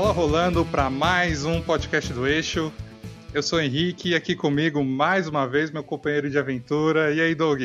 Bola 0.00 0.12
rolando 0.14 0.64
para 0.64 0.88
mais 0.88 1.44
um 1.44 1.60
podcast 1.60 2.10
do 2.14 2.26
Eixo. 2.26 2.72
Eu 3.34 3.42
sou 3.42 3.58
o 3.58 3.62
Henrique 3.62 4.08
e 4.08 4.14
aqui 4.14 4.34
comigo 4.34 4.82
mais 4.82 5.28
uma 5.28 5.46
vez 5.46 5.70
meu 5.70 5.84
companheiro 5.84 6.30
de 6.30 6.38
aventura. 6.38 7.12
E 7.12 7.20
aí, 7.20 7.34
Doug? 7.34 7.60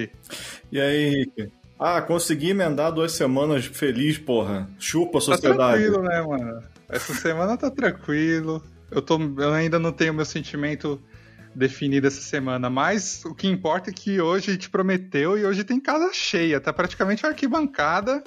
E 0.69 0.77
aí, 0.77 1.05
Henrique? 1.05 1.49
Ah, 1.79 2.01
consegui 2.01 2.49
emendar 2.49 2.91
duas 2.91 3.13
semanas 3.13 3.63
feliz, 3.67 4.17
porra. 4.17 4.69
Chupa 4.77 5.19
a 5.19 5.21
Tá 5.21 5.25
sociedade. 5.27 5.81
tranquilo, 5.81 6.03
né, 6.03 6.21
mano? 6.23 6.63
Essa 6.89 7.13
semana 7.13 7.55
tá 7.55 7.71
tranquilo. 7.71 8.61
Eu, 8.91 9.01
tô, 9.01 9.17
eu 9.37 9.53
ainda 9.53 9.79
não 9.79 9.93
tenho 9.93 10.13
meu 10.13 10.25
sentimento 10.25 11.01
definido 11.55 12.05
essa 12.05 12.19
semana, 12.19 12.69
mas 12.69 13.23
o 13.23 13.33
que 13.33 13.47
importa 13.47 13.91
é 13.91 13.93
que 13.93 14.19
hoje 14.19 14.49
a 14.49 14.53
gente 14.55 14.69
prometeu 14.69 15.37
e 15.37 15.45
hoje 15.45 15.63
tem 15.63 15.79
casa 15.79 16.11
cheia. 16.11 16.59
Tá 16.59 16.73
praticamente 16.73 17.25
arquibancada. 17.25 18.21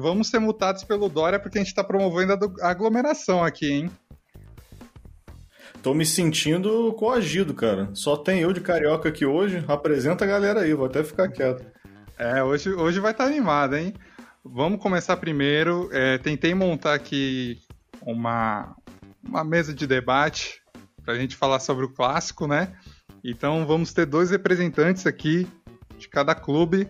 Vamos 0.00 0.28
ser 0.28 0.38
multados 0.38 0.84
pelo 0.84 1.08
Dória 1.08 1.40
porque 1.40 1.58
a 1.58 1.60
gente 1.60 1.74
tá 1.74 1.82
promovendo 1.82 2.54
a 2.62 2.70
aglomeração 2.70 3.42
aqui, 3.42 3.68
hein? 3.68 3.90
Tô 5.82 5.92
me 5.92 6.06
sentindo 6.06 6.92
coagido, 6.92 7.52
cara. 7.52 7.90
Só 7.94 8.16
tem 8.16 8.38
eu 8.38 8.52
de 8.52 8.60
carioca 8.60 9.08
aqui 9.08 9.26
hoje. 9.26 9.64
Apresenta 9.66 10.24
a 10.24 10.28
galera 10.28 10.60
aí, 10.60 10.72
vou 10.72 10.86
até 10.86 11.02
ficar 11.02 11.28
quieto. 11.28 11.66
É, 12.16 12.40
hoje, 12.44 12.70
hoje 12.70 13.00
vai 13.00 13.10
estar 13.10 13.24
animado, 13.24 13.76
hein? 13.76 13.92
Vamos 14.44 14.80
começar 14.80 15.16
primeiro. 15.16 15.88
É, 15.92 16.16
tentei 16.16 16.54
montar 16.54 16.94
aqui 16.94 17.58
uma, 18.00 18.76
uma 19.20 19.42
mesa 19.42 19.74
de 19.74 19.84
debate 19.84 20.62
para 21.04 21.14
a 21.14 21.18
gente 21.18 21.34
falar 21.34 21.58
sobre 21.58 21.84
o 21.84 21.92
clássico, 21.92 22.46
né? 22.46 22.72
Então 23.24 23.66
vamos 23.66 23.92
ter 23.92 24.06
dois 24.06 24.30
representantes 24.30 25.08
aqui 25.08 25.48
de 25.98 26.08
cada 26.08 26.36
clube. 26.36 26.88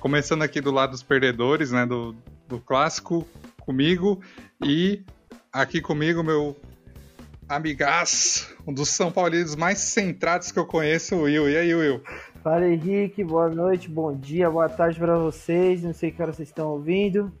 Começando 0.00 0.42
aqui 0.42 0.60
do 0.60 0.70
lado 0.70 0.90
dos 0.90 1.02
perdedores, 1.02 1.72
né? 1.72 1.84
Do, 1.86 2.14
do 2.48 2.58
clássico, 2.60 3.26
comigo. 3.60 4.20
E 4.62 5.02
aqui 5.52 5.80
comigo, 5.80 6.22
meu 6.22 6.56
amigaço, 7.48 8.54
um 8.66 8.72
dos 8.72 8.88
São 8.90 9.10
Paulinos 9.10 9.56
mais 9.56 9.78
centrados 9.78 10.52
que 10.52 10.58
eu 10.58 10.66
conheço, 10.66 11.16
o 11.16 11.22
Will. 11.22 11.48
E 11.48 11.56
aí, 11.56 11.74
Will? 11.74 12.02
Fala 12.42 12.66
Henrique, 12.68 13.24
boa 13.24 13.48
noite, 13.48 13.88
bom 13.88 14.14
dia, 14.14 14.48
boa 14.50 14.68
tarde 14.68 14.98
para 14.98 15.18
vocês. 15.18 15.82
Não 15.82 15.92
sei 15.92 16.10
que 16.12 16.22
hora 16.22 16.32
vocês 16.32 16.48
estão 16.48 16.68
ouvindo. 16.68 17.32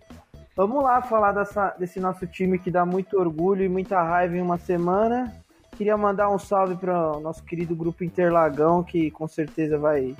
Vamos 0.56 0.82
lá 0.82 1.02
falar 1.02 1.32
dessa- 1.32 1.76
desse 1.78 2.00
nosso 2.00 2.26
time 2.26 2.58
que 2.58 2.70
dá 2.70 2.84
muito 2.84 3.18
orgulho 3.18 3.62
e 3.62 3.68
muita 3.68 4.02
raiva 4.02 4.36
em 4.36 4.40
uma 4.42 4.58
semana. 4.58 5.32
Queria 5.76 5.96
mandar 5.96 6.30
um 6.30 6.38
salve 6.38 6.74
para 6.74 7.12
o 7.18 7.20
nosso 7.20 7.44
querido 7.44 7.76
grupo 7.76 8.02
Interlagão, 8.02 8.82
que 8.82 9.10
com 9.10 9.28
certeza 9.28 9.76
vai 9.78 10.16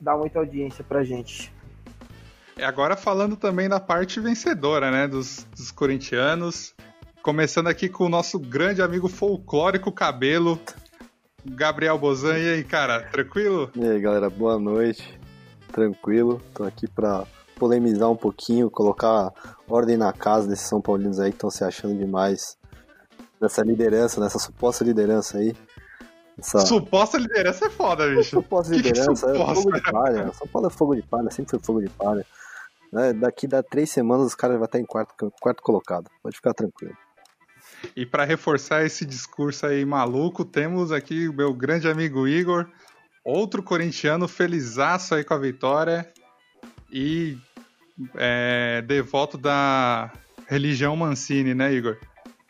dar 0.00 0.16
muita 0.16 0.38
audiência 0.38 0.84
pra 0.84 1.02
gente. 1.02 1.52
E 2.60 2.62
agora 2.62 2.94
falando 2.94 3.36
também 3.36 3.70
da 3.70 3.80
parte 3.80 4.20
vencedora, 4.20 4.90
né, 4.90 5.08
dos, 5.08 5.46
dos 5.56 5.70
corintianos. 5.70 6.74
Começando 7.22 7.68
aqui 7.68 7.88
com 7.88 8.04
o 8.04 8.08
nosso 8.10 8.38
grande 8.38 8.82
amigo 8.82 9.08
folclórico 9.08 9.90
Cabelo, 9.90 10.60
Gabriel 11.42 11.96
Bozan. 11.96 12.36
E 12.36 12.50
aí, 12.50 12.62
cara, 12.62 13.00
tranquilo? 13.04 13.70
E 13.74 13.82
aí, 13.82 13.98
galera, 13.98 14.28
boa 14.28 14.58
noite. 14.58 15.18
Tranquilo, 15.72 16.38
tô 16.52 16.64
aqui 16.64 16.86
pra 16.86 17.24
polemizar 17.56 18.10
um 18.10 18.16
pouquinho, 18.16 18.70
colocar 18.70 19.32
ordem 19.66 19.96
na 19.96 20.12
casa 20.12 20.46
desses 20.46 20.68
São 20.68 20.82
Paulinos 20.82 21.18
aí 21.18 21.30
que 21.30 21.36
estão 21.36 21.50
se 21.50 21.64
achando 21.64 21.96
demais 21.96 22.58
nessa 23.40 23.62
liderança, 23.62 24.20
nessa 24.20 24.38
suposta 24.38 24.84
liderança 24.84 25.38
aí. 25.38 25.56
Essa 26.38 26.60
Suposta 26.60 27.16
liderança 27.16 27.64
é 27.66 27.70
foda, 27.70 28.06
bicho. 28.06 28.36
suposta 28.36 28.74
Que 28.74 28.82
que 28.82 28.88
liderança 28.88 29.30
é 29.30 29.32
suposta? 29.34 29.54
fogo 29.54 29.72
de 29.72 29.82
palha. 29.90 30.32
São 30.34 30.46
Paulo 30.46 30.68
é 30.68 30.70
fogo 30.70 30.94
de 30.94 31.02
palha, 31.02 31.30
sempre 31.30 31.52
foi 31.52 31.58
fogo 31.60 31.80
de 31.80 31.88
palha. 31.88 32.26
Né, 32.92 33.12
Daqui 33.12 33.46
dá 33.46 33.62
três 33.62 33.90
semanas 33.90 34.26
os 34.26 34.34
caras 34.34 34.56
vão 34.56 34.64
estar 34.64 34.80
em 34.80 34.84
quarto, 34.84 35.32
quarto 35.40 35.62
colocado. 35.62 36.10
Pode 36.22 36.36
ficar 36.36 36.54
tranquilo. 36.54 36.96
E 37.96 38.04
para 38.04 38.24
reforçar 38.24 38.84
esse 38.84 39.06
discurso 39.06 39.66
aí 39.66 39.84
maluco, 39.84 40.44
temos 40.44 40.92
aqui 40.92 41.28
o 41.28 41.32
meu 41.32 41.54
grande 41.54 41.88
amigo 41.88 42.26
Igor, 42.28 42.68
outro 43.24 43.62
corintiano 43.62 44.28
felizaço 44.28 45.14
aí 45.14 45.24
com 45.24 45.34
a 45.34 45.38
vitória 45.38 46.06
e 46.92 47.38
é, 48.16 48.82
devoto 48.82 49.38
da 49.38 50.12
religião 50.46 50.96
Mancini, 50.96 51.54
né, 51.54 51.72
Igor? 51.72 51.96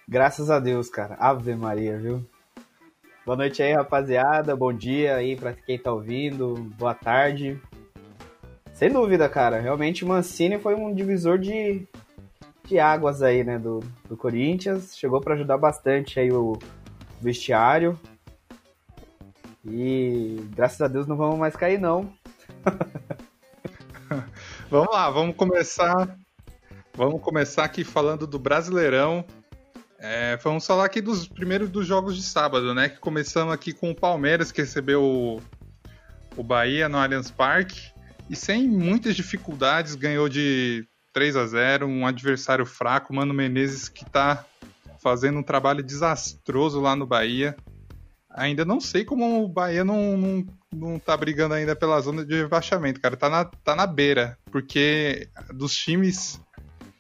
Graças 0.08 0.50
a 0.50 0.58
Deus, 0.58 0.88
cara. 0.88 1.16
Ave 1.20 1.54
Maria, 1.54 1.98
viu? 1.98 2.26
Boa 3.24 3.36
noite 3.36 3.62
aí, 3.62 3.72
rapaziada. 3.72 4.56
Bom 4.56 4.72
dia 4.72 5.14
aí 5.14 5.36
pra 5.36 5.52
quem 5.52 5.78
tá 5.78 5.92
ouvindo. 5.92 6.54
Boa 6.76 6.94
tarde. 6.94 7.60
Sem 8.80 8.90
dúvida, 8.90 9.28
cara. 9.28 9.60
Realmente 9.60 10.06
Mancini 10.06 10.58
foi 10.58 10.74
um 10.74 10.94
divisor 10.94 11.38
de, 11.38 11.86
de 12.64 12.78
águas 12.78 13.20
aí, 13.20 13.44
né, 13.44 13.58
do, 13.58 13.80
do 14.08 14.16
Corinthians. 14.16 14.96
Chegou 14.96 15.20
pra 15.20 15.34
ajudar 15.34 15.58
bastante 15.58 16.18
aí 16.18 16.32
o 16.32 16.58
vestiário. 17.20 18.00
E 19.66 20.42
graças 20.56 20.80
a 20.80 20.88
Deus 20.88 21.06
não 21.06 21.14
vamos 21.14 21.38
mais 21.38 21.54
cair, 21.54 21.78
não. 21.78 22.10
Vamos 24.70 24.92
lá, 24.92 25.10
vamos 25.10 25.34
começar. 25.36 26.16
Vamos 26.94 27.20
começar 27.20 27.64
aqui 27.64 27.82
falando 27.82 28.24
do 28.24 28.38
Brasileirão. 28.38 29.24
É, 29.98 30.36
vamos 30.36 30.64
falar 30.64 30.84
aqui 30.84 31.00
dos 31.00 31.26
primeiros 31.26 31.68
dos 31.68 31.86
jogos 31.86 32.16
de 32.16 32.22
sábado, 32.22 32.72
né? 32.72 32.88
Que 32.88 32.98
começamos 32.98 33.52
aqui 33.52 33.72
com 33.72 33.90
o 33.90 33.94
Palmeiras, 33.94 34.52
que 34.52 34.60
recebeu 34.60 35.02
o, 35.02 35.42
o 36.36 36.42
Bahia 36.42 36.88
no 36.88 36.98
Allianz 36.98 37.32
Parque. 37.32 37.92
E 38.30 38.36
sem 38.36 38.68
muitas 38.68 39.16
dificuldades, 39.16 39.96
ganhou 39.96 40.28
de 40.28 40.86
3 41.12 41.34
a 41.34 41.46
0 41.48 41.84
um 41.88 42.06
adversário 42.06 42.64
fraco, 42.64 43.12
Mano 43.12 43.34
Menezes, 43.34 43.88
que 43.88 44.04
tá 44.04 44.46
fazendo 45.02 45.40
um 45.40 45.42
trabalho 45.42 45.82
desastroso 45.82 46.80
lá 46.80 46.94
no 46.94 47.04
Bahia. 47.04 47.56
Ainda 48.30 48.64
não 48.64 48.80
sei 48.80 49.04
como 49.04 49.42
o 49.42 49.48
Bahia 49.48 49.82
não, 49.82 50.16
não, 50.16 50.46
não 50.72 50.98
tá 51.00 51.16
brigando 51.16 51.54
ainda 51.54 51.74
pela 51.74 52.00
zona 52.00 52.24
de 52.24 52.36
rebaixamento, 52.42 53.00
cara. 53.00 53.16
Tá 53.16 53.28
na, 53.28 53.44
tá 53.46 53.74
na 53.74 53.84
beira, 53.84 54.38
porque 54.44 55.28
dos 55.52 55.74
times 55.74 56.40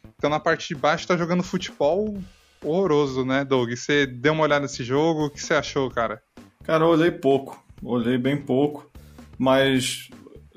que 0.02 0.08
estão 0.16 0.30
na 0.30 0.40
parte 0.40 0.66
de 0.66 0.74
baixo 0.74 1.06
tá 1.06 1.16
jogando 1.16 1.44
futebol 1.44 2.20
horroroso, 2.60 3.24
né, 3.24 3.44
Doug? 3.44 3.70
Você 3.70 4.04
deu 4.04 4.32
uma 4.32 4.42
olhada 4.42 4.62
nesse 4.62 4.82
jogo, 4.82 5.26
o 5.26 5.30
que 5.30 5.40
você 5.40 5.54
achou, 5.54 5.88
cara? 5.92 6.20
Cara, 6.64 6.82
eu 6.82 6.88
olhei 6.88 7.12
pouco. 7.12 7.64
Olhei 7.80 8.18
bem 8.18 8.36
pouco. 8.36 8.90
Mas 9.38 10.10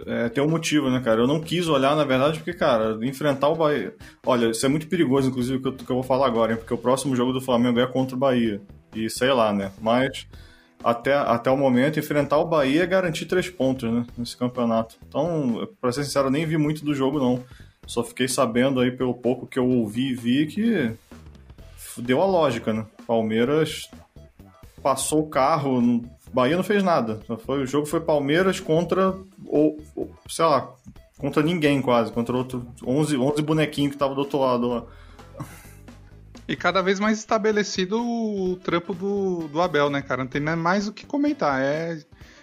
é, 0.06 0.30
tem 0.30 0.44
um 0.44 0.50
motivo, 0.50 0.90
né, 0.90 1.00
cara? 1.00 1.22
Eu 1.22 1.28
não 1.28 1.40
quis 1.40 1.68
olhar, 1.68 1.96
na 1.96 2.04
verdade, 2.04 2.40
porque, 2.40 2.54
cara, 2.54 2.98
enfrentar 3.02 3.50
o 3.50 3.56
Bahia. 3.56 3.96
Olha, 4.26 4.52
isso 4.52 4.66
é 4.66 4.70
muito 4.70 4.88
perigoso, 4.88 5.30
inclusive, 5.30 5.62
que 5.62 5.68
eu, 5.68 5.74
que 5.74 5.90
eu 5.90 5.96
vou 5.96 6.04
falar 6.04 6.28
agora, 6.28 6.54
hein? 6.54 6.58
Porque 6.58 6.74
o 6.74 6.78
próximo 6.78 7.16
jogo 7.16 7.34
do 7.34 7.42
Flamengo 7.42 7.80
é 7.80 7.88
contra 7.88 8.16
o 8.16 8.20
Bahia. 8.20 8.62
E 8.96 9.10
sei 9.10 9.32
lá, 9.32 9.52
né? 9.54 9.72
Mas 9.82 10.28
até, 10.84 11.14
até 11.14 11.50
o 11.50 11.58
momento, 11.58 12.00
enfrentar 12.00 12.38
o 12.38 12.48
Bahia 12.48 12.84
é 12.84 12.88
garantir 12.88 13.26
três 13.26 13.50
pontos, 13.50 13.92
né? 13.92 14.06
Nesse 14.18 14.36
campeonato. 14.36 14.98
Então, 15.08 15.68
pra 15.80 15.92
ser 15.92 16.04
sincero, 16.04 16.28
eu 16.28 16.32
nem 16.32 16.46
vi 16.46 16.58
muito 16.58 16.84
do 16.84 16.94
jogo, 16.94 17.20
não. 17.20 17.44
Só 17.86 18.04
fiquei 18.04 18.28
sabendo 18.28 18.80
aí 18.80 18.92
pelo 18.92 19.14
pouco 19.14 19.48
que 19.48 19.60
eu 19.60 19.68
ouvi 19.68 20.12
e 20.12 20.16
vi 20.16 20.46
que 20.46 20.92
deu 21.98 22.22
a 22.22 22.26
lógica, 22.26 22.74
né? 22.74 22.86
Palmeiras 23.06 23.90
passou 24.82 25.22
o 25.22 25.30
carro, 25.30 26.04
Bahia 26.34 26.58
não 26.58 26.64
fez 26.64 26.84
nada. 26.84 27.20
Só 27.28 27.38
Foi, 27.38 27.62
o 27.62 27.68
jogo 27.68 27.86
foi 27.86 28.02
Palmeiras 28.02 28.60
contra, 28.60 29.16
ou, 29.46 29.80
ou, 29.96 30.12
sei 30.28 30.46
lá, 30.46 30.74
contra 31.18 31.44
ninguém 31.44 31.82
quase, 31.82 32.12
contra 32.12 32.36
outro 32.36 32.66
11, 32.86 33.18
11 33.18 33.42
bonequinhos 33.42 33.92
que 33.92 33.96
estavam 33.96 34.16
do 34.16 34.22
outro 34.22 34.40
lado 34.40 34.68
lá. 34.68 34.84
E 36.48 36.56
cada 36.58 36.82
vez 36.82 37.00
mais 37.00 37.20
estabelecido 37.20 38.02
o 38.02 38.58
trampo 38.58 38.94
do, 38.94 39.48
do 39.48 39.62
Abel, 39.62 39.90
né, 39.90 40.02
cara? 40.02 40.24
Não 40.24 40.30
tem 40.30 40.42
mais 40.42 40.88
o 40.88 40.92
que 40.92 41.06
comentar. 41.06 41.62
É, 41.62 42.00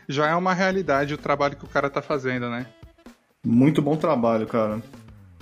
já 0.09 0.29
é 0.29 0.35
uma 0.35 0.55
realidade 0.55 1.13
o 1.13 1.19
trabalho 1.19 1.57
que 1.57 1.65
o 1.65 1.69
cara 1.69 1.91
tá 1.91 2.01
fazendo, 2.01 2.49
né? 2.49 2.67
Muito 3.45 3.83
bom 3.83 3.97
trabalho, 3.97 4.47
cara. 4.47 4.81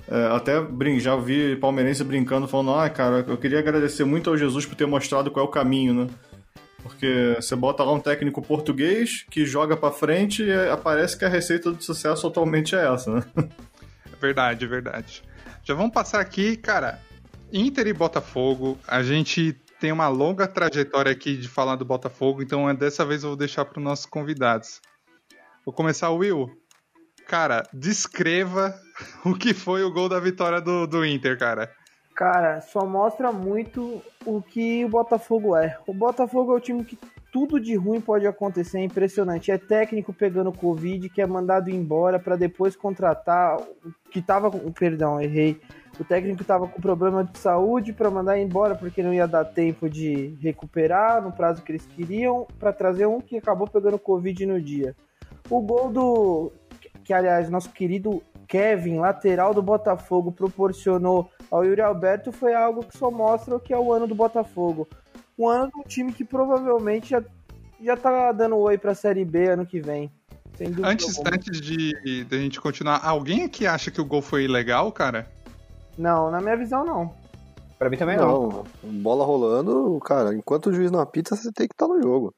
É, 0.09 0.35
até 0.35 0.59
brin 0.59 0.99
já 0.99 1.15
vi 1.15 1.55
palmeirense 1.55 2.03
brincando, 2.03 2.47
falando: 2.47 2.73
Ah, 2.73 2.89
cara, 2.89 3.23
eu 3.27 3.37
queria 3.37 3.59
agradecer 3.59 4.03
muito 4.03 4.29
ao 4.29 4.37
Jesus 4.37 4.65
por 4.65 4.75
ter 4.75 4.85
mostrado 4.85 5.31
qual 5.31 5.45
é 5.45 5.47
o 5.47 5.51
caminho, 5.51 5.93
né? 5.93 6.07
Porque 6.83 7.35
você 7.35 7.55
bota 7.55 7.83
lá 7.83 7.93
um 7.93 7.99
técnico 7.99 8.41
português 8.41 9.25
que 9.29 9.45
joga 9.45 9.75
pra 9.75 9.91
frente 9.91 10.43
e 10.43 10.69
aparece 10.69 11.17
que 11.17 11.25
a 11.25 11.29
receita 11.29 11.71
do 11.71 11.83
sucesso 11.83 12.27
atualmente 12.27 12.75
é 12.75 12.91
essa, 12.91 13.15
né? 13.15 13.23
Verdade, 14.19 14.65
verdade. 14.67 15.23
Já 15.63 15.73
vamos 15.73 15.93
passar 15.93 16.19
aqui, 16.19 16.57
cara. 16.57 16.99
Inter 17.51 17.87
e 17.87 17.93
Botafogo. 17.93 18.77
A 18.87 19.01
gente 19.01 19.53
tem 19.79 19.91
uma 19.91 20.07
longa 20.07 20.47
trajetória 20.47 21.11
aqui 21.11 21.37
de 21.37 21.47
falar 21.47 21.75
do 21.75 21.85
Botafogo, 21.85 22.41
então 22.41 22.69
é 22.69 22.73
dessa 22.73 23.05
vez 23.05 23.23
eu 23.23 23.29
vou 23.29 23.37
deixar 23.37 23.65
para 23.65 23.79
os 23.79 23.83
nossos 23.83 24.05
convidados. 24.05 24.81
Vou 25.65 25.73
começar, 25.73 26.09
Will. 26.09 26.49
Cara, 27.27 27.63
descreva 27.71 28.73
o 29.23 29.35
que 29.35 29.53
foi 29.53 29.83
o 29.83 29.91
gol 29.91 30.09
da 30.09 30.19
vitória 30.19 30.59
do, 30.59 30.85
do 30.85 31.05
Inter, 31.05 31.37
cara. 31.37 31.71
Cara, 32.19 32.59
só 32.59 32.85
mostra 32.85 33.31
muito 33.31 34.01
o 34.25 34.41
que 34.41 34.83
o 34.83 34.89
Botafogo 34.89 35.55
é. 35.55 35.77
O 35.87 35.93
Botafogo 35.93 36.51
é 36.51 36.55
o 36.57 36.59
time 36.59 36.83
que 36.83 36.99
tudo 37.31 37.57
de 37.57 37.75
ruim 37.75 38.01
pode 38.01 38.27
acontecer, 38.27 38.79
é 38.79 38.83
impressionante. 38.83 39.51
É 39.51 39.57
técnico 39.57 40.11
pegando 40.11 40.51
Covid, 40.51 41.07
que 41.07 41.21
é 41.21 41.25
mandado 41.25 41.69
embora 41.69 42.19
para 42.19 42.35
depois 42.35 42.75
contratar, 42.75 43.57
que 44.11 44.21
tava 44.21 44.51
com, 44.51 44.69
perdão, 44.69 45.21
errei. 45.21 45.61
O 45.97 46.03
técnico 46.03 46.43
tava 46.43 46.67
com 46.67 46.81
problema 46.81 47.23
de 47.23 47.37
saúde 47.37 47.93
para 47.93 48.11
mandar 48.11 48.37
embora 48.37 48.75
porque 48.75 49.01
não 49.01 49.13
ia 49.13 49.25
dar 49.25 49.45
tempo 49.45 49.89
de 49.89 50.37
recuperar 50.41 51.23
no 51.23 51.31
prazo 51.31 51.61
que 51.61 51.71
eles 51.71 51.85
queriam, 51.85 52.45
para 52.59 52.73
trazer 52.73 53.05
um 53.05 53.21
que 53.21 53.37
acabou 53.37 53.65
pegando 53.65 53.97
Covid 53.97 54.45
no 54.45 54.61
dia. 54.61 54.93
O 55.49 55.61
gol 55.61 55.89
do 55.89 56.51
que 57.09 57.13
aliás 57.15 57.49
nosso 57.49 57.71
querido 57.71 58.21
Kevin, 58.47 58.99
lateral 58.99 59.51
do 59.51 59.63
Botafogo, 59.63 60.31
proporcionou 60.31 61.27
ao 61.49 61.65
Yuri 61.65 61.81
Alberto 61.81 62.31
foi 62.31 62.53
algo 62.53 62.83
que 62.83 62.95
só 62.95 63.09
mostra 63.09 63.55
o 63.55 63.59
que 63.59 63.73
é 63.73 63.77
o 63.79 63.91
ano 63.91 64.05
do 64.05 64.13
Botafogo 64.13 64.87
um 65.35 65.47
ano 65.47 65.71
de 65.71 65.79
um 65.79 65.83
time 65.83 66.13
que 66.13 66.23
provavelmente 66.23 67.09
já, 67.09 67.23
já 67.81 67.97
tá 67.97 68.31
dando 68.31 68.57
oi 68.57 68.77
pra 68.77 68.93
Série 68.93 69.25
B 69.25 69.49
ano 69.49 69.65
que 69.65 69.81
vem. 69.81 70.11
Antes, 70.83 71.19
antes 71.25 71.59
de, 71.59 72.25
de 72.25 72.35
a 72.35 72.37
gente 72.37 72.61
continuar, 72.61 73.03
alguém 73.03 73.43
aqui 73.43 73.65
acha 73.65 73.89
que 73.89 73.99
o 73.99 74.05
gol 74.05 74.21
foi 74.21 74.47
legal, 74.47 74.91
cara? 74.91 75.27
Não, 75.97 76.29
na 76.29 76.39
minha 76.39 76.57
visão 76.57 76.85
não. 76.85 77.11
Pra 77.79 77.89
mim 77.89 77.97
também 77.97 78.17
não. 78.17 78.65
não. 78.83 78.91
Bola 79.01 79.25
rolando, 79.25 79.99
cara, 80.05 80.35
enquanto 80.35 80.67
o 80.67 80.73
juiz 80.73 80.91
não 80.91 80.99
apita, 80.99 81.35
você 81.35 81.51
tem 81.51 81.67
que 81.67 81.73
estar 81.73 81.87
tá 81.87 81.91
no 81.91 82.03
jogo. 82.03 82.35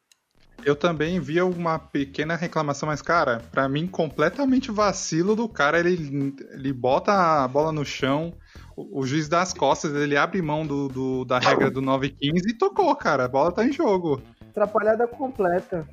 Eu 0.66 0.75
também 0.75 1.19
vi 1.19 1.42
uma 1.42 1.80
pequena 1.80 2.36
reclamação, 2.36 2.88
mas, 2.88 3.02
cara, 3.02 3.42
para 3.52 3.68
mim, 3.68 3.88
completamente 3.88 4.72
vacilo 4.72 5.36
do 5.36 5.48
cara. 5.50 5.80
Ele, 5.80 6.36
ele 6.52 6.74
bota 6.74 7.12
a 7.44 7.48
bola 7.48 7.72
no 7.72 7.84
chão, 7.86 8.34
o, 8.75 9.06
juiz 9.06 9.28
dá 9.28 9.42
as 9.42 9.54
costas, 9.54 9.94
ele 9.94 10.18
abre 10.18 10.42
mão 10.42 10.66
do, 10.66 10.88
do 10.88 11.25
da 11.25 11.40
regra 11.40 11.69
do 11.69 11.81
9-15 11.81 12.13
e 12.48 12.54
tocou, 12.54 12.96
cara. 12.96 13.25
A 13.25 13.30
bola 13.30 13.52
tá 13.52 13.66
em 13.66 13.72
jogo. 13.72 14.22
Atrapalhada 14.50 15.08
completa. 15.08 15.88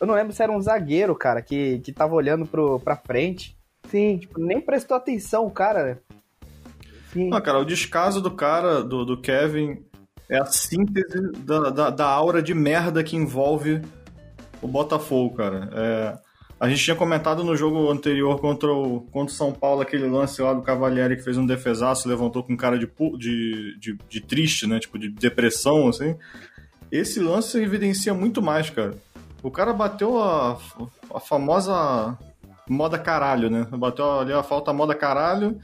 Eu 0.00 0.06
não 0.06 0.14
lembro 0.14 0.32
se 0.32 0.42
era 0.42 0.52
um 0.52 0.60
zagueiro, 0.60 1.14
cara, 1.14 1.42
que, 1.42 1.80
que 1.80 1.92
tava 1.92 2.14
olhando 2.14 2.46
pro, 2.46 2.78
pra 2.80 2.96
frente. 2.96 3.56
Sim, 3.90 4.18
tipo, 4.18 4.40
nem 4.40 4.60
prestou 4.60 4.96
atenção 4.96 5.46
o 5.46 5.50
cara. 5.50 6.00
Sim. 7.12 7.30
Ah, 7.32 7.40
cara, 7.40 7.58
o 7.58 7.64
descaso 7.64 8.20
do 8.20 8.30
cara, 8.30 8.82
do, 8.82 9.04
do 9.04 9.20
Kevin, 9.20 9.82
é 10.28 10.38
a 10.38 10.44
síntese 10.44 11.32
da, 11.38 11.70
da, 11.70 11.90
da 11.90 12.06
aura 12.06 12.42
de 12.42 12.54
merda 12.54 13.02
que 13.02 13.16
envolve 13.16 13.80
o 14.60 14.68
Botafogo, 14.68 15.36
cara. 15.36 15.70
É, 15.72 16.18
a 16.60 16.68
gente 16.68 16.82
tinha 16.82 16.96
comentado 16.96 17.44
no 17.44 17.56
jogo 17.56 17.90
anterior 17.90 18.40
contra 18.40 18.72
o, 18.72 19.02
contra 19.12 19.32
o 19.32 19.36
São 19.36 19.52
Paulo 19.52 19.80
aquele 19.80 20.08
lance 20.08 20.42
lá 20.42 20.52
do 20.52 20.62
Cavalieri 20.62 21.16
que 21.16 21.22
fez 21.22 21.36
um 21.36 21.46
defesaço, 21.46 22.08
levantou 22.08 22.42
com 22.42 22.56
cara 22.56 22.78
de, 22.78 22.90
de, 23.16 23.78
de, 23.78 23.98
de 24.08 24.20
triste, 24.20 24.66
né? 24.66 24.80
Tipo, 24.80 24.98
de 24.98 25.08
depressão, 25.08 25.88
assim. 25.88 26.16
Esse 26.90 27.20
lance 27.20 27.60
evidencia 27.60 28.12
muito 28.12 28.42
mais, 28.42 28.70
cara. 28.70 28.96
O 29.42 29.50
cara 29.50 29.72
bateu 29.72 30.20
a, 30.20 30.58
a 31.14 31.20
famosa 31.20 32.18
moda 32.68 32.98
caralho, 32.98 33.48
né? 33.48 33.66
Bateu 33.70 34.20
ali 34.20 34.32
a 34.32 34.42
falta 34.42 34.72
moda 34.72 34.94
caralho. 34.94 35.58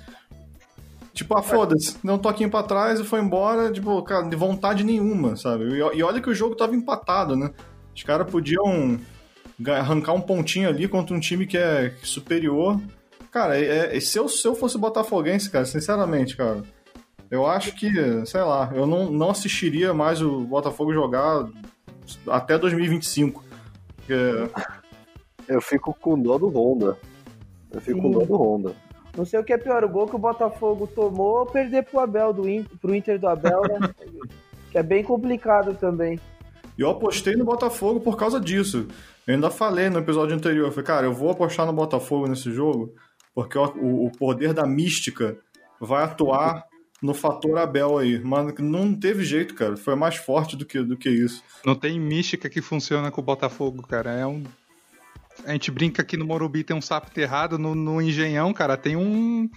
Tipo, 1.12 1.38
ah, 1.38 1.43
foda-se, 1.43 1.97
deu 2.02 2.14
um 2.14 2.19
toquinho 2.19 2.50
pra 2.50 2.64
trás 2.64 2.99
e 2.99 3.05
foi 3.05 3.20
embora, 3.20 3.70
tipo, 3.70 4.02
cara, 4.02 4.29
de 4.29 4.35
vontade 4.35 4.82
nenhuma, 4.82 5.37
sabe? 5.37 5.64
E, 5.64 5.99
e 5.99 6.02
olha 6.02 6.20
que 6.20 6.29
o 6.29 6.35
jogo 6.35 6.56
tava 6.56 6.75
empatado, 6.75 7.37
né? 7.37 7.52
Os 7.94 8.02
caras 8.02 8.31
podiam 8.31 8.99
arrancar 9.69 10.12
um 10.12 10.20
pontinho 10.20 10.69
ali 10.69 10.88
contra 10.88 11.14
um 11.14 11.20
time 11.20 11.46
que 11.46 11.56
é 11.56 11.93
superior. 12.02 12.81
Cara, 13.31 13.58
é, 13.58 13.96
é, 13.96 14.00
se, 14.00 14.19
eu, 14.19 14.29
se 14.29 14.46
eu 14.46 14.55
fosse 14.55 14.79
botafoguense, 14.79 15.50
cara, 15.50 15.64
sinceramente, 15.64 16.37
cara, 16.37 16.62
eu 17.31 17.46
acho 17.46 17.75
que, 17.75 17.91
sei 18.26 18.43
lá, 18.43 18.70
eu 18.75 18.87
não, 18.87 19.11
não 19.11 19.31
assistiria 19.31 19.93
mais 19.93 20.23
o 20.23 20.41
Botafogo 20.41 20.93
jogar 20.93 21.49
até 22.29 22.58
2025. 22.58 23.44
Porque... 23.97 24.14
Eu 25.49 25.61
fico 25.61 25.93
com 26.00 26.19
dó 26.19 26.38
do 26.38 26.49
Honda. 26.49 26.97
Eu 27.73 27.81
fico 27.81 27.97
Sim. 27.99 28.02
com 28.02 28.11
dó 28.11 28.25
do 28.25 28.37
Honda. 28.37 28.75
Não 29.17 29.25
sei 29.25 29.38
o 29.38 29.44
que 29.44 29.52
é 29.52 29.58
pior, 29.58 29.85
o 29.85 29.88
gol 29.88 30.06
que 30.06 30.17
o 30.17 30.19
Botafogo 30.19 30.87
tomou 30.87 31.40
ou 31.40 31.47
perder 31.47 31.85
pro 31.85 32.00
Abel 32.00 32.32
do 32.32 32.49
Inter, 32.49 32.79
pro 32.79 32.94
Inter 32.94 33.19
do 33.19 33.29
Abel, 33.29 33.62
né? 33.62 33.94
que 34.73 34.79
é 34.79 34.82
bem 34.82 35.05
complicado 35.05 35.75
também. 35.75 36.19
E 36.76 36.82
eu 36.82 36.91
apostei 36.91 37.35
no 37.37 37.44
Botafogo 37.44 38.00
por 38.00 38.17
causa 38.17 38.41
disso. 38.41 38.88
Eu 39.26 39.35
ainda 39.35 39.50
falei 39.50 39.88
no 39.88 39.99
episódio 39.99 40.37
anterior, 40.37 40.67
eu 40.67 40.73
falei, 40.73 40.87
cara, 40.87 41.06
eu 41.06 41.12
vou 41.15 41.31
apostar 41.31 41.67
no 41.67 41.73
Botafogo 41.73 42.26
nesse 42.26 42.53
jogo, 42.53 42.94
porque 43.35 43.56
o, 43.59 44.06
o 44.06 44.11
poder 44.12 44.53
da 44.53 44.67
mística 44.67 45.37
vai 45.81 46.05
atuar 46.05 46.65
no 47.05 47.12
fator 47.12 47.59
Abel 47.59 47.99
aí. 47.99 48.19
Mas 48.19 48.55
não 48.59 48.94
teve 48.94 49.25
jeito, 49.25 49.55
cara. 49.55 49.76
Foi 49.76 49.94
mais 49.94 50.17
forte 50.17 50.56
do 50.56 50.65
que, 50.65 50.82
do 50.82 50.97
que 50.97 51.11
isso. 51.11 51.43
Não 51.65 51.75
tem 51.75 52.00
mística 52.00 52.49
que 52.49 52.62
funciona 52.62 53.11
com 53.11 53.21
o 53.21 53.25
Botafogo, 53.25 53.87
cara. 53.87 54.12
É 54.12 54.26
um. 54.26 54.43
A 55.44 55.53
gente 55.53 55.71
brinca 55.71 56.00
aqui 56.00 56.17
no 56.17 56.25
Morumbi 56.25 56.62
tem 56.62 56.76
um 56.76 56.81
sapo 56.81 57.09
enterrado, 57.11 57.59
no, 57.59 57.75
no 57.75 58.00
Engenhão, 58.00 58.53
cara, 58.53 58.76
tem 58.76 58.97
um. 58.97 59.49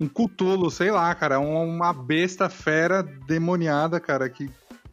Um 0.00 0.06
cutulo, 0.06 0.70
sei 0.70 0.92
lá, 0.92 1.12
cara. 1.14 1.40
Uma 1.40 1.92
besta 1.92 2.48
fera 2.48 3.02
demoniada, 3.02 3.98
cara, 3.98 4.28
que, 4.28 4.48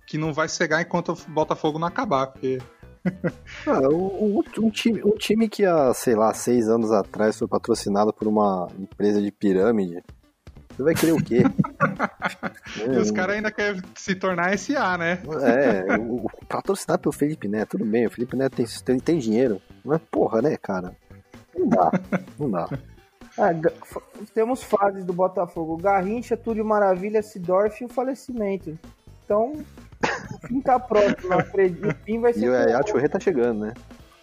que 0.05 0.17
não 0.17 0.33
vai 0.33 0.47
cegar 0.47 0.81
enquanto 0.81 1.09
o 1.09 1.31
Botafogo 1.31 1.79
não 1.79 1.87
acabar, 1.87 2.27
porque 2.27 2.59
ah, 3.67 3.87
um, 3.89 4.43
um, 4.59 4.69
time, 4.69 5.01
um 5.03 5.15
time 5.15 5.47
que 5.47 5.63
há, 5.63 5.93
sei 5.93 6.15
lá, 6.15 6.33
seis 6.33 6.67
anos 6.67 6.91
atrás 6.91 7.37
foi 7.37 7.47
patrocinado 7.47 8.11
por 8.11 8.27
uma 8.27 8.67
empresa 8.79 9.21
de 9.21 9.31
pirâmide. 9.31 10.03
Você 10.69 10.83
vai 10.83 10.93
querer 10.93 11.13
o 11.13 11.23
quê? 11.23 11.43
é, 12.81 12.89
os 12.99 13.11
caras 13.11 13.35
ainda 13.37 13.51
querem 13.51 13.81
se 13.95 14.15
tornar 14.15 14.57
SA, 14.57 14.97
né? 14.97 15.19
É, 15.41 15.95
o, 15.97 16.27
patrocinado 16.49 17.03
pelo 17.03 17.13
Felipe 17.13 17.47
Neto, 17.47 17.77
tudo 17.77 17.85
bem, 17.85 18.07
o 18.07 18.11
Felipe 18.11 18.35
Neto 18.35 18.57
tem, 18.57 18.65
tem, 18.83 18.99
tem 18.99 19.17
dinheiro. 19.19 19.61
Mas 19.83 20.01
porra, 20.11 20.41
né, 20.41 20.57
cara? 20.57 20.95
Não 21.57 21.69
dá, 21.69 21.91
não 22.39 22.51
dá. 22.51 22.69
Ah, 23.37 23.49
temos 24.33 24.63
fases 24.63 25.03
do 25.03 25.11
Botafogo: 25.11 25.75
Garrincha, 25.75 26.37
Túlio 26.37 26.63
Maravilha, 26.63 27.21
Sidorf 27.21 27.83
e 27.83 27.85
o 27.85 27.89
falecimento. 27.89 28.79
Então, 29.25 29.51
o 30.03 30.47
fim 30.47 30.61
tá 30.61 30.79
próximo, 30.79 31.33
acredito. 31.33 31.87
O 31.87 31.95
fim 32.05 32.19
vai 32.19 32.33
ser. 32.33 32.45
E 32.45 32.49
o 32.49 32.53
Yachurê 32.53 33.09
tá 33.09 33.19
chegando, 33.19 33.61
né? 33.61 33.73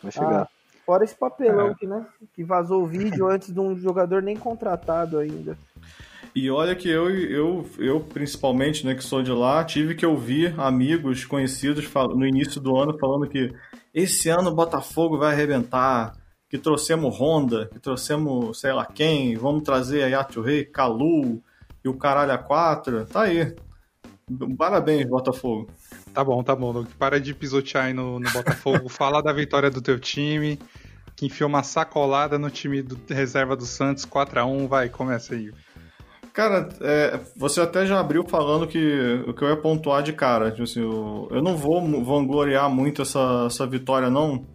Vai 0.03 0.13
chegar. 0.13 0.43
Ah, 0.43 0.49
fora 0.85 1.05
esse 1.05 1.15
papelão 1.15 1.69
é. 1.69 1.75
que, 1.75 1.87
né? 1.87 2.07
Que 2.35 2.45
vazou 2.45 2.83
o 2.83 2.87
vídeo 2.87 3.27
antes 3.29 3.53
de 3.53 3.61
um 3.61 3.77
jogador 3.77 4.23
nem 4.23 4.37
contratado 4.37 5.19
ainda. 5.19 5.57
E 6.35 6.51
olha 6.51 6.75
que 6.75 6.89
eu, 6.89 7.11
eu, 7.11 7.67
eu 7.79 8.01
principalmente, 8.01 8.87
né, 8.87 8.95
que 8.95 9.05
sou 9.05 9.23
de 9.23 9.31
lá, 9.31 9.63
tive 9.65 9.95
que 9.95 10.07
ouvir 10.07 10.59
amigos 10.59 11.27
conhecidos 11.27 11.87
no 12.15 12.27
início 12.27 12.59
do 12.59 12.75
ano 12.75 12.99
falando 12.99 13.29
que 13.29 13.53
esse 13.93 14.31
ano 14.31 14.49
o 14.49 14.55
Botafogo 14.55 15.19
vai 15.19 15.35
arrebentar, 15.35 16.17
que 16.49 16.57
trouxemos 16.57 17.21
Honda, 17.21 17.67
que 17.67 17.79
trouxemos 17.79 18.59
sei 18.59 18.73
lá 18.73 18.87
quem, 18.87 19.37
vamos 19.37 19.63
trazer 19.63 20.05
a 20.05 20.07
Yato 20.07 20.41
Rei, 20.41 20.65
Calu 20.65 21.43
e 21.85 21.89
o 21.89 21.99
caralho 21.99 22.33
a 22.33 22.39
quatro. 22.39 23.05
Tá 23.05 23.23
aí. 23.23 23.55
Parabéns, 24.57 25.09
Botafogo. 25.09 25.69
Tá 26.13 26.23
bom, 26.23 26.43
tá 26.43 26.55
bom. 26.55 26.85
Para 26.99 27.21
de 27.21 27.35
pisotear 27.35 27.87
aí 27.87 27.93
no, 27.93 28.19
no 28.19 28.31
Botafogo. 28.31 28.89
Fala 28.91 29.23
da 29.23 29.33
vitória 29.33 29.71
do 29.71 29.81
teu 29.81 29.99
time, 29.99 30.59
que 31.17 31.27
enfiou 31.27 31.49
uma 31.49 31.63
sacolada 31.63 32.39
no 32.39 32.51
time 32.51 32.83
do 32.83 32.99
reserva 33.09 33.57
do 33.57 33.65
Santos, 33.65 34.05
4 34.05 34.41
a 34.41 34.45
1 34.45 34.69
Vai, 34.69 34.89
começa 34.89 35.35
aí. 35.35 35.51
Cara, 36.33 36.69
é, 36.81 37.21
você 37.37 37.61
até 37.61 37.85
já 37.85 38.01
abriu 38.01 38.25
falando 38.25 38.67
que 38.67 39.23
o 39.27 39.35
que 39.35 39.45
eu 39.45 39.49
ia 39.49 39.57
pontuar 39.57 40.03
de 40.03 40.15
cara. 40.15 40.51
Tipo 40.51 40.63
assim, 40.63 40.81
eu, 40.81 41.29
eu 41.31 41.43
não 41.43 41.57
vou 41.57 41.81
vangloriar 42.03 42.71
muito 42.71 43.03
essa, 43.03 43.45
essa 43.47 43.67
vitória, 43.67 44.09
não, 44.09 44.47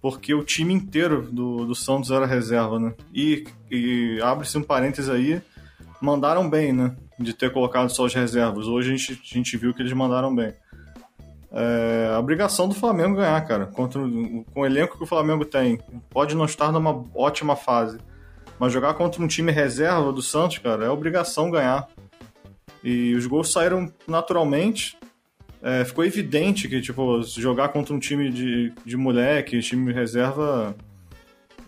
porque 0.00 0.32
o 0.34 0.42
time 0.42 0.72
inteiro 0.72 1.28
do, 1.30 1.66
do 1.66 1.74
Santos 1.74 2.10
era 2.10 2.24
reserva, 2.24 2.78
né? 2.78 2.94
E, 3.12 3.44
e 3.70 4.18
abre-se 4.22 4.56
um 4.56 4.62
parênteses 4.62 5.10
aí, 5.10 5.42
mandaram 6.06 6.48
bem, 6.48 6.72
né? 6.72 6.94
De 7.18 7.32
ter 7.32 7.52
colocado 7.52 7.90
só 7.90 8.06
as 8.06 8.14
reservas. 8.14 8.68
Hoje 8.68 8.92
a 8.92 8.96
gente, 8.96 9.12
a 9.12 9.34
gente 9.34 9.56
viu 9.56 9.74
que 9.74 9.82
eles 9.82 9.92
mandaram 9.92 10.32
bem. 10.32 10.54
É 11.52 12.12
a 12.14 12.18
obrigação 12.20 12.68
do 12.68 12.74
Flamengo 12.74 13.16
ganhar, 13.16 13.40
cara. 13.44 13.66
Contra, 13.66 14.00
com 14.00 14.60
o 14.60 14.64
elenco 14.64 14.96
que 14.96 15.02
o 15.02 15.06
Flamengo 15.06 15.44
tem. 15.44 15.80
Pode 16.08 16.36
não 16.36 16.44
estar 16.44 16.70
numa 16.70 17.04
ótima 17.12 17.56
fase. 17.56 17.98
Mas 18.58 18.72
jogar 18.72 18.94
contra 18.94 19.22
um 19.22 19.26
time 19.26 19.50
reserva 19.50 20.12
do 20.12 20.22
Santos, 20.22 20.58
cara, 20.58 20.84
é 20.84 20.88
obrigação 20.88 21.50
ganhar. 21.50 21.88
E 22.84 23.14
os 23.14 23.26
gols 23.26 23.50
saíram 23.50 23.92
naturalmente. 24.06 24.96
É, 25.62 25.84
ficou 25.84 26.04
evidente 26.04 26.68
que, 26.68 26.80
tipo, 26.80 27.22
jogar 27.22 27.68
contra 27.70 27.92
um 27.92 27.98
time 27.98 28.30
de, 28.30 28.72
de 28.84 28.96
moleque, 28.96 29.60
time 29.60 29.92
reserva, 29.92 30.76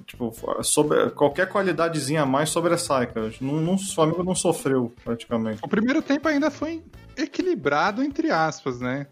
Tipo, 0.09 0.33
sobre, 0.62 1.11
qualquer 1.11 1.50
qualidadezinha 1.50 2.23
a 2.23 2.27
mais 2.27 2.49
sobressai, 2.49 3.09
cara. 3.09 3.31
Não, 3.43 3.61
não, 3.61 3.75
o 3.75 3.79
Flamengo 3.79 4.25
não 4.25 4.35
sofreu, 4.35 4.91
praticamente. 5.05 5.61
O 5.62 5.69
primeiro 5.69 6.00
tempo 6.00 6.27
ainda 6.27 6.50
foi 6.50 6.83
equilibrado, 7.15 8.03
entre 8.03 8.31
aspas, 8.31 8.81
né? 8.81 9.07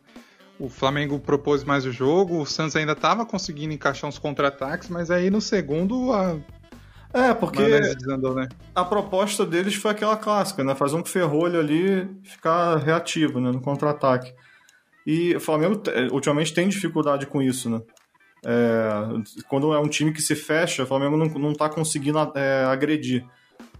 O 0.58 0.70
Flamengo 0.70 1.20
propôs 1.20 1.62
mais 1.64 1.84
o 1.84 1.92
jogo, 1.92 2.40
o 2.40 2.46
Santos 2.46 2.74
ainda 2.76 2.92
estava 2.92 3.26
conseguindo 3.26 3.74
encaixar 3.74 4.08
uns 4.08 4.18
contra-ataques, 4.18 4.88
mas 4.88 5.10
aí 5.10 5.28
no 5.28 5.42
segundo 5.42 6.14
a. 6.14 6.38
É, 7.12 7.34
porque 7.34 7.62
desandou, 7.94 8.34
né? 8.34 8.48
a 8.74 8.84
proposta 8.84 9.44
deles 9.44 9.74
foi 9.74 9.90
aquela 9.90 10.16
clássica, 10.16 10.64
né? 10.64 10.74
Fazer 10.74 10.96
um 10.96 11.04
ferrolho 11.04 11.60
ali 11.60 12.08
ficar 12.22 12.76
reativo 12.78 13.38
né? 13.38 13.52
no 13.52 13.60
contra-ataque. 13.60 14.32
E 15.06 15.36
o 15.36 15.40
Flamengo 15.40 15.82
ultimamente 16.10 16.54
tem 16.54 16.68
dificuldade 16.68 17.26
com 17.26 17.42
isso, 17.42 17.68
né? 17.68 17.82
É, 18.48 19.42
quando 19.48 19.74
é 19.74 19.78
um 19.80 19.88
time 19.88 20.12
que 20.12 20.22
se 20.22 20.36
fecha, 20.36 20.84
o 20.84 20.86
Flamengo 20.86 21.16
não, 21.16 21.26
não 21.26 21.52
tá 21.52 21.68
conseguindo 21.68 22.18
é, 22.36 22.64
agredir. 22.64 23.26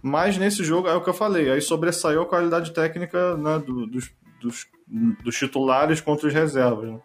Mas 0.01 0.37
nesse 0.37 0.61
jogo, 0.61 0.89
é 0.89 0.93
o 0.93 1.01
que 1.01 1.09
eu 1.09 1.13
falei, 1.13 1.49
aí 1.49 1.61
sobressaiu 1.61 2.21
a 2.21 2.25
qualidade 2.25 2.71
técnica 2.71 3.37
né, 3.37 3.59
do, 3.59 3.87
dos, 3.87 4.11
dos, 4.41 4.67
dos, 5.23 5.35
titulares 5.35 6.01
contra 6.01 6.27
os 6.27 6.33
reservas. 6.33 6.91
Né? 6.91 6.99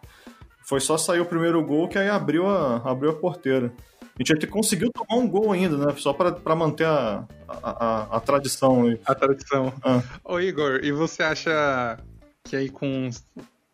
Foi 0.65 0.81
só 0.81 0.97
sair 0.97 1.21
o 1.21 1.25
primeiro 1.25 1.63
gol 1.63 1.87
que 1.87 1.97
aí 1.97 2.09
abriu 2.09 2.47
a, 2.47 2.77
abriu 2.83 3.11
a 3.11 3.15
porteira. 3.15 3.73
A 4.01 4.21
gente 4.21 4.33
até 4.33 4.45
conseguiu 4.45 4.91
tomar 4.91 5.19
um 5.19 5.27
gol 5.27 5.51
ainda, 5.51 5.75
né? 5.75 5.95
Só 5.97 6.13
para 6.13 6.55
manter 6.55 6.85
a, 6.85 7.25
a, 7.47 8.17
a, 8.17 8.19
tradição. 8.19 8.85
Aí. 8.85 8.99
A 9.05 9.15
tradição. 9.15 9.73
Ah. 9.83 10.03
Ô 10.23 10.39
Igor, 10.39 10.81
e 10.83 10.91
você 10.91 11.23
acha 11.23 11.97
que 12.43 12.55
aí 12.55 12.69
com 12.69 13.09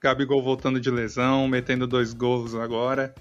Gabigol 0.02 0.42
voltando 0.42 0.80
de 0.80 0.90
lesão, 0.90 1.46
metendo 1.46 1.86
dois 1.86 2.14
gols 2.14 2.56
agora, 2.56 3.14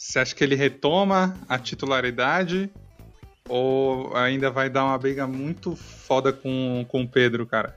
você 0.00 0.18
acha 0.18 0.34
que 0.34 0.42
ele 0.42 0.54
retoma 0.54 1.36
a 1.46 1.58
titularidade 1.58 2.70
ou 3.46 4.16
ainda 4.16 4.50
vai 4.50 4.70
dar 4.70 4.86
uma 4.86 4.96
briga 4.96 5.26
muito 5.26 5.76
foda 5.76 6.32
com, 6.32 6.86
com 6.88 7.02
o 7.02 7.08
Pedro, 7.08 7.46
cara? 7.46 7.76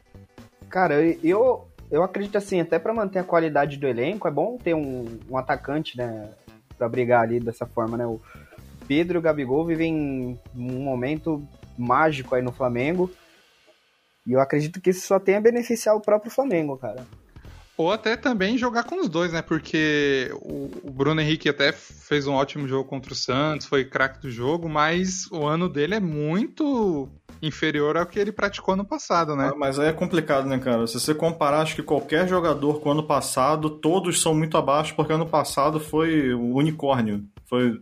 Cara, 0.69 1.03
eu, 1.21 1.67
eu 1.91 2.01
acredito 2.01 2.37
assim, 2.37 2.61
até 2.61 2.79
para 2.79 2.93
manter 2.93 3.19
a 3.19 3.23
qualidade 3.25 3.75
do 3.75 3.85
elenco, 3.85 4.25
é 4.25 4.31
bom 4.31 4.57
ter 4.57 4.73
um, 4.73 5.19
um 5.29 5.37
atacante, 5.37 5.97
né? 5.97 6.29
Pra 6.77 6.87
brigar 6.87 7.23
ali 7.23 7.41
dessa 7.41 7.65
forma, 7.65 7.97
né? 7.97 8.05
O 8.05 8.21
Pedro 8.87 9.17
e 9.17 9.19
o 9.19 9.21
Gabigol 9.21 9.65
vivem 9.65 10.39
um 10.55 10.79
momento 10.79 11.45
mágico 11.77 12.35
aí 12.35 12.41
no 12.41 12.53
Flamengo. 12.53 13.11
E 14.25 14.31
eu 14.31 14.39
acredito 14.39 14.79
que 14.79 14.91
isso 14.91 15.05
só 15.05 15.19
tem 15.19 15.35
a 15.35 15.41
beneficiar 15.41 15.93
o 15.93 16.01
próprio 16.01 16.31
Flamengo, 16.31 16.77
cara. 16.77 17.05
Ou 17.75 17.91
até 17.91 18.15
também 18.15 18.57
jogar 18.57 18.83
com 18.83 19.01
os 19.01 19.09
dois, 19.09 19.33
né? 19.33 19.41
Porque 19.41 20.29
o 20.41 20.91
Bruno 20.91 21.19
Henrique 21.19 21.49
até 21.49 21.71
fez 21.71 22.27
um 22.27 22.33
ótimo 22.33 22.67
jogo 22.67 22.87
contra 22.87 23.13
o 23.13 23.15
Santos, 23.15 23.65
foi 23.65 23.83
craque 23.83 24.21
do 24.21 24.29
jogo, 24.29 24.69
mas 24.69 25.25
o 25.31 25.47
ano 25.47 25.67
dele 25.67 25.95
é 25.95 25.99
muito 25.99 27.09
inferior 27.41 27.97
ao 27.97 28.05
que 28.05 28.19
ele 28.19 28.31
praticou 28.31 28.75
no 28.75 28.85
passado, 28.85 29.35
né? 29.35 29.49
Ah, 29.51 29.57
mas 29.57 29.79
aí 29.79 29.89
é 29.89 29.93
complicado, 29.93 30.47
né, 30.47 30.59
cara? 30.59 30.85
Se 30.85 30.99
você 30.99 31.15
comparar, 31.15 31.61
acho 31.61 31.75
que 31.75 31.81
qualquer 31.81 32.27
jogador 32.27 32.79
com 32.79 32.89
o 32.89 32.91
ano 32.91 33.03
passado, 33.03 33.71
todos 33.71 34.21
são 34.21 34.35
muito 34.35 34.55
abaixo, 34.55 34.95
porque 34.95 35.11
ano 35.11 35.25
passado 35.25 35.79
foi 35.79 36.31
o 36.33 36.55
unicórnio. 36.55 37.25
Foi. 37.45 37.81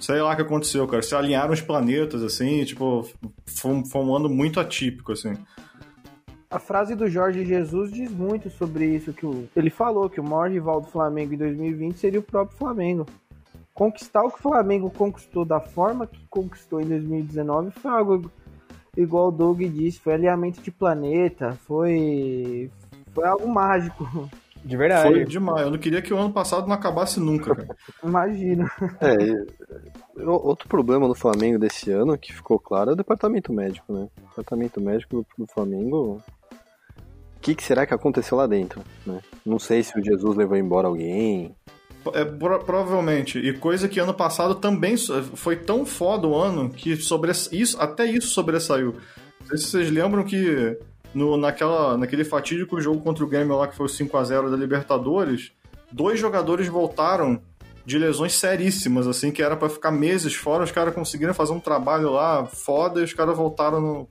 Sei 0.00 0.20
lá 0.20 0.32
o 0.32 0.36
que 0.36 0.42
aconteceu, 0.42 0.88
cara. 0.88 1.02
Se 1.02 1.14
alinharam 1.14 1.54
os 1.54 1.60
planetas, 1.60 2.20
assim, 2.20 2.64
tipo, 2.64 3.08
foi, 3.46 3.84
foi 3.84 4.02
um 4.02 4.16
ano 4.16 4.28
muito 4.28 4.58
atípico, 4.58 5.12
assim 5.12 5.34
a 6.54 6.58
frase 6.60 6.94
do 6.94 7.08
Jorge 7.08 7.44
Jesus 7.44 7.90
diz 7.90 8.12
muito 8.12 8.48
sobre 8.48 8.86
isso 8.86 9.12
que 9.12 9.26
o, 9.26 9.48
ele 9.56 9.70
falou 9.70 10.08
que 10.08 10.20
o 10.20 10.24
maior 10.24 10.48
rival 10.48 10.80
do 10.80 10.86
Flamengo 10.86 11.34
em 11.34 11.36
2020 11.36 11.98
seria 11.98 12.20
o 12.20 12.22
próprio 12.22 12.56
Flamengo. 12.56 13.04
Conquistar 13.74 14.22
o 14.22 14.30
que 14.30 14.38
o 14.38 14.42
Flamengo 14.42 14.88
conquistou 14.88 15.44
da 15.44 15.58
forma 15.58 16.06
que 16.06 16.24
conquistou 16.30 16.80
em 16.80 16.84
2019 16.84 17.72
foi 17.72 17.90
algo 17.90 18.30
igual 18.96 19.28
o 19.28 19.32
Doug 19.32 19.62
disse, 19.62 19.98
foi 19.98 20.14
alinhamento 20.14 20.62
de 20.62 20.70
planeta, 20.70 21.58
foi 21.66 22.70
foi 23.12 23.26
algo 23.26 23.48
mágico. 23.48 24.30
De 24.64 24.76
verdade. 24.76 25.12
Foi 25.12 25.24
demais. 25.24 25.62
Eu 25.62 25.72
não 25.72 25.78
queria 25.78 26.00
que 26.00 26.14
o 26.14 26.16
ano 26.16 26.32
passado 26.32 26.66
não 26.66 26.74
acabasse 26.74 27.20
nunca, 27.20 27.54
cara. 27.54 27.76
Imagina. 28.02 28.70
É, 29.00 30.24
outro 30.24 30.68
problema 30.68 31.06
do 31.06 31.14
Flamengo 31.14 31.58
desse 31.58 31.90
ano 31.90 32.16
que 32.16 32.32
ficou 32.32 32.58
claro 32.58 32.90
é 32.90 32.92
o 32.94 32.96
departamento 32.96 33.52
médico, 33.52 33.92
né? 33.92 34.08
O 34.16 34.28
departamento 34.28 34.80
médico 34.80 35.26
do 35.36 35.46
Flamengo 35.46 36.22
que, 37.44 37.54
que 37.54 37.62
será 37.62 37.84
que 37.84 37.92
aconteceu 37.92 38.38
lá 38.38 38.46
dentro? 38.46 38.82
Né? 39.06 39.20
Não 39.44 39.58
sei 39.58 39.82
se 39.82 39.98
o 39.98 40.02
Jesus 40.02 40.34
levou 40.34 40.56
embora 40.56 40.88
alguém. 40.88 41.54
É, 42.14 42.24
provavelmente. 42.24 43.38
E 43.38 43.52
coisa 43.52 43.86
que 43.86 44.00
ano 44.00 44.14
passado 44.14 44.54
também 44.54 44.96
foi 45.34 45.56
tão 45.56 45.84
foda 45.84 46.26
o 46.26 46.34
ano 46.34 46.70
que 46.70 46.96
sobre 46.96 47.30
isso, 47.52 47.78
até 47.78 48.06
isso 48.06 48.28
sobressaiu. 48.28 48.94
Não 49.40 49.48
sei 49.48 49.58
se 49.58 49.64
vocês 49.64 49.90
lembram 49.90 50.24
que 50.24 50.78
no, 51.14 51.36
naquela, 51.36 51.98
naquele 51.98 52.24
fatídico 52.24 52.80
jogo 52.80 53.02
contra 53.02 53.22
o 53.22 53.28
Grêmio 53.28 53.58
lá 53.58 53.68
que 53.68 53.76
foi 53.76 53.86
o 53.86 53.90
5 53.90 54.16
a 54.16 54.24
0 54.24 54.50
da 54.50 54.56
Libertadores, 54.56 55.52
dois 55.92 56.18
jogadores 56.18 56.66
voltaram 56.66 57.40
de 57.84 57.98
lesões 57.98 58.34
seríssimas, 58.34 59.06
assim, 59.06 59.30
que 59.30 59.42
era 59.42 59.54
para 59.54 59.68
ficar 59.68 59.90
meses 59.90 60.34
fora, 60.34 60.64
os 60.64 60.72
caras 60.72 60.94
conseguiram 60.94 61.34
fazer 61.34 61.52
um 61.52 61.60
trabalho 61.60 62.10
lá 62.10 62.46
foda 62.46 63.02
e 63.02 63.04
os 63.04 63.12
caras 63.12 63.36
voltaram 63.36 63.80
no, 63.82 64.08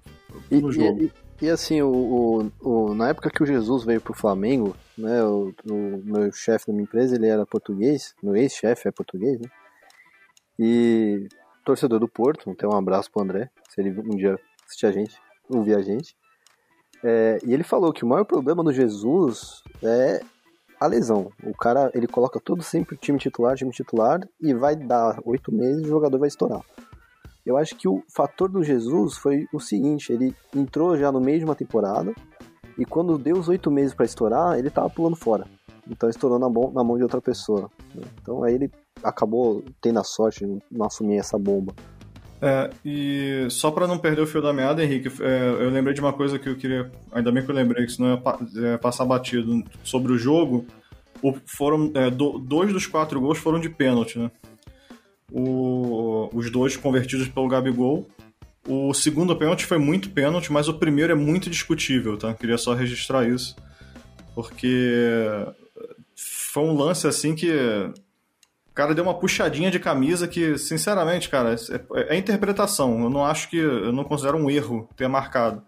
no 0.51 0.69
e, 0.69 0.73
jogo. 0.73 1.03
E, 1.03 1.11
e 1.43 1.49
assim, 1.49 1.81
o, 1.81 1.89
o, 1.91 2.51
o, 2.61 2.95
na 2.95 3.09
época 3.09 3.29
que 3.29 3.43
o 3.43 3.45
Jesus 3.45 3.83
veio 3.83 3.99
pro 3.99 4.13
Flamengo, 4.13 4.73
né, 4.97 5.21
o, 5.25 5.53
o 5.69 6.01
meu 6.05 6.31
chefe 6.31 6.67
da 6.67 6.71
minha 6.71 6.85
empresa, 6.85 7.15
ele 7.15 7.27
era 7.27 7.45
português, 7.45 8.15
meu 8.23 8.33
ex-chefe 8.33 8.87
é 8.87 8.91
português, 8.91 9.37
né? 9.41 9.49
E 10.57 11.27
torcedor 11.65 11.99
do 11.99 12.07
Porto, 12.07 12.49
então 12.49 12.69
um 12.69 12.77
abraço 12.77 13.11
pro 13.11 13.21
André, 13.21 13.49
se 13.67 13.81
ele 13.81 13.89
um 13.89 14.15
dia 14.15 14.39
assistir 14.65 14.85
a 14.85 14.91
gente, 14.93 15.17
ouvir 15.49 15.75
a 15.75 15.81
gente. 15.81 16.15
É, 17.03 17.39
e 17.45 17.53
ele 17.53 17.63
falou 17.63 17.91
que 17.91 18.05
o 18.05 18.07
maior 18.07 18.23
problema 18.23 18.63
do 18.63 18.71
Jesus 18.71 19.61
é 19.83 20.21
a 20.79 20.87
lesão. 20.87 21.29
O 21.43 21.53
cara, 21.53 21.91
ele 21.93 22.07
coloca 22.07 22.39
todo 22.39 22.63
sempre 22.63 22.95
time 22.95 23.19
titular, 23.19 23.57
time 23.57 23.71
titular, 23.71 24.21
e 24.39 24.53
vai 24.53 24.77
dar 24.77 25.19
oito 25.25 25.53
meses 25.53 25.83
e 25.83 25.87
o 25.87 25.89
jogador 25.89 26.19
vai 26.19 26.29
estourar. 26.29 26.61
Eu 27.45 27.57
acho 27.57 27.75
que 27.75 27.87
o 27.87 28.03
fator 28.07 28.49
do 28.49 28.63
Jesus 28.63 29.17
foi 29.17 29.45
o 29.53 29.59
seguinte: 29.59 30.11
ele 30.11 30.35
entrou 30.55 30.97
já 30.97 31.11
no 31.11 31.19
meio 31.19 31.39
de 31.39 31.45
uma 31.45 31.55
temporada 31.55 32.13
e 32.77 32.85
quando 32.85 33.17
deu 33.17 33.37
os 33.37 33.47
oito 33.47 33.69
meses 33.69 33.93
para 33.93 34.05
estourar, 34.05 34.57
ele 34.57 34.69
tava 34.69 34.89
pulando 34.89 35.15
fora. 35.15 35.45
Então 35.89 36.09
estourou 36.09 36.39
na, 36.39 36.49
mão, 36.49 36.71
na 36.71 36.83
mão 36.83 36.97
de 36.97 37.03
outra 37.03 37.21
pessoa. 37.21 37.69
Né? 37.93 38.03
Então 38.21 38.43
aí 38.43 38.55
ele 38.55 38.71
acabou 39.03 39.63
tendo 39.81 39.99
a 39.99 40.03
sorte 40.03 40.45
de 40.45 40.59
não 40.71 40.85
assumir 40.85 41.17
essa 41.17 41.37
bomba. 41.37 41.73
É, 42.41 42.69
e 42.83 43.47
só 43.49 43.71
para 43.71 43.87
não 43.87 43.97
perder 43.97 44.21
o 44.21 44.27
fio 44.27 44.41
da 44.41 44.51
meada, 44.51 44.83
Henrique, 44.83 45.09
é, 45.21 45.49
eu 45.61 45.69
lembrei 45.69 45.93
de 45.93 46.01
uma 46.01 46.11
coisa 46.11 46.37
que 46.37 46.49
eu 46.49 46.57
queria. 46.57 46.91
Ainda 47.11 47.31
bem 47.31 47.43
que 47.43 47.49
eu 47.49 47.55
lembrei, 47.55 47.85
que 47.85 47.93
senão 47.93 48.21
ia 48.53 48.67
é, 48.67 48.77
passar 48.77 49.05
batido 49.05 49.63
sobre 49.83 50.11
o 50.11 50.17
jogo. 50.17 50.65
O, 51.21 51.33
foram, 51.45 51.89
é, 51.93 52.09
do, 52.09 52.37
dois 52.37 52.73
dos 52.73 52.85
quatro 52.85 53.19
gols 53.21 53.37
foram 53.37 53.61
de 53.61 53.69
pênalti, 53.69 54.19
né? 54.19 54.29
O, 55.33 56.29
os 56.31 56.51
dois 56.51 56.77
convertidos 56.77 57.27
pelo 57.27 57.47
Gabigol. 57.47 58.07
O 58.67 58.93
segundo 58.93 59.35
pênalti 59.35 59.65
foi 59.65 59.77
muito 59.77 60.11
pênalti, 60.11 60.53
mas 60.53 60.69
o 60.69 60.75
primeiro 60.75 61.11
é 61.11 61.15
muito 61.15 61.49
discutível, 61.49 62.17
tá? 62.17 62.33
Queria 62.33 62.57
só 62.57 62.73
registrar 62.73 63.27
isso. 63.27 63.55
Porque 64.35 65.27
foi 66.15 66.63
um 66.63 66.77
lance 66.77 67.07
assim 67.07 67.35
que 67.35 67.51
o 67.51 68.73
cara 68.73 68.95
deu 68.95 69.03
uma 69.03 69.13
puxadinha 69.13 69.69
de 69.69 69.79
camisa 69.79 70.27
que, 70.27 70.57
sinceramente, 70.57 71.29
cara, 71.29 71.53
é, 71.53 72.15
é, 72.15 72.17
interpretação. 72.17 73.03
Eu 73.03 73.09
não 73.09 73.25
acho 73.25 73.49
que. 73.49 73.57
Eu 73.57 73.91
não 73.91 74.03
considero 74.03 74.37
um 74.37 74.49
erro 74.49 74.87
ter 74.95 75.07
marcado. 75.07 75.61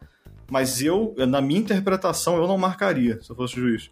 Mas 0.49 0.81
eu, 0.81 1.15
na 1.27 1.41
minha 1.41 1.59
interpretação, 1.59 2.37
eu 2.37 2.47
não 2.47 2.57
marcaria 2.57 3.19
se 3.21 3.29
eu 3.31 3.35
fosse 3.35 3.55
juiz. 3.55 3.89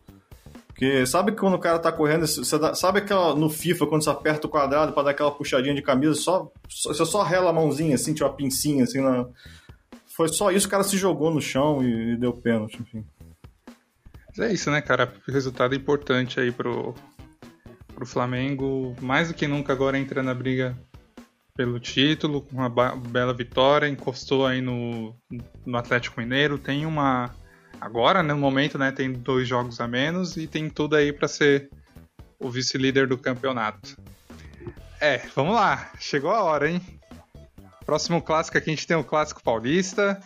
Porque 0.74 1.06
sabe 1.06 1.32
quando 1.34 1.54
o 1.54 1.60
cara 1.60 1.78
tá 1.78 1.92
correndo, 1.92 2.26
você 2.26 2.58
dá, 2.58 2.74
sabe 2.74 2.98
aquela 2.98 3.36
no 3.36 3.48
FIFA, 3.48 3.86
quando 3.86 4.04
você 4.04 4.10
aperta 4.10 4.48
o 4.48 4.50
quadrado 4.50 4.92
para 4.92 5.04
dar 5.04 5.12
aquela 5.12 5.32
puxadinha 5.32 5.76
de 5.76 5.84
camisa, 5.84 6.16
só, 6.16 6.52
você 6.68 7.06
só 7.06 7.22
rela 7.22 7.52
a 7.52 7.54
mãozinha, 7.54 7.94
assim, 7.94 8.14
tipo 8.14 8.28
uma 8.28 8.36
pincinha, 8.36 8.84
assim, 8.84 9.00
na... 9.00 9.28
Foi 10.08 10.28
só 10.28 10.52
isso, 10.52 10.68
o 10.68 10.70
cara 10.70 10.84
se 10.84 10.98
jogou 10.98 11.32
no 11.32 11.40
chão 11.40 11.84
e, 11.84 12.14
e 12.14 12.18
deu 12.18 12.34
pênalti, 12.34 12.82
enfim. 12.82 13.06
Mas 14.30 14.40
é 14.40 14.52
isso, 14.52 14.72
né, 14.72 14.82
cara? 14.82 15.14
Resultado 15.28 15.76
importante 15.76 16.40
aí 16.40 16.52
pro, 16.52 16.96
pro 17.94 18.06
Flamengo. 18.06 18.96
Mais 19.00 19.28
do 19.28 19.34
que 19.36 19.48
nunca 19.48 19.74
agora 19.74 19.98
entra 19.98 20.24
na 20.24 20.34
briga 20.34 20.76
pelo 21.56 21.80
título, 21.80 22.42
com 22.42 22.56
uma 22.56 22.70
bela 22.70 23.34
vitória, 23.34 23.88
encostou 23.88 24.46
aí 24.46 24.60
no, 24.60 25.16
no 25.64 25.78
Atlético 25.78 26.20
Mineiro, 26.20 26.58
tem 26.58 26.84
uma 26.84 27.30
agora, 27.84 28.24
né, 28.24 28.34
no 28.34 28.40
momento, 28.40 28.78
né, 28.78 28.92
tem 28.92 29.12
dois 29.12 29.48
jogos 29.48 29.80
a 29.82 29.88
menos 29.88 30.38
e 30.38 30.48
tem 30.48 30.70
tudo 30.70 30.96
aí 30.96 31.12
para 31.12 31.28
ser 31.28 31.70
o 32.40 32.50
vice-líder 32.50 33.08
do 33.08 33.18
campeonato. 33.18 33.98
É, 35.02 35.22
vamos 35.36 35.56
lá, 35.56 35.92
chegou 36.00 36.32
a 36.32 36.42
hora, 36.44 36.70
hein? 36.70 36.82
Próximo 37.86 38.22
clássico 38.22 38.58
aqui 38.58 38.70
a 38.70 38.74
gente 38.74 38.88
tem 38.88 38.96
o 38.96 39.04
clássico 39.04 39.44
paulista 39.44 40.22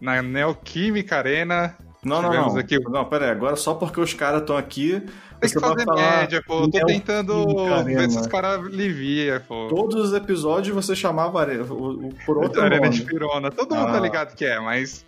na 0.00 0.20
Neoquímica 0.20 1.18
Arena. 1.18 1.76
Não, 2.04 2.20
não, 2.20 2.32
não. 2.32 2.56
Aqui... 2.56 2.76
Não, 2.80 3.04
pera 3.04 3.26
aí, 3.26 3.30
agora 3.30 3.54
só 3.54 3.74
porque 3.74 4.00
os 4.00 4.12
caras 4.12 4.40
estão 4.40 4.56
aqui. 4.56 5.00
Tem 5.40 5.50
que 5.50 5.60
fazer 5.60 5.86
média, 5.86 6.42
pô. 6.44 6.64
Eu 6.64 6.70
tô 6.70 6.86
tentando 6.86 7.84
ver 7.84 8.10
se 8.10 8.18
os 8.18 8.26
caras 8.26 8.66
aliviam, 8.66 9.40
pô. 9.46 9.68
Todos 9.68 10.08
os 10.08 10.12
episódios 10.12 10.74
você 10.74 10.96
chamava 10.96 11.46
o, 11.46 12.08
o, 12.08 12.14
por 12.26 12.38
outro 12.38 12.60
Arena 12.60 12.86
nome. 12.86 12.98
de 12.98 13.04
Pirona. 13.04 13.50
Todo 13.52 13.76
mundo 13.76 13.84
tá 13.84 13.90
ah. 13.90 13.94
tá 13.94 14.00
ligado 14.00 14.34
que 14.34 14.44
é, 14.44 14.58
mas 14.58 15.04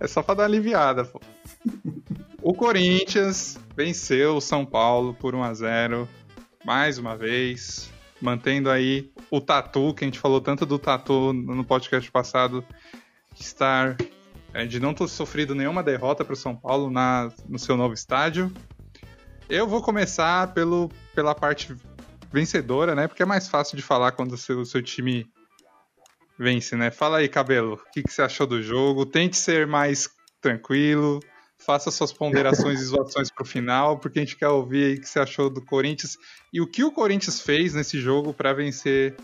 é 0.00 0.06
só 0.06 0.22
pra 0.22 0.34
dar 0.34 0.44
aliviada, 0.44 1.04
pô. 1.04 1.20
O 2.42 2.52
Corinthians 2.52 3.58
venceu 3.76 4.36
o 4.36 4.40
São 4.40 4.66
Paulo 4.66 5.14
por 5.14 5.34
1 5.34 5.42
a 5.42 5.54
0 5.54 6.08
mais 6.64 6.98
uma 6.98 7.16
vez, 7.16 7.90
mantendo 8.20 8.70
aí 8.70 9.10
o 9.30 9.40
Tatu, 9.40 9.94
que 9.94 10.04
a 10.04 10.06
gente 10.06 10.18
falou 10.18 10.40
tanto 10.40 10.64
do 10.64 10.78
Tatu 10.78 11.32
no 11.32 11.64
podcast 11.64 12.10
passado, 12.10 12.64
estar 13.38 13.96
é, 14.52 14.64
de 14.64 14.78
não 14.78 14.94
ter 14.94 15.08
sofrido 15.08 15.54
nenhuma 15.54 15.82
derrota 15.82 16.24
para 16.24 16.32
o 16.32 16.36
São 16.36 16.54
Paulo 16.54 16.90
na, 16.90 17.30
no 17.48 17.58
seu 17.58 17.76
novo 17.76 17.92
estádio. 17.92 18.52
Eu 19.48 19.66
vou 19.66 19.82
começar 19.82 20.54
pelo, 20.54 20.90
pela 21.14 21.34
parte 21.34 21.74
vencedora, 22.32 22.94
né? 22.94 23.06
Porque 23.06 23.22
é 23.22 23.26
mais 23.26 23.48
fácil 23.48 23.76
de 23.76 23.82
falar 23.82 24.12
quando 24.12 24.32
o 24.32 24.38
seu, 24.38 24.60
o 24.60 24.66
seu 24.66 24.82
time 24.82 25.26
vence, 26.38 26.76
né? 26.76 26.90
Fala 26.90 27.18
aí, 27.18 27.28
Cabelo, 27.28 27.74
o 27.74 27.92
que, 27.92 28.02
que 28.02 28.12
você 28.12 28.22
achou 28.22 28.46
do 28.46 28.62
jogo? 28.62 29.06
Tente 29.06 29.36
ser 29.36 29.66
mais 29.66 30.08
tranquilo, 30.40 31.20
faça 31.58 31.90
suas 31.90 32.12
ponderações 32.12 32.80
e 32.80 32.84
zoações 32.84 33.30
pro 33.30 33.44
final, 33.44 33.98
porque 33.98 34.18
a 34.18 34.22
gente 34.22 34.36
quer 34.36 34.48
ouvir 34.48 34.84
aí 34.84 34.94
o 34.94 35.00
que 35.00 35.08
você 35.08 35.18
achou 35.18 35.48
do 35.48 35.62
Corinthians 35.62 36.18
e 36.52 36.60
o 36.60 36.66
que 36.66 36.84
o 36.84 36.92
Corinthians 36.92 37.40
fez 37.40 37.74
nesse 37.74 37.98
jogo 38.00 38.34
para 38.34 38.52
vencer 38.52 39.16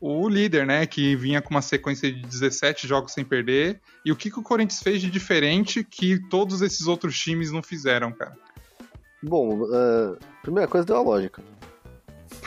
o 0.00 0.28
líder, 0.28 0.66
né? 0.66 0.86
Que 0.86 1.16
vinha 1.16 1.42
com 1.42 1.50
uma 1.50 1.62
sequência 1.62 2.12
de 2.12 2.20
17 2.20 2.86
jogos 2.86 3.12
sem 3.12 3.24
perder. 3.24 3.80
E 4.04 4.12
o 4.12 4.16
que, 4.16 4.30
que 4.30 4.38
o 4.38 4.42
Corinthians 4.42 4.82
fez 4.82 5.00
de 5.00 5.10
diferente 5.10 5.82
que 5.82 6.18
todos 6.28 6.62
esses 6.62 6.86
outros 6.86 7.18
times 7.18 7.50
não 7.50 7.62
fizeram, 7.62 8.12
cara? 8.12 8.36
Bom, 9.22 9.62
uh, 9.62 10.16
primeira 10.42 10.68
coisa 10.68 10.86
deu 10.86 10.96
a 10.96 11.02
lógica. 11.02 11.42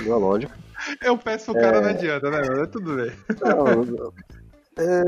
Deu 0.01 0.13
a 0.13 0.17
lógica. 0.17 0.57
Eu 1.01 1.17
peço 1.17 1.51
o 1.51 1.53
cara, 1.53 1.77
é... 1.77 1.81
não 1.81 1.89
adianta, 1.89 2.29
né? 2.29 2.41
Mas 2.49 2.69
tudo 2.69 2.95
bem. 2.95 3.11
Não, 3.41 4.13
é, 4.77 5.03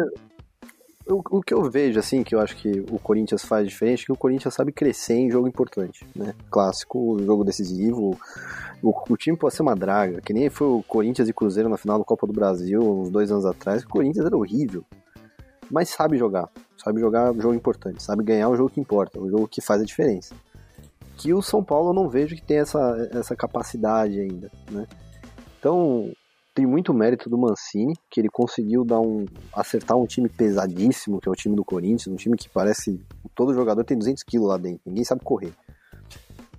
o, 1.05 1.21
o, 1.37 1.41
que 1.41 1.53
eu 1.53 1.69
vejo, 1.69 1.99
assim, 1.99 2.23
que 2.23 2.33
eu 2.33 2.39
acho 2.39 2.55
que 2.55 2.85
o 2.89 2.97
Corinthians 2.97 3.43
faz 3.43 3.67
diferente, 3.67 4.03
é 4.03 4.05
que 4.05 4.11
o 4.11 4.17
Corinthians 4.17 4.53
sabe 4.53 4.71
crescer 4.71 5.15
em 5.15 5.29
jogo 5.29 5.47
importante, 5.47 6.07
né? 6.15 6.33
Clássico, 6.49 7.17
jogo 7.23 7.43
decisivo. 7.43 8.17
O, 8.81 8.93
o, 9.09 9.17
time 9.17 9.37
pode 9.37 9.53
ser 9.53 9.63
uma 9.63 9.75
draga, 9.75 10.21
que 10.21 10.33
nem 10.33 10.49
foi 10.49 10.67
o 10.67 10.83
Corinthians 10.83 11.27
e 11.27 11.33
Cruzeiro 11.33 11.69
na 11.69 11.77
final 11.77 11.99
da 11.99 12.05
Copa 12.05 12.25
do 12.25 12.33
Brasil, 12.33 12.81
uns 12.81 13.09
dois 13.09 13.31
anos 13.31 13.45
atrás. 13.45 13.83
O 13.83 13.87
Corinthians 13.87 14.25
era 14.25 14.37
horrível, 14.37 14.85
mas 15.69 15.89
sabe 15.89 16.17
jogar. 16.17 16.49
Sabe 16.77 16.99
jogar 16.99 17.31
um 17.31 17.41
jogo 17.41 17.53
importante, 17.53 18.03
sabe 18.03 18.23
ganhar 18.23 18.49
o 18.49 18.57
jogo 18.57 18.69
que 18.69 18.79
importa, 18.79 19.19
o 19.19 19.29
jogo 19.29 19.47
que 19.47 19.61
faz 19.61 19.81
a 19.81 19.85
diferença. 19.85 20.35
Que 21.17 21.33
o 21.33 21.41
São 21.41 21.63
Paulo 21.63 21.89
eu 21.89 21.93
não 21.93 22.09
vejo 22.09 22.35
que 22.35 22.41
tem 22.41 22.57
essa, 22.57 23.09
essa 23.13 23.35
capacidade 23.35 24.19
ainda, 24.19 24.51
né? 24.69 24.85
Então, 25.63 26.11
tem 26.53 26.65
muito 26.65 26.93
mérito 26.93 27.29
do 27.29 27.37
Mancini, 27.37 27.93
que 28.11 28.19
ele 28.19 28.27
conseguiu 28.27 28.83
dar 28.83 28.99
um 28.99 29.23
acertar 29.53 29.97
um 29.97 30.05
time 30.05 30.27
pesadíssimo, 30.27 31.21
que 31.21 31.29
é 31.29 31.31
o 31.31 31.35
time 31.35 31.55
do 31.55 31.63
Corinthians, 31.63 32.07
um 32.07 32.17
time 32.17 32.35
que 32.35 32.49
parece 32.49 33.01
todo 33.33 33.53
jogador 33.53 33.81
tem 33.85 33.97
200 33.97 34.23
quilos 34.23 34.49
lá 34.49 34.57
dentro, 34.57 34.81
ninguém 34.85 35.05
sabe 35.05 35.23
correr. 35.23 35.53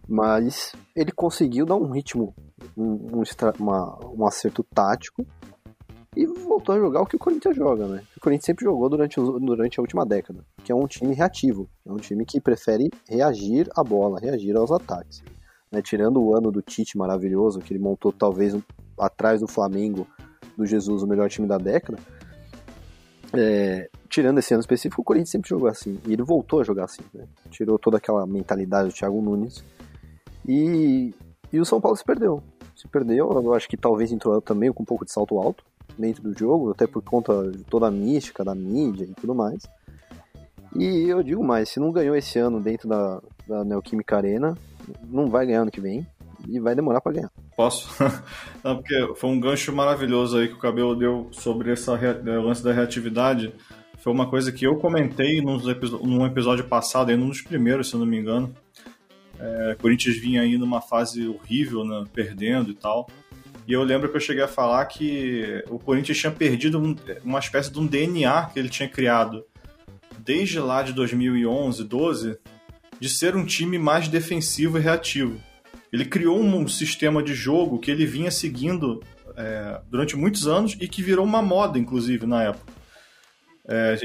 Mas 0.09 0.73
ele 0.97 1.13
conseguiu 1.13 1.67
dar 1.67 1.77
um 1.77 1.91
ritmo, 1.91 2.35
um, 2.75 3.19
um, 3.19 3.23
uma, 3.59 3.99
um 4.07 4.27
acerto 4.27 4.65
tático 4.75 5.27
e 6.17 6.25
voltou 6.25 6.75
a 6.75 6.79
jogar 6.79 7.03
o 7.03 7.07
que 7.07 7.17
o 7.17 7.19
Corinthians 7.19 7.55
joga, 7.55 7.87
né? 7.87 8.03
O 8.17 8.21
Corinthians 8.21 8.47
sempre 8.47 8.65
jogou 8.65 8.89
durante, 8.89 9.21
durante 9.21 9.79
a 9.79 9.83
última 9.83 10.07
década, 10.07 10.47
que 10.65 10.73
é 10.73 10.75
um 10.75 10.87
time 10.87 11.15
reativo, 11.15 11.69
é 11.85 11.93
um 11.93 11.99
time 11.99 12.25
que 12.25 12.41
prefere 12.41 12.91
reagir 13.07 13.69
à 13.77 13.85
bola, 13.85 14.19
reagir 14.19 14.57
aos 14.57 14.73
ataques. 14.73 15.23
Né? 15.71 15.83
Tirando 15.83 16.23
o 16.23 16.35
ano 16.35 16.51
do 16.51 16.63
Tite 16.63 16.97
maravilhoso, 16.97 17.61
que 17.61 17.73
ele 17.73 17.83
montou 17.83 18.11
talvez 18.11 18.55
atrás 18.99 19.41
do 19.41 19.49
Flamengo, 19.49 20.07
do 20.57 20.67
Jesus, 20.67 21.03
o 21.03 21.07
melhor 21.07 21.29
time 21.29 21.47
da 21.47 21.59
década. 21.59 21.99
É, 23.33 23.89
tirando 24.09 24.39
esse 24.39 24.55
ano 24.55 24.61
específico, 24.61 25.03
o 25.03 25.05
Corinthians 25.05 25.31
sempre 25.31 25.49
jogou 25.49 25.69
assim. 25.69 25.99
E 26.07 26.13
ele 26.13 26.23
voltou 26.23 26.61
a 26.61 26.65
jogar 26.65 26.85
assim. 26.85 27.03
Né? 27.13 27.27
Tirou 27.51 27.79
toda 27.79 27.97
aquela 27.97 28.27
mentalidade 28.27 28.89
do 28.89 28.95
Thiago 28.95 29.21
Nunes. 29.21 29.65
E, 30.47 31.13
e 31.53 31.61
o 31.61 31.65
São 31.65 31.81
Paulo 31.81 31.97
se 31.97 32.05
perdeu. 32.05 32.43
Se 32.77 32.87
perdeu, 32.89 33.31
eu 33.33 33.55
acho 33.55 33.69
que 33.69 33.77
talvez 33.77 34.13
entrou 34.13 34.41
também 34.41 34.73
com 34.73 34.83
um 34.83 34.87
pouco 34.87 35.05
de 35.05 35.13
salto 35.13 35.39
alto 35.39 35.65
dentro 35.99 36.23
do 36.23 36.37
jogo, 36.37 36.71
até 36.71 36.87
por 36.87 37.03
conta 37.03 37.51
de 37.51 37.65
toda 37.65 37.87
a 37.87 37.91
mística 37.91 38.45
da 38.45 38.55
mídia 38.55 39.05
e 39.05 39.15
tudo 39.15 39.35
mais. 39.35 39.63
E 40.75 41.09
eu 41.09 41.23
digo 41.23 41.43
mais, 41.43 41.69
se 41.69 41.79
não 41.79 41.93
ganhou 41.93 42.17
esse 42.17 42.39
ano 42.39 42.61
dentro 42.61 42.89
da, 42.89 43.23
da 43.47 43.65
Neoquímica 43.65 44.17
Arena, 44.17 44.59
não 45.05 45.29
vai 45.29 45.47
ganhar 45.47 45.63
ano 45.63 45.71
que 45.71 45.81
vem 45.81 46.07
e 46.49 46.61
vai 46.61 46.75
demorar 46.75 47.01
para 47.01 47.13
ganhar. 47.13 47.31
Posso? 47.57 47.89
Não, 48.63 48.77
porque 48.77 49.15
foi 49.17 49.31
um 49.31 49.41
gancho 49.41 49.73
maravilhoso 49.73 50.39
aí 50.39 50.49
que 50.49 50.55
o 50.55 50.59
Cabelo 50.59 50.95
deu 50.95 51.29
sobre 51.33 51.73
essa 51.73 51.95
é, 51.95 52.39
lance 52.39 52.63
da 52.63 52.73
reatividade. 52.73 53.53
Foi 53.99 54.13
uma 54.13 54.29
coisa 54.29 54.53
que 54.53 54.67
eu 54.67 54.77
comentei 54.77 55.41
num 55.41 56.27
episódio 56.27 56.65
passado, 56.65 57.11
ainda 57.11 57.25
um 57.25 57.29
dos 57.29 57.43
primeiros, 57.43 57.89
se 57.89 57.95
eu 57.95 58.01
não 58.01 58.07
me 58.07 58.19
engano. 58.19 58.55
É, 59.39 59.77
Corinthians 59.81 60.17
vinha 60.17 60.43
aí 60.43 60.59
numa 60.59 60.81
fase 60.81 61.27
horrível, 61.27 61.85
né, 61.85 62.05
perdendo 62.13 62.71
e 62.71 62.75
tal. 62.75 63.09
E 63.67 63.73
eu 63.73 63.83
lembro 63.83 64.11
que 64.11 64.17
eu 64.17 64.21
cheguei 64.21 64.45
a 64.45 64.49
falar 64.49 64.85
que 64.87 65.65
o 65.71 65.79
Corinthians 65.79 66.19
tinha 66.19 66.31
perdido 66.31 66.79
um, 66.79 66.95
uma 67.25 67.39
espécie 67.39 67.73
de 67.73 67.79
um 67.79 67.87
DNA 67.87 68.51
que 68.53 68.59
ele 68.59 68.69
tinha 68.69 68.89
criado 68.89 69.45
desde 70.19 70.59
lá 70.59 70.83
de 70.83 70.93
2011, 70.93 71.85
12, 71.85 72.39
de 72.99 73.09
ser 73.09 73.37
um 73.37 73.45
time 73.45 73.79
mais 73.79 74.09
defensivo 74.09 74.79
e 74.79 74.81
reativo. 74.81 75.41
Ele 75.95 76.05
criou 76.05 76.41
um 76.41 76.67
sistema 76.67 77.23
de 77.23 77.33
jogo 77.35 77.79
que 77.79 77.89
ele 77.89 78.05
vinha 78.05 78.29
seguindo 78.29 79.01
é, 79.37 79.81
durante 79.89 80.17
muitos 80.17 80.49
anos 80.49 80.77
e 80.81 80.89
que 80.89 81.01
virou 81.01 81.25
uma 81.25 81.41
moda, 81.41 81.79
inclusive, 81.79 82.27
na 82.27 82.43
época. 82.43 82.73
É, 83.65 83.97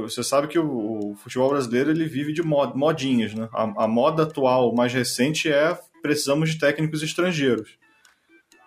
você 0.00 0.24
sabe 0.24 0.48
que 0.48 0.58
o, 0.58 1.12
o, 1.12 1.14
futebol 1.14 1.50
brasileiro 1.50 1.92
ele 1.92 2.06
vive 2.06 2.32
de 2.32 2.42
mod, 2.42 2.76
modinhas, 2.76 3.34
né? 3.34 3.48
A, 3.52 3.84
a, 3.84 3.86
moda 3.86 4.24
atual 4.24 4.74
mais 4.74 4.92
recente 4.92 5.48
é 5.48 5.78
precisamos 6.02 6.50
de 6.50 6.58
técnicos 6.58 7.04
estrangeiros. 7.04 7.70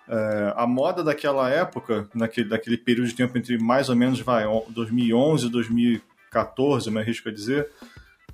É, 0.07 0.53
a 0.55 0.65
moda 0.65 1.03
daquela 1.03 1.49
época, 1.49 2.07
naquele, 2.15 2.47
daquele 2.47 2.77
período 2.77 3.09
de 3.09 3.15
tempo 3.15 3.37
entre 3.37 3.57
mais 3.57 3.89
ou 3.89 3.97
menos 3.97 4.21
vai, 4.21 4.45
2011 4.69 5.45
e 5.45 5.49
2014, 5.49 6.89
me 6.89 7.01
arrisco 7.01 7.27
a 7.27 7.33
dizer, 7.33 7.67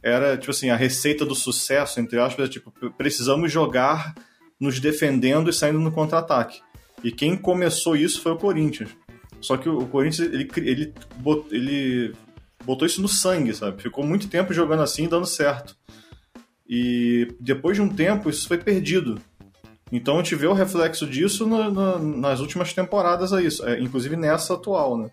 era, 0.02 0.38
tipo 0.38 0.52
assim, 0.52 0.70
a 0.70 0.76
receita 0.76 1.26
do 1.26 1.36
sucesso, 1.36 2.00
entre 2.00 2.20
aspas, 2.20 2.48
é, 2.48 2.52
tipo, 2.52 2.72
precisamos 2.98 3.52
jogar 3.52 4.16
nos 4.60 4.80
defendendo 4.80 5.50
e 5.50 5.54
saindo 5.54 5.80
no 5.80 5.92
contra-ataque. 5.92 6.62
E 7.04 7.12
quem 7.12 7.38
começou 7.38 7.96
isso 7.96 8.22
foi 8.22 8.32
o 8.32 8.38
Corinthians. 8.38 8.90
Só 9.40 9.56
que 9.58 9.70
o 9.70 9.86
Corinthians, 9.88 10.32
ele, 10.32 10.50
ele, 10.58 10.94
botou, 11.18 11.48
ele 11.52 12.14
botou 12.66 12.88
isso 12.88 13.02
no 13.02 13.08
sangue, 13.08 13.54
sabe? 13.54 13.82
Ficou 13.82 14.04
muito 14.04 14.28
tempo 14.28 14.54
jogando 14.54 14.82
assim 14.82 15.06
e 15.06 15.08
dando 15.08 15.26
certo. 15.26 15.76
E 16.68 17.28
depois 17.40 17.78
de 17.78 17.82
um 17.82 17.90
tempo, 17.90 18.30
isso 18.30 18.48
foi 18.48 18.58
perdido. 18.58 19.22
Então 19.92 20.16
a 20.16 20.18
gente 20.18 20.36
vê 20.36 20.48
o 20.48 20.54
reflexo 20.54 21.08
disso 21.08 21.46
no, 21.46 21.72
no, 21.72 22.00
nas 22.18 22.40
últimas 22.40 22.74
temporadas 22.74 23.32
aí, 23.32 23.48
é, 23.64 23.80
inclusive 23.80 24.16
nessa 24.16 24.56
atual, 24.56 24.98
né? 24.98 25.10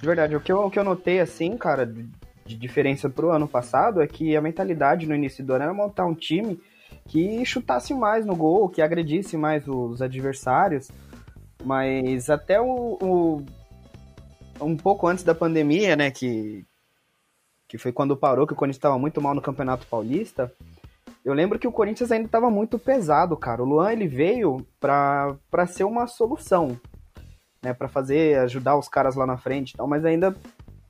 Verdade, 0.00 0.34
o 0.34 0.40
que 0.40 0.50
eu, 0.50 0.58
o 0.58 0.70
que 0.70 0.78
eu 0.78 0.82
notei 0.82 1.20
assim, 1.20 1.56
cara, 1.56 1.94
de 2.44 2.56
diferença 2.56 3.08
pro 3.08 3.30
ano 3.30 3.48
passado 3.48 4.02
é 4.02 4.06
que 4.06 4.36
a 4.36 4.40
mentalidade 4.40 5.06
no 5.06 5.14
início 5.14 5.44
do 5.44 5.52
ano 5.52 5.64
era 5.64 5.74
montar 5.74 6.06
um 6.06 6.14
time 6.14 6.60
que 7.08 7.44
chutasse 7.44 7.94
mais 7.94 8.24
no 8.24 8.36
gol, 8.36 8.68
que 8.68 8.82
agredisse 8.82 9.36
mais 9.36 9.66
os 9.66 10.02
adversários. 10.02 10.90
Mas 11.64 12.28
até 12.28 12.60
o, 12.60 12.98
o 13.00 13.46
um 14.60 14.76
pouco 14.76 15.06
antes 15.06 15.24
da 15.24 15.34
pandemia, 15.34 15.96
né, 15.96 16.10
que 16.10 16.64
que 17.68 17.78
foi 17.78 17.90
quando 17.90 18.14
parou, 18.14 18.46
que 18.46 18.52
o 18.52 18.56
Corinthians 18.56 18.76
estava 18.76 18.98
muito 18.98 19.18
mal 19.18 19.34
no 19.34 19.40
Campeonato 19.40 19.86
Paulista. 19.86 20.52
Eu 21.24 21.32
lembro 21.32 21.58
que 21.58 21.66
o 21.66 21.72
Corinthians 21.72 22.12
ainda 22.12 22.26
estava 22.26 22.50
muito 22.50 22.78
pesado, 22.78 23.34
cara. 23.34 23.62
O 23.62 23.64
Luan 23.64 23.90
ele 23.92 24.06
veio 24.06 24.66
para 24.78 25.66
ser 25.66 25.84
uma 25.84 26.06
solução, 26.06 26.78
né, 27.62 27.72
para 27.72 27.88
fazer 27.88 28.38
ajudar 28.40 28.76
os 28.76 28.88
caras 28.88 29.16
lá 29.16 29.24
na 29.24 29.38
frente, 29.38 29.74
tal, 29.74 29.86
mas 29.86 30.04
ainda 30.04 30.36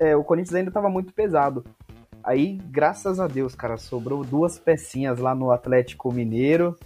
é, 0.02 0.16
o 0.16 0.24
Corinthians 0.24 0.54
ainda 0.54 0.70
estava 0.70 0.90
muito 0.90 1.12
pesado. 1.12 1.64
Aí, 2.24 2.58
graças 2.70 3.20
a 3.20 3.28
Deus, 3.28 3.54
cara, 3.54 3.76
sobrou 3.76 4.24
duas 4.24 4.58
pecinhas 4.58 5.18
lá 5.18 5.34
no 5.34 5.52
Atlético 5.52 6.12
Mineiro 6.12 6.76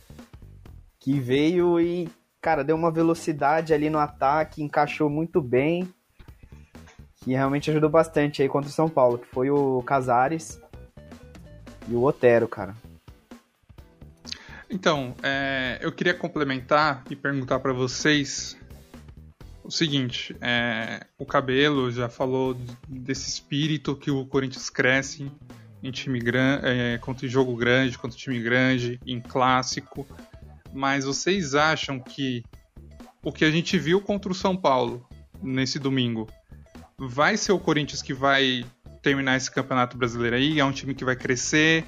que 0.99 1.19
veio 1.19 1.81
e, 1.81 2.11
cara, 2.41 2.63
deu 2.63 2.77
uma 2.77 2.91
velocidade 2.91 3.73
ali 3.73 3.89
no 3.89 3.99
ataque, 3.99 4.63
encaixou 4.63 5.09
muito 5.09 5.41
bem. 5.41 5.89
Que 7.17 7.31
realmente 7.33 7.71
ajudou 7.71 7.89
bastante 7.89 8.43
aí 8.43 8.49
contra 8.49 8.69
o 8.69 8.73
São 8.73 8.89
Paulo, 8.89 9.19
que 9.19 9.27
foi 9.27 9.51
o 9.51 9.83
Casares 9.83 10.61
e 11.89 11.95
o 11.95 12.05
Otero, 12.05 12.47
cara. 12.47 12.75
Então, 14.69 15.15
é, 15.23 15.79
eu 15.81 15.91
queria 15.91 16.15
complementar 16.15 17.03
e 17.09 17.17
perguntar 17.17 17.61
para 17.61 17.73
vocês 17.73 18.57
o 19.67 19.71
seguinte, 19.71 20.37
é, 20.41 21.07
o 21.19 21.27
Cabelo 21.27 21.91
já 21.91 22.09
falou 22.09 22.57
desse 22.89 23.29
espírito 23.29 23.97
que 23.97 24.11
o 24.11 24.25
Corinthians 24.25 24.71
cresce 24.71 25.31
em 25.83 25.91
time 25.91 26.19
grande, 26.19 26.67
é, 26.67 26.99
contra 26.99 27.29
jogo 27.29 27.57
grande, 27.57 27.99
contra 27.99 28.17
time 28.17 28.41
grande, 28.41 29.01
em 29.05 29.21
clássico. 29.21 30.07
Mas 30.73 31.05
vocês 31.05 31.55
acham 31.55 31.99
que 31.99 32.45
o 33.23 33.33
que 33.33 33.45
a 33.45 33.51
gente 33.51 33.79
viu 33.79 34.01
contra 34.01 34.31
o 34.31 34.35
São 34.35 34.57
Paulo 34.57 35.07
nesse 35.43 35.79
domingo 35.79 36.29
vai 36.97 37.37
ser 37.37 37.53
o 37.53 37.59
Corinthians 37.59 38.03
que 38.03 38.15
vai 38.15 38.65
terminar 39.03 39.37
esse 39.37 39.51
campeonato 39.51 39.97
brasileiro 39.97 40.37
aí? 40.37 40.61
É 40.61 40.65
um 40.65 40.73
time 40.73 40.95
que 40.95 41.05
vai 41.05 41.17
crescer? 41.17 41.85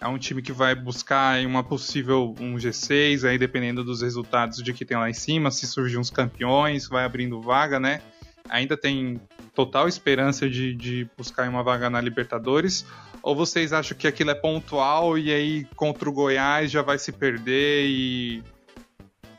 É 0.00 0.08
um 0.08 0.16
time 0.16 0.40
que 0.40 0.50
vai 0.50 0.74
buscar 0.74 1.44
uma 1.44 1.62
possível 1.62 2.34
um 2.40 2.54
G6, 2.56 3.28
aí 3.28 3.36
dependendo 3.36 3.84
dos 3.84 4.00
resultados 4.00 4.62
de 4.62 4.72
que 4.72 4.84
tem 4.84 4.96
lá 4.96 5.10
em 5.10 5.14
cima, 5.14 5.50
se 5.50 5.66
surgir 5.66 5.98
uns 5.98 6.08
campeões, 6.08 6.88
vai 6.88 7.04
abrindo 7.04 7.40
vaga, 7.40 7.78
né? 7.78 8.00
Ainda 8.48 8.78
tem 8.78 9.20
total 9.54 9.86
esperança 9.86 10.48
de, 10.48 10.74
de 10.74 11.08
buscar 11.18 11.46
uma 11.48 11.62
vaga 11.62 11.90
na 11.90 12.00
Libertadores? 12.00 12.86
Ou 13.22 13.36
vocês 13.36 13.74
acham 13.74 13.96
que 13.96 14.08
aquilo 14.08 14.30
é 14.30 14.34
pontual 14.34 15.18
e 15.18 15.30
aí 15.30 15.64
contra 15.76 16.08
o 16.08 16.12
Goiás 16.12 16.70
já 16.70 16.80
vai 16.80 16.98
se 16.98 17.12
perder 17.12 17.84
e 17.86 18.42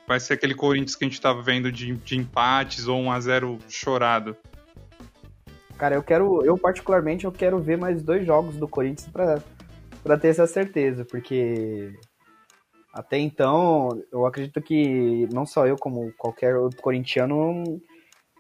vai 0.08 0.20
ser 0.20 0.34
aquele 0.34 0.54
Corinthians 0.54 0.96
que 0.96 1.04
a 1.04 1.08
gente 1.08 1.16
estava 1.16 1.42
vendo 1.42 1.72
de, 1.72 1.96
de 1.96 2.18
empates 2.18 2.88
ou 2.88 3.00
1 3.00 3.12
a 3.12 3.20
0 3.20 3.58
chorado? 3.68 4.38
Cara, 5.76 5.96
eu 5.96 6.04
quero, 6.04 6.46
eu 6.46 6.56
particularmente, 6.56 7.26
eu 7.26 7.32
quero 7.32 7.58
ver 7.58 7.80
mais 7.80 8.04
dois 8.04 8.24
jogos 8.24 8.56
do 8.56 8.68
Corinthians 8.68 9.10
para 9.12 9.42
ter 10.20 10.30
essa 10.30 10.48
certeza, 10.48 11.06
porque 11.06 11.94
até 12.94 13.18
então, 13.18 13.90
eu 14.12 14.26
acredito 14.26 14.62
que 14.62 15.28
não 15.32 15.46
só 15.46 15.66
eu, 15.66 15.78
como 15.78 16.12
qualquer 16.18 16.56
outro 16.56 16.82
corintiano, 16.82 17.64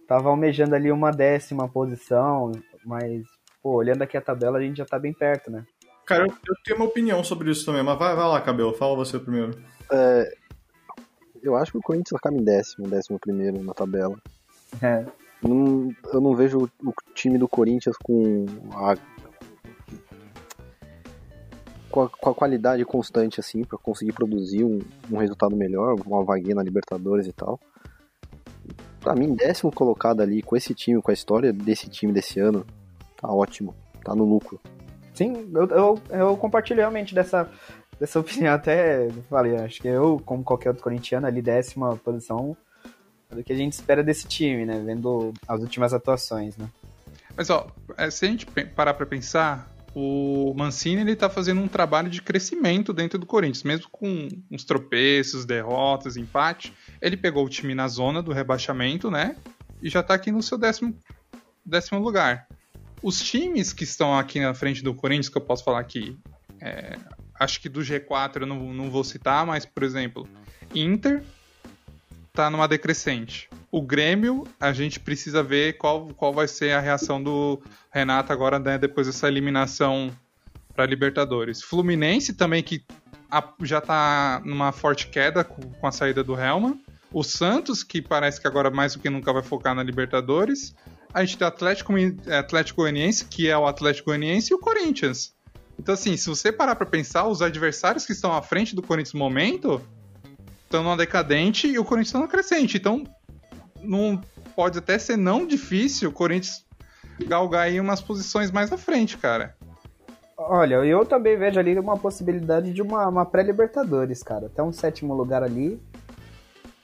tava 0.07 0.29
almejando 0.29 0.75
ali 0.75 0.91
uma 0.91 1.11
décima 1.11 1.69
posição, 1.69 2.51
mas, 2.85 3.23
pô, 3.63 3.75
olhando 3.75 4.01
aqui 4.01 4.17
a 4.17 4.21
tabela, 4.21 4.57
a 4.57 4.61
gente 4.61 4.77
já 4.77 4.85
tá 4.85 4.99
bem 4.99 5.13
perto, 5.13 5.49
né? 5.49 5.65
Cara, 6.05 6.23
eu, 6.23 6.27
eu 6.27 6.55
tenho 6.65 6.77
uma 6.77 6.87
opinião 6.87 7.23
sobre 7.23 7.49
isso 7.49 7.65
também, 7.65 7.81
mas 7.81 7.97
vai, 7.97 8.13
vai 8.13 8.27
lá, 8.27 8.41
Cabelo, 8.41 8.73
fala 8.73 8.95
você 8.95 9.17
primeiro. 9.17 9.57
É, 9.89 10.35
eu 11.41 11.55
acho 11.55 11.71
que 11.71 11.77
o 11.77 11.81
Corinthians 11.81 12.19
acaba 12.19 12.35
em 12.35 12.43
décimo, 12.43 12.89
décimo 12.89 13.19
primeiro 13.19 13.63
na 13.63 13.73
tabela. 13.73 14.15
É. 14.81 15.05
Não, 15.41 15.89
eu 16.13 16.21
não 16.21 16.35
vejo 16.35 16.69
o 16.83 16.93
time 17.15 17.37
do 17.37 17.47
Corinthians 17.47 17.95
com 18.03 18.45
a 18.73 18.95
com 21.91 22.03
a, 22.03 22.09
com 22.09 22.29
a 22.29 22.33
qualidade 22.33 22.83
constante, 22.85 23.39
assim, 23.39 23.63
para 23.63 23.77
conseguir 23.77 24.13
produzir 24.13 24.63
um, 24.63 24.79
um, 25.11 25.17
resultado 25.17 25.55
melhor, 25.55 25.95
uma 26.05 26.23
vaguinha 26.23 26.55
na 26.55 26.63
Libertadores 26.63 27.27
e 27.27 27.33
tal. 27.33 27.59
Pra 28.99 29.13
mim, 29.13 29.35
décimo 29.35 29.71
colocado 29.71 30.21
ali, 30.21 30.41
com 30.41 30.55
esse 30.55 30.73
time, 30.73 31.01
com 31.01 31.11
a 31.11 31.13
história 31.13 31.51
desse 31.51 31.89
time 31.89 32.13
desse 32.13 32.39
ano, 32.39 32.65
tá 33.17 33.27
ótimo, 33.27 33.75
tá 34.03 34.15
no 34.15 34.23
lucro. 34.23 34.59
Sim, 35.13 35.51
eu, 35.53 35.67
eu, 35.67 36.01
eu 36.09 36.37
compartilho 36.37 36.79
realmente 36.79 37.13
dessa, 37.13 37.49
dessa 37.99 38.19
opinião, 38.19 38.53
até 38.53 39.09
falei, 39.29 39.57
acho 39.57 39.81
que 39.81 39.87
eu, 39.87 40.21
como 40.25 40.43
qualquer 40.43 40.69
outro 40.69 40.83
corintiano, 40.83 41.27
ali 41.27 41.41
décima 41.41 41.97
posição, 41.97 42.55
do 43.29 43.43
que 43.43 43.53
a 43.53 43.55
gente 43.55 43.73
espera 43.73 44.03
desse 44.03 44.27
time, 44.27 44.65
né, 44.65 44.81
vendo 44.85 45.33
as 45.47 45.61
últimas 45.61 45.93
atuações, 45.93 46.55
né. 46.57 46.67
Mas, 47.35 47.49
ó, 47.49 47.67
é, 47.97 48.09
se 48.09 48.25
a 48.25 48.27
gente 48.27 48.45
parar 48.75 48.93
pra 48.93 49.05
pensar, 49.05 49.70
o 49.93 50.53
Mancini 50.55 51.01
ele 51.01 51.15
tá 51.15 51.29
fazendo 51.29 51.59
um 51.59 51.67
trabalho 51.67 52.09
de 52.09 52.21
crescimento 52.21 52.93
dentro 52.93 53.19
do 53.19 53.25
Corinthians, 53.25 53.63
mesmo 53.63 53.89
com 53.91 54.29
uns 54.49 54.63
tropeços, 54.63 55.45
derrotas, 55.45 56.15
empate. 56.15 56.73
Ele 57.01 57.17
pegou 57.17 57.45
o 57.45 57.49
time 57.49 57.75
na 57.75 57.87
zona 57.87 58.21
do 58.21 58.31
rebaixamento, 58.31 59.11
né? 59.11 59.35
E 59.81 59.89
já 59.89 60.01
tá 60.01 60.13
aqui 60.13 60.31
no 60.31 60.41
seu 60.41 60.57
décimo, 60.57 60.95
décimo 61.65 61.99
lugar. 61.99 62.47
Os 63.03 63.21
times 63.21 63.73
que 63.73 63.83
estão 63.83 64.17
aqui 64.17 64.39
na 64.39 64.53
frente 64.53 64.83
do 64.83 64.93
Corinthians, 64.93 65.27
que 65.27 65.37
eu 65.37 65.41
posso 65.41 65.63
falar 65.63 65.79
aqui, 65.79 66.17
é, 66.61 66.97
acho 67.37 67.59
que 67.59 67.67
do 67.67 67.81
G4 67.81 68.41
eu 68.41 68.47
não, 68.47 68.73
não 68.73 68.89
vou 68.89 69.03
citar, 69.03 69.45
mas, 69.45 69.65
por 69.65 69.83
exemplo, 69.83 70.27
Inter 70.73 71.23
tá 72.33 72.49
numa 72.49 72.67
decrescente. 72.67 73.49
O 73.71 73.81
Grêmio, 73.81 74.45
a 74.59 74.71
gente 74.73 74.99
precisa 74.99 75.41
ver 75.43 75.77
qual, 75.77 76.07
qual 76.15 76.33
vai 76.33 76.47
ser 76.47 76.71
a 76.73 76.79
reação 76.79 77.21
do 77.21 77.61
Renato 77.91 78.31
agora, 78.31 78.59
né, 78.59 78.77
depois 78.77 79.07
dessa 79.07 79.27
eliminação 79.27 80.11
para 80.73 80.85
Libertadores. 80.85 81.61
Fluminense 81.61 82.33
também, 82.33 82.63
que 82.63 82.83
já 83.61 83.77
está 83.77 84.41
numa 84.45 84.71
forte 84.71 85.07
queda 85.07 85.43
com 85.43 85.87
a 85.87 85.91
saída 85.91 86.23
do 86.23 86.39
Helman. 86.39 86.79
O 87.13 87.23
Santos, 87.23 87.83
que 87.83 88.01
parece 88.01 88.39
que 88.39 88.47
agora 88.47 88.69
mais 88.69 88.93
do 88.93 88.99
que 88.99 89.09
nunca 89.09 89.33
vai 89.33 89.43
focar 89.43 89.75
na 89.75 89.83
Libertadores. 89.83 90.73
A 91.13 91.23
gente 91.23 91.37
tem 91.37 91.45
o 91.45 91.49
Atlético, 91.49 91.93
Atlético 92.37 92.81
Goianiense, 92.81 93.25
que 93.25 93.49
é 93.49 93.57
o 93.57 93.67
Atlético 93.67 94.07
Goianiense, 94.07 94.53
e 94.53 94.55
o 94.55 94.59
Corinthians. 94.59 95.33
Então, 95.77 95.93
assim, 95.93 96.15
se 96.15 96.29
você 96.29 96.51
parar 96.51 96.75
para 96.75 96.85
pensar, 96.85 97.27
os 97.27 97.41
adversários 97.41 98.05
que 98.05 98.13
estão 98.13 98.31
à 98.31 98.41
frente 98.41 98.75
do 98.75 98.81
Corinthians 98.81 99.13
no 99.13 99.19
momento 99.19 99.81
estão 100.71 100.83
numa 100.83 100.95
decadente 100.95 101.67
e 101.67 101.77
o 101.77 101.83
Corinthians 101.83 102.07
está 102.07 102.19
numa 102.19 102.29
crescente. 102.29 102.77
Então, 102.77 103.03
não 103.81 104.19
pode 104.55 104.79
até 104.79 104.97
ser 104.97 105.17
não 105.17 105.45
difícil 105.45 106.09
o 106.09 106.13
Corinthians 106.13 106.65
galgar 107.27 107.63
aí 107.63 107.79
umas 107.79 108.01
posições 108.01 108.49
mais 108.49 108.71
à 108.71 108.77
frente, 108.77 109.17
cara. 109.17 109.55
Olha, 110.37 110.75
eu 110.75 111.05
também 111.05 111.37
vejo 111.37 111.59
ali 111.59 111.77
uma 111.77 111.97
possibilidade 111.97 112.73
de 112.73 112.81
uma, 112.81 113.07
uma 113.07 113.25
pré-Libertadores, 113.25 114.23
cara. 114.23 114.47
Até 114.47 114.63
um 114.63 114.71
sétimo 114.71 115.13
lugar 115.13 115.43
ali. 115.43 115.79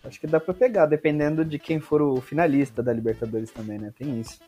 Acho 0.04 0.20
que 0.20 0.28
dá 0.28 0.40
pra 0.40 0.54
pegar, 0.54 0.86
dependendo 0.86 1.44
de 1.44 1.58
quem 1.58 1.80
for 1.80 2.02
o 2.02 2.22
finalista 2.22 2.84
da 2.84 2.94
Libertadores 2.94 3.52
também, 3.52 3.80
né? 3.80 3.92
Tem 3.98 4.20
isso. 4.20 4.40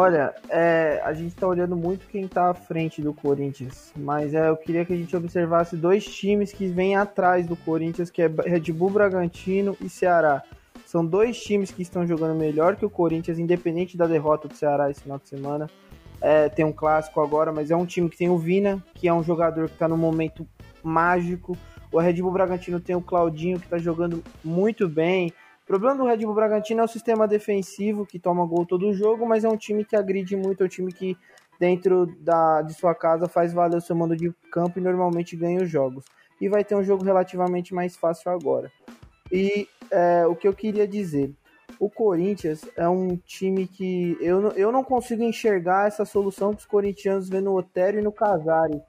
Olha, 0.00 0.32
é, 0.48 1.02
a 1.04 1.12
gente 1.12 1.34
tá 1.34 1.44
olhando 1.44 1.74
muito 1.74 2.06
quem 2.06 2.28
tá 2.28 2.50
à 2.50 2.54
frente 2.54 3.02
do 3.02 3.12
Corinthians, 3.12 3.92
mas 3.96 4.32
é, 4.32 4.48
eu 4.48 4.56
queria 4.56 4.84
que 4.84 4.92
a 4.92 4.96
gente 4.96 5.16
observasse 5.16 5.76
dois 5.76 6.04
times 6.04 6.52
que 6.52 6.68
vêm 6.68 6.94
atrás 6.94 7.48
do 7.48 7.56
Corinthians, 7.56 8.08
que 8.08 8.22
é 8.22 8.28
Red 8.28 8.72
Bull 8.72 8.90
Bragantino 8.90 9.76
e 9.80 9.88
Ceará. 9.88 10.44
São 10.86 11.04
dois 11.04 11.42
times 11.42 11.72
que 11.72 11.82
estão 11.82 12.06
jogando 12.06 12.38
melhor 12.38 12.76
que 12.76 12.86
o 12.86 12.90
Corinthians, 12.90 13.40
independente 13.40 13.96
da 13.96 14.06
derrota 14.06 14.46
do 14.46 14.54
Ceará 14.54 14.88
esse 14.88 15.00
final 15.00 15.18
de 15.18 15.28
semana. 15.28 15.68
É, 16.20 16.48
tem 16.48 16.64
um 16.64 16.72
clássico 16.72 17.20
agora, 17.20 17.50
mas 17.50 17.72
é 17.72 17.74
um 17.74 17.84
time 17.84 18.08
que 18.08 18.18
tem 18.18 18.30
o 18.30 18.38
Vina, 18.38 18.80
que 18.94 19.08
é 19.08 19.12
um 19.12 19.24
jogador 19.24 19.66
que 19.66 19.74
está 19.74 19.88
no 19.88 19.96
momento 19.96 20.46
mágico. 20.80 21.58
O 21.90 21.98
Red 21.98 22.22
Bull 22.22 22.30
Bragantino 22.30 22.78
tem 22.78 22.94
o 22.94 23.02
Claudinho, 23.02 23.58
que 23.58 23.66
está 23.66 23.78
jogando 23.78 24.22
muito 24.44 24.88
bem. 24.88 25.32
O 25.68 25.72
problema 25.72 25.96
do 25.96 26.06
Red 26.06 26.24
Bull 26.24 26.34
Bragantino 26.34 26.80
é 26.80 26.84
o 26.84 26.88
sistema 26.88 27.28
defensivo, 27.28 28.06
que 28.06 28.18
toma 28.18 28.46
gol 28.46 28.64
todo 28.64 28.90
jogo, 28.94 29.28
mas 29.28 29.44
é 29.44 29.48
um 29.50 29.56
time 29.56 29.84
que 29.84 29.94
agride 29.94 30.34
muito, 30.34 30.62
é 30.62 30.64
um 30.64 30.68
time 30.68 30.90
que 30.90 31.14
dentro 31.60 32.06
da, 32.20 32.62
de 32.62 32.72
sua 32.72 32.94
casa 32.94 33.28
faz 33.28 33.52
valer 33.52 33.76
o 33.76 33.80
seu 33.82 33.94
mando 33.94 34.16
de 34.16 34.32
campo 34.50 34.78
e 34.78 34.82
normalmente 34.82 35.36
ganha 35.36 35.62
os 35.62 35.68
jogos. 35.68 36.06
E 36.40 36.48
vai 36.48 36.64
ter 36.64 36.74
um 36.74 36.82
jogo 36.82 37.04
relativamente 37.04 37.74
mais 37.74 37.94
fácil 37.96 38.30
agora. 38.30 38.72
E 39.30 39.68
é, 39.90 40.26
o 40.26 40.34
que 40.34 40.48
eu 40.48 40.54
queria 40.54 40.88
dizer, 40.88 41.34
o 41.78 41.90
Corinthians 41.90 42.62
é 42.74 42.88
um 42.88 43.18
time 43.18 43.66
que 43.66 44.16
eu, 44.22 44.40
não, 44.40 44.50
eu 44.52 44.72
não 44.72 44.82
consigo 44.82 45.22
enxergar 45.22 45.86
essa 45.86 46.06
solução 46.06 46.54
que 46.54 46.60
os 46.60 46.66
corintianos 46.66 47.28
vê 47.28 47.42
no 47.42 47.54
Otero 47.54 47.98
e 47.98 48.02
no 48.02 48.10
Casares. 48.10 48.80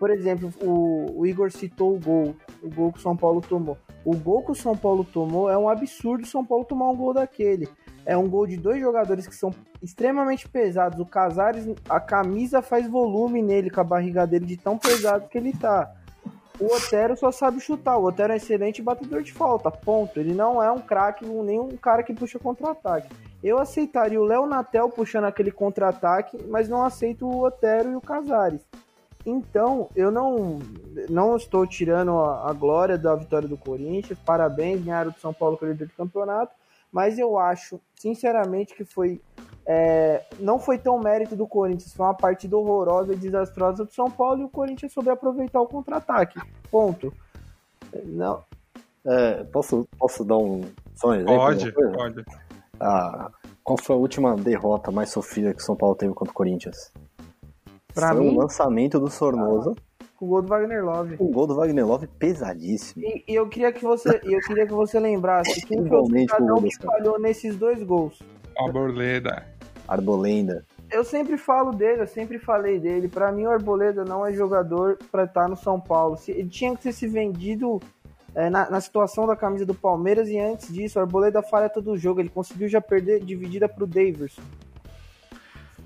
Por 0.00 0.08
exemplo, 0.08 0.50
o, 0.62 1.20
o, 1.20 1.26
Igor 1.26 1.50
citou 1.50 1.94
o 1.94 2.00
gol, 2.00 2.34
o 2.62 2.70
gol 2.70 2.90
que 2.90 3.00
o 3.00 3.02
São 3.02 3.14
Paulo 3.14 3.42
tomou. 3.42 3.76
O 4.06 4.16
gol 4.16 4.40
que 4.44 4.52
o 4.52 4.54
São 4.54 4.76
Paulo 4.76 5.02
tomou 5.02 5.50
é 5.50 5.58
um 5.58 5.68
absurdo 5.68 6.22
o 6.22 6.28
São 6.28 6.44
Paulo 6.44 6.64
tomar 6.64 6.88
um 6.88 6.94
gol 6.94 7.12
daquele. 7.12 7.68
É 8.04 8.16
um 8.16 8.28
gol 8.28 8.46
de 8.46 8.56
dois 8.56 8.80
jogadores 8.80 9.26
que 9.26 9.34
são 9.34 9.52
extremamente 9.82 10.48
pesados. 10.48 11.00
O 11.00 11.04
Casares, 11.04 11.66
a 11.88 11.98
camisa 11.98 12.62
faz 12.62 12.88
volume 12.88 13.42
nele 13.42 13.68
com 13.68 13.80
a 13.80 13.84
barriga 13.84 14.24
dele 14.24 14.46
de 14.46 14.56
tão 14.56 14.78
pesado 14.78 15.26
que 15.28 15.36
ele 15.36 15.52
tá. 15.52 15.92
O 16.60 16.72
Otero 16.72 17.16
só 17.16 17.32
sabe 17.32 17.58
chutar. 17.58 17.98
O 17.98 18.04
Otero 18.04 18.32
é 18.32 18.36
excelente 18.36 18.80
batedor 18.80 19.22
de 19.22 19.32
falta, 19.32 19.72
ponto. 19.72 20.20
Ele 20.20 20.32
não 20.32 20.62
é 20.62 20.70
um 20.70 20.78
craque, 20.78 21.26
nem 21.26 21.58
um 21.58 21.76
cara 21.76 22.04
que 22.04 22.14
puxa 22.14 22.38
contra-ataque. 22.38 23.08
Eu 23.42 23.58
aceitaria 23.58 24.20
o 24.20 24.24
Léo 24.24 24.46
Natel 24.46 24.88
puxando 24.88 25.24
aquele 25.24 25.50
contra-ataque, 25.50 26.38
mas 26.48 26.68
não 26.68 26.84
aceito 26.84 27.26
o 27.26 27.44
Otero 27.44 27.90
e 27.90 27.96
o 27.96 28.00
Casares. 28.00 28.64
Então, 29.26 29.90
eu 29.96 30.10
não, 30.10 30.60
não 31.10 31.36
estou 31.36 31.66
tirando 31.66 32.12
a, 32.12 32.48
a 32.48 32.52
glória 32.52 32.96
da 32.96 33.14
vitória 33.16 33.48
do 33.48 33.58
Corinthians. 33.58 34.18
Parabéns, 34.24 34.84
ganharam 34.84 35.10
do 35.10 35.18
São 35.18 35.34
Paulo 35.34 35.58
com 35.58 35.66
o 35.66 35.68
líder 35.68 35.88
do 35.88 35.94
campeonato. 35.94 36.54
Mas 36.92 37.18
eu 37.18 37.36
acho, 37.36 37.80
sinceramente, 37.96 38.74
que 38.74 38.84
foi 38.84 39.20
é, 39.66 40.22
não 40.38 40.60
foi 40.60 40.78
tão 40.78 40.96
mérito 41.00 41.34
do 41.34 41.46
Corinthians, 41.46 41.92
foi 41.92 42.06
uma 42.06 42.14
partida 42.14 42.56
horrorosa 42.56 43.12
e 43.12 43.16
desastrosa 43.16 43.84
do 43.84 43.92
São 43.92 44.08
Paulo 44.08 44.42
e 44.42 44.44
o 44.44 44.48
Corinthians 44.48 44.92
soube 44.92 45.10
aproveitar 45.10 45.60
o 45.60 45.66
contra-ataque. 45.66 46.40
Ponto. 46.70 47.12
Não. 48.04 48.44
É, 49.04 49.42
posso, 49.44 49.88
posso 49.98 50.24
dar 50.24 50.38
um, 50.38 50.62
só 50.94 51.08
um 51.08 51.14
exemplo? 51.14 51.36
Pode, 51.36 51.72
pode. 51.72 52.24
Ah, 52.78 53.30
qual 53.64 53.76
foi 53.76 53.96
a 53.96 53.98
última 53.98 54.36
derrota 54.36 54.92
mais 54.92 55.10
sofrida 55.10 55.52
que 55.52 55.60
o 55.60 55.64
São 55.64 55.74
Paulo 55.74 55.96
teve 55.96 56.14
contra 56.14 56.30
o 56.30 56.34
Corinthians? 56.34 56.92
Pra 57.96 58.12
foi 58.12 58.20
mim, 58.20 58.34
o 58.36 58.38
lançamento 58.38 59.00
do 59.00 59.10
Sornosa. 59.10 59.74
com 60.16 60.26
o 60.26 60.28
gol 60.28 60.42
do 60.42 60.48
Wagner 60.48 60.84
Love. 60.84 61.16
Um 61.18 61.32
gol 61.32 61.46
do 61.46 61.54
Wagner 61.56 61.86
Love 61.86 62.06
pesadíssimo. 62.06 63.04
E, 63.04 63.24
e 63.26 63.34
eu 63.34 63.48
queria 63.48 63.72
que 63.72 63.82
você, 63.82 64.20
eu 64.22 64.38
queria 64.40 64.66
que 64.66 64.72
você 64.72 65.00
lembrasse 65.00 65.60
quem 65.66 65.84
foi 65.86 65.98
o 65.98 66.02
o 66.02 66.06
cidadão 66.06 66.62
que 66.62 66.76
falhou 66.76 67.18
nesses 67.18 67.56
dois 67.56 67.82
gols. 67.82 68.22
Arboleda. 68.58 69.44
Arbolenda. 69.88 70.64
Eu 70.90 71.04
sempre 71.04 71.36
falo 71.36 71.72
dele, 71.72 72.02
eu 72.02 72.06
sempre 72.06 72.38
falei 72.38 72.78
dele. 72.78 73.08
Pra 73.08 73.32
mim, 73.32 73.44
o 73.46 73.50
Arboleda 73.50 74.04
não 74.04 74.24
é 74.26 74.32
jogador 74.32 74.96
pra 75.10 75.24
estar 75.24 75.48
no 75.48 75.56
São 75.56 75.80
Paulo. 75.80 76.16
Se- 76.16 76.30
Ele 76.32 76.48
tinha 76.48 76.74
que 76.76 76.82
ter 76.84 76.92
se 76.92 77.06
vendido 77.08 77.80
é, 78.34 78.48
na, 78.48 78.70
na 78.70 78.80
situação 78.80 79.26
da 79.26 79.34
camisa 79.34 79.66
do 79.66 79.74
Palmeiras 79.74 80.28
e 80.28 80.38
antes 80.38 80.72
disso, 80.72 80.98
o 80.98 81.02
Arboleda 81.02 81.42
falha 81.42 81.68
todo 81.68 81.90
o 81.92 81.96
jogo. 81.98 82.20
Ele 82.20 82.28
conseguiu 82.28 82.68
já 82.68 82.80
perder 82.80 83.20
dividida 83.24 83.68
pro 83.68 83.86
Daverson. 83.86 84.42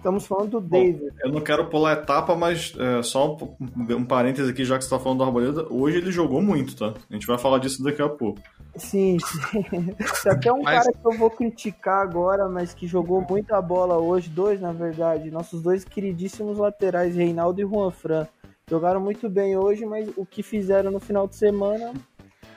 Estamos 0.00 0.26
falando 0.26 0.52
do 0.52 0.60
Bom, 0.62 0.92
Daverson. 0.92 1.16
eu 1.22 1.30
não 1.30 1.42
quero 1.42 1.66
pular 1.66 1.92
etapa, 1.92 2.34
mas 2.34 2.72
é, 2.78 3.02
só 3.02 3.36
um, 3.36 3.96
um 3.96 4.04
parêntese 4.04 4.50
aqui, 4.50 4.64
já 4.64 4.78
que 4.78 4.84
você 4.84 4.88
tá 4.88 4.98
falando 4.98 5.18
do 5.18 5.24
Arboleda. 5.24 5.66
Hoje 5.68 5.98
ele 5.98 6.10
jogou 6.10 6.40
muito, 6.40 6.74
tá? 6.74 6.94
A 7.10 7.12
gente 7.12 7.26
vai 7.26 7.36
falar 7.36 7.58
disso 7.58 7.82
daqui 7.84 8.00
a 8.00 8.08
pouco. 8.08 8.40
Sim, 8.76 9.18
sim. 9.18 9.62
Tem 10.22 10.32
até 10.32 10.50
um 10.50 10.62
mas... 10.62 10.82
cara 10.82 10.96
que 10.96 11.06
eu 11.06 11.18
vou 11.18 11.30
criticar 11.30 12.00
agora, 12.00 12.48
mas 12.48 12.72
que 12.72 12.86
jogou 12.86 13.20
muita 13.28 13.60
bola 13.60 13.98
hoje, 13.98 14.30
dois 14.30 14.58
na 14.58 14.72
verdade, 14.72 15.30
nossos 15.30 15.60
dois 15.60 15.84
queridíssimos 15.84 16.56
laterais, 16.56 17.14
Reinaldo 17.14 17.60
e 17.60 17.66
Juan 17.66 17.90
Fran. 17.90 18.26
Jogaram 18.70 19.02
muito 19.02 19.28
bem 19.28 19.54
hoje, 19.58 19.84
mas 19.84 20.08
o 20.16 20.24
que 20.24 20.42
fizeram 20.42 20.90
no 20.90 20.98
final 20.98 21.28
de 21.28 21.36
semana. 21.36 21.92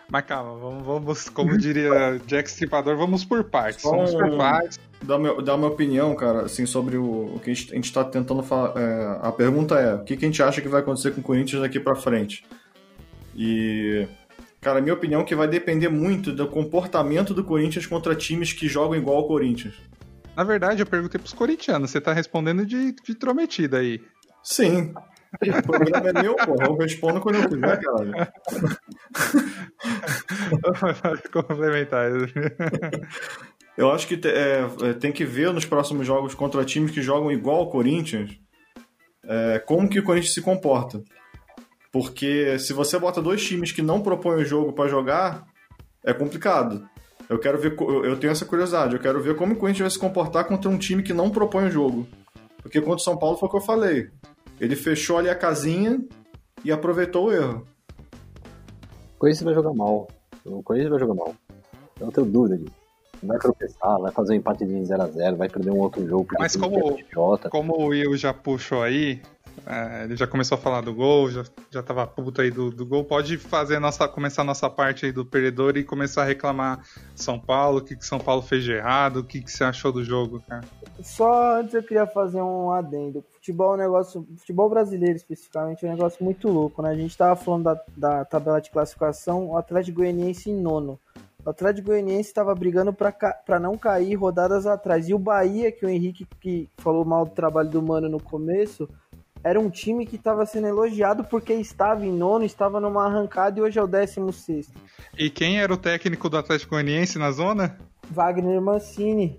Mas 0.10 0.26
calma, 0.26 0.56
vamos, 0.58 0.86
vamos 0.86 1.28
como 1.28 1.58
diria 1.58 2.22
Jack 2.26 2.48
Stripador, 2.50 2.96
vamos 2.96 3.26
por 3.26 3.44
partes. 3.44 3.84
Vamos 3.84 4.14
por 4.14 4.38
partes. 4.38 4.80
Dar 5.04 5.20
minha, 5.20 5.34
dar 5.42 5.58
minha 5.58 5.70
opinião, 5.70 6.16
cara, 6.16 6.44
assim, 6.44 6.66
sobre 6.66 6.98
o, 6.98 7.36
o 7.36 7.40
que 7.40 7.52
a 7.52 7.54
gente, 7.54 7.78
está 7.80 8.04
tentando 8.04 8.42
falar. 8.42 8.74
É, 8.80 9.20
a 9.22 9.32
pergunta 9.32 9.76
é: 9.76 9.96
o 9.96 10.04
que, 10.04 10.16
que 10.16 10.26
a 10.26 10.28
gente 10.28 10.42
acha 10.42 10.62
que 10.62 10.68
vai 10.68 10.82
acontecer 10.82 11.12
com 11.12 11.22
o 11.22 11.24
Corinthians 11.24 11.62
daqui 11.62 11.80
para 11.80 11.96
frente? 11.96 12.46
E. 13.36 14.08
Cara, 14.62 14.80
minha 14.80 14.94
opinião 14.94 15.22
é 15.22 15.24
que 15.26 15.36
vai 15.36 15.48
depender 15.48 15.90
muito 15.90 16.32
do 16.32 16.48
comportamento 16.48 17.34
do 17.34 17.44
Corinthians 17.44 17.86
contra 17.86 18.16
times 18.16 18.54
que 18.54 18.68
jogam 18.70 18.96
igual 18.96 19.18
ao 19.18 19.28
Corinthians. 19.28 19.76
Na 20.38 20.44
verdade, 20.46 20.82
eu 20.82 20.86
perguntei 20.86 21.20
pros 21.20 21.34
corintianos, 21.34 21.92
você 21.92 22.00
tá 22.00 22.14
respondendo 22.14 22.66
de, 22.66 22.94
de 22.94 23.14
trometida 23.14 23.80
aí. 23.80 24.02
Sim, 24.42 24.94
o 25.42 25.64
programa 25.64 26.10
é 26.10 26.22
meu, 26.22 26.36
porra. 26.36 26.66
Eu 26.68 26.78
respondo 26.78 27.20
quando 27.20 27.36
eu 27.36 27.50
quiser, 27.50 27.82
cara. 27.82 28.34
Pode 31.02 31.30
complementar. 31.32 32.12
Eu 33.78 33.92
acho 33.92 34.08
que 34.08 34.20
é, 34.28 34.90
é, 34.90 34.94
tem 34.94 35.12
que 35.12 35.26
ver 35.26 35.52
nos 35.52 35.66
próximos 35.66 36.06
jogos 36.06 36.36
contra 36.36 36.64
times 36.64 36.92
que 36.92 37.02
jogam 37.02 37.32
igual 37.32 37.58
ao 37.58 37.70
Corinthians 37.70 38.38
é, 39.24 39.60
como 39.60 39.90
que 39.90 40.00
o 40.00 40.04
Corinthians 40.04 40.34
se 40.34 40.42
comporta. 40.42 41.02
Porque 41.92 42.58
se 42.60 42.74
você 42.74 42.98
bota 42.98 43.22
dois 43.22 43.44
times 43.44 43.72
que 43.72 43.82
não 43.82 44.02
propõem 44.02 44.42
o 44.42 44.46
jogo 44.46 44.74
para 44.74 44.90
jogar, 44.90 45.46
é 46.04 46.14
complicado. 46.14 46.88
Eu 47.30 47.40
quero 47.40 47.58
ver, 47.58 47.76
eu 47.80 48.20
tenho 48.20 48.32
essa 48.32 48.46
curiosidade, 48.46 48.94
eu 48.94 49.00
quero 49.00 49.22
ver 49.22 49.36
como 49.36 49.54
o 49.54 49.56
Corinthians 49.56 49.82
vai 49.82 49.92
se 49.92 50.00
comportar 50.00 50.46
contra 50.46 50.70
um 50.70 50.78
time 50.78 51.02
que 51.02 51.14
não 51.14 51.30
propõe 51.30 51.66
o 51.66 51.72
jogo. 51.72 52.08
Porque 52.62 52.82
contra 52.82 52.98
o 52.98 53.00
São 53.00 53.18
Paulo 53.18 53.38
foi 53.38 53.48
o 53.48 53.52
que 53.52 53.58
eu 53.58 53.62
falei. 53.62 54.10
Ele 54.60 54.76
fechou 54.76 55.18
ali 55.18 55.30
a 55.30 55.36
casinha 55.36 56.04
e 56.64 56.72
aproveitou 56.72 57.28
o 57.28 57.32
erro. 57.32 57.68
O 59.16 59.20
Corinthians 59.20 59.44
vai 59.44 59.54
jogar 59.54 59.74
mal. 59.74 60.08
O 60.46 60.62
Corinthians 60.64 60.92
vai 60.92 61.00
jogar 61.00 61.16
mal. 61.16 61.36
Eu 62.00 62.06
não 62.08 62.12
tenho 62.12 62.28
dúvida 62.28 62.58
disso. 62.58 62.83
Vai 63.26 63.38
tropeçar, 63.40 64.00
vai 64.00 64.12
fazer 64.12 64.34
um 64.34 64.36
empate 64.38 64.66
de 64.66 64.74
0x0, 64.74 65.36
vai 65.36 65.50
perder 65.50 65.72
um 65.72 65.80
outro 65.80 66.06
jogo. 66.08 66.28
Mas 66.38 66.56
como, 66.56 66.98
como 67.50 67.74
o 67.74 67.88
Will 67.88 68.18
já 68.18 68.34
puxou 68.34 68.82
aí, 68.82 69.22
é, 69.66 70.04
ele 70.04 70.16
já 70.16 70.28
começou 70.28 70.58
a 70.58 70.62
falar 70.62 70.82
do 70.82 70.94
gol, 70.94 71.30
já, 71.30 71.44
já 71.70 71.82
tava 71.82 72.06
puto 72.06 72.42
aí 72.42 72.52
do, 72.52 72.70
do 72.70 72.86
gol. 72.86 73.04
Pode 73.04 73.38
fazer 73.38 73.80
nossa, 73.80 74.08
começar 74.08 74.42
a 74.42 74.46
nossa 74.46 74.70
parte 74.70 75.06
aí 75.06 75.12
do 75.12 75.26
perdedor 75.26 75.78
e 75.78 75.84
começar 75.84 76.24
a 76.24 76.26
reclamar 76.26 76.84
São 77.16 77.40
Paulo, 77.40 77.78
o 77.78 77.82
que, 77.82 77.96
que 77.96 78.06
São 78.06 78.20
Paulo 78.20 78.42
fez 78.42 78.64
de 78.64 78.74
errado, 78.74 79.18
o 79.18 79.24
que, 79.24 79.42
que 79.42 79.52
você 79.52 79.64
achou 79.64 79.92
do 79.92 80.04
jogo, 80.04 80.42
cara? 80.48 80.64
Só 81.02 81.60
antes 81.60 81.74
eu 81.74 81.84
queria 81.84 82.06
fazer 82.06 82.42
um 82.42 82.72
adendo. 82.72 83.24
Futebol 83.34 83.74
é 83.74 83.76
um 83.76 83.80
negócio. 83.80 84.28
Futebol 84.38 84.70
brasileiro 84.70 85.16
especificamente 85.16 85.86
é 85.86 85.90
um 85.90 85.94
negócio 85.94 86.24
muito 86.24 86.50
louco, 86.50 86.82
né? 86.82 86.90
A 86.90 86.96
gente 86.96 87.18
tava 87.18 87.36
falando 87.36 87.64
da, 87.64 87.82
da 87.96 88.26
tabela 88.26 88.60
de 88.60 88.70
classificação, 88.70 89.48
o 89.48 89.58
Atlético 89.58 90.00
Goianiense 90.00 90.50
em 90.50 90.60
nono. 90.60 91.00
O 91.46 91.50
Atlético 91.50 91.88
Goianiense 91.88 92.30
estava 92.30 92.56
brigando 92.56 92.94
para 92.94 93.60
não 93.60 93.78
cair 93.78 94.16
rodadas 94.16 94.66
atrás. 94.66 95.10
E 95.10 95.14
o 95.14 95.20
Bahia, 95.20 95.72
que 95.72 95.86
o 95.86 95.90
Henrique 95.90 96.26
que 96.40 96.70
falou 96.78 97.04
mal 97.04 97.26
do 97.26 97.32
trabalho 97.32 97.70
do 97.70 97.82
Mano 97.82 98.08
no 98.08 98.22
começo, 98.22 98.88
era 99.44 99.60
um 99.60 99.70
time 99.70 100.06
que 100.06 100.16
estava 100.16 100.46
sendo 100.46 100.68
elogiado 100.68 101.26
porque 101.26 101.54
estava 101.54 102.06
em 102.06 102.12
nono, 102.12 102.46
estava 102.46 102.80
numa 102.80 103.06
arrancada 103.06 103.60
e 103.60 103.62
hoje 103.62 103.78
é 103.78 103.84
o 103.84 103.88
décimo 103.88 104.32
sexto. 104.32 104.74
E 105.18 105.30
quem 105.30 105.60
era 105.60 105.74
o 105.74 105.78
técnico 105.78 106.30
do 106.30 106.38
Atlético 106.38 106.72
Goianiense 106.72 107.20
na 107.20 107.30
zona? 107.32 107.78
Wagner 108.10 108.62
Mancini. 108.62 109.38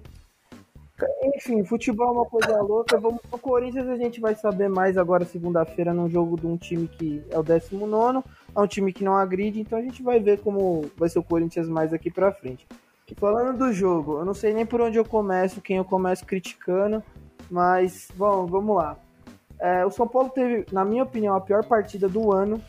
Enfim, 1.35 1.65
futebol 1.65 2.09
é 2.09 2.13
uma 2.13 2.27
coisa 2.27 2.61
louca. 2.61 2.99
Vamos 2.99 3.21
pro 3.23 3.39
Corinthians, 3.39 3.89
a 3.89 3.97
gente 3.97 4.21
vai 4.21 4.35
saber 4.35 4.69
mais 4.69 4.99
agora 4.99 5.25
segunda-feira 5.25 5.95
num 5.95 6.09
jogo 6.09 6.39
de 6.39 6.47
um 6.47 6.57
time 6.57 6.87
que 6.87 7.25
é 7.31 7.39
o 7.39 7.43
19, 7.43 8.23
é 8.55 8.61
um 8.61 8.67
time 8.67 8.93
que 8.93 9.05
não 9.05 9.17
agride, 9.17 9.61
então 9.61 9.79
a 9.79 9.83
gente 9.83 10.03
vai 10.03 10.21
ver 10.21 10.41
como 10.41 10.91
vai 10.97 11.09
ser 11.09 11.19
o 11.19 11.23
Corinthians 11.23 11.69
mais 11.69 11.93
aqui 11.93 12.11
pra 12.11 12.33
frente. 12.33 12.67
Falando 13.17 13.59
do 13.59 13.73
jogo, 13.73 14.19
eu 14.19 14.25
não 14.25 14.35
sei 14.35 14.55
nem 14.55 14.65
por 14.65 14.81
onde 14.81 14.97
eu 14.97 15.05
começo, 15.05 15.61
quem 15.61 15.77
eu 15.77 15.85
começo 15.85 16.25
criticando, 16.25 17.03
mas 17.51 18.09
bom, 18.17 18.47
vamos 18.47 18.77
lá. 18.77 18.97
É, 19.59 19.85
o 19.85 19.91
São 19.91 20.07
Paulo 20.09 20.31
teve, 20.31 20.67
na 20.73 20.85
minha 20.85 21.03
opinião, 21.03 21.35
a 21.37 21.41
pior 21.41 21.65
partida 21.65 22.09
do 22.09 22.33
ano. 22.33 22.61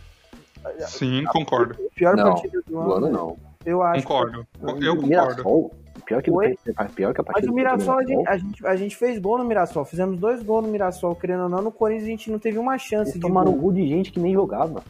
Sim, 0.88 1.24
concordo. 1.26 1.76
Pior 1.95 2.15
não, 2.15 2.34
partida 2.34 2.62
do, 2.65 2.71
do 2.71 2.80
ano. 2.80 2.93
ano 2.93 3.10
não. 3.10 3.38
Eu 3.65 3.82
acho. 3.82 4.04
Concordo. 4.04 4.48
Eu 4.82 4.98
concordo. 4.98 5.71
Pior 6.06 6.21
que, 6.21 6.30
Oi? 6.30 6.56
pior 6.93 7.13
que 7.13 7.21
a 7.21 7.24
partida 7.24 7.48
Mas 7.48 7.52
o 7.52 7.54
Mirassol, 7.54 7.98
a 7.98 8.04
gente, 8.04 8.30
a, 8.30 8.38
gente, 8.38 8.67
a 8.67 8.76
gente 8.76 8.95
fez 8.95 9.17
gol 9.17 9.39
no 9.39 9.45
Mirassol. 9.45 9.86
Fizemos 9.86 10.19
dois 10.19 10.43
gols 10.43 10.63
no 10.65 10.71
Mirassol, 10.71 11.15
querendo 11.15 11.43
ou 11.43 11.50
não. 11.50 11.62
No 11.62 11.71
Corinthians 11.71 12.08
a 12.08 12.12
gente 12.12 12.32
não 12.32 12.38
teve 12.38 12.60
uma 12.60 12.78
chance 12.78 13.12
Eles 13.12 13.13
de 13.15 13.19
tomaram 13.19 13.52
gol. 13.52 13.62
gol 13.62 13.74
de 13.74 13.88
gente 13.88 14.12
que 14.12 14.19
nem 14.19 14.34
jogava. 14.34 14.84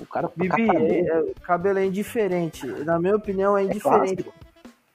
O 0.00 0.06
cara 0.06 0.30
Bibi, 0.34 0.68
é, 0.70 1.20
o 1.20 1.40
cabelo 1.42 1.78
é 1.78 1.84
indiferente. 1.86 2.66
Na 2.66 2.98
minha 2.98 3.16
opinião, 3.16 3.56
é, 3.56 3.62
é 3.62 3.64
indiferente. 3.64 4.26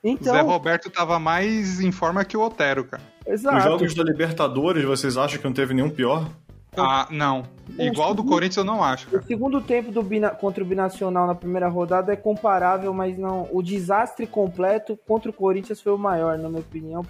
É 0.04 0.10
então... 0.10 0.34
Zé 0.34 0.42
Roberto 0.42 0.90
tava 0.90 1.18
mais 1.20 1.80
em 1.80 1.92
forma 1.92 2.26
que 2.26 2.36
o 2.36 2.42
Otero, 2.42 2.86
cara. 2.86 3.04
Exato. 3.26 3.58
Os 3.58 3.64
jogos 3.64 3.96
da 3.96 4.04
Libertadores, 4.04 4.84
vocês 4.84 5.18
acham 5.18 5.40
que 5.40 5.46
não 5.46 5.54
teve 5.54 5.74
nenhum 5.74 5.90
pior? 5.90 6.30
Ah, 6.76 7.08
não. 7.12 7.44
Igual 7.78 8.14
do 8.14 8.24
Corinthians 8.24 8.58
eu 8.58 8.64
não 8.64 8.84
acho. 8.84 9.08
Cara. 9.08 9.24
O 9.24 9.26
segundo 9.26 9.62
tempo 9.62 9.92
do 9.92 10.02
Bina, 10.02 10.30
contra 10.32 10.64
o 10.64 10.68
Binacional 10.68 11.28
na 11.28 11.36
primeira 11.36 11.68
rodada 11.68 12.12
é 12.12 12.16
comparável, 12.16 12.94
mas 12.94 13.18
não. 13.18 13.48
O 13.52 13.62
desastre 13.62 14.26
completo 14.26 14.98
contra 15.08 15.30
o 15.30 15.34
Corinthians 15.34 15.80
foi 15.80 15.94
o 15.94 15.98
maior, 15.98 16.38
na 16.38 16.50
minha 16.50 16.62
opinião. 16.62 17.06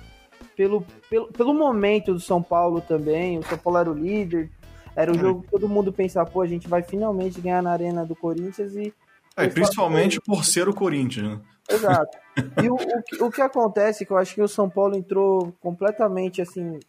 Pelo, 0.56 0.86
pelo, 1.10 1.28
pelo 1.28 1.54
momento 1.54 2.14
do 2.14 2.20
São 2.20 2.44
Paulo 2.44 2.82
também. 2.82 3.40
O 3.40 3.44
São 3.44 3.58
Paulo 3.58 3.80
era 3.80 3.90
o 3.90 3.94
líder. 3.94 4.52
Era 4.96 5.12
o 5.12 5.18
jogo 5.18 5.42
que 5.42 5.52
todo 5.52 5.68
mundo 5.68 5.92
pensava, 5.92 6.30
pô, 6.30 6.42
a 6.42 6.48
gente 6.48 6.68
vai 6.68 6.84
finalmente 6.84 7.42
ganhar 7.42 7.62
na 7.62 7.72
arena 7.72 8.06
do 8.06 8.16
Corinthians 8.16 8.76
e. 8.76 8.94
É, 9.36 9.48
principalmente 9.48 10.22
por 10.22 10.46
ser 10.46 10.70
o 10.70 10.74
Corinthians, 10.74 11.28
né? 11.28 11.42
Exato. 11.70 12.18
E 12.62 12.70
o, 12.70 12.76
o, 12.76 13.26
o 13.26 13.32
que 13.32 13.42
acontece, 13.42 14.04
é 14.04 14.06
que 14.06 14.14
eu 14.14 14.18
acho 14.18 14.36
que 14.36 14.42
o 14.42 14.48
São 14.48 14.70
Paulo 14.70 14.96
entrou 14.96 15.54
completamente 15.60 16.42
assim 16.42 16.80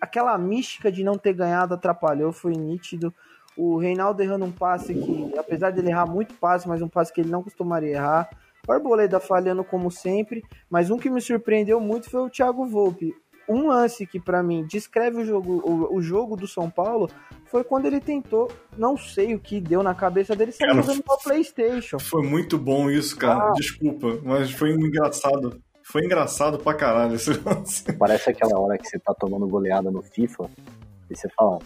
aquela 0.00 0.36
mística 0.38 0.90
de 0.90 1.02
não 1.02 1.18
ter 1.18 1.32
ganhado 1.32 1.74
atrapalhou, 1.74 2.32
foi 2.32 2.52
nítido. 2.52 3.12
O 3.56 3.76
Reinaldo 3.76 4.22
errando 4.22 4.44
um 4.44 4.52
passe 4.52 4.94
que, 4.94 5.32
apesar 5.36 5.70
de 5.70 5.80
ele 5.80 5.90
errar 5.90 6.06
muito 6.06 6.34
passe, 6.34 6.68
mas 6.68 6.80
um 6.80 6.88
passe 6.88 7.12
que 7.12 7.20
ele 7.20 7.30
não 7.30 7.42
costumaria 7.42 7.96
errar. 7.96 8.30
O 8.66 8.72
Arboleda 8.72 9.18
falhando 9.18 9.64
como 9.64 9.90
sempre, 9.90 10.44
mas 10.70 10.90
um 10.90 10.98
que 10.98 11.10
me 11.10 11.20
surpreendeu 11.20 11.80
muito 11.80 12.08
foi 12.08 12.20
o 12.20 12.30
Thiago 12.30 12.66
Volpe. 12.66 13.14
Um 13.48 13.68
lance 13.68 14.06
que 14.06 14.20
para 14.20 14.42
mim 14.42 14.66
descreve 14.66 15.22
o 15.22 15.24
jogo, 15.24 15.62
o, 15.64 15.96
o, 15.96 16.02
jogo 16.02 16.36
do 16.36 16.46
São 16.46 16.68
Paulo 16.68 17.08
foi 17.46 17.64
quando 17.64 17.86
ele 17.86 17.98
tentou, 17.98 18.50
não 18.76 18.96
sei 18.96 19.34
o 19.34 19.40
que 19.40 19.58
deu 19.60 19.82
na 19.82 19.94
cabeça 19.94 20.36
dele, 20.36 20.52
sair 20.52 20.74
jogando 20.74 20.96
no 20.96 21.18
PlayStation. 21.22 21.98
Foi 21.98 22.22
muito 22.22 22.58
bom 22.58 22.90
isso, 22.90 23.16
cara. 23.16 23.48
Ah. 23.48 23.52
Desculpa, 23.52 24.18
mas 24.22 24.50
foi 24.50 24.72
engraçado. 24.72 25.60
Foi 25.82 26.04
engraçado 26.04 26.58
pra 26.58 26.74
caralho 26.74 27.14
esse 27.14 27.32
lance. 27.40 27.90
Parece 27.94 28.28
aquela 28.28 28.60
hora 28.60 28.76
que 28.76 28.86
você 28.86 28.98
tá 28.98 29.14
tomando 29.14 29.48
goleada 29.48 29.90
no 29.90 30.02
FIFA 30.02 30.50
e 31.08 31.16
você 31.16 31.28
fala. 31.30 31.58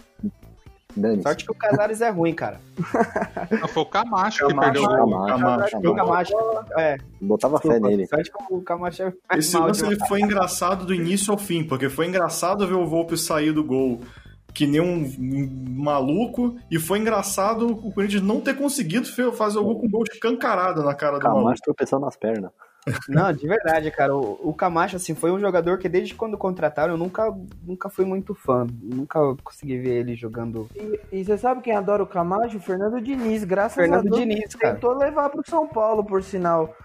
Dane 0.95 1.21
Sorte 1.21 1.45
que 1.45 1.51
o 1.51 1.55
Casares 1.55 2.01
é 2.01 2.09
ruim, 2.09 2.33
cara. 2.33 2.59
Não, 3.59 3.67
foi 3.67 3.83
o 3.83 3.85
Camacho, 3.85 4.47
Camacho 4.47 4.47
que 4.47 4.59
perdeu 4.59 4.83
o 4.83 4.87
gol. 4.87 5.25
Camacho, 5.25 5.81
Camacho. 5.81 5.95
Camacho. 5.95 6.33
É. 6.77 6.97
Botava 7.19 7.59
fé 7.59 7.79
nele. 7.79 8.07
Sorte 8.07 8.31
que 8.31 8.53
o 8.53 8.61
Camacho 8.61 9.03
é 9.03 9.13
Esse 9.37 9.57
lance 9.57 9.85
ele 9.85 9.97
foi 10.07 10.21
engraçado 10.21 10.85
do 10.85 10.93
início 10.93 11.31
ao 11.31 11.37
fim, 11.37 11.63
porque 11.63 11.89
foi 11.89 12.07
engraçado 12.07 12.67
ver 12.67 12.75
o 12.75 12.85
Volpe 12.85 13.17
sair 13.17 13.51
do 13.51 13.63
gol 13.63 13.99
que 14.53 14.67
nem 14.67 14.79
um 14.79 15.09
maluco, 15.71 16.55
e 16.69 16.77
foi 16.77 16.99
engraçado 16.99 17.67
o 17.67 17.91
Corinthians 17.91 18.21
não 18.21 18.39
ter 18.39 18.55
conseguido 18.55 19.07
fazer 19.33 19.57
o 19.57 19.63
gol 19.63 19.79
com 19.79 19.87
o 19.87 19.89
gol 19.89 20.03
escancarado 20.03 20.83
na 20.83 20.93
cara 20.93 21.17
do 21.17 21.21
Camacho 21.21 21.43
maluco. 21.43 21.61
tropeçando 21.63 22.05
nas 22.05 22.15
pernas. 22.15 22.51
Não, 23.07 23.31
de 23.31 23.47
verdade, 23.47 23.89
cara. 23.91 24.15
O, 24.15 24.49
o, 24.49 24.53
Camacho, 24.53 24.95
assim, 24.95 25.15
foi 25.15 25.31
um 25.31 25.39
jogador 25.39 25.77
que 25.77 25.87
desde 25.87 26.13
quando 26.13 26.37
contrataram 26.37 26.93
eu 26.93 26.97
nunca, 26.97 27.33
nunca 27.61 27.89
fui 27.89 28.05
muito 28.05 28.35
fã. 28.35 28.67
Nunca 28.81 29.19
consegui 29.43 29.77
ver 29.77 29.99
ele 30.01 30.15
jogando. 30.15 30.67
E, 30.75 30.99
e 31.11 31.23
você 31.23 31.37
sabe 31.37 31.61
quem 31.61 31.75
adora 31.75 32.03
o 32.03 32.07
Camacho? 32.07 32.57
O 32.57 32.61
Fernando 32.61 33.01
Diniz. 33.01 33.43
Graças 33.43 33.75
Fernando 33.75 34.07
a 34.07 34.09
Deus, 34.09 34.17
Diniz, 34.17 34.55
cara. 34.55 34.73
tentou 34.75 34.97
levar 34.97 35.29
pro 35.29 35.47
São 35.49 35.67
Paulo, 35.67 36.03
por 36.03 36.23
sinal. 36.23 36.75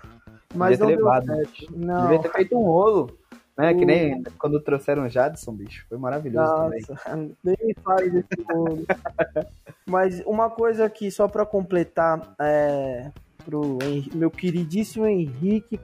Mas 0.55 0.79
Devia 0.79 0.97
não 0.97 1.03
ter 1.03 1.27
levado. 1.27 1.49
Não. 1.71 2.03
Devia 2.03 2.19
ter 2.21 2.33
feito 2.33 2.57
um 2.57 2.63
rolo. 2.63 3.19
Né? 3.59 3.75
Que 3.75 3.85
nem 3.85 4.23
quando 4.39 4.61
trouxeram 4.61 5.05
o 5.05 5.09
Jadson, 5.09 5.53
bicho. 5.53 5.85
Foi 5.89 5.99
maravilhoso 5.99 6.49
Nossa, 6.49 6.95
também. 7.05 7.37
Nem 7.43 7.75
fale 7.83 8.11
desse 8.11 8.47
mundo. 8.49 8.87
Mas 9.85 10.23
uma 10.25 10.49
coisa 10.49 10.85
aqui, 10.85 11.11
só 11.11 11.27
para 11.27 11.45
completar, 11.45 12.35
é, 12.41 13.11
pro 13.49 13.79
meu 14.15 14.31
queridíssimo 14.31 15.07
Henrique, 15.07 15.81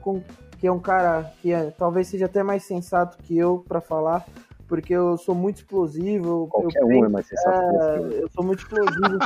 que 0.59 0.67
é 0.67 0.71
um 0.71 0.79
cara 0.79 1.33
que 1.41 1.51
é, 1.51 1.71
talvez 1.71 2.07
seja 2.07 2.27
até 2.27 2.43
mais 2.43 2.63
sensato 2.63 3.17
que 3.23 3.35
eu 3.35 3.65
para 3.67 3.81
falar, 3.81 4.23
porque 4.67 4.93
eu 4.93 5.17
sou 5.17 5.35
muito 5.35 5.57
explosivo. 5.57 6.47
Qualquer 6.47 6.81
eu, 6.81 6.87
um 6.87 7.05
é 7.05 7.09
mais 7.09 7.27
sensato. 7.27 7.57
É, 7.57 8.23
eu 8.23 8.29
sou 8.29 8.43
muito 8.43 8.59
explosivo. 8.59 9.19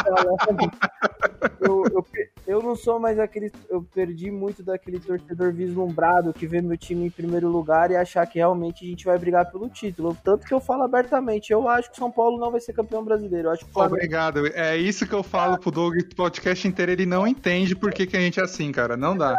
eu, 1.62 1.84
eu, 1.94 2.06
eu, 2.48 2.62
não 2.62 2.76
sou 2.76 3.00
mais 3.00 3.18
aquele. 3.20 3.52
Eu 3.70 3.82
perdi 3.82 4.30
muito 4.30 4.62
daquele 4.64 5.00
torcedor 5.00 5.54
vislumbrado 5.54 6.34
que 6.34 6.46
vê 6.46 6.62
meu 6.62 6.78
time 6.78 7.08
em 7.08 7.10
primeiro 7.10 7.48
lugar 7.48 7.92
e 7.92 7.96
achar 7.96 8.26
que 8.26 8.40
realmente 8.40 8.86
a 8.86 8.88
gente 8.88 9.06
vai 9.06 9.18
brigar 9.18 9.50
pelo 9.52 9.70
título. 9.70 10.16
Tanto 10.24 10.46
que 10.46 10.54
eu 10.54 10.60
falo 10.60 10.84
abertamente, 10.84 11.52
eu 11.52 11.68
acho 11.68 11.90
que 11.90 11.98
São 11.98 12.12
Paulo 12.12 12.38
não 12.38 12.52
vai 12.52 12.60
ser 12.60 12.74
campeão 12.74 13.04
brasileiro. 13.04 13.48
Eu 13.48 13.52
acho 13.54 13.66
que 13.66 13.72
Flamengo... 13.72 13.96
Obrigado. 13.96 14.48
É 14.48 14.76
isso 14.78 15.08
que 15.08 15.14
eu 15.14 15.24
falo 15.24 15.58
pro 15.58 15.72
Doug, 15.72 15.96
o 15.96 16.16
podcast 16.16 16.68
inteiro, 16.68 16.92
ele 16.92 17.06
não 17.06 17.28
entende 17.28 17.76
por 17.76 17.92
que, 17.92 18.06
que 18.06 18.18
a 18.18 18.20
gente 18.20 18.40
é 18.40 18.44
assim, 18.44 18.72
cara. 18.72 18.98
Não 18.98 19.18
dá. 19.18 19.38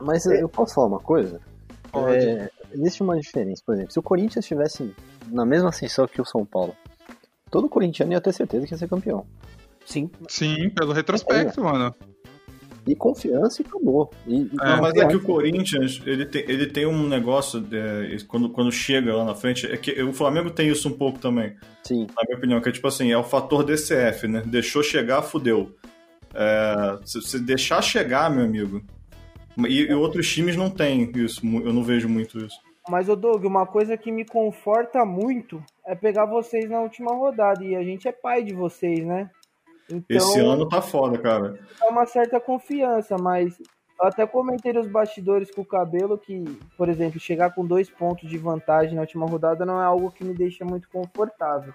Mas 0.00 0.24
eu 0.26 0.48
posso 0.48 0.74
falar 0.74 0.86
uma 0.86 1.00
coisa? 1.00 1.40
Pode. 1.90 2.24
É, 2.24 2.50
existe 2.72 3.02
uma 3.02 3.18
diferença, 3.18 3.62
por 3.64 3.74
exemplo, 3.74 3.92
se 3.92 3.98
o 3.98 4.02
Corinthians 4.02 4.44
estivesse 4.44 4.94
na 5.28 5.44
mesma 5.44 5.68
ascensão 5.68 6.06
que 6.06 6.20
o 6.20 6.24
São 6.24 6.44
Paulo, 6.44 6.74
todo 7.50 7.68
corintiano 7.68 8.12
ia 8.12 8.20
ter 8.20 8.32
certeza 8.32 8.66
que 8.66 8.74
ia 8.74 8.78
ser 8.78 8.88
campeão. 8.88 9.26
Sim. 9.84 10.10
Sim, 10.28 10.70
pelo 10.70 10.92
retrospecto, 10.92 11.60
é. 11.60 11.62
mano. 11.62 11.94
E 12.86 12.94
confiança 12.94 13.60
e 13.60 13.66
acabou. 13.66 14.10
E, 14.26 14.42
e 14.42 14.50
é, 14.60 14.80
mas 14.80 14.94
é 14.94 15.06
que 15.06 15.16
o 15.16 15.22
Corinthians, 15.22 16.00
ele 16.06 16.24
tem, 16.24 16.44
ele 16.48 16.66
tem 16.66 16.86
um 16.86 17.06
negócio, 17.06 17.60
de, 17.60 18.24
quando, 18.26 18.48
quando 18.50 18.72
chega 18.72 19.14
lá 19.14 19.24
na 19.24 19.34
frente, 19.34 19.66
é 19.66 19.76
que 19.76 20.02
o 20.02 20.12
Flamengo 20.12 20.50
tem 20.50 20.68
isso 20.68 20.88
um 20.88 20.92
pouco 20.92 21.18
também. 21.18 21.54
Sim. 21.84 22.06
Na 22.16 22.22
minha 22.26 22.38
opinião, 22.38 22.60
que 22.60 22.68
é 22.68 22.72
tipo 22.72 22.88
assim, 22.88 23.12
é 23.12 23.18
o 23.18 23.22
fator 23.22 23.64
DCF, 23.64 24.26
né? 24.26 24.42
Deixou 24.46 24.82
chegar, 24.82 25.22
fudeu. 25.22 25.74
É, 26.34 26.98
se, 27.04 27.20
se 27.20 27.38
deixar 27.38 27.82
chegar, 27.82 28.30
meu 28.30 28.44
amigo. 28.44 28.82
E, 29.66 29.88
e 29.88 29.94
outros 29.94 30.28
times 30.28 30.56
não 30.56 30.70
têm 30.70 31.10
isso, 31.14 31.40
eu 31.44 31.72
não 31.72 31.82
vejo 31.82 32.08
muito 32.08 32.38
isso. 32.38 32.58
Mas, 32.88 33.08
ô 33.08 33.14
Doug, 33.14 33.44
uma 33.44 33.66
coisa 33.66 33.96
que 33.96 34.10
me 34.10 34.24
conforta 34.24 35.04
muito 35.04 35.62
é 35.86 35.94
pegar 35.94 36.26
vocês 36.26 36.68
na 36.68 36.80
última 36.80 37.14
rodada. 37.14 37.64
E 37.64 37.76
a 37.76 37.84
gente 37.84 38.08
é 38.08 38.12
pai 38.12 38.42
de 38.42 38.54
vocês, 38.54 39.04
né? 39.04 39.30
Então, 39.88 40.16
Esse 40.16 40.40
ano 40.40 40.68
tá 40.68 40.80
foda, 40.80 41.18
cara. 41.18 41.58
É 41.82 41.86
uma 41.86 42.06
certa 42.06 42.40
confiança, 42.40 43.16
mas 43.20 43.58
eu 44.00 44.06
até 44.06 44.26
comentei 44.26 44.72
nos 44.72 44.86
bastidores 44.86 45.50
com 45.50 45.60
o 45.60 45.66
cabelo 45.66 46.16
que, 46.16 46.42
por 46.76 46.88
exemplo, 46.88 47.20
chegar 47.20 47.54
com 47.54 47.66
dois 47.66 47.90
pontos 47.90 48.28
de 48.28 48.38
vantagem 48.38 48.94
na 48.94 49.02
última 49.02 49.26
rodada 49.26 49.66
não 49.66 49.80
é 49.80 49.84
algo 49.84 50.10
que 50.10 50.24
me 50.24 50.32
deixa 50.32 50.64
muito 50.64 50.88
confortável. 50.88 51.74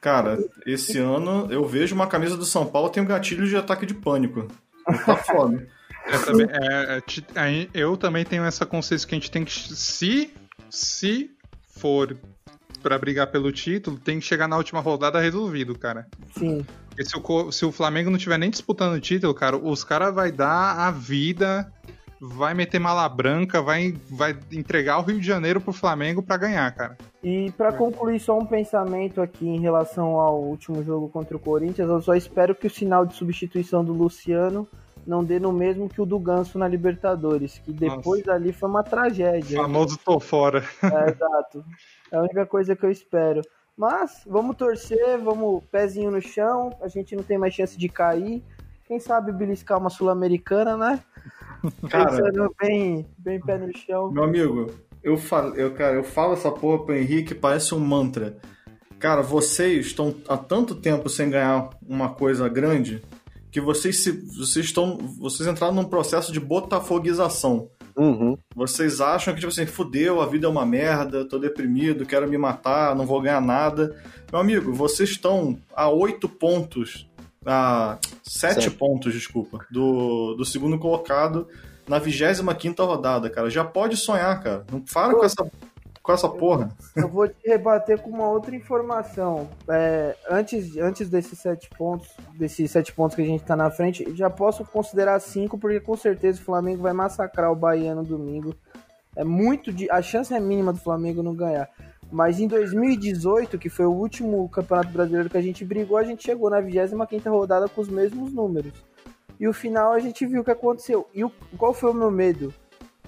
Cara, 0.00 0.38
esse 0.66 0.98
ano 0.98 1.50
eu 1.50 1.64
vejo 1.64 1.94
uma 1.94 2.06
camisa 2.06 2.36
do 2.36 2.44
São 2.44 2.66
Paulo 2.66 2.90
tem 2.90 3.02
um 3.02 3.06
gatilho 3.06 3.46
de 3.46 3.56
ataque 3.56 3.86
de 3.86 3.94
pânico. 3.94 4.46
Tá 5.06 5.16
foda. 5.16 5.66
Eu 6.06 6.24
também, 6.24 6.46
é, 6.50 7.02
é, 7.36 7.68
eu 7.74 7.96
também 7.96 8.24
tenho 8.24 8.44
essa 8.44 8.66
consciência 8.66 9.06
que 9.06 9.14
a 9.14 9.18
gente 9.18 9.30
tem 9.30 9.44
que. 9.44 9.52
Se 9.52 10.32
se 10.72 11.30
for 11.66 12.16
para 12.82 12.98
brigar 12.98 13.30
pelo 13.30 13.52
título, 13.52 13.98
tem 13.98 14.18
que 14.18 14.24
chegar 14.24 14.48
na 14.48 14.56
última 14.56 14.80
rodada 14.80 15.20
resolvido, 15.20 15.78
cara. 15.78 16.06
Sim. 16.36 16.66
Porque 16.88 17.04
se 17.04 17.16
o, 17.16 17.52
se 17.52 17.64
o 17.64 17.70
Flamengo 17.70 18.10
não 18.10 18.18
tiver 18.18 18.38
nem 18.38 18.50
disputando 18.50 18.94
o 18.94 19.00
título, 19.00 19.34
cara, 19.34 19.56
os 19.56 19.84
caras 19.84 20.14
vai 20.14 20.32
dar 20.32 20.78
a 20.78 20.90
vida, 20.90 21.70
vai 22.20 22.54
meter 22.54 22.78
mala 22.78 23.08
branca, 23.08 23.60
vai, 23.62 23.94
vai 24.10 24.36
entregar 24.50 24.98
o 24.98 25.02
Rio 25.02 25.20
de 25.20 25.26
Janeiro 25.26 25.60
pro 25.60 25.72
Flamengo 25.72 26.22
para 26.22 26.36
ganhar, 26.38 26.74
cara. 26.74 26.96
E 27.22 27.52
para 27.52 27.72
concluir 27.72 28.18
só 28.18 28.38
um 28.38 28.46
pensamento 28.46 29.20
aqui 29.20 29.46
em 29.46 29.60
relação 29.60 30.18
ao 30.18 30.42
último 30.42 30.82
jogo 30.82 31.08
contra 31.08 31.36
o 31.36 31.40
Corinthians, 31.40 31.88
eu 31.88 32.00
só 32.00 32.14
espero 32.14 32.54
que 32.54 32.66
o 32.66 32.70
sinal 32.70 33.06
de 33.06 33.14
substituição 33.14 33.84
do 33.84 33.92
Luciano 33.92 34.66
não 35.06 35.24
dê 35.24 35.38
no 35.38 35.52
mesmo 35.52 35.88
que 35.88 36.00
o 36.00 36.06
do 36.06 36.18
Ganso 36.18 36.58
na 36.58 36.68
Libertadores, 36.68 37.58
que 37.58 37.72
depois 37.72 38.24
Nossa. 38.24 38.32
ali 38.32 38.52
foi 38.52 38.68
uma 38.68 38.82
tragédia. 38.82 39.58
O 39.58 39.62
famoso 39.62 39.98
tô 39.98 40.20
fora. 40.20 40.64
É, 40.82 41.10
exato. 41.10 41.64
É 42.10 42.16
a 42.16 42.20
única 42.22 42.46
coisa 42.46 42.76
que 42.76 42.84
eu 42.84 42.90
espero. 42.90 43.42
Mas 43.76 44.22
vamos 44.26 44.56
torcer, 44.56 45.18
vamos 45.18 45.64
pezinho 45.70 46.10
no 46.10 46.20
chão, 46.20 46.76
a 46.80 46.88
gente 46.88 47.16
não 47.16 47.22
tem 47.22 47.38
mais 47.38 47.54
chance 47.54 47.76
de 47.76 47.88
cair. 47.88 48.42
Quem 48.86 49.00
sabe 49.00 49.32
beliscar 49.32 49.78
uma 49.78 49.90
sul-americana, 49.90 50.76
né? 50.76 51.00
Cara, 51.88 52.10
Pensando 52.10 52.54
bem, 52.60 53.06
bem 53.16 53.40
pé 53.40 53.56
no 53.56 53.76
chão. 53.76 54.10
Meu 54.10 54.24
amigo, 54.24 54.66
eu 55.02 55.16
falo, 55.16 55.54
eu, 55.54 55.72
cara, 55.74 55.94
eu 55.94 56.04
falo 56.04 56.34
essa 56.34 56.50
porra 56.50 56.84
pro 56.84 56.94
Henrique, 56.94 57.34
parece 57.34 57.74
um 57.74 57.80
mantra. 57.80 58.36
Cara, 58.98 59.22
vocês 59.22 59.86
estão 59.86 60.14
há 60.28 60.36
tanto 60.36 60.74
tempo 60.74 61.08
sem 61.08 61.30
ganhar 61.30 61.70
uma 61.88 62.10
coisa 62.10 62.48
grande 62.48 63.02
que 63.52 63.60
vocês, 63.60 64.02
se, 64.02 64.10
vocês 64.10 64.66
estão. 64.66 64.96
Vocês 65.20 65.46
entraram 65.46 65.74
num 65.74 65.84
processo 65.84 66.32
de 66.32 66.40
botafoguização. 66.40 67.68
Uhum. 67.94 68.38
Vocês 68.56 69.02
acham 69.02 69.34
que, 69.34 69.40
tipo 69.40 69.52
assim, 69.52 69.66
fudeu, 69.66 70.22
a 70.22 70.26
vida 70.26 70.46
é 70.46 70.50
uma 70.50 70.64
merda, 70.64 71.28
tô 71.28 71.38
deprimido, 71.38 72.06
quero 72.06 72.26
me 72.26 72.38
matar, 72.38 72.96
não 72.96 73.04
vou 73.04 73.20
ganhar 73.20 73.42
nada. 73.42 73.94
Meu 74.32 74.40
amigo, 74.40 74.72
vocês 74.72 75.10
estão 75.10 75.58
a 75.76 75.90
oito 75.90 76.26
pontos, 76.26 77.06
a 77.44 77.98
sete 78.22 78.70
pontos, 78.70 79.12
desculpa, 79.12 79.66
do, 79.70 80.34
do 80.34 80.44
segundo 80.46 80.78
colocado 80.78 81.46
na 81.86 81.98
25 81.98 82.82
rodada, 82.84 83.28
cara. 83.28 83.50
Já 83.50 83.64
pode 83.64 83.98
sonhar, 83.98 84.42
cara. 84.42 84.64
Não 84.72 84.80
para 84.80 85.14
com 85.14 85.24
essa 85.24 85.44
com 86.02 86.12
essa 86.12 86.28
porra. 86.28 86.70
Eu, 86.96 87.04
eu 87.04 87.08
vou 87.08 87.28
te 87.28 87.46
rebater 87.46 88.00
com 88.00 88.10
uma 88.10 88.28
outra 88.28 88.54
informação. 88.54 89.48
É, 89.68 90.16
antes, 90.28 90.76
antes 90.76 91.08
desses 91.08 91.38
sete 91.38 91.70
pontos, 91.70 92.10
desses 92.34 92.70
sete 92.70 92.92
pontos 92.92 93.14
que 93.14 93.22
a 93.22 93.26
gente 93.26 93.44
tá 93.44 93.54
na 93.54 93.70
frente, 93.70 94.14
já 94.14 94.28
posso 94.28 94.64
considerar 94.64 95.20
cinco, 95.20 95.56
porque 95.56 95.80
com 95.80 95.96
certeza 95.96 96.40
o 96.40 96.44
Flamengo 96.44 96.82
vai 96.82 96.92
massacrar 96.92 97.52
o 97.52 97.56
Bahia 97.56 97.94
no 97.94 98.04
domingo. 98.04 98.54
É 99.14 99.24
muito 99.24 99.72
de, 99.72 99.90
a 99.90 100.00
chance 100.00 100.32
é 100.34 100.40
mínima 100.40 100.72
do 100.72 100.80
Flamengo 100.80 101.22
não 101.22 101.34
ganhar. 101.34 101.68
Mas 102.10 102.40
em 102.40 102.46
2018, 102.46 103.58
que 103.58 103.70
foi 103.70 103.86
o 103.86 103.92
último 103.92 104.46
Campeonato 104.48 104.90
Brasileiro 104.90 105.30
que 105.30 105.36
a 105.36 105.42
gente 105.42 105.64
brigou, 105.64 105.96
a 105.96 106.04
gente 106.04 106.22
chegou 106.22 106.50
na 106.50 106.60
25 106.60 107.30
rodada 107.30 107.68
com 107.68 107.80
os 107.80 107.88
mesmos 107.88 108.32
números. 108.32 108.72
E 109.40 109.48
o 109.48 109.52
final 109.52 109.92
a 109.92 109.98
gente 109.98 110.26
viu 110.26 110.42
o 110.42 110.44
que 110.44 110.50
aconteceu. 110.50 111.08
E 111.14 111.24
o, 111.24 111.32
qual 111.56 111.72
foi 111.72 111.90
o 111.90 111.94
meu 111.94 112.10
medo? 112.10 112.52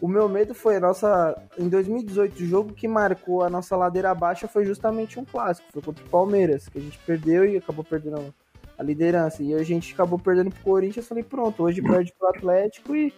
O 0.04 0.06
meu 0.06 0.28
medo 0.28 0.54
foi 0.54 0.76
a 0.76 0.80
nossa. 0.80 1.34
Em 1.58 1.66
2018, 1.66 2.42
o 2.42 2.46
jogo 2.46 2.74
que 2.74 2.86
marcou 2.86 3.42
a 3.42 3.48
nossa 3.48 3.74
ladeira 3.74 4.14
baixa 4.14 4.46
foi 4.46 4.66
justamente 4.66 5.18
um 5.18 5.24
clássico. 5.24 5.66
Foi 5.72 5.80
contra 5.80 6.04
o 6.04 6.08
Palmeiras, 6.10 6.68
que 6.68 6.76
a 6.76 6.80
gente 6.82 6.98
perdeu 7.06 7.46
e 7.46 7.56
acabou 7.56 7.82
perdendo 7.82 8.34
a 8.76 8.82
liderança. 8.82 9.42
E 9.42 9.54
a 9.54 9.62
gente 9.62 9.94
acabou 9.94 10.18
perdendo 10.18 10.50
pro 10.50 10.62
Corinthians. 10.62 11.08
Falei, 11.08 11.24
pronto, 11.24 11.62
hoje 11.62 11.80
perde 11.80 12.12
pro 12.18 12.28
Atlético 12.28 12.94
e 12.94 13.14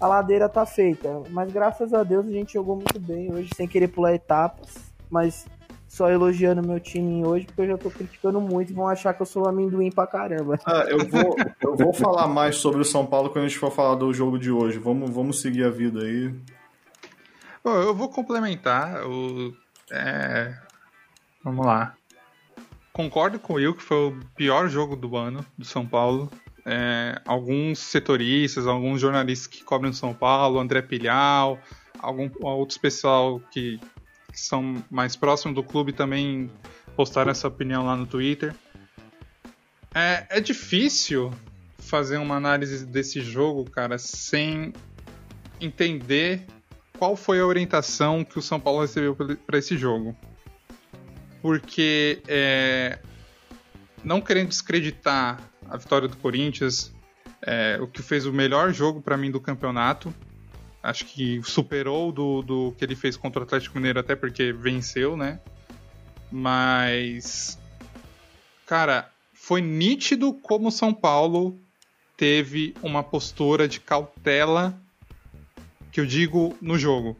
a 0.00 0.06
ladeira 0.06 0.48
tá 0.48 0.64
feita. 0.64 1.20
Mas 1.28 1.52
graças 1.52 1.92
a 1.92 2.02
Deus 2.02 2.26
a 2.26 2.30
gente 2.30 2.54
jogou 2.54 2.76
muito 2.76 2.98
bem 2.98 3.30
hoje, 3.30 3.50
sem 3.54 3.68
querer 3.68 3.88
pular 3.88 4.14
etapas. 4.14 4.74
Mas 5.10 5.44
só 5.92 6.08
elogiando 6.08 6.66
meu 6.66 6.80
time 6.80 7.22
hoje, 7.22 7.44
porque 7.44 7.60
eu 7.60 7.66
já 7.66 7.76
tô 7.76 7.90
criticando 7.90 8.40
muito 8.40 8.70
e 8.70 8.74
vão 8.74 8.88
achar 8.88 9.12
que 9.12 9.20
eu 9.20 9.26
sou 9.26 9.46
amendoim 9.46 9.90
pra 9.90 10.06
caramba. 10.06 10.58
Ah, 10.64 10.86
eu 10.88 11.06
vou, 11.06 11.36
eu 11.60 11.76
vou 11.76 11.92
falar 11.92 12.26
mais 12.26 12.56
sobre 12.56 12.80
o 12.80 12.84
São 12.84 13.04
Paulo 13.04 13.28
quando 13.28 13.44
a 13.44 13.48
gente 13.48 13.58
for 13.58 13.70
falar 13.70 13.96
do 13.96 14.10
jogo 14.10 14.38
de 14.38 14.50
hoje. 14.50 14.78
Vamos, 14.78 15.10
vamos 15.10 15.42
seguir 15.42 15.64
a 15.64 15.70
vida 15.70 16.02
aí. 16.02 16.34
Bom, 17.62 17.74
eu 17.74 17.94
vou 17.94 18.08
complementar. 18.08 19.06
O, 19.06 19.54
é... 19.90 20.56
Vamos 21.44 21.66
lá. 21.66 21.94
Concordo 22.90 23.38
com 23.38 23.52
o 23.52 23.56
Will 23.56 23.74
que 23.74 23.82
foi 23.82 24.08
o 24.08 24.20
pior 24.34 24.68
jogo 24.68 24.96
do 24.96 25.14
ano 25.14 25.44
do 25.58 25.64
São 25.66 25.86
Paulo. 25.86 26.30
É, 26.64 27.20
alguns 27.26 27.80
setoristas, 27.80 28.66
alguns 28.66 28.98
jornalistas 28.98 29.46
que 29.46 29.62
cobrem 29.62 29.90
o 29.90 29.94
São 29.94 30.14
Paulo, 30.14 30.58
André 30.58 30.80
Pilhal, 30.80 31.58
algum 31.98 32.30
outro 32.40 32.80
pessoal 32.80 33.42
que 33.50 33.78
que 34.32 34.40
são 34.40 34.82
mais 34.90 35.14
próximos 35.14 35.54
do 35.54 35.62
clube 35.62 35.92
também 35.92 36.50
postaram 36.96 37.30
essa 37.30 37.46
opinião 37.46 37.84
lá 37.84 37.94
no 37.94 38.06
Twitter. 38.06 38.54
É, 39.94 40.26
é 40.30 40.40
difícil 40.40 41.32
fazer 41.78 42.16
uma 42.16 42.36
análise 42.36 42.86
desse 42.86 43.20
jogo, 43.20 43.70
cara, 43.70 43.98
sem 43.98 44.72
entender 45.60 46.46
qual 46.98 47.14
foi 47.16 47.40
a 47.40 47.46
orientação 47.46 48.24
que 48.24 48.38
o 48.38 48.42
São 48.42 48.58
Paulo 48.58 48.80
recebeu 48.80 49.14
para 49.14 49.58
esse 49.58 49.76
jogo. 49.76 50.16
Porque, 51.42 52.22
é, 52.26 52.98
não 54.02 54.20
querendo 54.20 54.48
descreditar 54.48 55.40
a 55.68 55.76
vitória 55.76 56.08
do 56.08 56.16
Corinthians, 56.16 56.92
é, 57.42 57.78
o 57.80 57.86
que 57.86 58.02
fez 58.02 58.24
o 58.24 58.32
melhor 58.32 58.72
jogo 58.72 59.02
para 59.02 59.16
mim 59.16 59.30
do 59.30 59.40
campeonato, 59.40 60.14
acho 60.82 61.06
que 61.06 61.40
superou 61.44 62.10
do, 62.10 62.42
do 62.42 62.74
que 62.76 62.84
ele 62.84 62.96
fez 62.96 63.16
contra 63.16 63.40
o 63.40 63.42
Atlético 63.44 63.76
Mineiro, 63.76 64.00
até 64.00 64.16
porque 64.16 64.52
venceu, 64.52 65.16
né? 65.16 65.40
Mas. 66.30 67.58
Cara, 68.66 69.10
foi 69.32 69.60
nítido 69.60 70.32
como 70.32 70.68
o 70.68 70.72
São 70.72 70.92
Paulo 70.92 71.60
teve 72.16 72.74
uma 72.82 73.02
postura 73.02 73.68
de 73.68 73.80
cautela, 73.80 74.80
que 75.90 76.00
eu 76.00 76.06
digo, 76.06 76.56
no 76.60 76.78
jogo. 76.78 77.16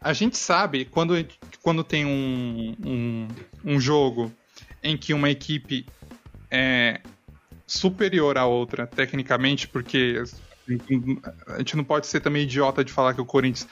A 0.00 0.12
gente 0.12 0.36
sabe 0.36 0.84
quando, 0.84 1.14
quando 1.62 1.84
tem 1.84 2.04
um, 2.04 2.74
um, 2.84 3.28
um 3.64 3.80
jogo 3.80 4.32
em 4.82 4.96
que 4.96 5.14
uma 5.14 5.30
equipe 5.30 5.86
é 6.50 7.00
superior 7.66 8.36
à 8.36 8.44
outra 8.44 8.86
tecnicamente, 8.86 9.68
porque 9.68 10.22
a 11.48 11.58
gente 11.58 11.76
não 11.76 11.84
pode 11.84 12.06
ser 12.06 12.20
também 12.20 12.42
idiota 12.42 12.84
de 12.84 12.92
falar 12.92 13.14
que 13.14 13.20
o 13.20 13.24
Corinthians, 13.24 13.68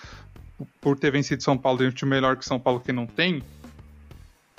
por 0.80 0.98
ter 0.98 1.10
vencido 1.10 1.42
São 1.42 1.56
Paulo, 1.56 1.78
tem 1.78 1.88
um 1.88 1.92
time 1.92 2.10
melhor 2.10 2.36
que 2.36 2.44
São 2.44 2.58
Paulo 2.58 2.80
que 2.80 2.92
não 2.92 3.06
tem. 3.06 3.42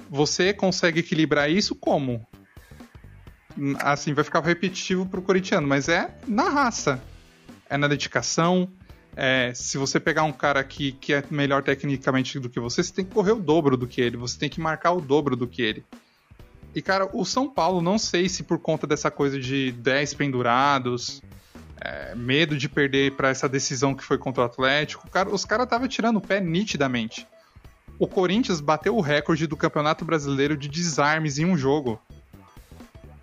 Você 0.10 0.54
consegue 0.54 1.00
equilibrar 1.00 1.50
isso 1.50 1.76
como? 1.76 2.26
assim, 3.80 4.14
vai 4.14 4.24
ficar 4.24 4.42
repetitivo 4.42 5.06
pro 5.06 5.22
corintiano, 5.22 5.68
mas 5.68 5.90
é 5.90 6.16
na 6.28 6.50
raça. 6.50 7.02
É 7.70 7.78
na 7.78 7.88
dedicação. 7.88 8.70
É, 9.16 9.52
se 9.54 9.78
você 9.78 10.00
pegar 10.00 10.24
um 10.24 10.32
cara 10.32 10.64
que, 10.64 10.94
que 10.94 11.14
é 11.14 11.24
melhor 11.30 11.64
tecnicamente 11.64 12.40
do 12.40 12.50
que 12.50 12.60
você, 12.60 12.82
você 12.82 12.94
tem 12.94 13.06
que 13.06 13.14
correr 13.14 13.34
o 13.34 13.40
dobro 13.40 13.76
do 13.76 13.86
que 13.86 14.00
ele, 14.00 14.16
você 14.16 14.38
tem 14.38 14.50
que 14.50 14.62
marcar 14.62 14.94
o 14.94 15.02
dobro 15.02 15.36
do 15.36 15.48
que 15.48 15.62
ele. 15.62 15.84
E, 16.74 16.82
cara, 16.82 17.10
o 17.14 17.26
São 17.26 17.50
Paulo, 17.50 17.82
não 17.82 17.98
sei 17.98 18.30
se 18.30 18.44
por 18.44 18.58
conta 18.58 18.88
dessa 18.88 19.12
coisa 19.12 19.38
de 19.38 19.74
10 19.74 20.14
pendurados, 20.14 21.22
é, 21.84 22.14
medo 22.16 22.56
de 22.56 22.70
perder 22.70 23.14
para 23.14 23.30
essa 23.30 23.50
decisão 23.50 23.96
que 23.96 24.04
foi 24.04 24.18
contra 24.18 24.44
o 24.44 24.46
Atlético, 24.46 25.10
cara, 25.10 25.30
os 25.30 25.44
caras 25.44 25.66
estavam 25.66 25.88
tirando 25.88 26.18
o 26.18 26.22
pé 26.22 26.40
nitidamente. 26.40 27.28
O 27.98 28.08
Corinthians 28.08 28.62
bateu 28.62 28.96
o 28.96 29.02
recorde 29.02 29.48
do 29.48 29.58
Campeonato 29.58 30.06
Brasileiro 30.06 30.56
de 30.56 30.68
desarmes 30.68 31.40
em 31.40 31.46
um 31.46 31.58
jogo. 31.58 32.00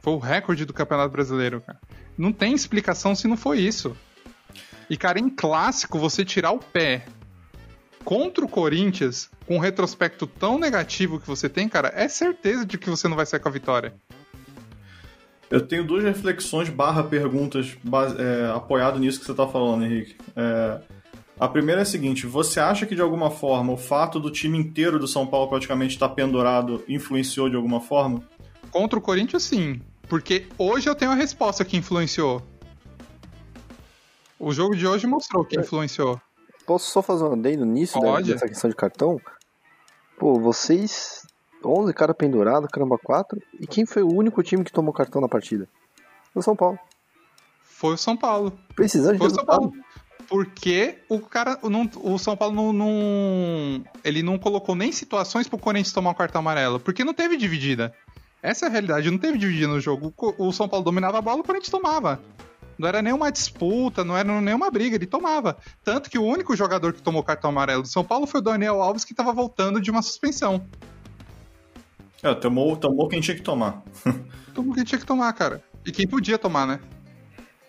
Foi 0.00 0.12
o 0.12 0.18
recorde 0.18 0.64
do 0.64 0.72
Campeonato 0.72 1.11
Brasileiro, 1.11 1.61
cara. 1.61 1.78
Não 2.16 2.32
tem 2.32 2.52
explicação 2.52 3.14
se 3.14 3.28
não 3.28 3.36
foi 3.36 3.61
isso. 3.61 3.96
E, 4.90 4.96
cara, 4.96 5.18
em 5.18 5.28
clássico, 5.28 5.98
você 5.98 6.24
tirar 6.24 6.50
o 6.50 6.59
pé 6.59 7.06
contra 8.04 8.44
o 8.44 8.48
Corinthians, 8.48 9.30
com 9.46 9.56
um 9.56 9.61
retrospecto 9.61 10.26
tão 10.26 10.59
negativo 10.59 11.20
que 11.20 11.26
você 11.26 11.48
tem, 11.48 11.68
cara, 11.68 11.92
é 11.94 12.09
certeza 12.09 12.64
de 12.64 12.78
que 12.78 12.88
você 12.88 13.06
não 13.06 13.16
vai 13.16 13.26
sair 13.26 13.40
com 13.40 13.48
a 13.48 13.52
vitória. 13.52 13.94
Eu 15.51 15.66
tenho 15.66 15.84
duas 15.84 16.05
reflexões 16.05 16.68
barra 16.68 17.03
perguntas 17.03 17.76
é, 18.18 18.51
apoiado 18.55 18.99
nisso 18.99 19.18
que 19.18 19.24
você 19.24 19.32
está 19.32 19.46
falando, 19.46 19.84
Henrique. 19.84 20.16
É, 20.36 20.80
a 21.40 21.49
primeira 21.49 21.80
é 21.80 21.82
a 21.82 21.86
seguinte: 21.86 22.26
você 22.26 22.61
acha 22.61 22.84
que 22.84 22.94
de 22.94 23.01
alguma 23.01 23.30
forma 23.30 23.72
o 23.72 23.76
fato 23.76 24.20
do 24.20 24.30
time 24.30 24.59
inteiro 24.59 24.99
do 24.99 25.09
São 25.09 25.26
Paulo 25.26 25.49
praticamente 25.49 25.94
estar 25.94 26.09
tá 26.09 26.14
pendurado 26.14 26.84
influenciou 26.88 27.49
de 27.49 27.57
alguma 27.57 27.80
forma? 27.80 28.22
Contra 28.70 28.99
o 28.99 29.03
Corinthians, 29.03 29.44
sim. 29.44 29.80
Porque 30.09 30.46
hoje 30.59 30.88
eu 30.88 30.94
tenho 30.94 31.12
a 31.12 31.14
resposta 31.14 31.64
que 31.64 31.76
influenciou. 31.76 32.42
O 34.38 34.53
jogo 34.53 34.76
de 34.76 34.86
hoje 34.86 35.07
mostrou 35.07 35.44
que 35.44 35.59
influenciou. 35.59 36.20
Posso 36.66 36.90
só 36.90 37.03
fazer 37.03 37.24
um 37.24 37.32
adendo 37.32 37.64
nisso, 37.64 37.99
né, 37.99 38.07
Pode. 38.07 38.30
nessa 38.30 38.46
questão 38.46 38.68
de 38.68 38.76
cartão? 38.76 39.18
Pô, 40.18 40.38
vocês 40.38 41.18
11 41.64 41.92
cara 41.92 42.14
pendurado, 42.14 42.68
caramba, 42.68 42.96
4. 42.98 43.40
E 43.61 43.66
quem 43.66 43.84
foi 43.86 44.02
o 44.02 44.12
único 44.12 44.42
time 44.42 44.64
que 44.64 44.72
tomou 44.72 44.92
cartão 44.92 45.20
na 45.20 45.28
partida? 45.28 45.68
O 46.34 46.42
São 46.42 46.54
Paulo. 46.54 46.78
Foi 47.62 47.94
o 47.94 47.98
São 47.98 48.16
Paulo. 48.16 48.52
Precisando 48.74 49.12
de 49.14 49.18
Foi 49.18 49.28
o 49.28 49.30
São. 49.30 49.44
Paulo. 49.44 49.72
Porque 50.28 50.98
o 51.09 51.20
cara. 51.20 51.59
Não, 51.62 51.88
o 52.02 52.18
São 52.18 52.36
Paulo 52.36 52.54
não, 52.54 52.72
não- 52.72 53.84
Ele 54.04 54.22
não 54.22 54.38
colocou 54.38 54.74
nem 54.74 54.92
situações 54.92 55.48
pro 55.48 55.59
Corinthians 55.59 55.92
tomar 55.92 56.11
um 56.11 56.14
cartão 56.14 56.40
amarelo. 56.40 56.78
Porque 56.78 57.02
não 57.04 57.14
teve 57.14 57.36
dividida. 57.36 57.94
Essa 58.42 58.66
é 58.66 58.68
a 58.68 58.70
realidade, 58.70 59.11
não 59.11 59.18
teve 59.18 59.38
dividida 59.38 59.68
no 59.68 59.80
jogo. 59.80 60.12
O 60.16 60.48
O 60.48 60.52
São 60.52 60.68
Paulo 60.68 60.84
dominava 60.84 61.18
a 61.18 61.22
bola, 61.22 61.40
o 61.40 61.44
Corinthians 61.44 61.70
tomava. 61.70 62.20
Não 62.78 62.86
era 62.86 63.02
nenhuma 63.02 63.32
disputa, 63.32 64.04
não 64.04 64.16
era 64.16 64.40
nenhuma 64.40 64.70
briga, 64.70 64.94
ele 64.94 65.06
tomava. 65.06 65.56
Tanto 65.82 66.09
que 66.09 66.16
o 66.18 66.22
único 66.24 66.54
jogador 66.54 66.92
que 66.92 67.02
tomou 67.02 67.24
cartão 67.24 67.50
amarelo 67.50 67.82
do 67.82 67.88
São 67.88 68.04
Paulo 68.04 68.24
foi 68.26 68.38
o 68.40 68.42
Daniel 68.42 68.80
Alves, 68.80 69.04
que 69.04 69.12
tava 69.14 69.32
voltando 69.32 69.80
de 69.80 69.90
uma 69.90 70.00
suspensão. 70.02 70.64
É, 72.23 72.35
tomou, 72.35 72.77
tomou 72.77 73.09
quem 73.09 73.21
tinha 73.21 73.37
que 73.37 73.43
tomar. 73.43 73.83
Todo 74.55 74.64
mundo 74.64 74.77
que 74.77 74.85
tinha 74.85 74.99
que 74.99 75.07
tomar, 75.07 75.33
cara. 75.33 75.62
E 75.87 75.93
quem 75.93 76.07
podia 76.07 76.39
tomar, 76.39 76.66
né? 76.66 76.81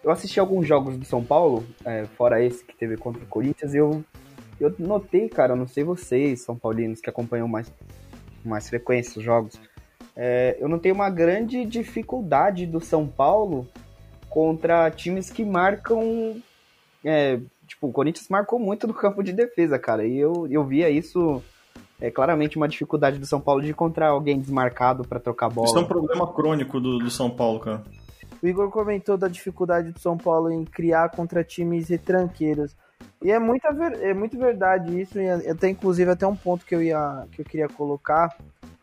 Eu 0.03 0.11
assisti 0.11 0.39
alguns 0.39 0.67
jogos 0.67 0.97
do 0.97 1.05
São 1.05 1.23
Paulo, 1.23 1.65
é, 1.85 2.05
fora 2.17 2.43
esse 2.43 2.63
que 2.63 2.75
teve 2.75 2.97
contra 2.97 3.21
o 3.21 3.27
Corinthians, 3.27 3.73
e 3.73 3.77
eu, 3.77 4.03
eu 4.59 4.73
notei, 4.79 5.27
cara, 5.27 5.55
não 5.55 5.67
sei 5.67 5.83
vocês, 5.83 6.41
São 6.41 6.57
Paulinos, 6.57 7.01
que 7.01 7.09
acompanham 7.09 7.47
mais, 7.47 7.71
com 8.41 8.49
mais 8.49 8.69
frequência 8.69 9.19
os 9.19 9.25
jogos, 9.25 9.59
é, 10.15 10.57
eu 10.59 10.67
notei 10.67 10.91
uma 10.91 11.09
grande 11.09 11.63
dificuldade 11.65 12.65
do 12.65 12.81
São 12.81 13.07
Paulo 13.07 13.67
contra 14.29 14.91
times 14.91 15.29
que 15.29 15.45
marcam. 15.45 16.41
é, 17.05 17.39
tipo, 17.65 17.87
o 17.87 17.91
Corinthians 17.91 18.27
marcou 18.29 18.59
muito 18.59 18.85
no 18.85 18.93
campo 18.93 19.23
de 19.23 19.31
defesa, 19.31 19.79
cara, 19.79 20.05
e 20.05 20.17
eu, 20.17 20.47
eu 20.49 20.63
via 20.65 20.89
isso. 20.89 21.41
É 22.01 22.09
claramente 22.09 22.55
uma 22.57 22.67
dificuldade 22.67 23.19
do 23.19 23.25
São 23.25 23.41
Paulo 23.41 23.61
de 23.61 23.69
encontrar 23.69 24.09
alguém 24.09 24.39
desmarcado 24.39 25.03
pra 25.07 25.19
trocar 25.19 25.49
bola. 25.49 25.67
Isso 25.67 25.77
é 25.77 25.81
um 25.81 25.85
problema 25.85 26.25
crônico 26.31 26.79
do, 26.79 26.97
do 26.99 27.09
São 27.11 27.29
Paulo, 27.29 27.59
cara. 27.59 27.83
O 28.41 28.47
Igor 28.47 28.69
comentou 28.69 29.17
da 29.17 29.27
dificuldade 29.27 29.91
do 29.91 29.99
São 29.99 30.17
Paulo 30.17 30.49
em 30.49 30.63
criar 30.63 31.09
contra 31.09 31.43
times 31.43 31.89
retranqueiros. 31.89 32.73
E 33.21 33.29
é, 33.31 33.37
muita 33.37 33.71
ver- 33.73 34.01
é 34.01 34.13
muito 34.13 34.37
verdade 34.37 34.97
isso, 34.99 35.19
e 35.19 35.29
até 35.29 35.67
inclusive 35.67 36.09
até 36.09 36.25
um 36.25 36.35
ponto 36.35 36.65
que 36.65 36.73
eu 36.73 36.81
ia 36.81 37.25
que 37.33 37.41
eu 37.41 37.45
queria 37.45 37.67
colocar 37.67 38.33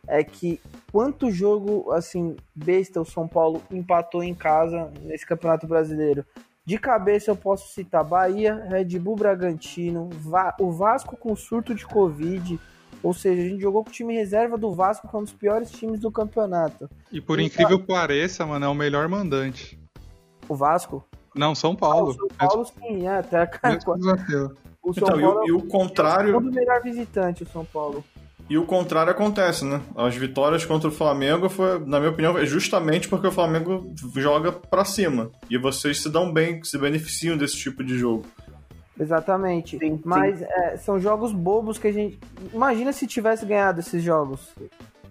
é 0.07 0.23
que 0.23 0.61
quanto 0.93 1.31
jogo 1.31 1.91
assim 1.93 2.37
besta 2.55 3.01
o 3.01 3.05
São 3.05 3.27
Paulo 3.27 3.63
empatou 3.71 4.23
em 4.23 4.35
casa 4.35 4.91
nesse 5.03 5.25
Campeonato 5.27 5.67
Brasileiro. 5.67 6.23
De 6.67 6.79
cabeça 6.79 7.31
eu 7.31 7.37
posso 7.37 7.73
citar 7.73 8.05
Bahia, 8.05 8.55
Red 8.69 8.99
Bull 8.99 9.17
Bragantino, 9.17 10.11
Va- 10.13 10.55
o 10.61 10.71
Vasco 10.71 11.17
com 11.17 11.35
surto 11.35 11.75
de 11.75 11.87
Covid, 11.87 12.61
ou 13.07 13.15
seja, 13.15 13.41
a 13.41 13.49
gente 13.49 13.61
jogou 13.61 13.85
com 13.85 13.91
o 13.91 13.93
time 13.93 14.15
reserva 14.15 14.59
do 14.59 14.73
Vasco, 14.75 15.09
que 15.09 15.15
é 15.15 15.19
um 15.19 15.23
dos 15.23 15.33
piores 15.33 15.71
times 15.71 16.01
do 16.01 16.11
campeonato. 16.11 16.89
E 17.13 17.21
por 17.21 17.39
E 17.39 17.45
incrível 17.45 17.79
que 17.79 17.87
pareça, 17.87 18.45
mano, 18.45 18.65
é 18.65 18.69
o 18.69 18.75
melhor 18.75 19.09
mandante. 19.09 19.79
O 20.49 20.55
Vasco 20.57 21.05
Não, 21.35 21.55
São 21.55 21.73
Ah, 21.73 21.77
Paulo. 21.77 22.11
o 22.11 22.15
São 22.15 22.29
Paulo 22.37 22.65
sim, 22.65 23.07
é, 23.07 23.19
até 23.19 23.47
desafio. 23.47 24.57
o 24.83 24.93
São 24.95 25.05
Então, 25.05 25.21
e 25.21 25.23
Paulo 25.23 25.41
o, 25.41 25.47
e 25.47 25.53
o 25.53 25.59
é 25.59 25.59
o 25.59 25.63
contrário. 25.69 26.27
segundo 26.35 26.53
melhor 26.53 26.83
visitante, 26.83 27.43
o 27.43 27.47
São 27.47 27.65
Paulo. 27.65 28.05
E 28.49 28.57
o 28.57 28.65
contrário 28.65 29.11
acontece, 29.11 29.65
né? 29.65 29.81
As 29.97 30.15
vitórias 30.15 30.65
contra 30.65 30.89
o 30.89 30.93
Flamengo 30.93 31.49
foi, 31.49 31.79
na 31.81 31.99
minha 31.99 32.11
opinião, 32.13 32.39
é 32.39 32.47
justamente 32.47 33.09
porque 33.09 33.27
o 33.27 33.33
Flamengo 33.33 33.93
joga 34.15 34.53
pra 34.53 34.85
cima. 34.85 35.31
E 35.51 35.59
vocês 35.59 36.01
se 36.01 36.09
dão 36.09 36.33
bem, 36.33 36.63
se 36.63 36.79
beneficiam 36.79 37.37
desse 37.37 37.57
tipo 37.57 37.83
de 37.85 37.99
jogo. 37.99 38.25
Exatamente. 38.99 39.79
Sim, 39.79 39.97
sim. 39.97 40.03
Mas 40.05 40.41
é, 40.43 40.77
são 40.77 40.99
jogos 40.99 41.33
bobos 41.33 41.79
que 41.79 41.89
a 41.89 41.93
gente. 41.93 42.19
Imagina 42.53 42.93
se 42.93 43.07
tivesse 43.07 43.45
ganhado 43.45 43.81
esses 43.81 44.03
jogos. 44.03 44.55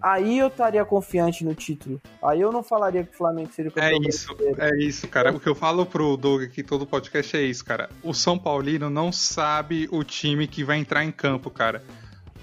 Aí 0.00 0.38
eu 0.38 0.48
estaria 0.48 0.84
confiante 0.84 1.44
no 1.44 1.54
título. 1.54 2.00
Aí 2.22 2.40
eu 2.40 2.52
não 2.52 2.62
falaria 2.62 3.02
que 3.02 3.14
o 3.14 3.16
Flamengo 3.16 3.50
seria 3.52 3.72
o 3.74 3.78
É 3.78 3.92
campeão 3.92 4.08
isso, 4.08 4.34
brasileiro. 4.34 4.62
é 4.62 4.84
isso, 4.84 5.08
cara. 5.08 5.32
O 5.34 5.40
que 5.40 5.48
eu 5.48 5.54
falo 5.54 5.86
pro 5.86 6.16
Doug 6.16 6.42
aqui 6.42 6.62
todo 6.62 6.86
podcast 6.86 7.36
é 7.36 7.42
isso, 7.42 7.64
cara. 7.64 7.88
O 8.02 8.12
São 8.12 8.38
Paulino 8.38 8.90
não 8.90 9.10
sabe 9.10 9.88
o 9.90 10.04
time 10.04 10.46
que 10.46 10.62
vai 10.62 10.78
entrar 10.78 11.02
em 11.04 11.10
campo, 11.10 11.50
cara. 11.50 11.82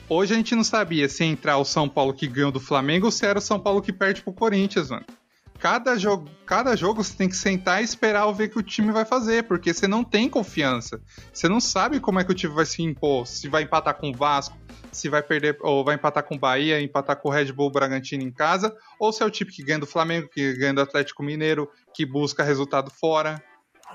Hoje 0.09 0.33
a 0.33 0.37
gente 0.37 0.55
não 0.55 0.63
sabia 0.63 1.07
se 1.07 1.23
entrar 1.23 1.57
o 1.57 1.63
São 1.65 1.87
Paulo 1.87 2.13
que 2.13 2.27
ganhou 2.27 2.51
do 2.51 2.59
Flamengo 2.59 3.05
ou 3.05 3.11
se 3.11 3.25
era 3.25 3.39
o 3.39 3.41
São 3.41 3.59
Paulo 3.59 3.81
que 3.81 3.93
perde 3.93 4.21
pro 4.21 4.33
Corinthians, 4.33 4.89
mano. 4.89 5.05
Cada 5.63 5.95
jogo, 5.95 6.29
cada 6.45 6.75
jogo 6.75 7.01
você 7.01 7.15
tem 7.15 7.29
que 7.29 7.37
sentar 7.37 7.79
e 7.79 7.85
esperar 7.85 8.29
ver 8.33 8.47
o 8.47 8.49
que 8.49 8.59
o 8.59 8.61
time 8.61 8.91
vai 8.91 9.05
fazer, 9.05 9.43
porque 9.47 9.73
você 9.73 9.87
não 9.87 10.03
tem 10.03 10.29
confiança. 10.29 11.01
Você 11.31 11.47
não 11.47 11.61
sabe 11.61 12.01
como 12.01 12.19
é 12.19 12.25
que 12.25 12.31
o 12.33 12.35
time 12.35 12.53
vai 12.53 12.65
se 12.65 12.83
impor, 12.83 13.25
se 13.25 13.47
vai 13.47 13.63
empatar 13.63 13.95
com 13.95 14.09
o 14.09 14.13
Vasco, 14.13 14.57
se 14.91 15.07
vai 15.07 15.23
perder 15.23 15.57
ou 15.61 15.85
vai 15.85 15.95
empatar 15.95 16.25
com 16.25 16.35
o 16.35 16.37
Bahia, 16.37 16.81
empatar 16.81 17.15
com 17.15 17.29
o 17.29 17.31
Red 17.31 17.53
Bull 17.53 17.71
Bragantino 17.71 18.23
em 18.23 18.29
casa, 18.29 18.75
ou 18.99 19.13
se 19.13 19.23
é 19.23 19.25
o 19.25 19.29
time 19.29 19.49
que 19.49 19.63
ganha 19.63 19.79
do 19.79 19.87
Flamengo, 19.87 20.27
que 20.27 20.51
ganha 20.57 20.73
do 20.73 20.81
Atlético 20.81 21.23
Mineiro, 21.23 21.69
que 21.95 22.05
busca 22.05 22.43
resultado 22.43 22.91
fora. 22.91 23.41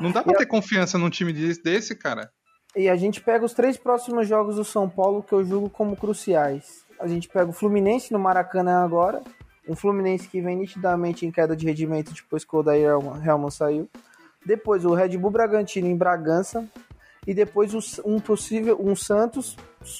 Não 0.00 0.10
dá 0.10 0.22
pra 0.22 0.38
ter 0.38 0.46
confiança 0.46 0.96
num 0.96 1.10
time 1.10 1.34
desse, 1.34 1.94
cara. 1.94 2.30
E 2.74 2.88
a 2.88 2.96
gente 2.96 3.20
pega 3.20 3.44
os 3.44 3.52
três 3.52 3.76
próximos 3.76 4.26
jogos 4.26 4.56
do 4.56 4.64
São 4.64 4.88
Paulo 4.88 5.22
que 5.22 5.34
eu 5.34 5.44
julgo 5.44 5.68
como 5.68 5.98
cruciais. 5.98 6.86
A 6.98 7.06
gente 7.06 7.28
pega 7.28 7.50
o 7.50 7.52
Fluminense 7.52 8.10
no 8.10 8.18
Maracanã 8.18 8.82
agora. 8.82 9.22
Um 9.68 9.76
Fluminense 9.76 10.28
que 10.28 10.40
vem 10.40 10.56
nitidamente 10.56 11.26
em 11.26 11.30
queda 11.30 11.54
de 11.54 11.66
rendimento 11.66 12.12
depois 12.12 12.44
que 12.44 12.56
o 12.56 12.60
Odair 12.60 12.88
Helman- 12.88 13.50
saiu. 13.50 13.88
Depois 14.44 14.84
o 14.84 14.94
Red 14.94 15.16
Bull 15.18 15.30
Bragantino 15.30 15.86
em 15.86 15.96
Bragança. 15.96 16.66
E 17.26 17.34
depois 17.34 17.74
um 18.06 18.18
possível 18.18 18.78
um 18.80 18.96
Santos 18.96 19.54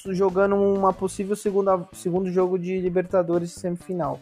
jogando 0.07 0.55
uma 0.55 0.91
possível 0.91 1.35
segunda, 1.35 1.87
segundo 1.93 2.31
jogo 2.31 2.57
de 2.57 2.79
Libertadores 2.81 3.51
semifinal. 3.51 4.19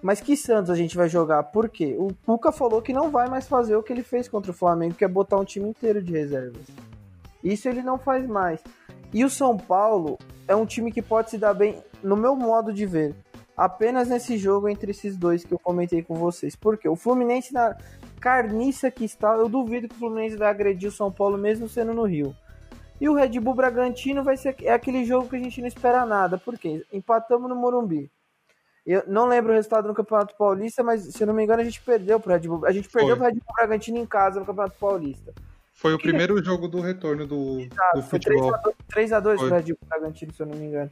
Mas 0.00 0.20
que 0.20 0.36
Santos 0.36 0.70
a 0.70 0.76
gente 0.76 0.96
vai 0.96 1.08
jogar? 1.08 1.42
Por 1.44 1.68
quê? 1.68 1.96
O 1.98 2.14
Cuca 2.24 2.52
falou 2.52 2.80
que 2.80 2.92
não 2.92 3.10
vai 3.10 3.28
mais 3.28 3.48
fazer 3.48 3.74
o 3.74 3.82
que 3.82 3.92
ele 3.92 4.04
fez 4.04 4.28
contra 4.28 4.52
o 4.52 4.54
Flamengo, 4.54 4.94
que 4.94 5.04
é 5.04 5.08
botar 5.08 5.38
um 5.38 5.44
time 5.44 5.68
inteiro 5.68 6.00
de 6.00 6.12
reservas. 6.12 6.62
Isso 7.42 7.68
ele 7.68 7.82
não 7.82 7.98
faz 7.98 8.24
mais. 8.26 8.60
E 9.12 9.24
o 9.24 9.30
São 9.30 9.56
Paulo 9.56 10.16
é 10.46 10.54
um 10.54 10.64
time 10.64 10.92
que 10.92 11.02
pode 11.02 11.30
se 11.30 11.38
dar 11.38 11.52
bem, 11.52 11.82
no 12.02 12.16
meu 12.16 12.36
modo 12.36 12.72
de 12.72 12.86
ver, 12.86 13.14
apenas 13.60 14.08
nesse 14.08 14.38
jogo 14.38 14.70
entre 14.70 14.90
esses 14.90 15.18
dois 15.18 15.44
que 15.44 15.52
eu 15.52 15.58
comentei 15.58 16.02
com 16.02 16.14
vocês. 16.14 16.56
Porque 16.56 16.88
o 16.88 16.96
Fluminense, 16.96 17.52
na 17.52 17.76
carniça 18.18 18.90
que 18.90 19.04
está, 19.04 19.34
eu 19.34 19.50
duvido 19.50 19.86
que 19.86 19.94
o 19.94 19.98
Fluminense 19.98 20.34
vai 20.34 20.48
agredir 20.48 20.88
o 20.88 20.92
São 20.92 21.12
Paulo 21.12 21.36
mesmo 21.36 21.68
sendo 21.68 21.92
no 21.92 22.04
Rio. 22.04 22.34
E 22.98 23.06
o 23.06 23.14
Red 23.14 23.38
Bull 23.38 23.54
Bragantino 23.54 24.24
vai 24.24 24.38
ser 24.38 24.56
é 24.62 24.72
aquele 24.72 25.04
jogo 25.04 25.28
que 25.28 25.36
a 25.36 25.38
gente 25.38 25.60
não 25.60 25.68
espera 25.68 26.06
nada. 26.06 26.38
Por 26.38 26.58
quê? 26.58 26.84
Empatamos 26.90 27.50
no 27.50 27.54
Morumbi. 27.54 28.10
Eu 28.86 29.04
não 29.06 29.26
lembro 29.26 29.52
o 29.52 29.54
resultado 29.54 29.86
no 29.86 29.94
Campeonato 29.94 30.34
Paulista, 30.36 30.82
mas 30.82 31.02
se 31.02 31.22
eu 31.22 31.26
não 31.26 31.34
me 31.34 31.44
engano 31.44 31.60
a 31.60 31.64
gente 31.64 31.82
perdeu 31.82 32.18
pro 32.18 32.32
Red 32.32 32.48
Bull. 32.48 32.64
A 32.64 32.72
gente 32.72 32.88
perdeu 32.88 33.14
Foi. 33.14 33.16
pro 33.16 33.26
Red 33.26 33.40
Bull 33.40 33.54
Bragantino 33.54 33.98
em 33.98 34.06
casa 34.06 34.40
no 34.40 34.46
Campeonato 34.46 34.76
Paulista. 34.80 35.34
Foi 35.74 35.92
o 35.92 35.98
primeiro 35.98 36.42
jogo 36.42 36.66
do 36.66 36.80
retorno 36.80 37.26
do, 37.26 37.66
do 37.94 38.02
Foi 38.02 38.02
futebol. 38.02 38.52
3x2 38.90 39.22
Foi. 39.22 39.36
pro 39.36 39.56
Red 39.56 39.62
Bull 39.64 39.78
Bragantino, 39.86 40.32
se 40.32 40.42
eu 40.42 40.46
não 40.46 40.56
me 40.56 40.66
engano. 40.66 40.90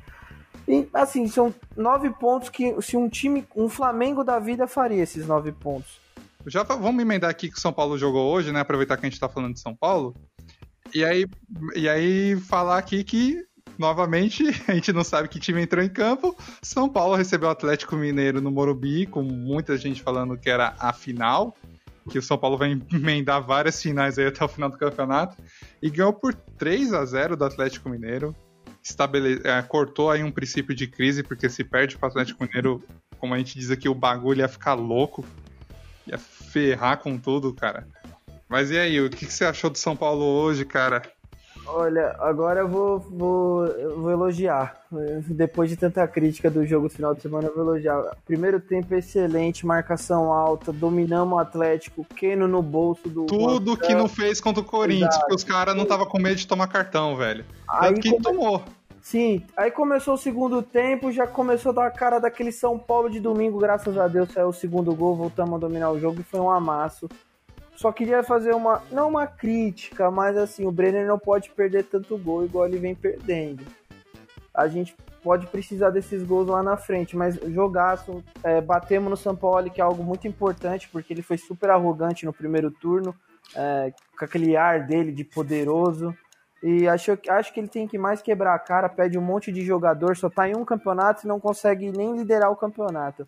E, 0.68 0.86
assim, 0.92 1.26
são 1.26 1.52
nove 1.74 2.10
pontos 2.10 2.50
que 2.50 2.80
se 2.82 2.94
um 2.94 3.08
time, 3.08 3.42
um 3.56 3.70
Flamengo 3.70 4.22
da 4.22 4.38
vida 4.38 4.66
faria 4.66 5.02
esses 5.02 5.26
nove 5.26 5.50
pontos. 5.50 5.98
já 6.46 6.62
vamos 6.62 7.00
emendar 7.00 7.30
aqui 7.30 7.50
que 7.50 7.56
o 7.56 7.60
São 7.60 7.72
Paulo 7.72 7.96
jogou 7.96 8.30
hoje, 8.30 8.52
né? 8.52 8.60
Aproveitar 8.60 8.98
que 8.98 9.06
a 9.06 9.08
gente 9.08 9.18
tá 9.18 9.30
falando 9.30 9.54
de 9.54 9.60
São 9.60 9.74
Paulo. 9.74 10.14
E 10.94 11.02
aí, 11.02 11.26
e 11.74 11.88
aí 11.88 12.36
falar 12.36 12.76
aqui 12.76 13.02
que, 13.02 13.42
novamente, 13.78 14.44
a 14.68 14.74
gente 14.74 14.92
não 14.92 15.02
sabe 15.02 15.26
que 15.28 15.40
time 15.40 15.62
entrou 15.62 15.82
em 15.82 15.88
campo. 15.88 16.36
São 16.60 16.86
Paulo 16.86 17.14
recebeu 17.14 17.48
o 17.48 17.52
Atlético 17.52 17.96
Mineiro 17.96 18.42
no 18.42 18.50
Morumbi, 18.50 19.06
com 19.06 19.22
muita 19.22 19.74
gente 19.78 20.02
falando 20.02 20.36
que 20.36 20.50
era 20.50 20.74
a 20.78 20.92
final. 20.92 21.56
Que 22.10 22.18
o 22.18 22.22
São 22.22 22.36
Paulo 22.36 22.58
vai 22.58 22.78
emendar 22.92 23.42
várias 23.42 23.80
finais 23.80 24.18
aí 24.18 24.26
até 24.26 24.44
o 24.44 24.48
final 24.48 24.68
do 24.68 24.76
campeonato. 24.76 25.34
E 25.80 25.88
ganhou 25.88 26.12
por 26.12 26.34
3 26.34 26.92
a 26.92 27.06
0 27.06 27.38
do 27.38 27.44
Atlético 27.46 27.88
Mineiro. 27.88 28.36
Estabele... 28.90 29.40
É, 29.44 29.60
cortou 29.62 30.10
aí 30.10 30.22
um 30.22 30.30
princípio 30.30 30.74
de 30.74 30.86
crise, 30.86 31.22
porque 31.22 31.48
se 31.48 31.64
perde 31.64 31.96
para 31.96 32.06
o 32.06 32.10
Atlético 32.10 32.44
Mineiro, 32.44 32.82
como 33.18 33.34
a 33.34 33.38
gente 33.38 33.58
diz 33.58 33.70
aqui, 33.70 33.88
o 33.88 33.94
bagulho 33.94 34.40
ia 34.40 34.48
ficar 34.48 34.74
louco. 34.74 35.24
Ia 36.06 36.18
ferrar 36.18 36.98
com 36.98 37.18
tudo, 37.18 37.52
cara. 37.52 37.86
Mas 38.48 38.70
e 38.70 38.78
aí, 38.78 39.00
o 39.00 39.10
que, 39.10 39.26
que 39.26 39.32
você 39.32 39.44
achou 39.44 39.68
do 39.68 39.76
São 39.76 39.94
Paulo 39.94 40.24
hoje, 40.24 40.64
cara? 40.64 41.02
Olha, 41.70 42.16
agora 42.20 42.60
eu 42.60 42.68
vou, 42.68 42.98
vou, 42.98 43.66
eu 43.66 44.00
vou 44.00 44.10
elogiar. 44.10 44.74
Depois 45.26 45.68
de 45.68 45.76
tanta 45.76 46.06
crítica 46.08 46.50
do 46.50 46.64
jogo 46.64 46.88
do 46.88 46.94
final 46.94 47.14
de 47.14 47.20
semana, 47.20 47.48
eu 47.48 47.54
vou 47.54 47.62
elogiar. 47.62 48.16
Primeiro 48.24 48.58
tempo 48.58 48.94
excelente, 48.94 49.66
marcação 49.66 50.32
alta, 50.32 50.72
dominamos 50.72 51.36
o 51.36 51.38
Atlético, 51.38 52.06
Keno 52.16 52.48
no 52.48 52.62
bolso 52.62 53.10
do. 53.10 53.26
Tudo 53.26 53.76
que 53.76 53.94
não 53.94 54.08
fez 54.08 54.40
contra 54.40 54.62
o 54.62 54.64
Corinthians, 54.64 55.18
porque 55.18 55.34
os 55.34 55.44
caras 55.44 55.76
não 55.76 55.82
estavam 55.82 56.06
com 56.06 56.18
medo 56.18 56.36
de 56.36 56.46
tomar 56.46 56.68
cartão, 56.68 57.14
velho. 57.16 57.44
Tanto 57.66 57.84
aí 57.84 57.94
que 58.00 58.10
come... 58.10 58.22
tomou. 58.22 58.64
Sim, 59.00 59.44
aí 59.56 59.70
começou 59.70 60.14
o 60.14 60.18
segundo 60.18 60.62
tempo, 60.62 61.10
já 61.10 61.26
começou 61.26 61.70
a 61.70 61.74
dar 61.74 61.86
a 61.86 61.90
cara 61.90 62.18
daquele 62.18 62.52
São 62.52 62.78
Paulo 62.78 63.08
de 63.08 63.20
domingo, 63.20 63.58
graças 63.58 63.96
a 63.96 64.06
Deus 64.06 64.32
saiu 64.32 64.48
o 64.48 64.52
segundo 64.52 64.94
gol, 64.94 65.14
voltamos 65.14 65.54
a 65.54 65.58
dominar 65.58 65.90
o 65.90 65.98
jogo 65.98 66.20
e 66.20 66.24
foi 66.24 66.40
um 66.40 66.50
amasso. 66.50 67.08
Só 67.76 67.92
queria 67.92 68.24
fazer 68.24 68.54
uma, 68.54 68.82
não 68.90 69.08
uma 69.08 69.26
crítica, 69.26 70.10
mas 70.10 70.36
assim, 70.36 70.66
o 70.66 70.72
Brenner 70.72 71.06
não 71.06 71.18
pode 71.18 71.48
perder 71.50 71.84
tanto 71.84 72.18
gol 72.18 72.44
igual 72.44 72.66
ele 72.66 72.76
vem 72.76 72.94
perdendo. 72.94 73.64
A 74.52 74.66
gente 74.66 74.96
pode 75.22 75.46
precisar 75.46 75.90
desses 75.90 76.24
gols 76.24 76.48
lá 76.48 76.62
na 76.62 76.76
frente, 76.76 77.16
mas 77.16 77.36
jogaço, 77.36 78.22
é, 78.42 78.60
batemos 78.60 79.08
no 79.08 79.16
São 79.16 79.36
Paulo, 79.36 79.70
que 79.70 79.80
é 79.80 79.84
algo 79.84 80.02
muito 80.02 80.26
importante, 80.26 80.88
porque 80.88 81.12
ele 81.12 81.22
foi 81.22 81.38
super 81.38 81.70
arrogante 81.70 82.26
no 82.26 82.32
primeiro 82.32 82.70
turno, 82.70 83.14
é, 83.54 83.92
com 84.18 84.24
aquele 84.24 84.56
ar 84.56 84.84
dele 84.84 85.12
de 85.12 85.22
poderoso. 85.22 86.12
E 86.62 86.88
acho, 86.88 87.16
acho 87.28 87.52
que 87.52 87.60
ele 87.60 87.68
tem 87.68 87.86
que 87.86 87.96
mais 87.96 88.20
quebrar 88.20 88.54
a 88.54 88.58
cara, 88.58 88.88
pede 88.88 89.18
um 89.18 89.22
monte 89.22 89.52
de 89.52 89.64
jogador, 89.64 90.16
só 90.16 90.28
tá 90.28 90.48
em 90.48 90.56
um 90.56 90.64
campeonato 90.64 91.24
e 91.24 91.28
não 91.28 91.38
consegue 91.38 91.90
nem 91.90 92.16
liderar 92.16 92.50
o 92.50 92.56
campeonato. 92.56 93.26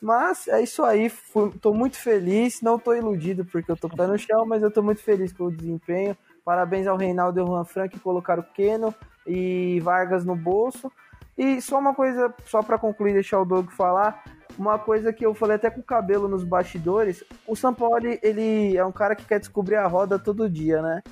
Mas 0.00 0.48
é 0.48 0.60
isso 0.60 0.82
aí, 0.82 1.08
fui, 1.08 1.52
tô 1.60 1.72
muito 1.72 1.96
feliz, 1.96 2.60
não 2.60 2.78
tô 2.78 2.94
iludido 2.94 3.44
porque 3.44 3.70
eu 3.70 3.76
tô 3.76 3.88
pé 3.88 4.06
no 4.06 4.18
chão, 4.18 4.44
mas 4.44 4.62
eu 4.62 4.70
tô 4.70 4.82
muito 4.82 5.00
feliz 5.00 5.32
com 5.32 5.44
o 5.44 5.52
desempenho. 5.52 6.16
Parabéns 6.44 6.88
ao 6.88 6.96
Reinaldo 6.96 7.38
e 7.38 7.40
ao 7.40 7.46
Juan 7.46 7.64
Frank 7.64 7.94
que 7.94 8.02
colocaram 8.02 8.44
Keno 8.54 8.92
e 9.24 9.78
Vargas 9.80 10.24
no 10.24 10.34
bolso. 10.34 10.90
E 11.38 11.60
só 11.60 11.78
uma 11.78 11.94
coisa, 11.94 12.34
só 12.44 12.62
para 12.62 12.78
concluir, 12.78 13.12
deixar 13.12 13.40
o 13.40 13.44
Doug 13.44 13.70
falar, 13.70 14.24
uma 14.58 14.78
coisa 14.78 15.12
que 15.12 15.24
eu 15.24 15.34
falei 15.34 15.56
até 15.56 15.70
com 15.70 15.80
o 15.80 15.84
cabelo 15.84 16.28
nos 16.28 16.44
bastidores, 16.44 17.24
o 17.46 17.54
Sampaoli, 17.54 18.18
ele 18.22 18.76
é 18.76 18.84
um 18.84 18.92
cara 18.92 19.14
que 19.14 19.24
quer 19.24 19.38
descobrir 19.38 19.76
a 19.76 19.86
roda 19.86 20.18
todo 20.18 20.50
dia, 20.50 20.82
né? 20.82 21.02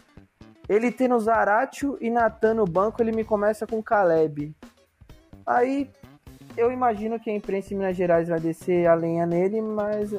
Ele 0.71 0.91
tendo 0.93 1.19
Zaratio 1.19 1.99
e 2.01 2.09
Natan 2.09 2.55
no 2.55 2.65
banco, 2.65 3.03
ele 3.03 3.11
me 3.11 3.25
começa 3.25 3.67
com 3.67 3.83
Caleb. 3.83 4.55
Aí 5.45 5.91
eu 6.57 6.71
imagino 6.71 7.19
que 7.19 7.29
a 7.29 7.35
imprensa 7.35 7.75
em 7.75 7.77
Minas 7.77 7.97
Gerais 7.97 8.29
vai 8.29 8.39
descer 8.39 8.87
a 8.87 8.95
lenha 8.95 9.27
nele, 9.27 9.61
mas 9.61 10.15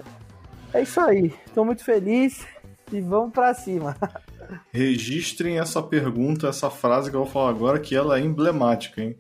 é 0.73 0.81
isso 0.81 0.99
aí. 0.99 1.33
Estou 1.47 1.63
muito 1.63 1.85
feliz 1.85 2.45
e 2.91 2.99
vamos 2.99 3.31
para 3.31 3.53
cima. 3.53 3.95
Registrem 4.73 5.57
essa 5.57 5.81
pergunta, 5.81 6.49
essa 6.49 6.69
frase 6.69 7.09
que 7.09 7.15
eu 7.15 7.23
vou 7.23 7.31
falar 7.31 7.51
agora, 7.51 7.79
que 7.79 7.95
ela 7.95 8.19
é 8.19 8.21
emblemática, 8.21 9.01
hein? 9.01 9.15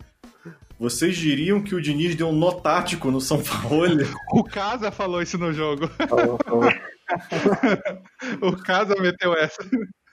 Vocês 0.77 1.15
diriam 1.15 1.63
que 1.63 1.73
o 1.73 1.81
Diniz 1.81 2.13
deu 2.13 2.27
um 2.27 2.35
nó 2.35 2.51
tático 2.51 3.09
no 3.09 3.21
São 3.21 3.41
Paulo? 3.41 3.87
o 4.33 4.43
Casa 4.43 4.91
falou 4.91 5.21
isso 5.21 5.37
no 5.37 5.53
jogo. 5.53 5.89
o 8.41 8.51
Casa 8.63 8.95
meteu 8.99 9.33
essa. 9.33 9.63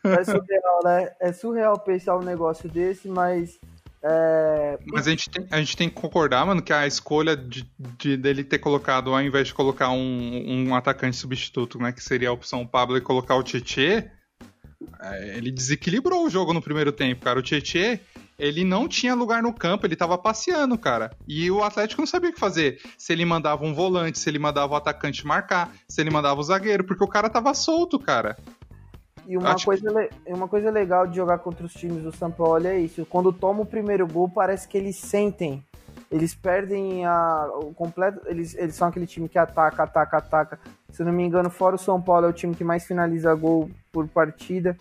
É 0.04 0.24
surreal, 0.24 0.80
né? 0.84 1.10
É 1.20 1.32
surreal 1.32 1.78
pensar 1.78 2.16
um 2.16 2.22
negócio 2.22 2.68
desse, 2.68 3.08
mas 3.08 3.58
é... 4.02 4.78
Mas 4.86 5.06
a 5.06 5.10
gente, 5.10 5.28
tem, 5.28 5.46
a 5.50 5.58
gente 5.58 5.76
tem 5.76 5.88
que 5.88 5.94
concordar, 5.94 6.46
mano, 6.46 6.62
que 6.62 6.72
a 6.72 6.86
escolha 6.86 7.36
de, 7.36 7.68
de 7.78 8.16
dele 8.16 8.44
ter 8.44 8.58
colocado, 8.58 9.12
ao 9.12 9.20
invés 9.20 9.48
de 9.48 9.54
colocar 9.54 9.90
um, 9.90 10.68
um 10.68 10.74
atacante 10.74 11.16
substituto, 11.16 11.78
né, 11.78 11.92
que 11.92 12.02
seria 12.02 12.28
a 12.28 12.32
opção 12.32 12.66
Pablo 12.66 12.96
e 12.96 13.00
colocar 13.00 13.34
o 13.34 13.42
Tietê, 13.42 14.08
é, 15.00 15.36
ele 15.36 15.50
desequilibrou 15.50 16.24
o 16.24 16.30
jogo 16.30 16.52
no 16.52 16.62
primeiro 16.62 16.92
tempo, 16.92 17.24
cara. 17.24 17.40
O 17.40 17.42
Tietê, 17.42 18.00
ele 18.38 18.62
não 18.62 18.86
tinha 18.86 19.14
lugar 19.14 19.42
no 19.42 19.52
campo, 19.52 19.84
ele 19.84 19.96
tava 19.96 20.16
passeando, 20.16 20.78
cara. 20.78 21.10
E 21.26 21.50
o 21.50 21.64
Atlético 21.64 22.00
não 22.00 22.06
sabia 22.06 22.30
o 22.30 22.32
que 22.32 22.38
fazer. 22.38 22.80
Se 22.96 23.12
ele 23.12 23.24
mandava 23.24 23.64
um 23.64 23.74
volante, 23.74 24.18
se 24.18 24.30
ele 24.30 24.38
mandava 24.38 24.74
o 24.74 24.76
atacante 24.76 25.26
marcar, 25.26 25.72
se 25.88 26.00
ele 26.00 26.10
mandava 26.10 26.40
o 26.40 26.44
zagueiro, 26.44 26.84
porque 26.84 27.02
o 27.02 27.08
cara 27.08 27.28
tava 27.28 27.52
solto, 27.52 27.98
cara. 27.98 28.36
E 29.28 29.36
uma 29.36 29.54
coisa, 29.62 30.08
que... 30.08 30.32
uma 30.32 30.48
coisa 30.48 30.70
legal 30.70 31.06
de 31.06 31.16
jogar 31.16 31.38
contra 31.38 31.66
os 31.66 31.74
times 31.74 32.02
do 32.02 32.10
São 32.16 32.30
Paulo 32.30 32.66
é 32.66 32.78
isso. 32.78 33.04
Quando 33.04 33.30
toma 33.30 33.60
o 33.60 33.66
primeiro 33.66 34.06
gol, 34.08 34.26
parece 34.26 34.66
que 34.66 34.78
eles 34.78 34.96
sentem. 34.96 35.62
Eles 36.10 36.34
perdem 36.34 37.04
a, 37.04 37.50
o 37.56 37.74
completo. 37.74 38.22
Eles, 38.26 38.54
eles 38.54 38.74
são 38.74 38.88
aquele 38.88 39.06
time 39.06 39.28
que 39.28 39.38
ataca, 39.38 39.82
ataca, 39.82 40.16
ataca. 40.16 40.58
Se 40.90 41.04
não 41.04 41.12
me 41.12 41.22
engano, 41.22 41.50
fora 41.50 41.76
o 41.76 41.78
São 41.78 42.00
Paulo, 42.00 42.24
é 42.24 42.30
o 42.30 42.32
time 42.32 42.54
que 42.54 42.64
mais 42.64 42.86
finaliza 42.86 43.34
gol 43.34 43.70
por 43.92 44.08
partida. 44.08 44.74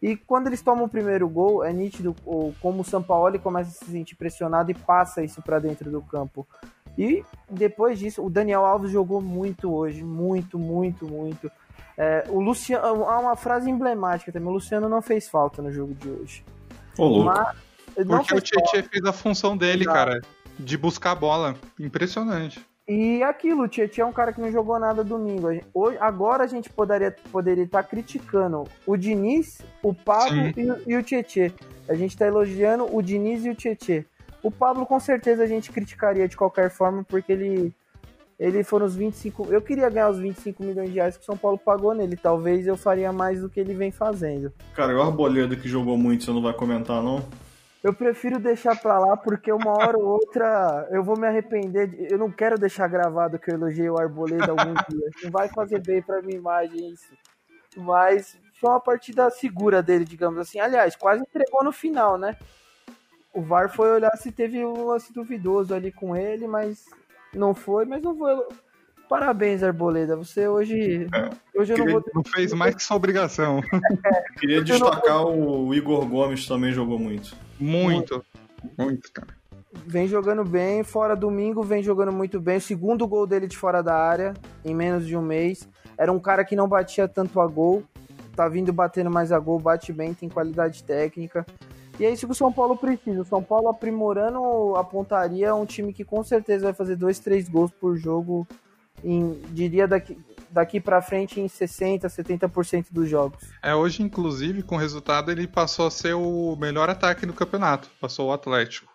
E 0.00 0.16
quando 0.16 0.46
eles 0.46 0.62
tomam 0.62 0.86
o 0.86 0.88
primeiro 0.88 1.28
gol, 1.28 1.62
é 1.62 1.70
nítido 1.70 2.16
como 2.62 2.80
o 2.80 2.84
São 2.84 3.02
Paulo 3.02 3.38
começa 3.38 3.68
a 3.68 3.84
se 3.84 3.90
sentir 3.90 4.14
pressionado 4.14 4.70
e 4.70 4.74
passa 4.74 5.22
isso 5.22 5.42
para 5.42 5.58
dentro 5.58 5.90
do 5.90 6.00
campo. 6.00 6.46
E 6.96 7.22
depois 7.50 7.98
disso, 7.98 8.24
o 8.24 8.30
Daniel 8.30 8.64
Alves 8.64 8.90
jogou 8.90 9.20
muito 9.20 9.70
hoje, 9.70 10.02
muito, 10.02 10.58
muito, 10.58 11.06
muito. 11.06 11.52
É, 12.02 12.24
o 12.30 12.40
Luciano, 12.40 13.04
há 13.04 13.18
uma 13.18 13.36
frase 13.36 13.68
emblemática 13.68 14.32
também. 14.32 14.48
O 14.48 14.52
Luciano 14.52 14.88
não 14.88 15.02
fez 15.02 15.28
falta 15.28 15.60
no 15.60 15.70
jogo 15.70 15.92
de 15.92 16.08
hoje. 16.08 16.42
Ô, 16.96 17.04
louco. 17.04 17.26
Mas, 17.26 18.06
Porque 18.06 18.34
o 18.34 18.40
Tietchan 18.40 18.82
fez 18.84 19.04
a 19.04 19.12
função 19.12 19.54
dele, 19.54 19.82
Exato. 19.82 19.98
cara, 19.98 20.20
de 20.58 20.78
buscar 20.78 21.10
a 21.10 21.14
bola. 21.14 21.56
Impressionante. 21.78 22.64
E 22.88 23.22
aquilo, 23.22 23.64
o 23.64 23.68
Tietchan 23.68 24.02
é 24.02 24.06
um 24.06 24.14
cara 24.14 24.32
que 24.32 24.40
não 24.40 24.50
jogou 24.50 24.78
nada 24.78 25.04
domingo. 25.04 25.48
Hoje, 25.74 25.98
agora 26.00 26.44
a 26.44 26.46
gente 26.46 26.70
poderia, 26.70 27.14
poderia 27.30 27.64
estar 27.64 27.82
criticando 27.82 28.64
o 28.86 28.96
Diniz, 28.96 29.60
o 29.82 29.92
Pablo 29.92 30.40
e, 30.56 30.90
e, 30.90 30.96
o 30.96 31.02
Tietchan. 31.02 31.52
A 31.86 31.94
gente 31.94 32.12
está 32.12 32.26
elogiando 32.26 32.88
o 32.96 33.02
Diniz 33.02 33.44
e 33.44 33.50
o 33.50 33.54
Tietchan. 33.54 34.06
O 34.42 34.50
Pablo 34.50 34.86
com 34.86 34.98
certeza 34.98 35.42
a 35.42 35.46
gente 35.46 35.70
criticaria 35.70 36.26
de 36.26 36.34
qualquer 36.34 36.70
forma, 36.70 37.04
porque 37.04 37.30
ele 37.30 37.74
ele 38.40 38.64
foram 38.64 38.86
os 38.86 38.96
25. 38.96 39.52
Eu 39.52 39.60
queria 39.60 39.90
ganhar 39.90 40.08
os 40.08 40.18
25 40.18 40.64
milhões 40.64 40.88
de 40.88 40.94
reais 40.94 41.14
que 41.14 41.22
o 41.22 41.26
São 41.26 41.36
Paulo 41.36 41.58
pagou 41.58 41.92
nele. 41.92 42.16
Talvez 42.16 42.66
eu 42.66 42.74
faria 42.74 43.12
mais 43.12 43.42
do 43.42 43.50
que 43.50 43.60
ele 43.60 43.74
vem 43.74 43.92
fazendo. 43.92 44.50
Cara, 44.74 44.96
o 44.96 45.02
Arboleda 45.02 45.54
que 45.54 45.68
jogou 45.68 45.98
muito, 45.98 46.24
você 46.24 46.30
não 46.30 46.40
vai 46.40 46.54
comentar, 46.54 47.02
não? 47.02 47.22
Eu 47.84 47.92
prefiro 47.92 48.38
deixar 48.38 48.80
pra 48.80 48.98
lá 48.98 49.14
porque 49.14 49.52
uma 49.52 49.70
hora 49.72 49.98
ou 49.98 50.06
outra 50.06 50.88
eu 50.90 51.04
vou 51.04 51.18
me 51.18 51.26
arrepender. 51.26 51.88
De... 51.88 52.10
Eu 52.10 52.16
não 52.16 52.30
quero 52.30 52.58
deixar 52.58 52.88
gravado 52.88 53.38
que 53.38 53.50
eu 53.50 53.56
elogiei 53.56 53.90
o 53.90 53.98
Arboleda 53.98 54.52
algum 54.52 54.72
dia. 54.88 55.10
Não 55.22 55.30
vai 55.30 55.48
fazer 55.48 55.82
bem 55.82 56.00
pra 56.00 56.22
minha 56.22 56.38
imagem 56.38 56.92
isso. 56.94 57.12
Mas 57.76 58.38
foi 58.58 58.70
uma 58.70 58.80
partida 58.80 59.28
segura 59.28 59.82
dele, 59.82 60.06
digamos 60.06 60.38
assim. 60.38 60.58
Aliás, 60.58 60.96
quase 60.96 61.20
entregou 61.20 61.62
no 61.62 61.72
final, 61.72 62.16
né? 62.16 62.34
O 63.34 63.42
VAR 63.42 63.68
foi 63.68 63.90
olhar 63.90 64.16
se 64.16 64.32
teve 64.32 64.64
um 64.64 64.86
lance 64.86 65.12
duvidoso 65.12 65.74
ali 65.74 65.92
com 65.92 66.16
ele, 66.16 66.48
mas 66.48 66.86
não 67.34 67.54
foi, 67.54 67.84
mas 67.84 68.02
não 68.02 68.14
vou. 68.14 68.48
Parabéns, 69.08 69.62
Arboleda. 69.62 70.16
Você 70.16 70.46
hoje. 70.46 71.08
É. 71.12 71.58
Hoje 71.58 71.72
eu 71.72 71.78
não 71.78 71.92
vou. 71.92 72.04
Não 72.14 72.22
fez 72.24 72.52
mais 72.52 72.74
que 72.74 72.82
sua 72.82 72.96
obrigação. 72.96 73.60
É. 74.04 74.22
Queria 74.38 74.62
destacar 74.62 75.24
vou... 75.24 75.66
o 75.66 75.74
Igor 75.74 76.06
Gomes 76.06 76.46
também 76.46 76.72
jogou 76.72 76.98
muito. 76.98 77.36
Muito. 77.58 78.24
Muito, 78.78 79.10
cara. 79.12 79.40
Vem 79.86 80.08
jogando 80.08 80.44
bem, 80.44 80.82
fora 80.82 81.14
domingo, 81.14 81.62
vem 81.62 81.82
jogando 81.82 82.12
muito 82.12 82.40
bem. 82.40 82.58
O 82.58 82.60
segundo 82.60 83.06
gol 83.06 83.26
dele 83.26 83.46
de 83.46 83.56
fora 83.56 83.82
da 83.82 83.96
área, 83.96 84.34
em 84.64 84.74
menos 84.74 85.06
de 85.06 85.16
um 85.16 85.22
mês. 85.22 85.68
Era 85.96 86.12
um 86.12 86.18
cara 86.18 86.44
que 86.44 86.56
não 86.56 86.68
batia 86.68 87.06
tanto 87.06 87.40
a 87.40 87.46
gol. 87.46 87.84
Tá 88.34 88.48
vindo 88.48 88.72
batendo 88.72 89.10
mais 89.10 89.32
a 89.32 89.38
gol, 89.38 89.58
bate 89.58 89.92
bem, 89.92 90.14
tem 90.14 90.28
qualidade 90.28 90.82
técnica. 90.82 91.44
E 92.00 92.06
é 92.06 92.10
isso 92.10 92.24
que 92.24 92.32
o 92.32 92.34
São 92.34 92.50
Paulo 92.50 92.78
precisa. 92.78 93.20
O 93.20 93.26
São 93.26 93.42
Paulo 93.42 93.68
aprimorando 93.68 94.74
a 94.74 94.82
pontaria 94.82 95.48
é 95.48 95.52
um 95.52 95.66
time 95.66 95.92
que 95.92 96.02
com 96.02 96.24
certeza 96.24 96.64
vai 96.64 96.72
fazer 96.72 96.96
dois, 96.96 97.18
três 97.18 97.46
gols 97.46 97.70
por 97.78 97.94
jogo, 97.94 98.48
em, 99.04 99.38
diria 99.50 99.86
daqui, 99.86 100.16
daqui 100.50 100.80
para 100.80 101.02
frente 101.02 101.38
em 101.38 101.46
60, 101.46 102.08
70% 102.08 102.86
dos 102.90 103.06
jogos. 103.06 103.38
É, 103.62 103.74
hoje 103.74 104.02
inclusive 104.02 104.62
com 104.62 104.76
o 104.76 104.78
resultado 104.78 105.30
ele 105.30 105.46
passou 105.46 105.88
a 105.88 105.90
ser 105.90 106.14
o 106.14 106.56
melhor 106.56 106.88
ataque 106.88 107.26
do 107.26 107.34
campeonato, 107.34 107.90
passou 108.00 108.30
o 108.30 108.32
Atlético. 108.32 108.90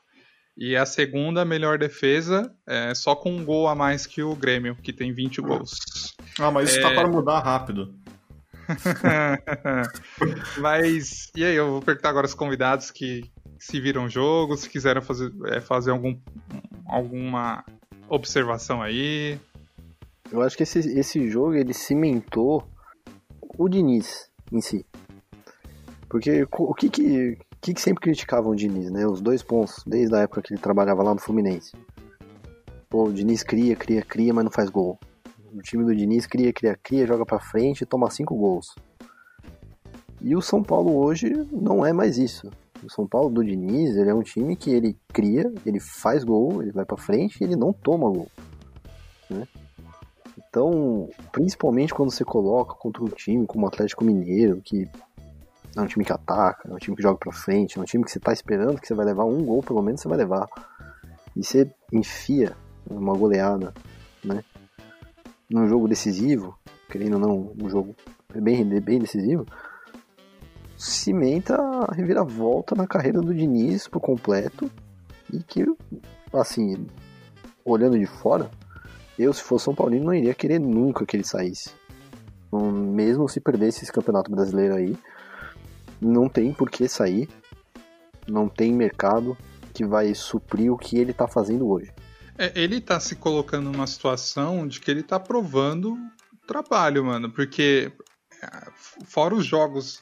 E 0.57 0.75
a 0.75 0.85
segunda 0.85 1.45
melhor 1.45 1.77
defesa, 1.77 2.51
é, 2.65 2.95
só 2.95 3.15
com 3.15 3.29
um 3.29 3.45
gol 3.45 3.67
a 3.67 3.75
mais 3.75 4.07
que 4.07 4.23
o 4.23 4.35
Grêmio, 4.35 4.75
que 4.81 4.91
tem 4.91 5.13
20 5.13 5.41
gols. 5.41 6.15
Ah, 6.39 6.49
mas 6.49 6.71
isso 6.71 6.81
tá 6.81 6.89
para 6.91 7.07
mudar 7.07 7.39
rápido. 7.39 7.93
mas, 10.59 11.31
e 11.35 11.43
aí, 11.43 11.55
eu 11.55 11.71
vou 11.71 11.81
perguntar 11.81 12.09
agora 12.09 12.25
aos 12.25 12.33
convidados 12.33 12.91
que 12.91 13.23
se 13.59 13.79
viram 13.79 14.05
o 14.05 14.09
jogo, 14.09 14.57
se 14.57 14.69
quiseram 14.69 15.01
fazer, 15.01 15.31
é, 15.47 15.59
fazer 15.59 15.91
algum, 15.91 16.17
alguma 16.87 17.63
observação 18.09 18.81
aí. 18.81 19.39
Eu 20.31 20.41
acho 20.41 20.57
que 20.57 20.63
esse, 20.63 20.79
esse 20.79 21.29
jogo 21.29 21.53
ele 21.53 21.73
cimentou 21.73 22.67
o 23.57 23.69
Diniz 23.69 24.29
em 24.51 24.61
si. 24.61 24.85
Porque 26.09 26.47
o 26.51 26.73
que 26.73 26.89
que, 26.89 27.37
que, 27.61 27.73
que 27.73 27.81
sempre 27.81 28.03
criticavam 28.03 28.51
o 28.51 28.55
Diniz, 28.55 28.91
né? 28.91 29.05
Os 29.07 29.21
dois 29.21 29.43
pontos, 29.43 29.83
desde 29.85 30.15
a 30.15 30.19
época 30.19 30.41
que 30.41 30.53
ele 30.53 30.61
trabalhava 30.61 31.03
lá 31.03 31.13
no 31.13 31.19
Fluminense. 31.19 31.71
Pô, 32.89 33.05
o 33.05 33.13
Diniz 33.13 33.43
cria, 33.43 33.75
cria, 33.75 34.01
cria, 34.01 34.33
mas 34.33 34.43
não 34.43 34.51
faz 34.51 34.69
gol. 34.69 34.99
O 35.55 35.61
time 35.61 35.85
do 35.85 35.95
Diniz 35.95 36.27
cria, 36.27 36.51
cria, 36.51 36.77
cria, 36.83 37.07
joga 37.07 37.25
pra 37.25 37.39
frente 37.39 37.81
e 37.81 37.85
toma 37.85 38.11
cinco 38.11 38.35
gols. 38.35 38.75
E 40.21 40.35
o 40.35 40.41
São 40.41 40.61
Paulo 40.61 40.93
hoje 40.97 41.31
não 41.49 41.85
é 41.85 41.93
mais 41.93 42.17
isso. 42.17 42.51
O 42.83 42.89
São 42.91 43.07
Paulo 43.07 43.29
do 43.29 43.41
Diniz, 43.41 43.95
ele 43.95 44.09
é 44.09 44.13
um 44.13 44.21
time 44.21 44.57
que 44.57 44.69
ele 44.69 44.97
cria, 45.13 45.49
ele 45.65 45.79
faz 45.79 46.25
gol, 46.25 46.61
ele 46.61 46.73
vai 46.73 46.83
para 46.83 46.97
frente 46.97 47.39
e 47.39 47.45
ele 47.45 47.55
não 47.55 47.71
toma 47.71 48.09
gol. 48.09 48.27
Né? 49.29 49.47
Então, 50.37 51.09
principalmente 51.31 51.93
quando 51.93 52.11
você 52.11 52.25
coloca 52.25 52.75
contra 52.75 53.01
um 53.01 53.07
time 53.07 53.47
como 53.47 53.63
o 53.65 53.67
Atlético 53.69 54.03
Mineiro, 54.03 54.61
que 54.61 54.89
é 55.73 55.81
um 55.81 55.87
time 55.87 56.03
que 56.03 56.11
ataca, 56.11 56.67
é 56.69 56.73
um 56.73 56.77
time 56.77 56.97
que 56.97 57.03
joga 57.03 57.17
pra 57.17 57.31
frente, 57.31 57.77
é 57.77 57.81
um 57.81 57.85
time 57.85 58.03
que 58.03 58.11
você 58.11 58.19
tá 58.19 58.33
esperando 58.33 58.79
que 58.79 58.87
você 58.87 58.93
vai 58.93 59.05
levar 59.05 59.23
um 59.23 59.41
gol, 59.45 59.63
pelo 59.63 59.81
menos 59.81 60.01
você 60.01 60.09
vai 60.09 60.17
levar. 60.17 60.49
E 61.33 61.41
você 61.41 61.71
enfia 61.93 62.57
uma 62.89 63.15
goleada, 63.15 63.73
né? 64.21 64.43
Num 65.49 65.67
jogo 65.67 65.87
decisivo, 65.87 66.57
querendo 66.89 67.13
ou 67.13 67.19
não, 67.19 67.53
um 67.61 67.69
jogo 67.69 67.95
bem, 68.33 68.63
bem 68.81 68.99
decisivo, 68.99 69.45
cimenta 70.77 71.55
a 71.55 71.93
reviravolta 71.93 72.75
na 72.75 72.87
carreira 72.87 73.21
do 73.21 73.33
Diniz 73.33 73.87
por 73.87 73.99
completo 73.99 74.69
e 75.31 75.39
que, 75.39 75.65
assim, 76.33 76.87
olhando 77.63 77.97
de 77.97 78.05
fora, 78.05 78.49
eu, 79.17 79.31
se 79.33 79.41
fosse 79.41 79.65
São 79.65 79.75
Paulino, 79.75 80.05
não 80.05 80.13
iria 80.13 80.33
querer 80.33 80.59
nunca 80.59 81.05
que 81.05 81.15
ele 81.15 81.23
saísse. 81.23 81.71
Mesmo 82.51 83.27
se 83.27 83.39
perdesse 83.39 83.83
esse 83.83 83.91
campeonato 83.91 84.31
brasileiro 84.31 84.75
aí, 84.75 84.97
não 86.01 86.27
tem 86.27 86.53
por 86.53 86.69
que 86.69 86.87
sair, 86.87 87.29
não 88.27 88.47
tem 88.47 88.73
mercado 88.73 89.37
que 89.73 89.85
vai 89.85 90.13
suprir 90.13 90.71
o 90.71 90.77
que 90.77 90.97
ele 90.97 91.11
está 91.11 91.27
fazendo 91.27 91.67
hoje. 91.67 91.91
É, 92.37 92.51
ele 92.55 92.77
está 92.77 92.99
se 92.99 93.15
colocando 93.15 93.71
numa 93.71 93.87
situação 93.87 94.67
de 94.67 94.79
que 94.79 94.91
ele 94.91 94.99
está 94.99 95.19
provando 95.19 95.97
trabalho, 96.45 97.05
mano, 97.05 97.31
porque 97.31 97.91
é, 98.43 98.67
fora 99.05 99.33
os 99.33 99.45
jogos 99.45 100.01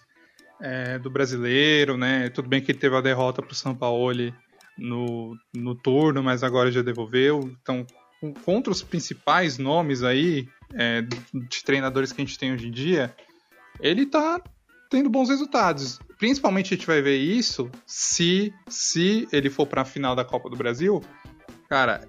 é, 0.61 0.97
do 0.97 1.09
brasileiro, 1.09 1.97
né? 1.97 2.29
Tudo 2.29 2.49
bem 2.49 2.61
que 2.61 2.71
ele 2.71 2.79
teve 2.79 2.95
a 2.95 3.01
derrota 3.01 3.41
para 3.41 3.51
o 3.51 3.55
São 3.55 3.75
Paulo 3.75 4.34
no, 4.77 5.38
no 5.55 5.75
turno, 5.75 6.23
mas 6.23 6.43
agora 6.43 6.71
já 6.71 6.81
devolveu. 6.81 7.51
Então, 7.61 7.86
contra 8.43 8.71
os 8.71 8.81
principais 8.81 9.57
nomes 9.57 10.03
aí 10.03 10.47
é, 10.73 11.01
de 11.01 11.63
treinadores 11.63 12.11
que 12.11 12.21
a 12.21 12.25
gente 12.25 12.39
tem 12.39 12.53
hoje 12.53 12.67
em 12.67 12.71
dia, 12.71 13.15
ele 13.79 14.03
está 14.03 14.41
tendo 14.89 15.09
bons 15.09 15.29
resultados. 15.29 15.99
Principalmente 16.17 16.73
a 16.73 16.77
gente 16.77 16.88
vai 16.88 17.01
ver 17.01 17.17
isso 17.17 17.69
se, 17.86 18.53
se 18.69 19.27
ele 19.31 19.49
for 19.49 19.67
para 19.67 19.81
a 19.81 19.86
final 19.86 20.15
da 20.15 20.23
Copa 20.23 20.49
do 20.49 20.55
Brasil. 20.55 21.01
Cara, 21.67 22.07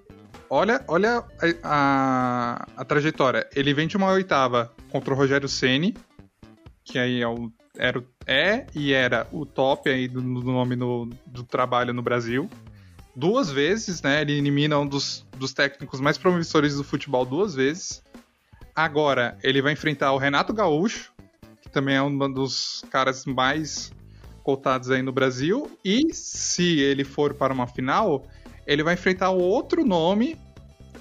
olha, 0.48 0.84
olha 0.88 1.24
a, 1.40 1.46
a, 1.62 2.66
a, 2.76 2.84
trajetória. 2.84 3.48
Ele 3.54 3.74
vem 3.74 3.86
de 3.86 3.96
uma 3.96 4.10
oitava 4.10 4.72
contra 4.90 5.12
o 5.12 5.16
Rogério 5.16 5.48
Ceni, 5.48 5.96
que 6.84 6.98
aí 6.98 7.22
é, 7.22 7.28
o, 7.28 7.50
era, 7.76 8.04
é 8.26 8.66
e 8.74 8.92
era 8.92 9.26
o 9.32 9.44
top 9.44 9.88
aí 9.90 10.08
do, 10.08 10.20
do 10.20 10.52
nome 10.52 10.76
no, 10.76 11.10
do 11.26 11.42
trabalho 11.42 11.92
no 11.92 12.02
Brasil. 12.02 12.48
Duas 13.16 13.50
vezes, 13.50 14.02
né? 14.02 14.22
Ele 14.22 14.38
elimina 14.38 14.78
um 14.78 14.86
dos, 14.86 15.26
dos 15.36 15.52
técnicos 15.52 16.00
mais 16.00 16.18
promissores 16.18 16.76
do 16.76 16.84
futebol 16.84 17.24
duas 17.24 17.54
vezes. 17.54 18.02
Agora, 18.74 19.38
ele 19.42 19.62
vai 19.62 19.72
enfrentar 19.72 20.12
o 20.12 20.18
Renato 20.18 20.52
Gaúcho, 20.52 21.14
também 21.74 21.96
é 21.96 22.02
um 22.02 22.32
dos 22.32 22.84
caras 22.88 23.26
mais 23.26 23.92
cotados 24.44 24.90
aí 24.90 25.02
no 25.02 25.10
Brasil. 25.10 25.68
E 25.84 26.14
se 26.14 26.78
ele 26.78 27.02
for 27.02 27.34
para 27.34 27.52
uma 27.52 27.66
final, 27.66 28.24
ele 28.66 28.82
vai 28.82 28.94
enfrentar 28.94 29.30
outro 29.30 29.84
nome, 29.84 30.38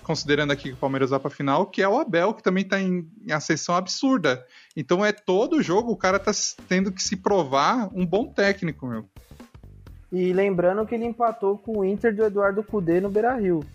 considerando 0.03 0.51
aqui 0.51 0.70
que 0.70 0.74
o 0.74 0.78
Palmeiras 0.78 1.09
vai 1.09 1.20
para 1.20 1.30
a 1.30 1.32
final, 1.32 1.66
que 1.66 1.82
é 1.82 1.88
o 1.88 1.97
Abel, 1.97 2.34
que 2.34 2.43
também 2.43 2.64
está 2.64 2.80
em, 2.80 3.07
em 3.26 3.32
ascensão 3.32 3.76
absurda. 3.76 4.45
Então 4.76 5.03
é 5.03 5.11
todo 5.11 5.61
jogo 5.61 5.91
o 5.91 5.97
cara 5.97 6.20
tá 6.20 6.32
tendo 6.68 6.91
que 6.91 7.01
se 7.01 7.16
provar 7.16 7.89
um 7.93 8.05
bom 8.05 8.28
técnico, 8.28 8.88
meu. 8.88 9.05
E 10.11 10.32
lembrando 10.32 10.86
que 10.86 10.93
ele 10.93 11.05
empatou 11.05 11.57
com 11.57 11.80
o 11.80 11.86
Inter 11.86 12.16
do 12.16 12.24
Eduardo 12.24 12.64
Cudê 12.64 13.01
no 13.01 13.09
Beira-Rio. 13.09 13.66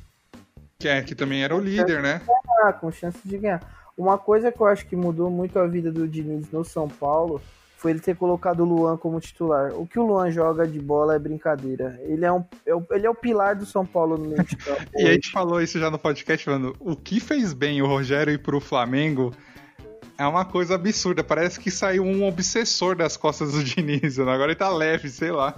Que 0.79 0.87
é, 0.87 1.03
que 1.03 1.15
também 1.15 1.43
era 1.43 1.57
o 1.57 1.61
líder, 1.61 2.01
né? 2.01 2.21
Ganhar, 2.25 2.73
com 2.75 2.93
chance 2.93 3.19
de 3.25 3.37
ganhar. 3.37 3.61
Uma 3.97 4.17
coisa 4.17 4.53
que 4.53 4.61
eu 4.61 4.67
acho 4.67 4.87
que 4.87 4.95
mudou 4.95 5.29
muito 5.29 5.59
a 5.59 5.67
vida 5.67 5.91
do 5.91 6.07
Diniz 6.07 6.49
no 6.53 6.65
São 6.65 6.89
Paulo 6.89 7.43
foi 7.79 7.93
ele 7.93 8.01
ter 8.01 8.17
colocado 8.17 8.61
o 8.61 8.65
Luan 8.65 8.97
como 8.97 9.21
titular. 9.21 9.73
O 9.73 9.87
que 9.87 9.99
o 9.99 10.05
Luan 10.05 10.31
joga 10.31 10.67
de 10.67 10.81
bola 10.81 11.15
é 11.15 11.19
brincadeira. 11.19 11.99
Ele 12.03 12.25
é, 12.25 12.33
um, 12.33 12.45
é 12.67 12.73
ele 12.97 13.07
é 13.07 13.11
o 13.11 13.15
pilar 13.15 13.55
do 13.55 13.65
São 13.65 13.87
Paulo 13.87 14.19
no 14.19 14.29
meio 14.29 14.43
de 14.43 14.57
campo. 14.59 14.83
e 14.97 15.07
a 15.07 15.13
gente 15.13 15.31
falou 15.31 15.63
isso 15.63 15.79
já 15.79 15.89
no 15.89 15.99
podcast, 15.99 16.49
mano. 16.51 16.75
O 16.81 16.97
que 16.97 17.21
fez 17.21 17.55
bem 17.55 17.81
o 17.81 17.87
Rogério 17.87 18.33
ir 18.33 18.39
pro 18.43 18.61
Flamengo 18.61 19.33
é 20.19 20.27
uma 20.27 20.45
coisa 20.45 20.75
absurda. 20.75 21.23
Parece 21.23 21.61
que 21.61 21.71
saiu 21.71 22.03
um 22.03 22.27
obsessor 22.27 22.97
das 22.97 23.17
costas 23.17 23.53
do 23.53 23.63
Diniz. 23.65 24.19
Né? 24.19 24.25
Agora 24.25 24.51
ele 24.51 24.59
tá 24.59 24.69
leve, 24.69 25.09
sei 25.09 25.31
lá. 25.31 25.55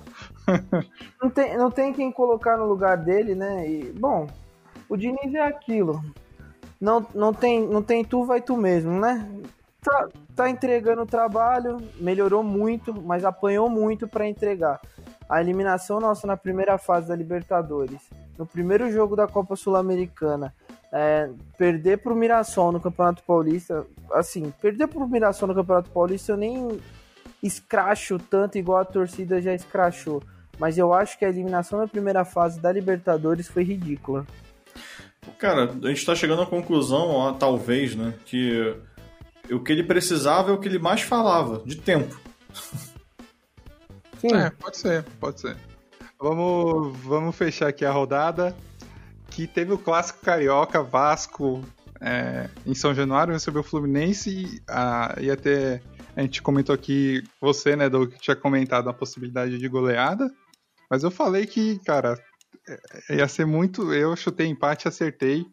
não, 1.21 1.31
tem, 1.31 1.57
não 1.57 1.71
tem 1.71 1.93
quem 1.93 2.13
colocar 2.13 2.59
no 2.59 2.67
lugar 2.67 2.99
dele, 2.99 3.35
né? 3.35 3.67
E, 3.67 3.93
bom, 3.99 4.27
o 4.89 4.97
Diniz 4.97 5.35
é 5.35 5.41
aquilo 5.41 6.03
não, 6.81 7.07
não, 7.15 7.35
tem, 7.35 7.67
não 7.67 7.83
tem 7.83 8.03
tu, 8.03 8.25
vai 8.25 8.41
tu 8.41 8.57
mesmo, 8.57 8.99
né? 8.99 9.29
Tá, 9.83 10.09
tá 10.37 10.51
entregando 10.51 11.03
o 11.03 11.07
trabalho, 11.07 11.79
melhorou 11.99 12.43
muito, 12.43 12.93
mas 13.03 13.25
apanhou 13.25 13.69
muito 13.71 14.07
para 14.07 14.29
entregar. 14.29 14.81
A 15.29 15.41
eliminação 15.41 16.01
nossa 16.01 16.27
na 16.27 16.37
primeira 16.37 16.77
fase 16.77 17.09
da 17.09 17.17
Libertadores, 17.17 18.01
no 18.39 18.45
primeiro 18.45 18.91
jogo 18.91 19.17
da 19.17 19.27
Copa 19.27 19.57
Sul-Americana, 19.57 20.55
é, 20.93 21.31
perder 21.57 21.99
pro 21.99 22.17
Mirassol 22.17 22.73
no 22.73 22.81
Campeonato 22.81 23.23
Paulista, 23.23 23.87
assim, 24.13 24.53
perder 24.61 24.89
pro 24.89 25.09
Mirassol 25.09 25.49
no 25.49 25.55
Campeonato 25.55 25.91
Paulista 25.91 26.33
eu 26.33 26.37
nem 26.37 26.81
escracho 27.43 28.19
tanto 28.19 28.59
igual 28.59 28.81
a 28.81 28.85
torcida 28.85 29.41
já 29.41 29.55
escrachou. 29.55 30.23
Mas 30.59 30.77
eu 30.77 30.93
acho 30.93 31.19
que 31.19 31.25
a 31.25 31.29
eliminação 31.29 31.79
na 31.79 31.89
primeira 31.89 32.25
fase 32.25 32.61
da 32.61 32.71
Libertadores 32.71 33.49
foi 33.49 33.63
ridícula. 33.63 34.27
Cara, 35.39 35.71
a 35.71 35.89
gente 35.89 36.05
tá 36.05 36.15
chegando 36.15 36.43
à 36.43 36.47
conclusão, 36.47 37.09
ó, 37.09 37.33
talvez, 37.33 37.95
né, 37.95 38.13
que 38.27 38.75
o 39.55 39.63
que 39.63 39.73
ele 39.73 39.83
precisava 39.83 40.51
é 40.51 40.53
o 40.53 40.59
que 40.59 40.69
ele 40.69 40.79
mais 40.79 41.03
falava, 41.03 41.63
de 41.65 41.77
tempo. 41.77 42.19
Sim. 44.19 44.35
É, 44.35 44.51
pode 44.51 44.77
ser, 44.77 45.03
pode 45.19 45.41
ser. 45.41 45.57
Vamos, 46.21 46.97
vamos 46.99 47.35
fechar 47.35 47.69
aqui 47.69 47.85
a 47.85 47.91
rodada. 47.91 48.55
Que 49.31 49.47
teve 49.47 49.73
o 49.73 49.79
clássico 49.79 50.21
carioca 50.21 50.83
Vasco 50.83 51.65
é, 52.01 52.49
em 52.67 52.75
São 52.75 52.93
Januário, 52.93 53.33
recebeu 53.33 53.61
o 53.61 53.65
Fluminense 53.65 54.31
e, 54.31 54.63
a, 54.69 55.15
e 55.21 55.31
até 55.31 55.81
a 56.17 56.23
gente 56.23 56.43
comentou 56.43 56.75
aqui, 56.75 57.23
você, 57.41 57.77
né, 57.77 57.89
Doug, 57.89 58.11
que 58.11 58.21
tinha 58.21 58.35
comentado 58.35 58.89
a 58.89 58.95
possibilidade 58.95 59.59
de 59.59 59.69
goleada. 59.69 60.31
Mas 60.91 61.05
eu 61.05 61.11
falei 61.11 61.47
que, 61.47 61.79
cara, 61.85 62.19
é, 63.09 63.17
ia 63.17 63.29
ser 63.29 63.47
muito. 63.47 63.95
Eu 63.95 64.17
chutei 64.17 64.47
empate, 64.47 64.89
acertei. 64.89 65.47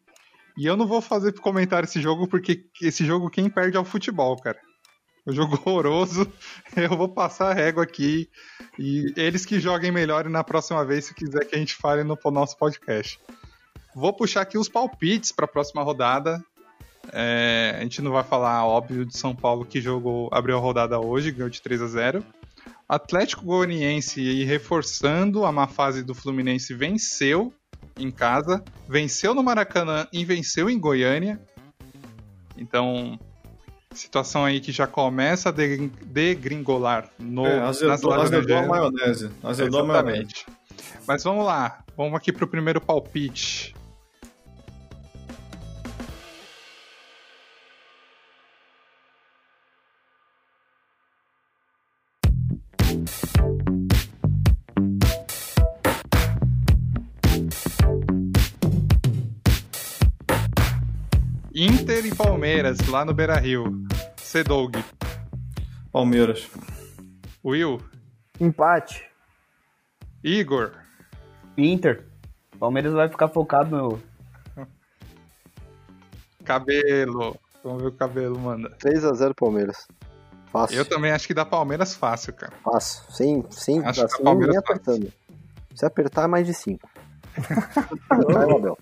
E 0.58 0.66
eu 0.66 0.76
não 0.76 0.88
vou 0.88 1.02
fazer 1.02 1.34
comentário 1.34 1.86
esse 1.86 2.02
jogo, 2.02 2.28
porque 2.28 2.66
esse 2.82 3.06
jogo 3.06 3.30
quem 3.30 3.48
perde 3.48 3.78
é 3.78 3.80
o 3.80 3.86
futebol, 3.86 4.36
cara. 4.38 4.58
O 5.24 5.32
jogo 5.32 5.60
horroroso. 5.64 6.28
Eu 6.76 6.98
vou 6.98 7.08
passar 7.08 7.52
a 7.52 7.54
régua 7.54 7.84
aqui. 7.84 8.28
E 8.80 9.14
eles 9.16 9.46
que 9.46 9.60
joguem 9.60 9.92
melhor 9.92 10.26
e 10.26 10.30
na 10.30 10.44
próxima 10.44 10.84
vez, 10.84 11.06
se 11.06 11.14
quiser 11.14 11.46
que 11.46 11.56
a 11.56 11.60
gente 11.60 11.76
fale 11.76 12.04
no 12.04 12.18
nosso 12.32 12.58
podcast. 12.58 13.20
Vou 13.96 14.12
puxar 14.14 14.42
aqui 14.42 14.58
os 14.58 14.68
palpites 14.68 15.32
para 15.32 15.46
a 15.46 15.48
próxima 15.48 15.84
rodada. 15.84 16.44
É, 17.14 17.76
a 17.78 17.82
gente 17.82 18.02
não 18.02 18.12
vai 18.12 18.24
falar, 18.24 18.66
óbvio, 18.66 19.06
de 19.06 19.16
São 19.16 19.36
Paulo 19.36 19.64
que 19.64 19.80
jogou, 19.80 20.30
abriu 20.32 20.58
a 20.58 20.60
rodada 20.60 21.00
hoje, 21.00 21.32
ganhou 21.32 21.50
de 21.50 21.62
3 21.62 21.82
a 21.82 21.88
0 21.88 22.26
Atlético 22.88 23.46
Goianiense, 23.46 24.22
e 24.22 24.44
reforçando 24.44 25.46
a 25.46 25.52
má 25.52 25.68
fase 25.68 26.04
do 26.04 26.16
Fluminense, 26.16 26.74
venceu 26.74 27.54
em 27.98 28.12
casa, 28.12 28.64
venceu 28.88 29.34
no 29.34 29.44
Maracanã 29.44 30.08
e 30.12 30.24
venceu 30.26 30.70
em 30.70 30.80
Goiânia. 30.80 31.40
Então, 32.58 33.20
situação 33.94 34.46
aí 34.46 34.60
que 34.60 34.72
já 34.72 34.88
começa 34.88 35.50
a 35.50 35.52
degringolar 35.52 37.10
no, 37.20 37.46
é, 37.46 37.60
azedou, 37.60 38.16
nas 38.16 38.32
azedou 38.32 38.58
a 38.58 38.66
maionese. 38.66 39.30
Azedou 39.44 39.84
Exatamente. 39.84 39.90
A 39.90 40.04
maionese. 40.04 40.46
Mas 41.08 41.24
vamos 41.24 41.46
lá, 41.46 41.84
vamos 41.96 42.16
aqui 42.16 42.34
para 42.34 42.46
o 42.46 42.48
primeiro 42.48 42.82
palpite. 42.82 43.77
Palmeiras, 62.38 62.78
lá 62.88 63.04
no 63.04 63.16
Beira 63.16 63.36
Rio. 63.40 63.84
Cedog. 64.18 64.78
Palmeiras. 65.92 66.48
Will. 67.44 67.82
Empate. 68.40 69.04
Igor. 70.24 70.74
Inter. 71.58 72.06
Palmeiras 72.60 72.94
vai 72.94 73.10
ficar 73.10 73.28
focado 73.28 73.76
no. 73.76 74.68
Cabelo. 76.46 77.36
Vamos 77.64 77.82
ver 77.82 77.88
o 77.88 77.92
cabelo, 77.94 78.38
manda. 78.38 78.70
3x0 78.78 79.34
Palmeiras. 79.34 79.88
Fácil. 80.52 80.78
Eu 80.78 80.86
também 80.86 81.12
acho 81.12 81.26
que 81.26 81.34
dá 81.34 81.44
Palmeiras 81.44 81.96
fácil, 81.96 82.34
cara. 82.34 82.54
Fácil. 82.64 83.02
Sem, 83.12 83.44
sem, 83.50 83.84
Acho 83.84 84.02
que 84.02 84.06
assim, 84.06 84.22
a 84.22 84.26
Palmeiras 84.26 84.56
nem 84.56 84.64
fácil. 84.64 84.82
apertando. 84.84 85.14
Se 85.74 85.86
apertar, 85.88 86.26
é 86.26 86.28
mais 86.28 86.46
de 86.46 86.54
5. 86.54 86.88
Vai, 88.32 88.52
Abel. 88.52 88.78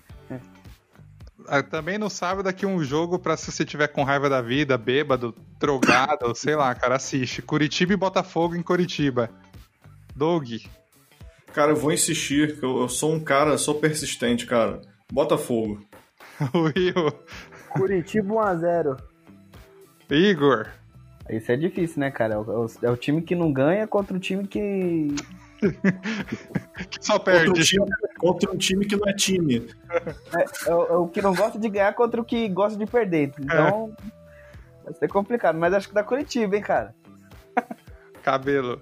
Ah, 1.48 1.62
Também 1.62 1.98
no 1.98 2.10
sábado 2.10 2.48
aqui 2.48 2.66
um 2.66 2.82
jogo 2.82 3.18
pra 3.18 3.36
se 3.36 3.50
você 3.50 3.64
tiver 3.64 3.88
com 3.88 4.04
raiva 4.04 4.28
da 4.28 4.40
vida, 4.40 4.76
bêbado, 4.76 5.34
drogado, 5.58 6.34
sei 6.34 6.54
lá, 6.54 6.74
cara, 6.74 6.96
assiste. 6.96 7.42
Curitiba 7.42 7.92
e 7.92 7.96
Botafogo 7.96 8.54
em 8.54 8.62
Curitiba. 8.62 9.30
Doug. 10.14 10.48
Cara, 11.52 11.72
eu 11.72 11.76
vou 11.76 11.92
insistir, 11.92 12.58
que 12.58 12.64
eu, 12.64 12.80
eu 12.80 12.88
sou 12.88 13.12
um 13.12 13.20
cara, 13.20 13.56
sou 13.58 13.76
persistente, 13.76 14.46
cara. 14.46 14.80
Botafogo. 15.10 15.80
Will. 16.54 17.12
Curitiba 17.70 18.34
1x0. 18.34 19.00
Igor. 20.10 20.68
Isso 21.28 21.50
é 21.50 21.56
difícil, 21.56 22.00
né, 22.00 22.10
cara? 22.10 22.34
É 22.34 22.38
o, 22.38 22.66
é 22.82 22.90
o 22.90 22.96
time 22.96 23.20
que 23.22 23.34
não 23.34 23.52
ganha 23.52 23.86
contra 23.86 24.16
o 24.16 24.20
time 24.20 24.46
que. 24.46 25.08
Que 26.90 26.98
só 27.00 27.18
perde. 27.18 27.64
time, 27.64 27.86
contra 28.18 28.50
um 28.50 28.56
time 28.56 28.84
que 28.86 28.96
não 28.96 29.08
é 29.08 29.12
time. 29.12 29.68
É, 30.66 30.74
o- 30.74 30.86
é 30.86 30.96
o 30.96 31.08
que 31.08 31.20
não 31.22 31.34
gosta 31.34 31.58
de 31.58 31.68
ganhar 31.68 31.92
contra 31.94 32.20
o 32.20 32.24
que 32.24 32.48
gosta 32.48 32.78
de 32.78 32.86
perder. 32.86 33.32
Então. 33.38 33.94
Vai 34.84 34.94
ser 34.94 35.08
complicado, 35.08 35.58
mas 35.58 35.74
acho 35.74 35.88
que 35.88 35.94
dá 35.94 36.02
Curitiba, 36.04 36.56
hein, 36.56 36.62
cara. 36.62 36.94
Cabelo. 38.22 38.80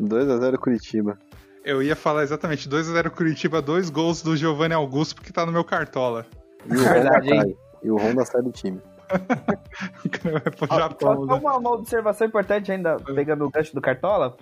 2x0 0.00 0.56
Curitiba. 0.58 1.18
Eu 1.64 1.82
ia 1.82 1.94
falar 1.94 2.24
exatamente 2.24 2.68
2x0 2.68 3.10
Curitiba, 3.10 3.62
dois 3.62 3.88
gols 3.88 4.20
do 4.22 4.36
Giovanni 4.36 4.74
Augusto, 4.74 5.14
porque 5.14 5.32
tá 5.32 5.46
no 5.46 5.52
meu 5.52 5.62
cartola. 5.64 6.26
E 6.66 6.74
o 6.74 6.78
Honda 6.80 6.92
Verdade, 6.92 7.28
cai. 7.28 7.56
E 7.84 7.90
o 7.90 7.96
Honda 7.96 8.24
sai 8.24 8.42
do 8.42 8.50
time. 8.50 8.80
O 10.04 10.08
cara 10.10 10.40
vai 10.40 10.52
pro 10.52 10.66
Só 10.66 10.78
Japão, 10.78 11.26
só 11.26 11.26
né? 11.26 11.40
uma, 11.40 11.56
uma 11.58 11.70
observação 11.72 12.26
importante 12.26 12.72
ainda, 12.72 12.96
pegando 13.14 13.44
o 13.44 13.50
gancho 13.50 13.74
do 13.74 13.80
Cartola. 13.80 14.36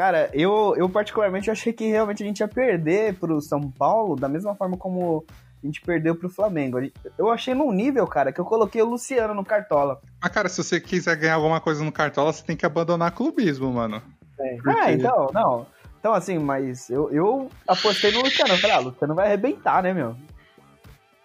Cara, 0.00 0.30
eu, 0.32 0.74
eu 0.78 0.88
particularmente 0.88 1.50
achei 1.50 1.74
que 1.74 1.86
realmente 1.86 2.22
a 2.22 2.26
gente 2.26 2.40
ia 2.40 2.48
perder 2.48 3.16
pro 3.16 3.38
São 3.38 3.70
Paulo 3.70 4.16
da 4.16 4.30
mesma 4.30 4.54
forma 4.54 4.74
como 4.74 5.26
a 5.62 5.66
gente 5.66 5.82
perdeu 5.82 6.16
pro 6.16 6.30
Flamengo. 6.30 6.78
Eu 7.18 7.30
achei 7.30 7.52
num 7.52 7.70
nível, 7.70 8.06
cara, 8.06 8.32
que 8.32 8.40
eu 8.40 8.44
coloquei 8.46 8.80
o 8.80 8.86
Luciano 8.86 9.34
no 9.34 9.44
Cartola. 9.44 10.00
Mas, 10.18 10.32
cara, 10.32 10.48
se 10.48 10.64
você 10.64 10.80
quiser 10.80 11.14
ganhar 11.16 11.34
alguma 11.34 11.60
coisa 11.60 11.84
no 11.84 11.92
cartola, 11.92 12.32
você 12.32 12.42
tem 12.42 12.56
que 12.56 12.64
abandonar 12.64 13.14
clubismo, 13.14 13.70
mano. 13.70 14.02
Ah, 14.66 14.90
então, 14.90 15.28
não. 15.34 15.66
Então, 15.98 16.14
assim, 16.14 16.38
mas 16.38 16.88
eu, 16.88 17.10
eu 17.12 17.50
apostei 17.68 18.10
no 18.10 18.22
Luciano. 18.22 18.54
Eu 18.54 18.58
falei, 18.58 18.76
ah, 18.76 18.80
o 18.80 18.84
Luciano 18.84 19.14
vai 19.14 19.26
arrebentar, 19.26 19.82
né, 19.82 19.92
meu? 19.92 20.16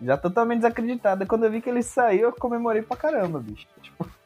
Já 0.02 0.18
totalmente 0.18 0.58
desacreditado. 0.58 1.26
Quando 1.26 1.46
eu 1.46 1.52
vi 1.52 1.62
que 1.62 1.70
ele 1.70 1.82
saiu, 1.82 2.24
eu 2.24 2.34
comemorei 2.34 2.82
pra 2.82 2.98
caramba, 2.98 3.40
bicho. 3.40 3.68
Tipo, 3.82 4.06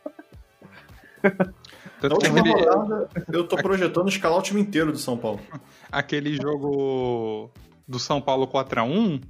Tanto 1.99 2.17
que 2.17 2.27
última 2.27 2.39
aquele, 2.39 2.65
rodada, 2.65 3.09
eu 3.31 3.47
tô 3.47 3.57
projetando 3.57 4.09
escalar 4.09 4.39
o 4.39 4.41
time 4.41 4.61
inteiro 4.61 4.91
do 4.91 4.97
São 4.97 5.17
Paulo. 5.17 5.39
aquele 5.91 6.35
jogo 6.35 7.51
do 7.87 7.99
São 7.99 8.21
Paulo 8.21 8.47
4x1 8.47 9.21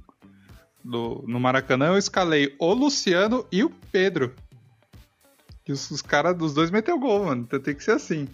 do, 0.84 1.24
no 1.26 1.40
Maracanã, 1.40 1.88
eu 1.88 1.98
escalei 1.98 2.54
o 2.58 2.72
Luciano 2.72 3.46
e 3.50 3.64
o 3.64 3.70
Pedro. 3.90 4.34
E 5.66 5.72
os, 5.72 5.90
os 5.90 6.02
caras 6.02 6.36
dos 6.36 6.54
dois 6.54 6.70
meteu 6.70 6.98
gol, 6.98 7.26
mano. 7.26 7.42
Então 7.42 7.60
tem 7.60 7.74
que 7.74 7.84
ser 7.84 7.92
assim. 7.92 8.28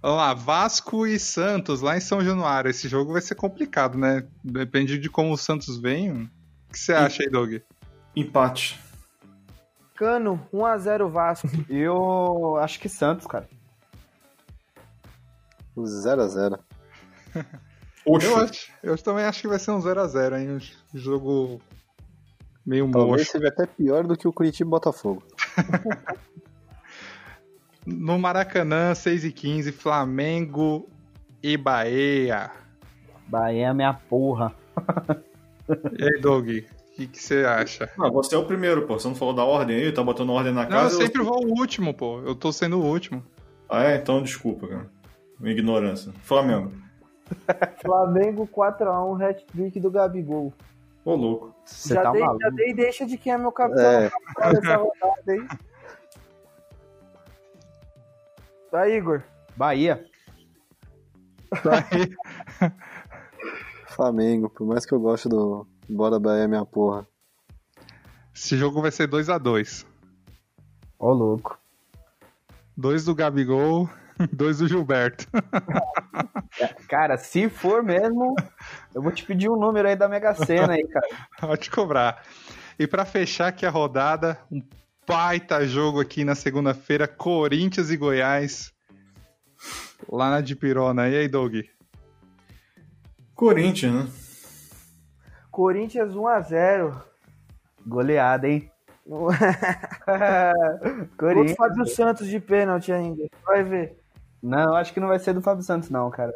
Vamos 0.00 0.16
lá, 0.16 0.34
Vasco 0.34 1.06
e 1.06 1.18
Santos, 1.18 1.80
lá 1.80 1.96
em 1.96 2.00
São 2.00 2.24
Januário. 2.24 2.70
Esse 2.70 2.88
jogo 2.88 3.12
vai 3.12 3.22
ser 3.22 3.34
complicado, 3.34 3.96
né? 3.96 4.26
Depende 4.42 4.98
de 4.98 5.08
como 5.08 5.32
o 5.32 5.38
Santos 5.38 5.78
vem. 5.78 6.10
O 6.10 6.28
que 6.72 6.78
você 6.78 6.92
acha 6.92 7.22
aí, 7.22 7.30
Doug? 7.30 7.54
Empate. 8.16 8.80
Cano, 9.94 10.44
1x0 10.52 11.08
Vasco. 11.08 11.48
eu 11.68 12.56
acho 12.56 12.80
que 12.80 12.88
Santos, 12.88 13.26
cara. 13.26 13.48
0x0. 15.80 16.58
Oxo. 18.04 18.26
Eu, 18.26 18.36
acho, 18.36 18.72
eu 18.82 18.98
também 18.98 19.24
acho 19.24 19.40
que 19.40 19.48
vai 19.48 19.58
ser 19.58 19.70
um 19.70 19.80
0x0, 19.80 20.38
hein? 20.40 20.58
Um 20.94 20.98
jogo 20.98 21.60
meio 22.66 22.90
Talvez 22.90 23.20
mocho. 23.22 23.30
seja 23.32 23.48
até 23.48 23.66
pior 23.66 24.06
do 24.06 24.16
que 24.16 24.26
o 24.26 24.32
Curitiba 24.32 24.68
e 24.68 24.70
Botafogo. 24.70 25.22
No 27.84 28.16
Maracanã, 28.16 28.94
6 28.94 29.24
e 29.24 29.32
15 29.32 29.72
Flamengo 29.72 30.88
e 31.42 31.56
Bahia. 31.56 32.48
Bahia 33.26 33.68
é 33.68 33.74
minha 33.74 33.92
porra. 33.92 34.54
E 35.98 36.04
aí, 36.04 36.20
Doug, 36.20 36.48
o 36.48 36.94
que 36.94 37.08
que 37.08 37.20
você 37.20 37.44
acha? 37.44 37.90
Ah, 37.98 38.08
você 38.08 38.36
é 38.36 38.38
o 38.38 38.44
primeiro, 38.46 38.86
pô. 38.86 38.98
Você 38.98 39.08
não 39.08 39.16
falou 39.16 39.34
da 39.34 39.44
ordem 39.44 39.76
aí? 39.76 39.92
Tá 39.92 40.02
botando 40.02 40.30
ordem 40.30 40.52
na 40.52 40.64
Não, 40.64 40.76
eu 40.76 40.82
casa? 40.84 40.96
sempre 40.96 41.22
vou 41.22 41.44
o 41.44 41.58
último, 41.58 41.92
pô. 41.92 42.20
Eu 42.20 42.36
tô 42.36 42.52
sendo 42.52 42.78
o 42.78 42.84
último. 42.84 43.20
Ah, 43.68 43.82
é? 43.82 43.96
Então 43.96 44.22
desculpa, 44.22 44.68
cara. 44.68 44.90
Minha 45.42 45.52
ignorância. 45.54 46.12
Flamengo. 46.22 46.72
Flamengo 47.82 48.46
4x1, 48.46 49.20
hat-trick 49.28 49.80
do 49.80 49.90
Gabigol. 49.90 50.52
Ô, 51.04 51.14
louco. 51.16 51.52
Você 51.64 51.94
já, 51.94 52.02
tá 52.04 52.12
dei, 52.12 52.20
maluco. 52.20 52.40
já 52.42 52.50
dei 52.50 52.72
deixa 52.72 53.04
de 53.04 53.18
quem 53.18 53.32
é 53.32 53.38
meu 53.38 53.50
capitão 53.50 53.84
É. 53.84 54.10
nessa 54.52 54.76
rodada, 54.76 55.34
hein? 55.34 55.48
Tá, 58.70 58.88
Igor? 58.88 59.22
Bahia. 59.56 60.06
Flamengo, 63.88 64.48
por 64.48 64.66
mais 64.66 64.86
que 64.86 64.94
eu 64.94 65.00
goste 65.00 65.28
do 65.28 65.66
Bora 65.88 66.18
Bahia, 66.18 66.48
minha 66.48 66.64
porra. 66.64 67.06
Esse 68.34 68.56
jogo 68.56 68.80
vai 68.80 68.90
ser 68.90 69.06
2 69.06 69.28
a 69.28 69.36
2 69.36 69.86
Ô, 70.98 71.12
louco. 71.12 71.58
Dois 72.76 73.04
do 73.04 73.14
Gabigol, 73.14 73.90
dois 74.32 74.58
do 74.58 74.68
Gilberto. 74.68 75.26
Cara, 76.88 77.16
se 77.16 77.48
for 77.48 77.82
mesmo, 77.82 78.34
eu 78.94 79.02
vou 79.02 79.10
te 79.10 79.24
pedir 79.24 79.48
um 79.48 79.56
número 79.56 79.88
aí 79.88 79.96
da 79.96 80.08
Mega 80.08 80.34
Sena 80.34 80.74
aí, 80.74 80.86
cara. 80.86 81.08
Pode 81.40 81.70
cobrar. 81.70 82.22
E 82.78 82.86
pra 82.86 83.04
fechar 83.04 83.48
aqui 83.48 83.64
a 83.64 83.70
rodada, 83.70 84.38
um 84.50 84.62
baita 85.06 85.66
jogo 85.66 86.00
aqui 86.00 86.24
na 86.24 86.34
segunda-feira, 86.34 87.08
Corinthians 87.08 87.90
e 87.90 87.96
Goiás. 87.96 88.72
Lá 90.10 90.30
na 90.30 90.40
Dipirona. 90.40 91.08
E 91.08 91.16
aí, 91.16 91.28
Doug? 91.28 91.54
Corinthians, 93.34 93.94
né? 93.94 94.10
Corinthians 95.50 96.14
1x0. 96.14 97.02
Goleada, 97.86 98.48
hein? 98.48 98.70
Corinthians. 101.16 101.56
Fábio 101.56 101.86
Santos 101.86 102.28
de 102.28 102.38
pênalti 102.38 102.92
ainda. 102.92 103.26
Vai 103.44 103.62
ver. 103.64 104.01
Não, 104.42 104.74
acho 104.74 104.92
que 104.92 105.00
não 105.00 105.08
vai 105.08 105.18
ser 105.18 105.32
do 105.34 105.40
Fábio 105.42 105.62
Santos, 105.62 105.88
não, 105.90 106.10
cara. 106.10 106.34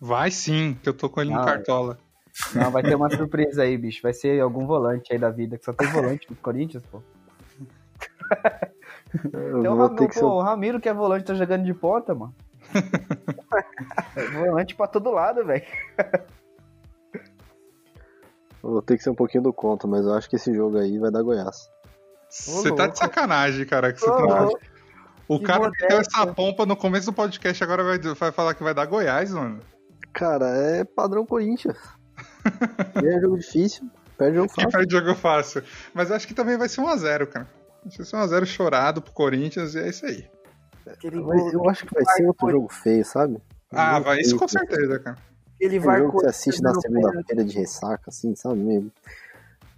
Vai 0.00 0.30
sim, 0.30 0.78
que 0.82 0.88
eu 0.88 0.94
tô 0.94 1.10
com 1.10 1.20
ele 1.20 1.30
no 1.30 1.36
Não, 1.36 1.44
Cartola. 1.44 1.98
Não, 2.54 2.70
vai 2.70 2.82
ter 2.82 2.94
uma 2.94 3.10
surpresa 3.14 3.62
aí, 3.62 3.76
bicho. 3.76 4.00
Vai 4.02 4.12
ser 4.14 4.40
algum 4.40 4.66
volante 4.66 5.12
aí 5.12 5.18
da 5.18 5.28
vida, 5.30 5.58
que 5.58 5.64
só 5.64 5.72
tem 5.72 5.88
volante 5.88 6.26
no 6.30 6.36
Corinthians, 6.36 6.82
pô. 6.90 7.02
Eu 9.32 9.60
Tem 9.62 9.70
o, 9.70 9.76
vou 9.76 9.88
Ram- 9.88 9.94
ter 9.96 10.08
que 10.08 10.14
ser. 10.14 10.20
pô, 10.20 10.28
o 10.38 10.40
Ramiro, 10.42 10.80
que 10.80 10.88
é 10.88 10.94
volante, 10.94 11.24
tá 11.26 11.34
jogando 11.34 11.64
de 11.64 11.74
ponta, 11.74 12.14
mano. 12.14 12.34
Volante 14.32 14.76
pra 14.76 14.86
todo 14.86 15.10
lado, 15.10 15.44
velho. 15.44 15.64
Vou 18.62 18.80
ter 18.82 18.96
que 18.96 19.02
ser 19.02 19.10
um 19.10 19.14
pouquinho 19.14 19.42
do 19.42 19.52
contra, 19.52 19.88
mas 19.88 20.04
eu 20.06 20.14
acho 20.14 20.28
que 20.30 20.36
esse 20.36 20.54
jogo 20.54 20.78
aí 20.78 20.98
vai 20.98 21.10
dar 21.10 21.22
Goiás. 21.22 21.68
Você 22.30 22.72
tá 22.74 22.86
de 22.86 22.96
sacanagem, 22.98 23.66
cara. 23.66 23.92
Que 23.92 23.98
você 24.00 24.06
tá-. 24.06 24.48
O 25.30 25.38
que 25.38 25.44
cara 25.44 25.70
que 25.70 25.86
deu 25.86 26.00
essa 26.00 26.26
pompa 26.26 26.66
no 26.66 26.76
começo 26.76 27.06
do 27.06 27.12
podcast 27.12 27.62
agora 27.62 27.84
vai, 27.84 27.98
vai 28.00 28.32
falar 28.32 28.52
que 28.52 28.64
vai 28.64 28.74
dar 28.74 28.84
Goiás, 28.84 29.30
mano. 29.30 29.60
Cara, 30.12 30.48
é 30.48 30.82
padrão 30.82 31.24
Corinthians. 31.24 31.78
é 32.96 33.20
jogo 33.20 33.38
difícil, 33.38 33.88
perde 34.18 34.38
jogo 34.38 34.48
fácil. 34.48 34.70
perde 34.72 34.92
jogo 34.92 35.14
fácil. 35.14 35.62
Mas 35.94 36.10
acho 36.10 36.26
que 36.26 36.34
também 36.34 36.58
vai 36.58 36.68
ser 36.68 36.80
1x0, 36.80 37.26
cara. 37.28 37.48
Vai 37.84 38.04
ser 38.04 38.16
1x0 38.16 38.44
chorado 38.44 39.00
pro 39.00 39.12
Corinthians 39.12 39.76
e 39.76 39.78
é 39.78 39.88
isso 39.88 40.04
aí. 40.04 40.28
Mas 40.84 41.52
eu 41.52 41.70
acho 41.70 41.86
que 41.86 41.94
vai 41.94 42.04
ser 42.06 42.26
outro 42.26 42.50
jogo 42.50 42.68
feio, 42.68 43.04
sabe? 43.04 43.40
Ah, 43.70 44.00
vai, 44.00 44.18
isso 44.18 44.36
com 44.36 44.48
certeza, 44.48 44.98
cara. 44.98 45.16
Aquele 45.54 45.78
vai 45.78 46.00
jogo 46.00 46.10
que 46.10 46.24
você 46.24 46.26
assiste 46.26 46.60
na 46.60 46.74
segunda-feira 46.74 47.44
de 47.44 47.56
ressaca, 47.56 48.02
assim, 48.08 48.34
sabe? 48.34 48.58
Meio 48.58 48.92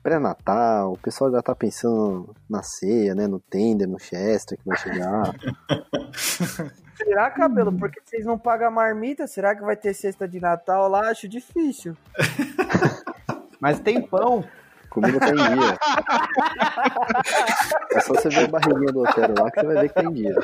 pré-natal, 0.02 0.92
o 0.92 0.98
pessoal 0.98 1.30
já 1.30 1.40
tá 1.40 1.54
pensando 1.54 2.34
na 2.48 2.62
ceia, 2.62 3.14
né? 3.14 3.26
No 3.26 3.38
tender, 3.38 3.88
no 3.88 3.98
Chester 3.98 4.58
que 4.58 4.66
vai 4.66 4.76
chegar. 4.76 5.34
Será, 6.96 7.30
cabelo? 7.30 7.72
Porque 7.72 8.00
vocês 8.04 8.24
não 8.24 8.38
pagam 8.38 8.68
a 8.68 8.70
marmita? 8.70 9.26
Será 9.26 9.54
que 9.54 9.62
vai 9.62 9.76
ter 9.76 9.94
cesta 9.94 10.28
de 10.28 10.40
Natal 10.40 10.88
lá? 10.88 11.10
Acho 11.10 11.28
difícil. 11.28 11.96
Mas 13.60 13.80
tem 13.80 14.00
pão. 14.02 14.44
Comida 14.90 15.18
tá 15.18 15.30
em 15.30 15.34
dia. 15.34 15.78
é 17.92 18.00
só 18.00 18.12
você 18.12 18.28
ver 18.28 18.44
a 18.44 18.48
barriguinha 18.48 18.92
do 18.92 19.00
Otero 19.00 19.34
lá 19.38 19.50
que 19.50 19.60
você 19.60 19.66
vai 19.66 19.76
ver 19.76 19.88
que 19.88 19.94
tá 19.94 20.04
em 20.04 20.12
dia. 20.12 20.34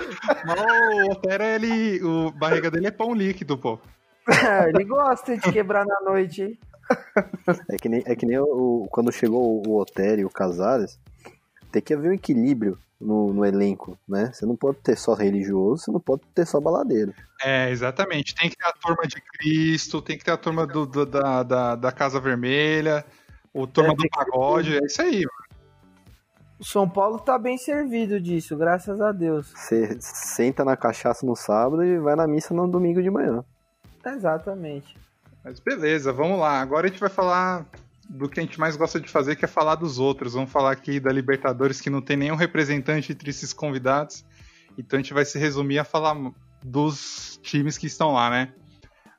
Mas 0.46 0.60
o 0.60 1.12
Otero, 1.12 1.44
ele. 1.44 2.02
O 2.02 2.30
barriga 2.32 2.70
dele 2.70 2.86
é 2.86 2.90
pão 2.90 3.12
líquido, 3.12 3.58
pô. 3.58 3.78
ele 4.74 4.84
gosta 4.84 5.36
de 5.36 5.52
quebrar 5.52 5.84
na 5.84 6.00
noite, 6.00 6.42
hein? 6.42 6.58
É 7.68 7.76
que 7.76 7.88
nem, 7.88 8.02
é 8.06 8.16
que 8.16 8.26
nem 8.26 8.38
o, 8.38 8.86
quando 8.90 9.12
chegou 9.12 9.62
o 9.66 9.78
Otero 9.78 10.20
e 10.20 10.24
o 10.24 10.30
Casares, 10.30 10.98
tem 11.70 11.82
que 11.82 11.92
haver 11.92 12.10
um 12.10 12.14
equilíbrio 12.14 12.78
no, 13.00 13.32
no, 13.32 13.44
elenco, 13.44 13.98
né? 14.08 14.30
Você 14.32 14.44
não 14.44 14.56
pode 14.56 14.78
ter 14.78 14.96
só 14.96 15.14
religioso, 15.14 15.84
você 15.84 15.90
não 15.92 16.00
pode 16.00 16.22
ter 16.34 16.46
só 16.46 16.60
baladeiro. 16.60 17.14
É, 17.42 17.70
exatamente. 17.70 18.34
Tem 18.34 18.50
que 18.50 18.56
ter 18.56 18.66
a 18.66 18.72
turma 18.72 19.06
de 19.06 19.20
Cristo, 19.20 20.02
tem 20.02 20.18
que 20.18 20.24
ter 20.24 20.32
a 20.32 20.36
turma 20.36 20.66
do, 20.66 20.86
do 20.86 21.06
da, 21.06 21.42
da, 21.42 21.76
da, 21.76 21.92
Casa 21.92 22.20
Vermelha, 22.20 23.04
o 23.52 23.66
turma 23.66 23.92
é, 23.92 23.96
do 23.96 24.08
pagode, 24.10 24.76
é 24.76 24.84
isso 24.84 25.00
aí, 25.00 25.18
mano. 25.18 25.48
O 26.58 26.64
São 26.64 26.88
Paulo 26.88 27.20
tá 27.20 27.38
bem 27.38 27.56
servido 27.56 28.20
disso, 28.20 28.56
graças 28.56 29.00
a 29.00 29.12
Deus. 29.12 29.52
Você 29.54 29.96
senta 30.00 30.64
na 30.64 30.76
cachaça 30.76 31.24
no 31.24 31.36
sábado 31.36 31.84
e 31.84 32.00
vai 32.00 32.16
na 32.16 32.26
missa 32.26 32.52
no 32.52 32.66
domingo 32.66 33.00
de 33.00 33.10
manhã. 33.10 33.44
Exatamente. 34.04 34.96
Mas 35.44 35.60
beleza, 35.60 36.12
vamos 36.12 36.38
lá. 36.38 36.60
Agora 36.60 36.86
a 36.86 36.90
gente 36.90 37.00
vai 37.00 37.08
falar 37.08 37.66
do 38.08 38.28
que 38.28 38.40
a 38.40 38.42
gente 38.42 38.58
mais 38.58 38.76
gosta 38.76 38.98
de 38.98 39.08
fazer, 39.08 39.36
que 39.36 39.44
é 39.44 39.48
falar 39.48 39.74
dos 39.74 39.98
outros. 39.98 40.34
Vamos 40.34 40.50
falar 40.50 40.72
aqui 40.72 40.98
da 40.98 41.12
Libertadores, 41.12 41.80
que 41.80 41.90
não 41.90 42.00
tem 42.00 42.16
nenhum 42.16 42.36
representante 42.36 43.12
entre 43.12 43.30
esses 43.30 43.52
convidados. 43.52 44.24
Então 44.76 44.98
a 44.98 45.02
gente 45.02 45.12
vai 45.12 45.24
se 45.24 45.38
resumir 45.38 45.78
a 45.78 45.84
falar 45.84 46.16
dos 46.62 47.38
times 47.42 47.76
que 47.76 47.86
estão 47.86 48.12
lá, 48.12 48.30
né? 48.30 48.52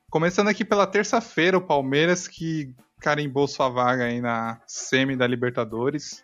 Começando 0.10 0.48
aqui 0.48 0.66
pela 0.66 0.88
terça-feira, 0.88 1.58
o 1.58 1.62
Palmeiras, 1.62 2.28
que 2.28 2.74
carimbou 3.00 3.48
sua 3.48 3.70
vaga 3.70 4.06
aí 4.06 4.20
na 4.20 4.60
semi 4.66 5.16
da 5.16 5.28
Libertadores. 5.28 6.24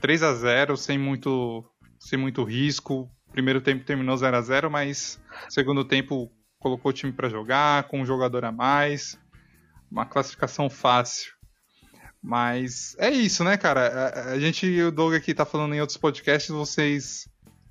3 0.00 0.22
a 0.22 0.34
0 0.34 0.76
sem 0.76 0.98
muito, 0.98 1.64
sem 1.98 2.18
muito 2.18 2.44
risco. 2.44 3.10
Primeiro 3.32 3.60
tempo 3.60 3.84
terminou 3.84 4.16
0 4.16 4.36
a 4.36 4.40
0 4.40 4.70
mas 4.70 5.20
segundo 5.48 5.84
tempo 5.84 6.30
colocou 6.60 6.90
o 6.90 6.92
time 6.92 7.12
para 7.12 7.28
jogar, 7.28 7.84
com 7.84 8.00
um 8.00 8.06
jogador 8.06 8.44
a 8.44 8.52
mais. 8.52 9.18
Uma 9.90 10.06
classificação 10.06 10.70
fácil. 10.70 11.32
Mas 12.22 12.94
é 12.98 13.10
isso, 13.10 13.42
né, 13.42 13.56
cara? 13.56 13.88
A, 13.88 14.32
a 14.32 14.38
gente 14.38 14.66
e 14.66 14.82
o 14.82 14.92
Doug 14.92 15.14
aqui 15.14 15.34
tá 15.34 15.44
falando 15.44 15.74
em 15.74 15.80
outros 15.80 15.96
podcasts, 15.96 16.50
vocês 16.50 17.28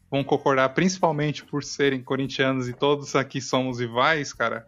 vão 0.09 0.23
concordar, 0.23 0.69
principalmente 0.69 1.45
por 1.45 1.63
serem 1.63 2.03
corintianos 2.03 2.67
e 2.67 2.73
todos 2.73 3.15
aqui 3.15 3.39
somos 3.39 3.79
rivais, 3.79 4.33
cara. 4.33 4.67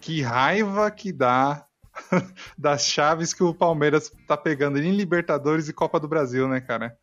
Que 0.00 0.22
raiva 0.22 0.90
que 0.90 1.12
dá 1.12 1.66
das 2.56 2.86
chaves 2.86 3.34
que 3.34 3.42
o 3.42 3.54
Palmeiras 3.54 4.10
tá 4.26 4.36
pegando 4.36 4.78
em 4.78 4.96
Libertadores 4.96 5.68
e 5.68 5.74
Copa 5.74 6.00
do 6.00 6.08
Brasil, 6.08 6.48
né, 6.48 6.60
cara? 6.60 6.96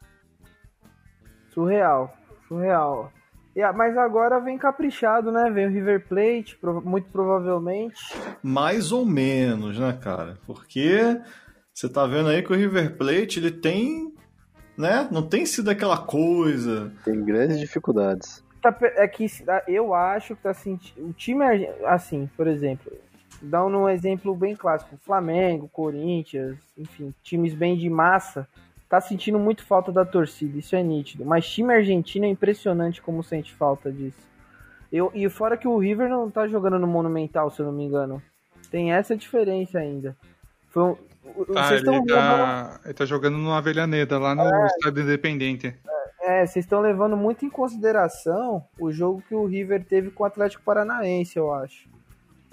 Surreal, 1.53 2.17
surreal. 2.47 3.13
Mas 3.73 3.97
agora 3.97 4.39
vem 4.39 4.57
caprichado, 4.57 5.31
né? 5.31 5.49
Vem 5.49 5.67
o 5.67 5.69
River 5.69 6.05
Plate, 6.07 6.57
muito 6.83 7.09
provavelmente. 7.09 7.95
Mais 8.43 8.91
ou 8.91 9.05
menos, 9.05 9.79
né, 9.79 9.97
cara? 10.01 10.37
Porque 10.45 11.19
você 11.73 11.87
tá 11.87 12.05
vendo 12.05 12.29
aí 12.29 12.43
que 12.43 12.51
o 12.51 12.55
River 12.55 12.97
Plate, 12.97 13.39
ele 13.39 13.51
tem, 13.51 14.13
né? 14.77 15.07
Não 15.09 15.21
tem 15.21 15.45
sido 15.45 15.69
aquela 15.69 15.97
coisa. 15.97 16.91
Tem 17.05 17.23
grandes 17.23 17.59
dificuldades. 17.59 18.43
Tá 18.61 18.75
é 18.81 19.07
que 19.07 19.25
eu 19.67 19.93
acho 19.93 20.35
que 20.35 20.41
tá 20.41 20.53
sentindo. 20.53 21.07
O 21.07 21.13
time, 21.13 21.45
assim, 21.85 22.29
por 22.35 22.47
exemplo, 22.47 22.91
dando 23.41 23.77
um 23.77 23.87
exemplo 23.87 24.35
bem 24.35 24.55
clássico: 24.55 24.97
Flamengo, 25.01 25.69
Corinthians, 25.71 26.57
enfim, 26.77 27.13
times 27.23 27.53
bem 27.53 27.77
de 27.77 27.89
massa 27.89 28.47
tá 28.95 29.01
sentindo 29.01 29.39
muito 29.39 29.63
falta 29.63 29.91
da 29.91 30.05
torcida, 30.05 30.57
isso 30.57 30.75
é 30.75 30.83
nítido. 30.83 31.25
Mas 31.25 31.49
time 31.49 31.73
argentino 31.73 32.25
é 32.25 32.29
impressionante 32.29 33.01
como 33.01 33.23
sente 33.23 33.53
falta 33.53 33.91
disso. 33.91 34.25
Eu, 34.91 35.11
e 35.13 35.27
fora 35.29 35.57
que 35.57 35.67
o 35.67 35.77
River 35.77 36.09
não 36.09 36.29
tá 36.29 36.47
jogando 36.47 36.79
no 36.79 36.87
Monumental, 36.87 37.51
se 37.51 37.61
eu 37.61 37.65
não 37.65 37.73
me 37.73 37.83
engano. 37.83 38.21
Tem 38.71 38.93
essa 38.93 39.15
diferença 39.15 39.79
ainda. 39.79 40.15
Foi 40.69 40.83
um, 40.83 40.97
ah, 41.55 41.73
ele, 41.73 42.05
tá, 42.05 42.79
ele 42.85 42.93
tá 42.93 43.05
jogando 43.05 43.37
no 43.37 43.51
Avellaneda, 43.51 44.19
lá 44.19 44.35
no 44.35 44.43
é, 44.43 44.67
Estado 44.67 45.01
Independente. 45.01 45.75
É, 46.21 46.45
vocês 46.45 46.65
estão 46.65 46.81
levando 46.81 47.17
muito 47.17 47.45
em 47.45 47.49
consideração 47.49 48.63
o 48.79 48.91
jogo 48.91 49.23
que 49.27 49.35
o 49.35 49.45
River 49.45 49.83
teve 49.83 50.11
com 50.11 50.23
o 50.23 50.25
Atlético 50.25 50.63
Paranaense, 50.63 51.37
eu 51.37 51.53
acho. 51.53 51.89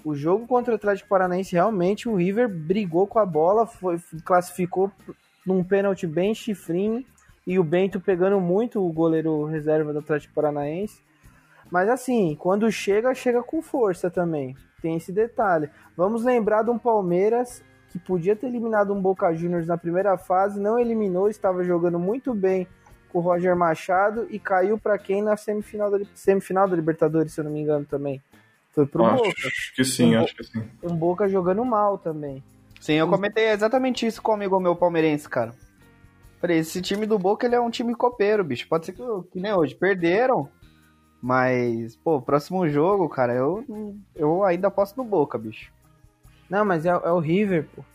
O 0.03 0.15
jogo 0.15 0.45
contra 0.45 0.73
o 0.73 0.75
Atlético 0.75 1.07
Paranaense, 1.07 1.53
realmente, 1.53 2.09
o 2.09 2.15
River 2.15 2.49
brigou 2.49 3.07
com 3.07 3.19
a 3.19 3.25
bola, 3.25 3.65
foi, 3.65 3.99
classificou 4.25 4.91
num 5.45 5.63
pênalti 5.63 6.07
bem 6.07 6.33
chifrinho 6.33 7.03
e 7.45 7.59
o 7.59 7.63
Bento 7.63 7.99
pegando 7.99 8.39
muito 8.39 8.85
o 8.85 8.91
goleiro 8.91 9.45
reserva 9.45 9.91
do 9.91 9.99
Atlético 9.99 10.33
Paranaense. 10.33 11.01
Mas 11.69 11.89
assim, 11.89 12.35
quando 12.39 12.71
chega, 12.71 13.13
chega 13.13 13.41
com 13.41 13.61
força 13.61 14.09
também. 14.09 14.55
Tem 14.81 14.95
esse 14.95 15.11
detalhe. 15.11 15.69
Vamos 15.95 16.23
lembrar 16.23 16.63
de 16.63 16.69
um 16.69 16.77
Palmeiras 16.77 17.63
que 17.89 17.99
podia 17.99 18.35
ter 18.35 18.47
eliminado 18.47 18.93
um 18.93 19.01
Boca 19.01 19.33
Juniors 19.33 19.67
na 19.67 19.77
primeira 19.77 20.17
fase, 20.17 20.59
não 20.59 20.79
eliminou, 20.79 21.29
estava 21.29 21.63
jogando 21.63 21.99
muito 21.99 22.33
bem 22.33 22.67
com 23.11 23.19
o 23.19 23.21
Roger 23.21 23.55
Machado 23.55 24.25
e 24.31 24.39
caiu 24.39 24.79
para 24.79 24.97
quem 24.97 25.21
na 25.21 25.37
semifinal 25.37 25.91
da, 25.91 25.99
semifinal 26.15 26.67
da 26.67 26.75
Libertadores, 26.75 27.33
se 27.33 27.39
eu 27.39 27.43
não 27.43 27.51
me 27.51 27.61
engano 27.61 27.85
também. 27.85 28.19
Foi 28.71 28.87
pro 28.87 29.05
acho 29.05 29.17
Boca. 29.17 29.29
Acho 29.29 29.75
que 29.75 29.85
sim, 29.85 30.15
um, 30.15 30.23
acho 30.23 30.35
que 30.35 30.43
sim. 30.43 30.63
Um 30.81 30.95
Boca 30.95 31.29
jogando 31.29 31.63
mal 31.63 31.99
também. 31.99 32.43
Sim, 32.83 32.95
eu 32.95 33.07
comentei 33.07 33.47
exatamente 33.47 34.05
isso 34.05 34.21
com 34.21 34.33
o 34.33 34.35
amigo 34.35 34.59
meu 34.59 34.75
palmeirense, 34.75 35.29
cara. 35.29 35.53
Falei, 36.41 36.57
esse 36.57 36.81
time 36.81 37.05
do 37.05 37.17
Boca 37.17 37.45
ele 37.45 37.55
é 37.55 37.61
um 37.61 37.69
time 37.69 37.95
copeiro, 37.95 38.43
bicho. 38.43 38.67
Pode 38.67 38.85
ser 38.85 38.91
que, 38.91 39.01
que 39.31 39.39
nem 39.39 39.53
hoje. 39.53 39.73
Perderam, 39.73 40.49
mas, 41.21 41.95
pô, 41.95 42.21
próximo 42.21 42.67
jogo, 42.67 43.07
cara, 43.07 43.33
eu, 43.33 43.63
eu 44.13 44.43
ainda 44.43 44.69
posso 44.69 44.97
no 44.97 45.05
Boca, 45.05 45.37
bicho. 45.37 45.71
Não, 46.49 46.65
mas 46.65 46.85
é, 46.85 46.89
é 46.89 47.09
o 47.09 47.19
River, 47.19 47.69
pô. 47.73 47.85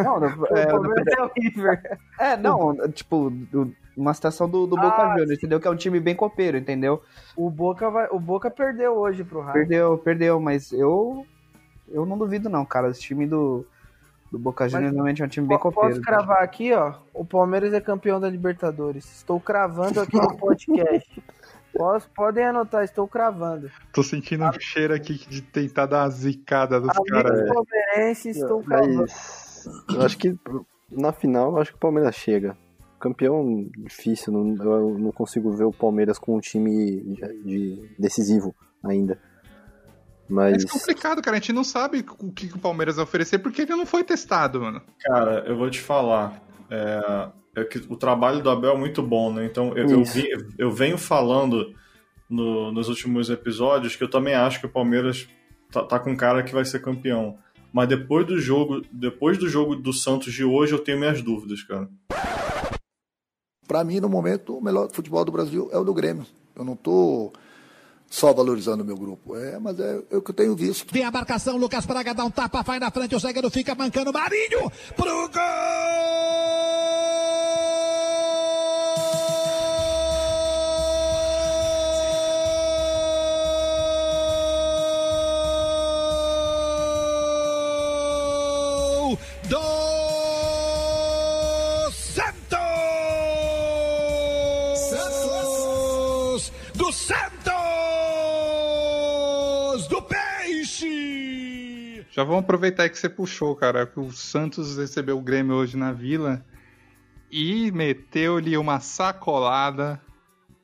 Não, 0.00 0.22
é, 0.54 0.62
é, 0.62 1.22
o 1.24 1.32
River. 1.36 1.98
É, 2.20 2.36
não, 2.36 2.76
tipo, 2.92 3.30
do, 3.30 3.74
uma 3.96 4.14
situação 4.14 4.48
do, 4.48 4.68
do 4.68 4.78
ah, 4.78 4.82
Boca 4.82 5.08
Juniors, 5.08 5.32
entendeu? 5.32 5.58
Que 5.58 5.66
é 5.66 5.70
um 5.72 5.76
time 5.76 5.98
bem 5.98 6.14
copeiro, 6.14 6.56
entendeu? 6.56 7.02
O 7.36 7.50
Boca, 7.50 7.90
vai, 7.90 8.06
o 8.12 8.20
Boca 8.20 8.48
perdeu 8.48 8.98
hoje 8.98 9.24
pro 9.24 9.40
River. 9.40 9.54
Perdeu, 9.54 9.98
perdeu, 9.98 10.38
mas 10.38 10.70
eu 10.70 11.26
eu 11.88 12.06
não 12.06 12.16
duvido 12.16 12.48
não, 12.48 12.64
cara. 12.64 12.90
Esse 12.90 13.00
time 13.00 13.26
do, 13.26 13.66
do 14.30 14.38
Boca 14.38 14.68
Juniors 14.68 14.92
normalmente 14.92 15.22
é 15.22 15.24
um 15.24 15.28
time 15.28 15.46
bem 15.46 15.58
copeiro. 15.58 15.88
Posso 15.88 16.02
cravar 16.02 16.42
aqui, 16.42 16.72
ó. 16.72 16.94
O 17.14 17.24
Palmeiras 17.24 17.72
é 17.72 17.80
campeão 17.80 18.20
da 18.20 18.28
Libertadores. 18.28 19.04
Estou 19.16 19.40
cravando 19.40 20.00
aqui 20.00 20.16
no 20.16 20.36
podcast. 20.36 21.22
Posso, 21.70 22.10
podem 22.10 22.44
anotar, 22.44 22.82
estou 22.82 23.06
cravando. 23.06 23.70
Tô 23.92 24.02
sentindo 24.02 24.44
um 24.44 24.52
cheiro 24.58 24.94
aqui 24.94 25.14
de 25.28 25.42
tentar 25.42 25.86
dar 25.86 26.04
uma 26.04 26.10
zicada 26.10 26.80
dos 26.80 26.92
caras. 27.08 27.46
palmeirense, 27.46 28.30
estou 28.30 28.62
cravando. 28.62 29.02
Mas, 29.02 29.66
eu 29.94 30.02
acho 30.02 30.18
que 30.18 30.36
na 30.90 31.12
final, 31.12 31.52
eu 31.52 31.58
acho 31.58 31.72
que 31.72 31.76
o 31.76 31.80
Palmeiras 31.80 32.16
chega. 32.16 32.56
Campeão 32.98 33.68
difícil, 33.76 34.32
não, 34.32 34.56
eu 34.64 34.98
não 34.98 35.12
consigo 35.12 35.52
ver 35.52 35.64
o 35.64 35.72
Palmeiras 35.72 36.18
com 36.18 36.36
um 36.36 36.40
time 36.40 37.00
de, 37.00 37.44
de 37.44 37.94
decisivo 37.98 38.52
ainda. 38.82 39.20
Mas... 40.28 40.64
É 40.64 40.68
complicado, 40.68 41.22
cara. 41.22 41.36
A 41.36 41.40
gente 41.40 41.52
não 41.52 41.64
sabe 41.64 42.04
o 42.18 42.32
que 42.32 42.46
o 42.46 42.58
Palmeiras 42.58 42.96
vai 42.96 43.04
oferecer 43.04 43.38
porque 43.38 43.62
ele 43.62 43.74
não 43.74 43.86
foi 43.86 44.04
testado, 44.04 44.60
mano. 44.60 44.82
Cara, 45.00 45.44
eu 45.46 45.56
vou 45.56 45.70
te 45.70 45.80
falar. 45.80 46.40
É, 46.70 47.28
é 47.56 47.64
que 47.64 47.78
o 47.88 47.96
trabalho 47.96 48.42
do 48.42 48.50
Abel 48.50 48.74
é 48.74 48.78
muito 48.78 49.02
bom, 49.02 49.32
né? 49.32 49.46
Então 49.46 49.76
eu, 49.76 49.88
eu, 49.88 50.04
vi, 50.04 50.28
eu 50.58 50.70
venho 50.70 50.98
falando 50.98 51.74
no, 52.28 52.70
nos 52.72 52.88
últimos 52.88 53.30
episódios 53.30 53.96
que 53.96 54.04
eu 54.04 54.10
também 54.10 54.34
acho 54.34 54.60
que 54.60 54.66
o 54.66 54.70
Palmeiras 54.70 55.26
tá, 55.72 55.82
tá 55.82 55.98
com 55.98 56.16
cara 56.16 56.42
que 56.42 56.52
vai 56.52 56.64
ser 56.64 56.80
campeão. 56.80 57.38
Mas 57.72 57.88
depois 57.88 58.26
do 58.26 58.38
jogo, 58.38 58.82
depois 58.90 59.38
do 59.38 59.48
jogo 59.48 59.76
do 59.76 59.92
Santos 59.92 60.32
de 60.32 60.44
hoje, 60.44 60.72
eu 60.72 60.78
tenho 60.78 60.98
minhas 60.98 61.22
dúvidas, 61.22 61.62
cara. 61.62 61.88
Para 63.66 63.84
mim, 63.84 64.00
no 64.00 64.08
momento, 64.08 64.56
o 64.56 64.62
melhor 64.62 64.90
futebol 64.90 65.24
do 65.24 65.32
Brasil 65.32 65.68
é 65.72 65.78
o 65.78 65.84
do 65.84 65.92
Grêmio. 65.92 66.26
Eu 66.56 66.64
não 66.64 66.74
tô 66.74 67.32
só 68.08 68.32
valorizando 68.32 68.82
o 68.82 68.86
meu 68.86 68.96
grupo. 68.96 69.36
É, 69.36 69.58
mas 69.58 69.78
é, 69.78 70.00
é, 70.10 70.16
o 70.16 70.22
que 70.22 70.30
eu 70.30 70.34
tenho 70.34 70.54
visto. 70.54 70.92
Vem 70.92 71.04
a 71.04 71.10
marcação, 71.10 71.56
Lucas 71.56 71.86
Braga 71.86 72.14
dá 72.14 72.24
um 72.24 72.30
tapa, 72.30 72.62
vai 72.62 72.78
na 72.78 72.90
frente, 72.90 73.14
o 73.14 73.18
zagueiro 73.18 73.50
fica 73.50 73.74
mancando, 73.74 74.12
Marinho 74.12 74.70
pro 74.96 75.28
gol! 75.28 76.17
Já 102.18 102.24
vamos 102.24 102.42
aproveitar 102.42 102.88
que 102.88 102.98
você 102.98 103.08
puxou, 103.08 103.54
cara, 103.54 103.86
que 103.86 104.00
o 104.00 104.10
Santos 104.10 104.76
recebeu 104.76 105.16
o 105.16 105.22
Grêmio 105.22 105.54
hoje 105.54 105.76
na 105.76 105.92
Vila. 105.92 106.44
e 107.30 107.70
meteu-lhe 107.70 108.58
uma 108.58 108.80
sacolada 108.80 110.00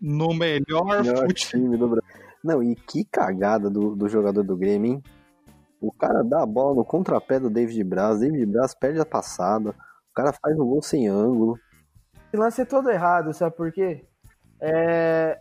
no 0.00 0.34
melhor, 0.34 1.04
Melhor 1.04 1.28
time 1.32 1.76
do 1.76 1.90
Brasil. 1.90 2.10
Não, 2.42 2.60
e 2.60 2.74
que 2.74 3.04
cagada 3.04 3.70
do, 3.70 3.94
do 3.94 4.08
jogador 4.08 4.42
do 4.42 4.56
Grêmio, 4.56 4.94
hein? 4.94 5.02
O 5.80 5.92
cara 5.92 6.24
dá 6.24 6.42
a 6.42 6.46
bola 6.46 6.74
no 6.74 6.84
contrapé 6.84 7.38
do 7.38 7.48
David 7.48 7.84
Braz, 7.84 8.18
David 8.18 8.46
Braz 8.46 8.74
perde 8.74 8.98
a 8.98 9.06
passada, 9.06 9.70
o 9.70 10.12
cara 10.12 10.32
faz 10.32 10.58
um 10.58 10.66
gol 10.66 10.82
sem 10.82 11.06
ângulo. 11.06 11.56
Esse 12.32 12.36
lance 12.36 12.62
é 12.62 12.64
todo 12.64 12.90
errado, 12.90 13.32
sabe 13.32 13.54
por 13.54 13.70
quê? 13.70 14.04
É, 14.60 15.38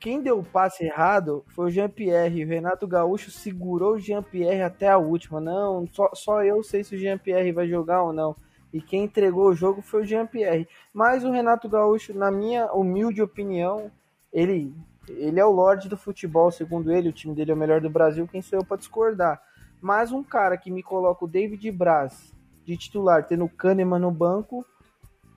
Quem 0.00 0.22
deu 0.22 0.38
o 0.38 0.44
passe 0.44 0.84
errado 0.84 1.44
foi 1.48 1.66
o 1.66 1.70
Jean-Pierre. 1.70 2.44
O 2.44 2.48
Renato 2.48 2.86
Gaúcho 2.86 3.30
segurou 3.30 3.94
o 3.94 3.98
Jean-Pierre 3.98 4.62
até 4.62 4.88
a 4.88 4.98
última. 4.98 5.40
Não, 5.40 5.86
só, 5.92 6.10
só 6.14 6.42
eu 6.42 6.62
sei 6.62 6.84
se 6.84 6.94
o 6.94 6.98
Jean-Pierre 6.98 7.52
vai 7.52 7.66
jogar 7.66 8.02
ou 8.02 8.12
não. 8.12 8.36
E 8.72 8.80
quem 8.80 9.04
entregou 9.04 9.48
o 9.48 9.54
jogo 9.54 9.80
foi 9.80 10.02
o 10.02 10.06
Jean-Pierre. 10.06 10.68
Mas 10.92 11.24
o 11.24 11.30
Renato 11.30 11.68
Gaúcho, 11.68 12.12
na 12.12 12.30
minha 12.30 12.70
humilde 12.72 13.22
opinião, 13.22 13.90
ele, 14.32 14.72
ele 15.08 15.40
é 15.40 15.44
o 15.44 15.50
Lorde 15.50 15.88
do 15.88 15.96
futebol, 15.96 16.50
segundo 16.50 16.92
ele. 16.92 17.08
O 17.08 17.12
time 17.12 17.34
dele 17.34 17.52
é 17.52 17.54
o 17.54 17.56
melhor 17.56 17.80
do 17.80 17.90
Brasil. 17.90 18.28
Quem 18.30 18.42
sou 18.42 18.58
eu 18.58 18.64
para 18.64 18.76
discordar? 18.76 19.40
Mas 19.80 20.12
um 20.12 20.22
cara 20.22 20.56
que 20.56 20.70
me 20.70 20.82
coloca 20.82 21.24
o 21.24 21.28
David 21.28 21.70
Braz 21.70 22.34
de 22.64 22.76
titular, 22.76 23.26
tendo 23.26 23.44
o 23.44 23.48
Kahneman 23.48 24.00
no 24.00 24.10
banco, 24.10 24.66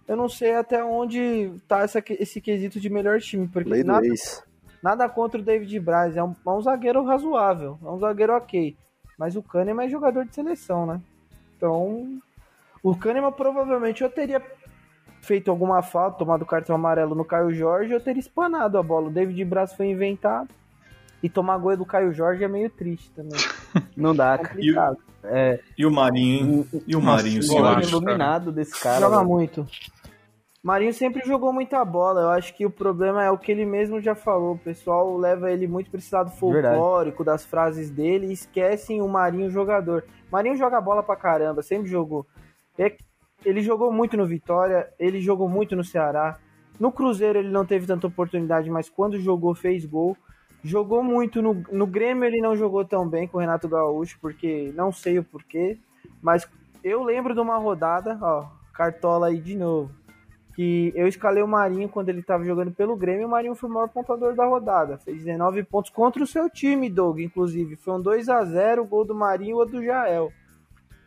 eu 0.07 0.17
não 0.17 0.27
sei 0.27 0.55
até 0.55 0.83
onde 0.83 1.53
tá 1.67 1.81
essa, 1.81 2.03
esse 2.09 2.41
quesito 2.41 2.79
de 2.79 2.89
melhor 2.89 3.19
time. 3.19 3.47
Porque 3.47 3.69
Lei 3.69 3.83
do 3.83 3.87
nada, 3.87 4.07
ex. 4.07 4.43
Nada 4.81 5.07
contra 5.09 5.39
o 5.39 5.43
David 5.43 5.79
Braz, 5.79 6.15
é 6.15 6.23
um, 6.23 6.35
é 6.45 6.49
um 6.49 6.61
zagueiro 6.61 7.03
razoável, 7.03 7.77
é 7.83 7.89
um 7.89 7.99
zagueiro 7.99 8.33
ok. 8.33 8.75
Mas 9.17 9.35
o 9.35 9.43
Kahneman 9.43 9.85
é 9.85 9.89
jogador 9.89 10.25
de 10.25 10.33
seleção, 10.33 10.85
né? 10.85 11.01
Então, 11.57 12.19
o 12.81 12.95
Kahneman 12.95 13.31
provavelmente 13.31 14.03
eu 14.03 14.09
teria 14.09 14.41
feito 15.21 15.51
alguma 15.51 15.81
falta, 15.81 16.17
tomado 16.17 16.45
cartão 16.45 16.75
amarelo 16.75 17.13
no 17.13 17.25
Caio 17.25 17.53
Jorge, 17.53 17.91
eu 17.91 17.99
teria 17.99 18.19
espanado 18.19 18.77
a 18.77 18.83
bola. 18.83 19.07
O 19.07 19.11
David 19.11 19.43
Braz 19.45 19.73
foi 19.73 19.87
inventado. 19.87 20.49
E 21.21 21.27
tomar 21.27 21.57
gol 21.57 21.75
do 21.75 21.85
Caio 21.85 22.13
Jorge 22.13 22.45
é 22.45 22.47
meio 22.47 22.69
triste 22.69 23.11
também. 23.11 23.37
Não 23.95 24.15
dá, 24.15 24.37
cara. 24.37 24.49
Complicado. 24.49 24.97
É, 25.21 25.59
E 25.77 25.85
o 25.85 25.91
Marinho, 25.91 26.65
hein? 26.71 26.83
E 26.87 26.95
o 26.95 27.01
Marinho, 27.01 27.43
senhor. 27.43 27.65
acho, 27.65 27.77
olho 27.77 27.87
iluminado 27.89 28.51
desse 28.53 28.79
cara. 28.79 29.01
Joga 29.01 29.17
velho. 29.17 29.27
muito. 29.27 29.67
Marinho 30.61 30.93
sempre 30.93 31.25
jogou 31.25 31.53
muita 31.53 31.83
bola. 31.85 32.21
Eu 32.21 32.29
acho 32.29 32.53
que 32.55 32.65
o 32.65 32.69
problema 32.69 33.23
é 33.23 33.31
o 33.31 33.37
que 33.37 33.51
ele 33.51 33.65
mesmo 33.65 34.01
já 34.01 34.13
falou. 34.13 34.53
O 34.55 34.57
pessoal 34.59 35.15
leva 35.17 35.51
ele 35.51 35.67
muito 35.67 35.89
para 35.89 35.99
esse 35.99 36.13
lado 36.13 36.31
folclórico 36.31 37.23
das 37.23 37.45
frases 37.45 37.89
dele 37.89 38.27
e 38.27 38.33
esquecem 38.33 39.01
o 39.01 39.07
Marinho 39.07 39.49
jogador. 39.49 40.03
Marinho 40.31 40.57
joga 40.57 40.81
bola 40.81 41.01
pra 41.01 41.15
caramba, 41.15 41.61
sempre 41.61 41.89
jogou. 41.89 42.25
É- 42.77 42.95
Ele 43.45 43.61
jogou 43.61 43.89
muito 43.89 44.17
no 44.17 44.27
Vitória, 44.27 44.89
ele 44.99 45.21
jogou 45.21 45.47
muito 45.47 45.73
no 45.73 45.83
Ceará. 45.83 46.37
No 46.77 46.91
Cruzeiro 46.91 47.39
ele 47.39 47.47
não 47.49 47.65
teve 47.65 47.87
tanta 47.87 48.05
oportunidade, 48.05 48.69
mas 48.69 48.89
quando 48.89 49.17
jogou 49.17 49.55
fez 49.55 49.85
gol. 49.85 50.17
Jogou 50.61 51.01
muito 51.01 51.41
no, 51.41 51.53
no 51.71 51.87
Grêmio, 51.87 52.25
ele 52.25 52.41
não 52.41 52.53
jogou 52.53 52.83
tão 52.83 53.07
bem 53.07 53.29
com 53.29 53.37
o 53.37 53.39
Renato 53.39 53.69
Gaúcho, 53.69 54.17
porque 54.21 54.73
não 54.75 54.91
sei 54.91 55.19
o 55.19 55.23
porquê. 55.23 55.77
Mas 56.21 56.45
eu 56.83 57.01
lembro 57.01 57.33
de 57.33 57.39
uma 57.39 57.57
rodada, 57.57 58.17
ó, 58.21 58.45
cartola 58.73 59.27
aí 59.27 59.39
de 59.39 59.55
novo. 59.55 59.89
Que 60.59 60.91
eu 60.93 61.07
escalei 61.07 61.41
o 61.41 61.47
Marinho 61.47 61.87
quando 61.87 62.09
ele 62.09 62.21
tava 62.21 62.43
jogando 62.43 62.69
pelo 62.69 62.93
Grêmio, 62.97 63.25
o 63.25 63.31
Marinho 63.31 63.55
foi 63.55 63.69
o 63.69 63.73
maior 63.73 63.87
pontuador 63.87 64.35
da 64.35 64.45
rodada. 64.45 64.97
Fez 64.97 65.23
19 65.23 65.63
pontos 65.63 65.89
contra 65.89 66.21
o 66.21 66.27
seu 66.27 66.49
time, 66.49 66.89
Doug, 66.89 67.21
inclusive. 67.21 67.77
Foi 67.77 67.93
um 67.93 68.01
2 68.01 68.27
a 68.27 68.43
0 68.43 68.81
o 68.81 68.85
gol 68.85 69.05
do 69.05 69.15
Marinho 69.15 69.51
e 69.51 69.61
o 69.61 69.65
do 69.65 69.81
Jael. 69.81 70.33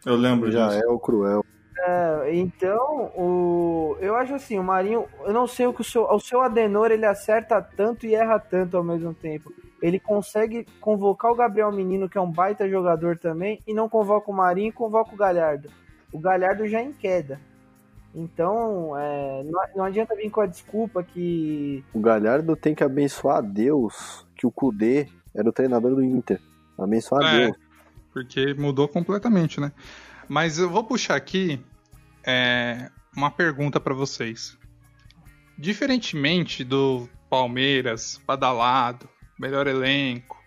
Eu 0.06 0.16
lembro 0.16 0.48
disso. 0.48 0.80
é 0.82 0.88
o 0.88 0.98
cruel. 0.98 1.44
É, 1.78 2.34
então, 2.34 3.12
o, 3.14 3.94
eu 4.00 4.16
acho 4.16 4.34
assim, 4.34 4.58
o 4.58 4.64
Marinho, 4.64 5.04
eu 5.22 5.34
não 5.34 5.46
sei 5.46 5.66
o 5.66 5.74
que 5.74 5.82
o 5.82 5.84
seu, 5.84 6.04
o 6.04 6.18
seu 6.18 6.40
Adenor 6.40 6.90
ele 6.90 7.04
acerta 7.04 7.60
tanto 7.60 8.06
e 8.06 8.14
erra 8.14 8.38
tanto 8.38 8.78
ao 8.78 8.82
mesmo 8.82 9.12
tempo. 9.12 9.52
Ele 9.82 10.00
consegue 10.00 10.66
convocar 10.80 11.30
o 11.30 11.36
Gabriel 11.36 11.70
Menino, 11.70 12.08
que 12.08 12.16
é 12.16 12.20
um 12.22 12.32
baita 12.32 12.66
jogador 12.70 13.18
também, 13.18 13.62
e 13.66 13.74
não 13.74 13.86
convoca 13.86 14.30
o 14.30 14.34
Marinho 14.34 14.70
e 14.70 14.72
convoca 14.72 15.12
o 15.12 15.18
Galhardo. 15.18 15.68
O 16.10 16.18
Galhardo 16.18 16.66
já 16.66 16.80
em 16.80 16.94
queda. 16.94 17.38
Então, 18.14 18.96
é, 18.98 19.42
não, 19.44 19.60
não 19.76 19.84
adianta 19.84 20.14
vir 20.14 20.30
com 20.30 20.40
a 20.40 20.46
desculpa 20.46 21.02
que 21.02 21.82
O 21.94 22.00
Galhardo 22.00 22.54
tem 22.54 22.74
que 22.74 22.84
abençoar 22.84 23.38
a 23.38 23.40
Deus 23.40 24.26
que 24.36 24.46
o 24.46 24.50
Kudê 24.50 25.08
era 25.34 25.48
o 25.48 25.52
treinador 25.52 25.94
do 25.94 26.02
Inter. 26.02 26.40
Abençoar 26.78 27.24
a 27.24 27.34
É. 27.34 27.46
Deus. 27.46 27.56
Porque 28.12 28.54
mudou 28.54 28.86
completamente, 28.86 29.58
né? 29.58 29.72
Mas 30.28 30.58
eu 30.58 30.68
vou 30.68 30.84
puxar 30.84 31.16
aqui 31.16 31.58
é, 32.24 32.90
uma 33.16 33.30
pergunta 33.30 33.80
pra 33.80 33.94
vocês. 33.94 34.58
Diferentemente 35.56 36.64
do 36.64 37.08
Palmeiras, 37.30 38.20
badalado, 38.26 39.08
melhor 39.38 39.66
elenco, 39.66 40.42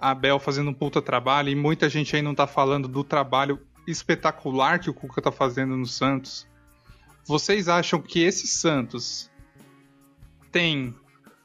Abel 0.00 0.38
fazendo 0.38 0.70
um 0.70 0.74
puta 0.74 1.00
trabalho 1.00 1.48
e 1.48 1.54
muita 1.54 1.88
gente 1.88 2.14
aí 2.14 2.22
não 2.22 2.34
tá 2.34 2.46
falando 2.46 2.88
do 2.88 3.02
trabalho 3.02 3.58
espetacular 3.86 4.78
que 4.78 4.90
o 4.90 4.94
Cuca 4.94 5.20
tá 5.20 5.32
fazendo 5.32 5.76
no 5.76 5.86
Santos. 5.86 6.46
Vocês 7.26 7.68
acham 7.68 8.00
que 8.02 8.22
esse 8.22 8.46
Santos 8.46 9.30
tem 10.52 10.94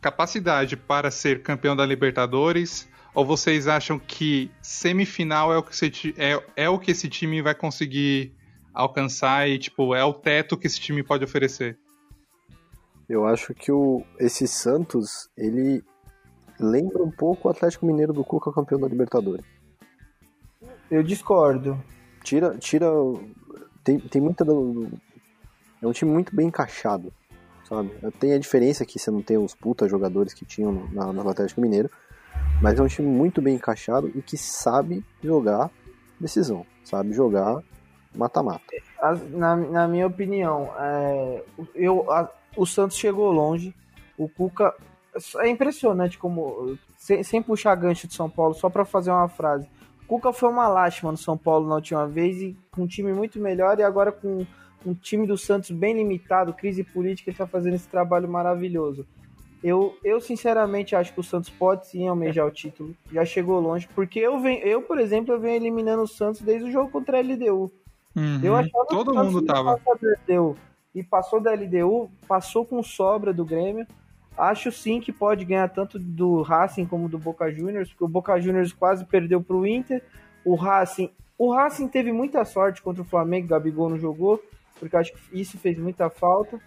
capacidade 0.02 0.76
para 0.76 1.10
ser 1.10 1.42
campeão 1.42 1.76
da 1.76 1.86
Libertadores? 1.86 2.88
Ou 3.16 3.26
vocês 3.26 3.68
acham 3.68 3.98
que 3.98 4.52
semifinal 4.62 5.52
é 5.54 5.58
o 5.58 5.64
que, 5.64 5.72
esse, 5.72 6.14
é, 6.18 6.44
é 6.56 6.70
o 6.70 6.78
que 6.78 6.92
esse 6.92 7.08
time 7.08 7.42
vai 7.42 7.56
conseguir 7.56 8.34
alcançar 8.74 9.50
e, 9.50 9.58
tipo, 9.58 9.96
é 9.96 10.04
o 10.04 10.14
teto 10.14 10.58
que 10.58 10.68
esse 10.68 10.80
time 10.80 11.02
pode 11.02 11.24
oferecer? 11.24 11.78
Eu 13.08 13.26
acho 13.26 13.54
que 13.56 13.72
o, 13.72 14.04
esse 14.20 14.48
Santos, 14.48 15.30
ele 15.36 15.84
lembra 16.60 17.02
um 17.02 17.10
pouco 17.10 17.48
o 17.48 17.52
Atlético 17.52 17.86
Mineiro 17.86 18.14
do 18.14 18.24
Cuca 18.24 18.52
campeão 18.52 18.80
da 18.80 18.88
Libertadores. 18.88 19.46
eu 20.92 21.02
discordo. 21.02 21.82
Tira, 22.24 22.58
tira, 22.58 22.88
tem, 23.84 23.98
tem 23.98 24.22
muita 24.22 24.46
do, 24.46 24.92
é 25.82 25.88
um 25.88 25.92
time 25.92 26.12
muito 26.12 26.36
bem 26.36 26.48
encaixado, 26.48 27.12
sabe? 27.68 27.90
Tem 28.20 28.34
a 28.34 28.40
diferença 28.40 28.86
que 28.86 29.00
você 29.00 29.10
não 29.12 29.22
tem 29.22 29.38
os 29.38 29.54
puta 29.56 29.88
jogadores 29.88 30.34
que 30.34 30.46
tinham 30.46 30.88
na, 30.92 31.12
no 31.14 31.30
Atlético 31.30 31.62
Mineiro, 31.62 31.90
mas 32.62 32.80
é 32.80 32.84
um 32.84 32.88
time 32.88 33.08
muito 33.08 33.42
bem 33.42 33.56
encaixado 33.56 34.12
e 34.16 34.22
que 34.22 34.38
sabe 34.38 35.04
jogar 35.24 35.70
decisão, 36.20 36.66
sabe 36.84 37.14
jogar 37.14 37.62
mata-mata. 38.16 38.64
Na, 39.32 39.56
na 39.56 39.88
minha 39.88 40.08
opinião, 40.08 40.70
é, 40.78 41.44
eu, 41.76 42.12
a- 42.12 42.30
o 42.58 42.66
Santos 42.66 42.98
chegou 42.98 43.32
longe. 43.32 43.74
O 44.18 44.28
Cuca. 44.28 44.74
É 45.38 45.48
impressionante 45.48 46.18
como. 46.18 46.78
Sem, 46.98 47.24
sem 47.24 47.42
puxar 47.42 47.74
gancho 47.76 48.08
de 48.08 48.14
São 48.14 48.30
Paulo, 48.30 48.54
só 48.54 48.70
para 48.70 48.84
fazer 48.84 49.12
uma 49.12 49.30
frase. 49.30 49.68
O 50.04 50.08
Cuca 50.08 50.34
foi 50.34 50.50
uma 50.50 50.68
lástima 50.68 51.12
no 51.12 51.18
São 51.18 51.38
Paulo 51.38 51.68
na 51.70 51.76
última 51.76 52.06
vez 52.08 52.42
e 52.42 52.58
com 52.72 52.82
um 52.84 52.88
time 52.88 53.14
muito 53.14 53.40
melhor 53.40 53.80
e 53.80 53.84
agora 53.84 54.12
com 54.12 54.46
um 54.86 54.94
time 54.94 55.28
do 55.28 55.38
Santos 55.38 55.72
bem 55.72 55.96
limitado, 55.96 56.54
crise 56.54 56.84
política, 56.84 57.30
ele 57.30 57.38
tá 57.38 57.48
fazendo 57.48 57.76
esse 57.76 57.88
trabalho 57.88 58.30
maravilhoso. 58.30 59.06
Eu, 59.62 59.98
eu 60.04 60.22
sinceramente 60.22 60.96
acho 60.96 61.14
que 61.14 61.20
o 61.20 61.24
Santos 61.24 61.50
pode 61.50 61.88
sim 61.88 62.08
almejar 62.08 62.48
o 62.48 62.52
título. 62.52 62.96
Já 63.12 63.26
chegou 63.26 63.60
longe, 63.60 63.90
porque 63.94 64.20
eu, 64.20 64.40
venho, 64.40 64.64
eu 64.66 64.82
por 64.82 65.00
exemplo, 65.00 65.34
eu 65.34 65.40
venho 65.40 65.58
eliminando 65.58 66.04
o 66.04 66.08
Santos 66.08 66.42
desde 66.42 66.70
o 66.70 66.72
jogo 66.72 66.90
contra 66.90 67.18
a 67.18 67.22
LDU. 67.22 67.72
Eu 68.44 68.56
achava 68.56 68.86
que 68.86 68.96
Todo 68.96 69.12
o 69.12 69.14
Santos 69.14 69.34
mundo 69.34 69.46
tava. 69.46 69.80
LDU 70.28 70.56
e 70.94 71.04
passou 71.04 71.40
da 71.40 71.54
LDU, 71.54 72.10
passou 72.28 72.66
com 72.66 72.82
sobra 72.82 73.34
do 73.34 73.46
Grêmio. 73.46 73.86
Acho 74.38 74.72
sim 74.72 75.00
que 75.00 75.12
pode 75.12 75.44
ganhar 75.46 75.68
tanto 75.70 76.00
do 76.00 76.42
Racing 76.42 76.86
como 76.86 77.10
do 77.10 77.20
Boca 77.20 77.52
Juniors, 77.52 77.90
porque 77.90 78.04
o 78.04 78.08
Boca 78.08 78.40
Juniors 78.40 78.72
quase 78.72 79.06
perdeu 79.06 79.42
pro 79.42 79.66
Inter. 79.66 80.02
O 80.46 80.56
Racing, 80.56 81.12
o 81.38 81.54
Racing 81.54 81.88
teve 81.88 82.12
muita 82.12 82.44
sorte 82.46 82.82
contra 82.82 83.02
o 83.02 83.06
Flamengo, 83.06 83.48
o 83.48 83.50
Gabigol 83.50 83.90
não 83.90 84.00
jogou, 84.00 84.42
porque 84.80 84.96
acho 84.98 85.14
que 85.14 85.20
isso 85.40 85.58
fez 85.58 85.78
muita 85.78 86.10
falta. 86.10 86.60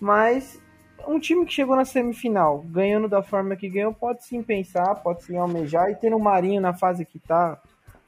Mas 0.00 0.60
um 1.06 1.18
time 1.18 1.44
que 1.44 1.52
chegou 1.52 1.76
na 1.76 1.84
semifinal, 1.84 2.60
ganhando 2.66 3.08
da 3.08 3.22
forma 3.22 3.56
que 3.56 3.68
ganhou, 3.68 3.92
pode 3.92 4.24
sim 4.24 4.42
pensar, 4.42 4.94
pode 4.96 5.22
sim 5.24 5.36
almejar 5.36 5.90
e 5.90 5.94
ter 5.96 6.14
o 6.14 6.18
Marinho 6.18 6.60
na 6.60 6.72
fase 6.72 7.04
que 7.04 7.18
tá. 7.18 7.60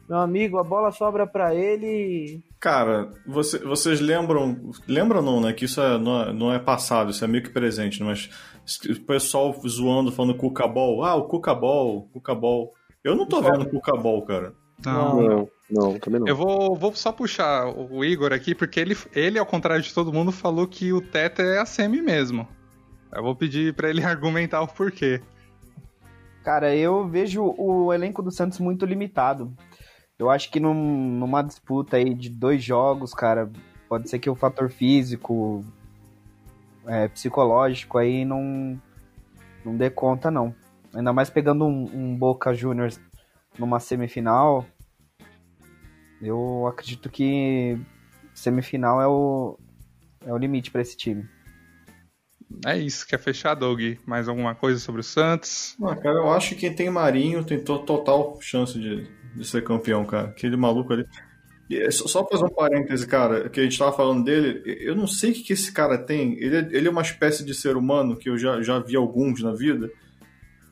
Meu 0.09 0.19
amigo, 0.19 0.59
a 0.59 0.63
bola 0.63 0.93
sobra 0.93 1.27
pra 1.27 1.55
ele. 1.55 2.43
Cara, 2.61 3.11
você- 3.27 3.59
vocês 3.61 4.01
lembram. 4.01 4.71
Lembram 4.87 5.23
não, 5.23 5.41
né? 5.41 5.53
Que 5.55 5.65
isso 5.65 5.81
é- 5.81 5.97
não, 5.99 6.23
é, 6.23 6.33
não 6.33 6.53
é 6.53 6.59
passado, 6.59 7.11
isso 7.11 7.25
é 7.25 7.29
meio 7.29 7.43
que 7.43 7.51
presente, 7.51 8.01
né? 8.03 8.07
mas 8.09 8.29
o 8.89 9.01
pessoal 9.01 9.55
zoando, 9.67 10.13
falando 10.13 10.37
Cucabol. 10.37 11.03
Ah, 11.05 11.15
o 11.15 11.25
Cucabol, 11.27 12.09
Cucabol. 12.13 12.75
Eu 13.03 13.15
não 13.17 13.27
tô 13.27 13.41
vendo 13.41 13.69
Cucabol, 13.69 14.23
cara. 14.23 14.53
Não. 14.85 15.21
Não, 15.23 15.49
não, 15.71 15.99
também 15.99 16.21
não. 16.21 16.29
Eu 16.29 16.37
vou, 16.37 16.77
vou 16.77 16.95
só 16.95 17.11
puxar 17.13 17.67
o 17.67 18.05
Igor 18.05 18.33
aqui, 18.33 18.55
porque 18.55 18.79
ele, 18.79 18.97
ele, 19.15 19.39
ao 19.39 19.47
contrário 19.47 19.83
de 19.83 19.93
todo 19.93 20.13
mundo, 20.13 20.31
falou 20.31 20.67
que 20.67 20.93
o 20.93 21.01
teto 21.01 21.43
é 21.43 21.59
a 21.59 21.67
semi 21.67 22.03
mesmo. 22.03 22.47
Eu 23.13 23.23
vou 23.23 23.35
pedir 23.35 23.75
pra 23.75 23.89
ele 23.89 24.03
argumentar 24.05 24.61
o 24.63 24.69
porquê. 24.69 25.23
Cara, 26.43 26.75
eu 26.77 27.09
vejo 27.09 27.55
o 27.57 27.93
elenco 27.93 28.23
do 28.23 28.31
Santos 28.31 28.59
muito 28.59 28.85
limitado. 28.85 29.55
Eu 30.19 30.31
acho 30.31 30.51
que 30.51 30.61
num- 30.61 30.75
numa 31.19 31.43
disputa 31.43 31.97
aí 31.97 32.15
de 32.15 32.29
dois 32.29 32.63
jogos, 32.63 33.15
cara, 33.15 33.51
pode 33.89 34.09
ser 34.11 34.19
que 34.19 34.29
o 34.29 34.35
fator 34.35 34.71
físico 34.71 35.65
é, 36.87 37.09
psicológico 37.09 37.97
aí 37.99 38.25
não, 38.25 38.79
não 39.65 39.77
dê 39.77 39.89
conta, 39.89 40.31
não. 40.31 40.55
Ainda 40.95 41.13
mais 41.13 41.31
pegando 41.31 41.65
um, 41.65 41.91
um 41.93 42.17
Boca 42.17 42.53
Juniors 42.55 43.01
numa 43.59 43.81
semifinal, 43.81 44.67
eu 46.21 46.67
acredito 46.67 47.11
que 47.11 47.79
semifinal 48.35 49.01
é 49.01 49.07
o, 49.07 49.59
é 50.27 50.33
o 50.33 50.39
limite 50.39 50.71
para 50.71 50.83
esse 50.83 50.97
time. 50.97 51.29
É 52.65 52.77
isso, 52.79 53.07
quer 53.07 53.19
fechar, 53.19 53.55
Doug? 53.55 53.81
Mais 54.07 54.29
alguma 54.29 54.55
coisa 54.55 54.79
sobre 54.79 55.01
o 55.01 55.05
Santos? 55.05 55.77
Ah, 55.83 55.97
cara, 55.97 56.17
eu 56.17 56.31
acho 56.33 56.51
que 56.51 56.57
quem 56.57 56.75
tem 56.75 56.91
Marinho 56.91 57.45
tem 57.45 57.59
to 57.59 57.79
total 57.81 58.39
chance 58.41 58.79
de, 58.79 59.09
de 59.35 59.45
ser 59.45 59.65
campeão, 59.65 60.05
cara. 60.05 60.29
Aquele 60.29 60.57
maluco 60.57 60.93
ali. 60.93 61.05
E 61.69 61.79
é 61.79 61.91
só 61.91 62.07
só 62.07 62.27
fazer 62.27 62.45
um 62.45 62.55
parêntese, 62.55 63.07
cara, 63.07 63.49
que 63.49 63.59
a 63.59 63.63
gente 63.63 63.79
tava 63.79 63.93
falando 63.93 64.23
dele, 64.25 64.63
eu 64.81 64.95
não 64.95 65.07
sei 65.07 65.31
o 65.31 65.35
que, 65.35 65.43
que 65.45 65.53
esse 65.55 65.73
cara 65.73 65.97
tem. 65.97 66.35
Ele 66.39 66.57
é, 66.57 66.69
ele 66.71 66.89
é 66.89 66.91
uma 66.91 67.03
espécie 67.03 67.45
de 67.45 67.55
ser 67.55 67.77
humano, 67.77 68.17
que 68.17 68.29
eu 68.29 68.37
já, 68.37 68.61
já 68.63 68.79
vi 68.79 68.97
alguns 68.97 69.43
na 69.43 69.53
vida, 69.53 69.91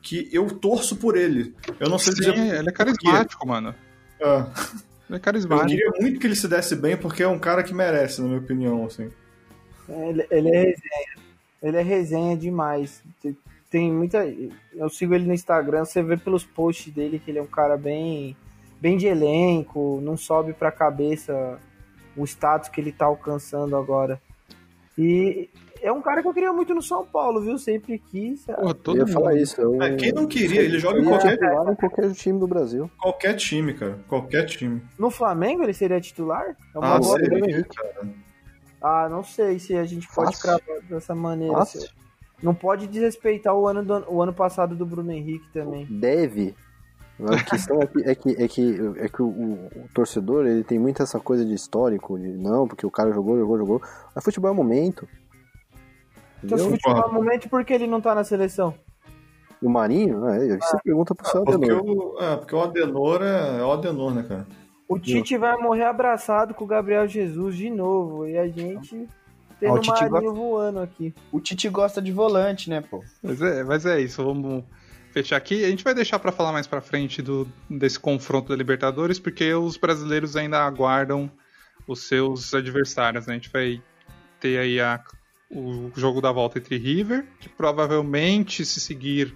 que 0.01 0.29
eu 0.31 0.47
torço 0.47 0.95
por 0.95 1.17
ele. 1.17 1.55
Eu 1.79 1.89
não 1.89 1.97
sei 1.97 2.13
Sim, 2.13 2.19
dizer. 2.19 2.37
ele 2.37 2.69
é 2.69 2.71
carismático, 2.71 3.47
mano. 3.47 3.73
Ah, 4.21 4.51
É 5.09 5.15
eu 5.15 5.19
carismático. 5.19 5.67
queria 5.69 5.91
muito 6.01 6.19
que 6.19 6.27
ele 6.27 6.35
se 6.35 6.47
desse 6.47 6.75
bem, 6.75 6.95
porque 6.97 7.23
é 7.23 7.27
um 7.27 7.39
cara 7.39 7.63
que 7.63 7.73
merece, 7.73 8.21
na 8.21 8.27
minha 8.27 8.39
opinião, 8.39 8.85
assim. 8.85 9.11
Ele, 9.89 10.25
ele 10.31 10.49
é 10.49 10.61
resenha. 10.63 11.15
Ele 11.61 11.77
é 11.77 11.81
resenha 11.81 12.37
demais. 12.37 13.01
Tem- 13.21 13.37
Tem 13.69 13.91
muita. 13.91 14.23
Eu 14.73 14.89
sigo 14.89 15.13
ele 15.15 15.25
no 15.25 15.33
Instagram, 15.33 15.83
você 15.85 16.01
vê 16.03 16.15
pelos 16.15 16.43
posts 16.45 16.93
dele 16.93 17.17
que 17.19 17.31
ele 17.31 17.39
é 17.39 17.41
um 17.41 17.47
cara 17.47 17.75
bem, 17.75 18.35
bem 18.79 18.97
de 18.97 19.07
elenco, 19.07 19.99
não 20.03 20.15
sobe 20.15 20.53
pra 20.53 20.71
cabeça 20.71 21.59
o 22.15 22.23
status 22.25 22.69
que 22.69 22.79
ele 22.79 22.91
tá 22.91 23.05
alcançando 23.05 23.75
agora. 23.75 24.21
E 24.97 25.49
é 25.83 25.91
um 25.91 26.01
cara 26.01 26.21
que 26.21 26.27
eu 26.27 26.33
queria 26.33 26.51
muito 26.53 26.73
no 26.73 26.81
São 26.81 27.05
Paulo, 27.05 27.41
viu? 27.41 27.57
Sempre 27.57 27.99
quis. 27.99 28.45
Porra, 28.45 28.69
Eu 28.69 28.73
todo 28.73 28.97
ia 28.97 29.03
mundo. 29.05 29.13
falar 29.13 29.35
isso. 29.35 29.59
Eu, 29.61 29.81
É, 29.81 29.95
quem 29.95 30.11
não 30.11 30.25
queria? 30.25 30.61
Ele 30.61 30.79
joga 30.79 30.99
em 30.99 31.03
eu 31.03 31.05
ia 31.05 31.09
qualquer, 31.11 31.31
titular 31.37 31.71
em 31.71 31.75
qualquer 31.75 32.11
time 32.13 32.39
do 32.39 32.47
Brasil. 32.47 32.89
qualquer 33.01 33.33
time, 33.35 33.73
cara. 33.73 33.99
Qualquer 34.07 34.45
time. 34.45 34.81
No 34.97 35.09
Flamengo 35.11 35.63
ele 35.63 35.73
seria 35.73 35.99
titular? 36.01 36.55
É 36.73 36.79
uma 36.79 36.95
Ah, 36.95 36.99
boa- 36.99 37.19
seria, 37.19 37.63
cara. 37.65 38.07
Ah, 38.81 39.07
não 39.09 39.23
sei 39.23 39.59
se 39.59 39.75
a 39.77 39.85
gente 39.85 40.07
pode 40.13 40.35
Fácil. 40.37 40.41
cravar 40.59 40.81
dessa 40.89 41.13
maneira. 41.15 41.53
Fácil. 41.55 41.87
Não 42.41 42.53
pode 42.53 42.87
desrespeitar 42.87 43.55
o 43.55 43.67
ano, 43.67 43.83
do- 43.83 44.05
o 44.11 44.21
ano 44.21 44.33
passado 44.33 44.75
do 44.75 44.85
Bruno 44.85 45.11
Henrique 45.11 45.47
também. 45.53 45.85
Deve. 45.89 46.53
A 47.25 47.41
questão 47.43 47.79
é 47.79 47.85
que, 47.85 48.01
é 48.03 48.15
que, 48.15 48.29
é 48.43 48.47
que, 48.47 48.79
é 48.97 49.07
que 49.07 49.21
o, 49.21 49.27
o- 49.27 49.67
o 49.67 49.85
torcedor 49.93 50.45
ele 50.45 50.63
tem 50.63 50.77
muito 50.79 51.01
essa 51.01 51.19
coisa 51.19 51.45
de 51.45 51.53
histórico, 51.53 52.17
de 52.19 52.27
não, 52.33 52.67
porque 52.67 52.85
o 52.85 52.91
cara 52.91 53.13
jogou, 53.13 53.37
jogou, 53.37 53.57
jogou. 53.57 53.81
Mas 54.13 54.23
futebol 54.23 54.51
é 54.51 54.53
momento. 54.53 55.07
Então, 56.43 56.57
se 56.57 56.69
futebol 56.69 57.11
momento, 57.13 57.49
por 57.49 57.63
que 57.63 57.73
ele 57.73 57.87
não 57.87 58.01
tá 58.01 58.13
na 58.13 58.23
seleção? 58.23 58.73
O 59.61 59.69
Marinho, 59.69 60.27
é, 60.27 60.57
você 60.57 60.77
pergunta 60.83 61.15
pro 61.15 61.25
seu 61.29 61.43
Porque 61.45 61.65
Adenor. 61.71 61.83
o, 61.85 62.17
é, 62.21 62.35
porque 62.35 62.55
o 62.55 62.61
Adenor 62.61 63.21
é, 63.21 63.59
é 63.59 63.63
o 63.63 63.71
Adenor, 63.71 64.13
né, 64.13 64.23
cara? 64.27 64.45
O 64.89 64.99
Tite 64.99 65.37
vai 65.37 65.55
morrer 65.57 65.85
abraçado 65.85 66.53
com 66.53 66.65
o 66.65 66.67
Gabriel 66.67 67.07
Jesus 67.07 67.55
de 67.55 67.69
novo. 67.69 68.27
E 68.27 68.37
a 68.37 68.45
gente 68.47 69.07
tendo 69.59 69.69
Ah, 69.71 69.73
o 69.75 69.77
o 69.77 69.79
Tite 69.79 70.09
Marinho 70.09 70.33
voando 70.33 70.79
aqui. 70.79 71.13
O 71.31 71.39
Tite 71.39 71.69
gosta 71.69 72.01
de 72.01 72.11
volante, 72.11 72.69
né, 72.69 72.81
pô? 72.81 73.01
Mas 73.23 73.41
é, 73.41 73.63
mas 73.63 73.85
é 73.85 74.01
isso, 74.01 74.21
vamos 74.23 74.65
fechar 75.11 75.37
aqui. 75.37 75.63
A 75.63 75.69
gente 75.69 75.83
vai 75.83 75.93
deixar 75.93 76.19
pra 76.19 76.31
falar 76.33 76.51
mais 76.51 76.67
pra 76.67 76.81
frente 76.81 77.21
do, 77.21 77.47
desse 77.69 77.97
confronto 77.99 78.49
da 78.49 78.55
Libertadores, 78.57 79.17
porque 79.17 79.53
os 79.53 79.77
brasileiros 79.77 80.35
ainda 80.35 80.59
aguardam 80.59 81.31
os 81.87 82.05
seus 82.07 82.53
adversários. 82.53 83.25
né? 83.27 83.33
A 83.33 83.37
gente 83.37 83.49
vai 83.49 83.81
ter 84.41 84.59
aí 84.59 84.79
a- 84.81 85.01
o 85.53 85.91
jogo 85.95 86.19
da 86.21 86.31
volta 86.31 86.57
entre 86.59 86.77
River, 86.77 87.25
que 87.39 87.47
provavelmente, 87.49 88.65
se 88.65 88.79
seguir 88.79 89.33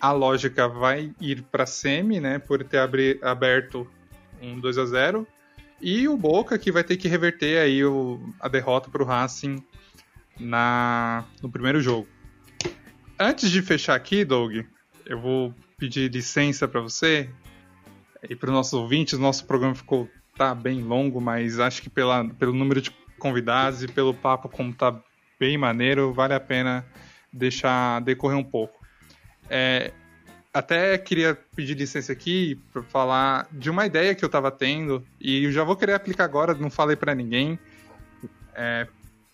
a 0.00 0.12
lógica, 0.12 0.68
vai 0.68 1.12
ir 1.20 1.42
pra 1.50 1.64
semi, 1.66 2.20
né? 2.20 2.38
Por 2.38 2.62
ter 2.64 2.78
abri- 2.78 3.18
aberto 3.22 3.88
um 4.42 4.60
2 4.60 4.76
a 4.78 4.84
0 4.84 5.26
E 5.80 6.08
o 6.08 6.16
Boca, 6.16 6.58
que 6.58 6.72
vai 6.72 6.82
ter 6.84 6.96
que 6.96 7.06
reverter 7.08 7.58
aí 7.58 7.84
o- 7.84 8.18
a 8.40 8.48
derrota 8.48 8.88
pro 8.90 9.04
Racing 9.04 9.62
na, 10.38 11.24
no 11.42 11.50
primeiro 11.50 11.80
jogo. 11.80 12.06
Antes 13.18 13.50
de 13.50 13.62
fechar 13.62 13.94
aqui, 13.94 14.24
Doug, 14.24 14.56
eu 15.06 15.20
vou 15.20 15.54
pedir 15.78 16.10
licença 16.10 16.66
para 16.68 16.80
você 16.80 17.30
e 18.28 18.34
para 18.34 18.48
os 18.48 18.54
nossos 18.54 18.72
ouvintes. 18.74 19.18
Nosso 19.18 19.46
programa 19.46 19.74
ficou 19.74 20.08
tá 20.36 20.54
bem 20.54 20.82
longo, 20.82 21.20
mas 21.20 21.58
acho 21.58 21.80
que 21.80 21.88
pela, 21.88 22.26
pelo 22.34 22.52
número 22.52 22.80
de 22.82 22.90
convidados 23.18 23.82
e 23.82 23.88
pelo 23.88 24.12
papo 24.12 24.48
como 24.50 24.74
tá 24.74 24.98
bem 25.38 25.56
maneiro, 25.58 26.12
vale 26.12 26.34
a 26.34 26.40
pena 26.40 26.84
deixar 27.32 28.00
decorrer 28.00 28.36
um 28.36 28.44
pouco. 28.44 28.84
É, 29.48 29.92
até 30.52 30.96
queria 30.96 31.34
pedir 31.54 31.74
licença 31.74 32.12
aqui 32.12 32.58
para 32.72 32.82
falar 32.82 33.46
de 33.52 33.68
uma 33.68 33.84
ideia 33.86 34.14
que 34.14 34.24
eu 34.24 34.28
estava 34.28 34.50
tendo 34.50 35.06
e 35.20 35.44
eu 35.44 35.52
já 35.52 35.62
vou 35.62 35.76
querer 35.76 35.92
aplicar 35.92 36.24
agora, 36.24 36.54
não 36.54 36.70
falei 36.70 36.96
para 36.96 37.14
ninguém. 37.14 37.58
É, 38.54 38.86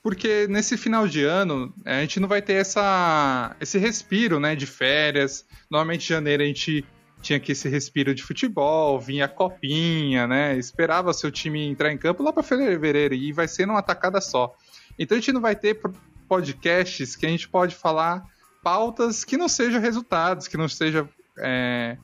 porque 0.02 0.48
nesse 0.48 0.76
final 0.76 1.06
de 1.06 1.22
ano 1.22 1.72
a 1.84 2.00
gente 2.00 2.18
não 2.18 2.26
vai 2.28 2.42
ter 2.42 2.54
essa, 2.54 3.54
esse 3.60 3.78
respiro 3.78 4.40
né, 4.40 4.56
de 4.56 4.66
férias. 4.66 5.46
Normalmente 5.70 6.02
em 6.04 6.08
janeiro 6.08 6.42
a 6.42 6.46
gente 6.46 6.84
tinha 7.20 7.36
aqui 7.36 7.52
esse 7.52 7.68
respiro 7.68 8.12
de 8.12 8.22
futebol, 8.22 8.98
vinha 8.98 9.26
a 9.26 9.28
copinha, 9.28 10.26
né? 10.26 10.58
Esperava 10.58 11.12
seu 11.12 11.30
time 11.30 11.64
entrar 11.64 11.92
em 11.92 11.96
campo 11.96 12.20
lá 12.20 12.32
para 12.32 12.42
fevereiro 12.42 13.14
e 13.14 13.32
vai 13.32 13.46
ser 13.46 13.64
numa 13.64 13.80
tacada 13.80 14.20
só. 14.20 14.56
Então 14.98 15.16
a 15.16 15.20
gente 15.20 15.32
não 15.32 15.40
vai 15.40 15.56
ter 15.56 15.80
podcasts 16.28 17.16
que 17.16 17.26
a 17.26 17.28
gente 17.28 17.48
pode 17.48 17.74
falar 17.74 18.24
pautas 18.62 19.24
que 19.24 19.36
não 19.36 19.48
sejam 19.48 19.80
resultados, 19.80 20.46
que 20.46 20.56
não 20.56 20.68
seja 20.68 21.08
é, 21.38 21.96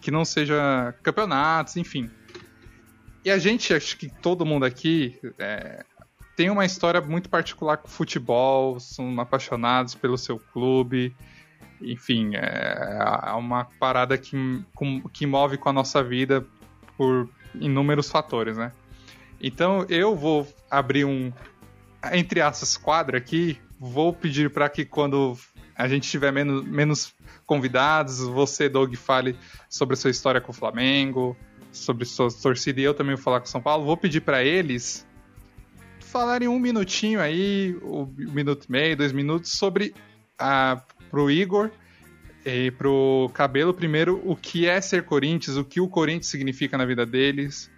que 0.00 0.10
não 0.10 0.24
seja 0.24 0.94
campeonatos, 1.02 1.76
enfim. 1.76 2.10
E 3.24 3.30
a 3.30 3.38
gente, 3.38 3.74
acho 3.74 3.96
que 3.96 4.08
todo 4.08 4.46
mundo 4.46 4.64
aqui 4.64 5.18
é, 5.38 5.84
tem 6.36 6.50
uma 6.50 6.64
história 6.64 7.00
muito 7.00 7.28
particular 7.28 7.78
com 7.78 7.88
futebol, 7.88 8.78
são 8.78 9.18
apaixonados 9.20 9.94
pelo 9.94 10.16
seu 10.16 10.38
clube, 10.38 11.16
enfim, 11.80 12.36
é, 12.36 12.98
é 13.26 13.32
uma 13.32 13.64
parada 13.80 14.16
que, 14.16 14.36
com, 14.74 15.02
que 15.08 15.26
move 15.26 15.58
com 15.58 15.68
a 15.68 15.72
nossa 15.72 16.04
vida 16.04 16.46
por 16.96 17.28
inúmeros 17.54 18.10
fatores, 18.10 18.56
né? 18.56 18.70
Então 19.40 19.84
eu 19.88 20.14
vou 20.14 20.46
abrir 20.70 21.04
um, 21.04 21.32
entre 22.12 22.40
aspas, 22.40 22.76
quadro 22.76 23.16
aqui, 23.16 23.58
vou 23.78 24.12
pedir 24.12 24.50
para 24.50 24.68
que 24.68 24.84
quando 24.84 25.36
a 25.74 25.86
gente 25.88 26.08
tiver 26.08 26.32
menos, 26.32 26.64
menos 26.64 27.14
convidados, 27.44 28.20
você, 28.20 28.68
Doug, 28.68 28.94
fale 28.94 29.36
sobre 29.68 29.94
a 29.94 29.96
sua 29.96 30.10
história 30.10 30.40
com 30.40 30.52
o 30.52 30.54
Flamengo, 30.54 31.36
sobre 31.70 32.04
sua 32.04 32.28
torcida, 32.30 32.80
e 32.80 32.84
eu 32.84 32.94
também 32.94 33.14
vou 33.14 33.22
falar 33.22 33.40
com 33.40 33.46
o 33.46 33.48
São 33.48 33.60
Paulo. 33.60 33.84
Vou 33.84 33.96
pedir 33.96 34.20
para 34.22 34.42
eles 34.42 35.06
falarem 36.00 36.48
um 36.48 36.58
minutinho 36.58 37.20
aí, 37.20 37.76
um 37.82 38.06
minuto 38.16 38.64
e 38.68 38.72
meio, 38.72 38.96
dois 38.96 39.12
minutos, 39.12 39.52
sobre 39.52 39.94
a, 40.38 40.80
pro 41.10 41.30
Igor 41.30 41.70
e 42.44 42.70
pro 42.70 43.30
Cabelo, 43.34 43.74
primeiro, 43.74 44.22
o 44.24 44.34
que 44.34 44.66
é 44.66 44.80
ser 44.80 45.04
Corinthians, 45.04 45.56
o 45.56 45.64
que 45.64 45.80
o 45.80 45.88
Corinthians 45.88 46.28
significa 46.28 46.78
na 46.78 46.86
vida 46.86 47.04
deles 47.04 47.70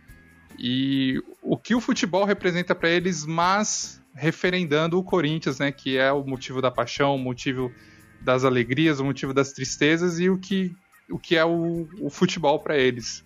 e 0.58 1.22
o 1.42 1.56
que 1.56 1.74
o 1.74 1.80
futebol 1.80 2.24
representa 2.24 2.74
para 2.74 2.88
eles, 2.90 3.24
mas 3.24 4.00
referendando 4.18 4.98
o 4.98 5.04
Corinthians, 5.04 5.58
né, 5.58 5.70
que 5.70 5.96
é 5.96 6.12
o 6.12 6.24
motivo 6.24 6.60
da 6.60 6.70
paixão, 6.70 7.14
o 7.14 7.18
motivo 7.18 7.72
das 8.20 8.44
alegrias, 8.44 8.98
o 8.98 9.04
motivo 9.04 9.32
das 9.32 9.52
tristezas 9.52 10.18
e 10.18 10.28
o 10.28 10.36
que, 10.36 10.74
o 11.08 11.18
que 11.18 11.36
é 11.36 11.44
o, 11.44 11.88
o 12.00 12.10
futebol 12.10 12.58
para 12.58 12.76
eles. 12.76 13.24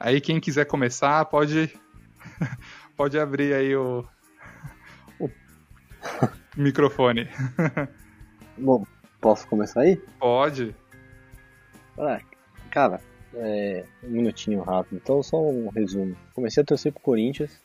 Aí 0.00 0.20
quem 0.20 0.40
quiser 0.40 0.64
começar 0.66 1.24
pode 1.26 1.72
pode 2.96 3.18
abrir 3.18 3.54
aí 3.54 3.74
o, 3.76 4.04
o 5.20 5.30
microfone. 6.56 7.28
Bom, 8.58 8.84
posso 9.20 9.46
começar 9.46 9.82
aí? 9.82 9.96
Pode. 10.18 10.74
Ah, 11.96 12.20
cara, 12.70 13.00
é, 13.34 13.84
um 14.02 14.10
minutinho 14.10 14.60
rápido. 14.62 15.00
Então, 15.02 15.22
só 15.22 15.40
um 15.40 15.68
resumo. 15.68 16.16
Comecei 16.34 16.62
a 16.62 16.66
torcer 16.66 16.92
pro 16.92 17.00
Corinthians 17.00 17.60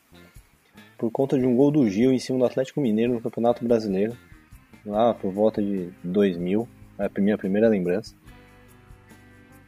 por 0.98 1.10
conta 1.12 1.38
de 1.38 1.46
um 1.46 1.54
gol 1.54 1.70
do 1.70 1.88
Gil 1.88 2.12
em 2.12 2.18
cima 2.18 2.40
do 2.40 2.44
Atlético 2.44 2.80
Mineiro 2.80 3.14
no 3.14 3.20
Campeonato 3.20 3.64
Brasileiro, 3.64 4.16
lá 4.84 5.14
por 5.14 5.32
volta 5.32 5.62
de 5.62 5.90
2000, 6.02 6.68
é 6.98 7.06
a 7.06 7.20
minha 7.20 7.38
primeira 7.38 7.68
lembrança. 7.68 8.14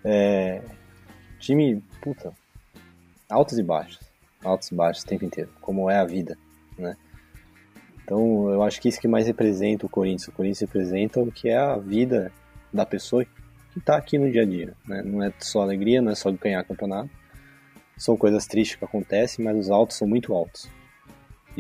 É, 0.04 0.60
time, 1.38 1.82
puta, 2.02 2.32
altos 3.28 3.56
e 3.58 3.62
baixos, 3.62 4.00
altos 4.42 4.72
e 4.72 4.74
baixos 4.74 5.04
o 5.04 5.06
tempo 5.06 5.24
inteiro, 5.24 5.50
como 5.60 5.88
é 5.88 5.96
a 5.96 6.04
vida, 6.04 6.36
né? 6.76 6.96
Então, 8.02 8.50
eu 8.50 8.60
acho 8.64 8.80
que 8.80 8.88
isso 8.88 9.00
que 9.00 9.06
mais 9.06 9.28
representa 9.28 9.86
o 9.86 9.88
Corinthians. 9.88 10.26
O 10.26 10.32
Corinthians 10.32 10.60
representa 10.62 11.20
o 11.20 11.30
que 11.30 11.48
é 11.48 11.56
a 11.56 11.76
vida 11.76 12.32
da 12.72 12.84
pessoa 12.84 13.24
que 13.24 13.78
está 13.78 13.96
aqui 13.96 14.18
no 14.18 14.28
dia 14.32 14.42
a 14.42 14.44
dia. 14.44 14.74
Né? 14.84 15.00
Não 15.04 15.22
é 15.22 15.32
só 15.38 15.62
alegria, 15.62 16.02
não 16.02 16.10
é 16.10 16.16
só 16.16 16.28
ganhar 16.32 16.64
campeonato. 16.64 17.08
São 17.96 18.16
coisas 18.16 18.46
tristes 18.46 18.76
que 18.76 18.84
acontecem, 18.84 19.44
mas 19.44 19.56
os 19.56 19.70
altos 19.70 19.96
são 19.96 20.08
muito 20.08 20.34
altos. 20.34 20.68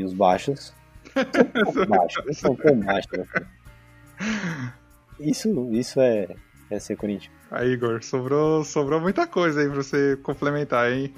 E 0.00 0.04
os 0.04 0.14
baixos 0.14 0.72
são 1.72 1.82
um 1.82 1.86
baixos. 1.86 2.24
Eles 2.24 2.38
são 2.38 2.56
tão 2.56 2.80
baixos. 2.80 3.12
Assim. 3.18 4.70
Isso, 5.20 5.68
isso 5.72 6.00
é, 6.00 6.26
é 6.70 6.78
ser 6.78 6.96
Corinthians. 6.96 7.34
Aí, 7.50 7.72
Igor, 7.72 8.02
sobrou, 8.02 8.64
sobrou 8.64 8.98
muita 8.98 9.26
coisa 9.26 9.60
aí 9.60 9.66
pra 9.66 9.76
você 9.76 10.16
complementar, 10.22 10.90
hein? 10.90 11.14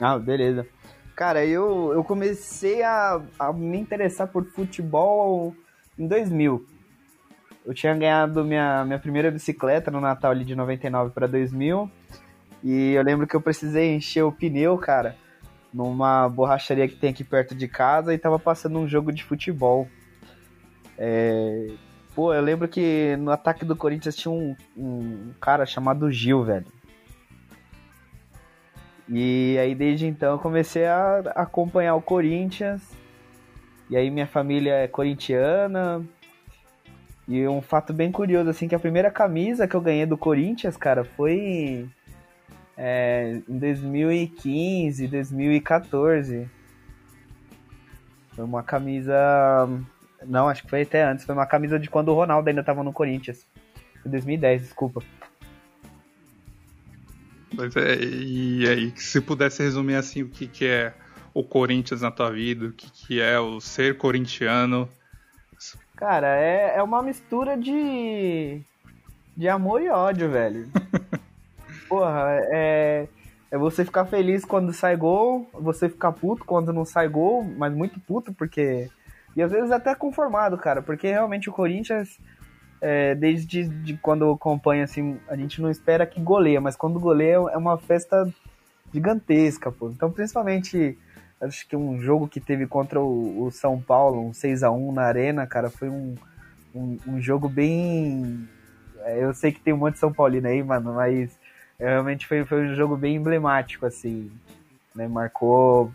Ah, 0.00 0.18
beleza. 0.18 0.66
Cara, 1.14 1.46
eu, 1.46 1.92
eu 1.92 2.02
comecei 2.02 2.82
a, 2.82 3.22
a 3.38 3.52
me 3.52 3.78
interessar 3.78 4.26
por 4.26 4.44
futebol 4.46 5.54
em 5.96 6.08
2000. 6.08 6.66
Eu 7.64 7.72
tinha 7.72 7.94
ganhado 7.94 8.44
minha, 8.44 8.84
minha 8.84 8.98
primeira 8.98 9.30
bicicleta 9.30 9.92
no 9.92 10.00
Natal 10.00 10.32
ali 10.32 10.44
de 10.44 10.56
99 10.56 11.12
para 11.12 11.28
2000. 11.28 11.88
E 12.64 12.94
eu 12.94 13.02
lembro 13.04 13.28
que 13.28 13.36
eu 13.36 13.40
precisei 13.40 13.94
encher 13.94 14.24
o 14.24 14.32
pneu, 14.32 14.76
cara, 14.76 15.16
numa 15.72 16.28
borracharia 16.28 16.86
que 16.88 16.96
tem 16.96 17.10
aqui 17.10 17.24
perto 17.24 17.54
de 17.54 17.66
casa 17.66 18.12
e 18.12 18.18
tava 18.18 18.38
passando 18.38 18.78
um 18.78 18.88
jogo 18.88 19.12
de 19.12 19.24
futebol. 19.24 19.88
É... 20.98 21.68
Pô, 22.14 22.34
eu 22.34 22.42
lembro 22.42 22.68
que 22.68 23.16
no 23.16 23.30
ataque 23.30 23.64
do 23.64 23.74
Corinthians 23.74 24.14
tinha 24.16 24.32
um, 24.32 24.54
um 24.76 25.32
cara 25.40 25.64
chamado 25.64 26.10
Gil, 26.10 26.44
velho. 26.44 26.66
E 29.08 29.56
aí 29.58 29.74
desde 29.74 30.06
então 30.06 30.32
eu 30.32 30.38
comecei 30.38 30.86
a 30.86 31.18
acompanhar 31.34 31.94
o 31.94 32.02
Corinthians. 32.02 32.82
E 33.88 33.96
aí 33.96 34.10
minha 34.10 34.26
família 34.26 34.74
é 34.74 34.88
corintiana. 34.88 36.04
E 37.26 37.46
um 37.46 37.62
fato 37.62 37.92
bem 37.92 38.10
curioso, 38.10 38.50
assim, 38.50 38.68
que 38.68 38.74
a 38.74 38.80
primeira 38.80 39.10
camisa 39.10 39.66
que 39.68 39.74
eu 39.74 39.80
ganhei 39.80 40.04
do 40.04 40.18
Corinthians, 40.18 40.76
cara, 40.76 41.04
foi 41.04 41.88
é, 42.76 43.40
em 43.48 43.58
2015, 43.58 45.06
2014. 45.08 46.48
Foi 48.34 48.44
uma 48.44 48.62
camisa. 48.62 49.14
Não, 50.26 50.48
acho 50.48 50.62
que 50.62 50.70
foi 50.70 50.82
até 50.82 51.04
antes. 51.04 51.24
Foi 51.24 51.34
uma 51.34 51.46
camisa 51.46 51.78
de 51.78 51.90
quando 51.90 52.08
o 52.08 52.14
Ronaldo 52.14 52.48
ainda 52.48 52.62
tava 52.62 52.82
no 52.82 52.92
Corinthians. 52.92 53.46
Foi 54.02 54.10
2010, 54.10 54.62
desculpa. 54.62 55.02
Mas 57.54 57.76
é, 57.76 57.96
e 58.02 58.66
aí, 58.66 58.92
se 58.96 59.20
pudesse 59.20 59.62
resumir 59.62 59.96
assim, 59.96 60.22
o 60.22 60.28
que, 60.28 60.46
que 60.46 60.64
é 60.64 60.94
o 61.34 61.44
Corinthians 61.44 62.00
na 62.00 62.10
tua 62.10 62.30
vida, 62.30 62.66
o 62.66 62.72
que, 62.72 62.90
que 62.90 63.20
é 63.20 63.38
o 63.38 63.60
ser 63.60 63.98
corintiano. 63.98 64.88
Cara, 65.96 66.36
é, 66.36 66.76
é 66.76 66.82
uma 66.82 67.02
mistura 67.02 67.56
de. 67.56 68.62
de 69.36 69.48
amor 69.48 69.82
e 69.82 69.88
ódio, 69.88 70.30
velho. 70.30 70.68
Porra, 71.92 72.38
é. 72.50 73.06
É 73.50 73.58
você 73.58 73.84
ficar 73.84 74.06
feliz 74.06 74.46
quando 74.46 74.72
sai 74.72 74.96
gol, 74.96 75.46
você 75.52 75.86
ficar 75.86 76.10
puto 76.10 76.42
quando 76.42 76.72
não 76.72 76.86
sai 76.86 77.06
gol, 77.06 77.44
mas 77.44 77.70
muito 77.70 78.00
puto, 78.00 78.32
porque. 78.32 78.88
E 79.36 79.42
às 79.42 79.52
vezes 79.52 79.70
até 79.70 79.94
conformado, 79.94 80.56
cara, 80.56 80.80
porque 80.80 81.06
realmente 81.06 81.50
o 81.50 81.52
Corinthians 81.52 82.18
é, 82.80 83.14
desde 83.14 83.68
de 83.68 83.94
quando 83.98 84.24
eu 84.24 84.32
acompanho, 84.32 84.82
assim, 84.82 85.18
a 85.28 85.36
gente 85.36 85.60
não 85.60 85.70
espera 85.70 86.06
que 86.06 86.18
goleia, 86.18 86.62
mas 86.62 86.76
quando 86.76 86.98
goleia 86.98 87.34
é 87.34 87.56
uma 87.58 87.76
festa 87.76 88.26
gigantesca, 88.90 89.70
pô. 89.70 89.90
Então, 89.90 90.10
principalmente, 90.10 90.98
acho 91.38 91.68
que 91.68 91.76
um 91.76 92.00
jogo 92.00 92.26
que 92.26 92.40
teve 92.40 92.66
contra 92.66 93.02
o, 93.02 93.44
o 93.44 93.50
São 93.50 93.78
Paulo, 93.78 94.26
um 94.26 94.32
6 94.32 94.62
a 94.62 94.70
1 94.70 94.92
na 94.92 95.02
Arena, 95.02 95.46
cara, 95.46 95.68
foi 95.68 95.90
um, 95.90 96.14
um, 96.74 96.98
um 97.06 97.20
jogo 97.20 97.50
bem... 97.50 98.48
É, 99.04 99.22
eu 99.22 99.34
sei 99.34 99.52
que 99.52 99.60
tem 99.60 99.74
um 99.74 99.78
monte 99.78 99.94
de 99.94 100.00
São 100.00 100.12
Paulino 100.12 100.48
aí, 100.48 100.62
mano, 100.62 100.94
mas 100.94 101.41
realmente 101.88 102.26
foi, 102.26 102.44
foi 102.44 102.68
um 102.68 102.74
jogo 102.74 102.96
bem 102.96 103.16
emblemático, 103.16 103.86
assim, 103.86 104.30
né? 104.94 105.08
Marcou 105.08 105.92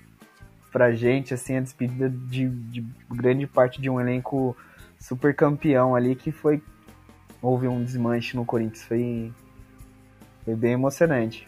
pra 0.71 0.91
gente, 0.93 1.33
assim, 1.33 1.57
a 1.57 1.61
despedida 1.61 2.09
de, 2.09 2.47
de 2.47 2.85
grande 3.09 3.47
parte 3.47 3.81
de 3.81 3.89
um 3.89 3.99
elenco 3.99 4.55
super 4.99 5.35
campeão 5.35 5.95
ali, 5.95 6.15
que 6.15 6.31
foi 6.31 6.61
houve 7.41 7.67
um 7.67 7.83
desmanche 7.83 8.35
no 8.35 8.45
Corinthians. 8.45 8.83
Foi, 8.83 9.31
foi 10.43 10.55
bem 10.55 10.73
emocionante. 10.73 11.47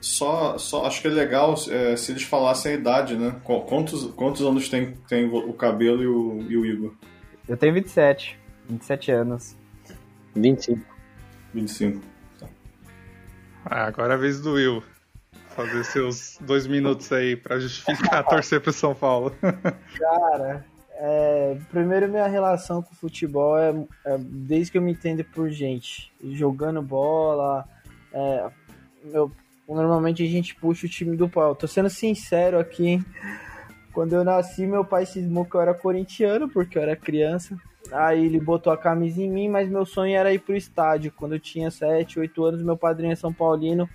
Só, 0.00 0.56
só 0.58 0.86
acho 0.86 1.02
que 1.02 1.08
é 1.08 1.10
legal 1.10 1.54
é, 1.68 1.96
se 1.96 2.12
eles 2.12 2.22
falassem 2.22 2.72
a 2.72 2.74
idade, 2.76 3.16
né? 3.16 3.34
Quantos, 3.42 4.06
quantos 4.12 4.42
anos 4.42 4.68
tem, 4.68 4.92
tem 5.08 5.26
o 5.26 5.52
cabelo 5.52 6.02
e 6.02 6.06
o, 6.06 6.42
e 6.42 6.56
o 6.56 6.64
Igor? 6.64 6.94
Eu 7.48 7.56
tenho 7.56 7.74
27. 7.74 8.38
27 8.68 9.10
anos. 9.10 9.56
25. 10.36 10.84
25. 11.52 12.00
Ah, 13.70 13.84
agora 13.84 14.14
é 14.14 14.16
a 14.16 14.18
vez 14.18 14.40
do 14.40 14.54
Will. 14.54 14.82
Fazer 15.50 15.84
seus 15.84 16.38
dois 16.40 16.66
minutos 16.66 17.12
aí 17.12 17.36
pra 17.36 17.58
justificar 17.58 18.24
torcer 18.26 18.60
pro 18.60 18.72
São 18.72 18.94
Paulo. 18.94 19.34
Cara, 19.98 20.64
é, 20.94 21.58
primeiro, 21.70 22.08
minha 22.08 22.26
relação 22.26 22.80
com 22.80 22.92
o 22.92 22.96
futebol 22.96 23.58
é, 23.58 23.74
é, 24.06 24.18
desde 24.18 24.72
que 24.72 24.78
eu 24.78 24.82
me 24.82 24.92
entendo 24.92 25.22
por 25.22 25.50
gente, 25.50 26.10
jogando 26.32 26.80
bola. 26.80 27.64
É, 28.12 28.50
eu, 29.12 29.30
normalmente 29.68 30.22
a 30.22 30.26
gente 30.26 30.54
puxa 30.54 30.86
o 30.86 30.90
time 30.90 31.14
do 31.14 31.28
pau. 31.28 31.54
Tô 31.54 31.66
sendo 31.66 31.90
sincero 31.90 32.58
aqui, 32.58 32.86
hein? 32.86 33.04
Quando 33.92 34.14
eu 34.14 34.24
nasci, 34.24 34.66
meu 34.66 34.84
pai 34.84 35.06
cismou 35.06 35.44
que 35.44 35.54
eu 35.54 35.60
era 35.60 35.74
corintiano, 35.74 36.48
porque 36.48 36.78
eu 36.78 36.82
era 36.82 36.94
criança. 36.94 37.56
Aí 37.90 38.26
ele 38.26 38.38
botou 38.38 38.72
a 38.72 38.76
camisa 38.76 39.22
em 39.22 39.30
mim, 39.30 39.48
mas 39.48 39.68
meu 39.68 39.84
sonho 39.86 40.16
era 40.16 40.32
ir 40.32 40.40
pro 40.40 40.54
estádio. 40.54 41.12
Quando 41.16 41.34
eu 41.34 41.40
tinha 41.40 41.70
7, 41.70 42.20
8 42.20 42.44
anos, 42.44 42.62
meu 42.62 42.76
padrinho 42.76 43.12
é 43.12 43.16
São 43.16 43.32
Paulino 43.32 43.88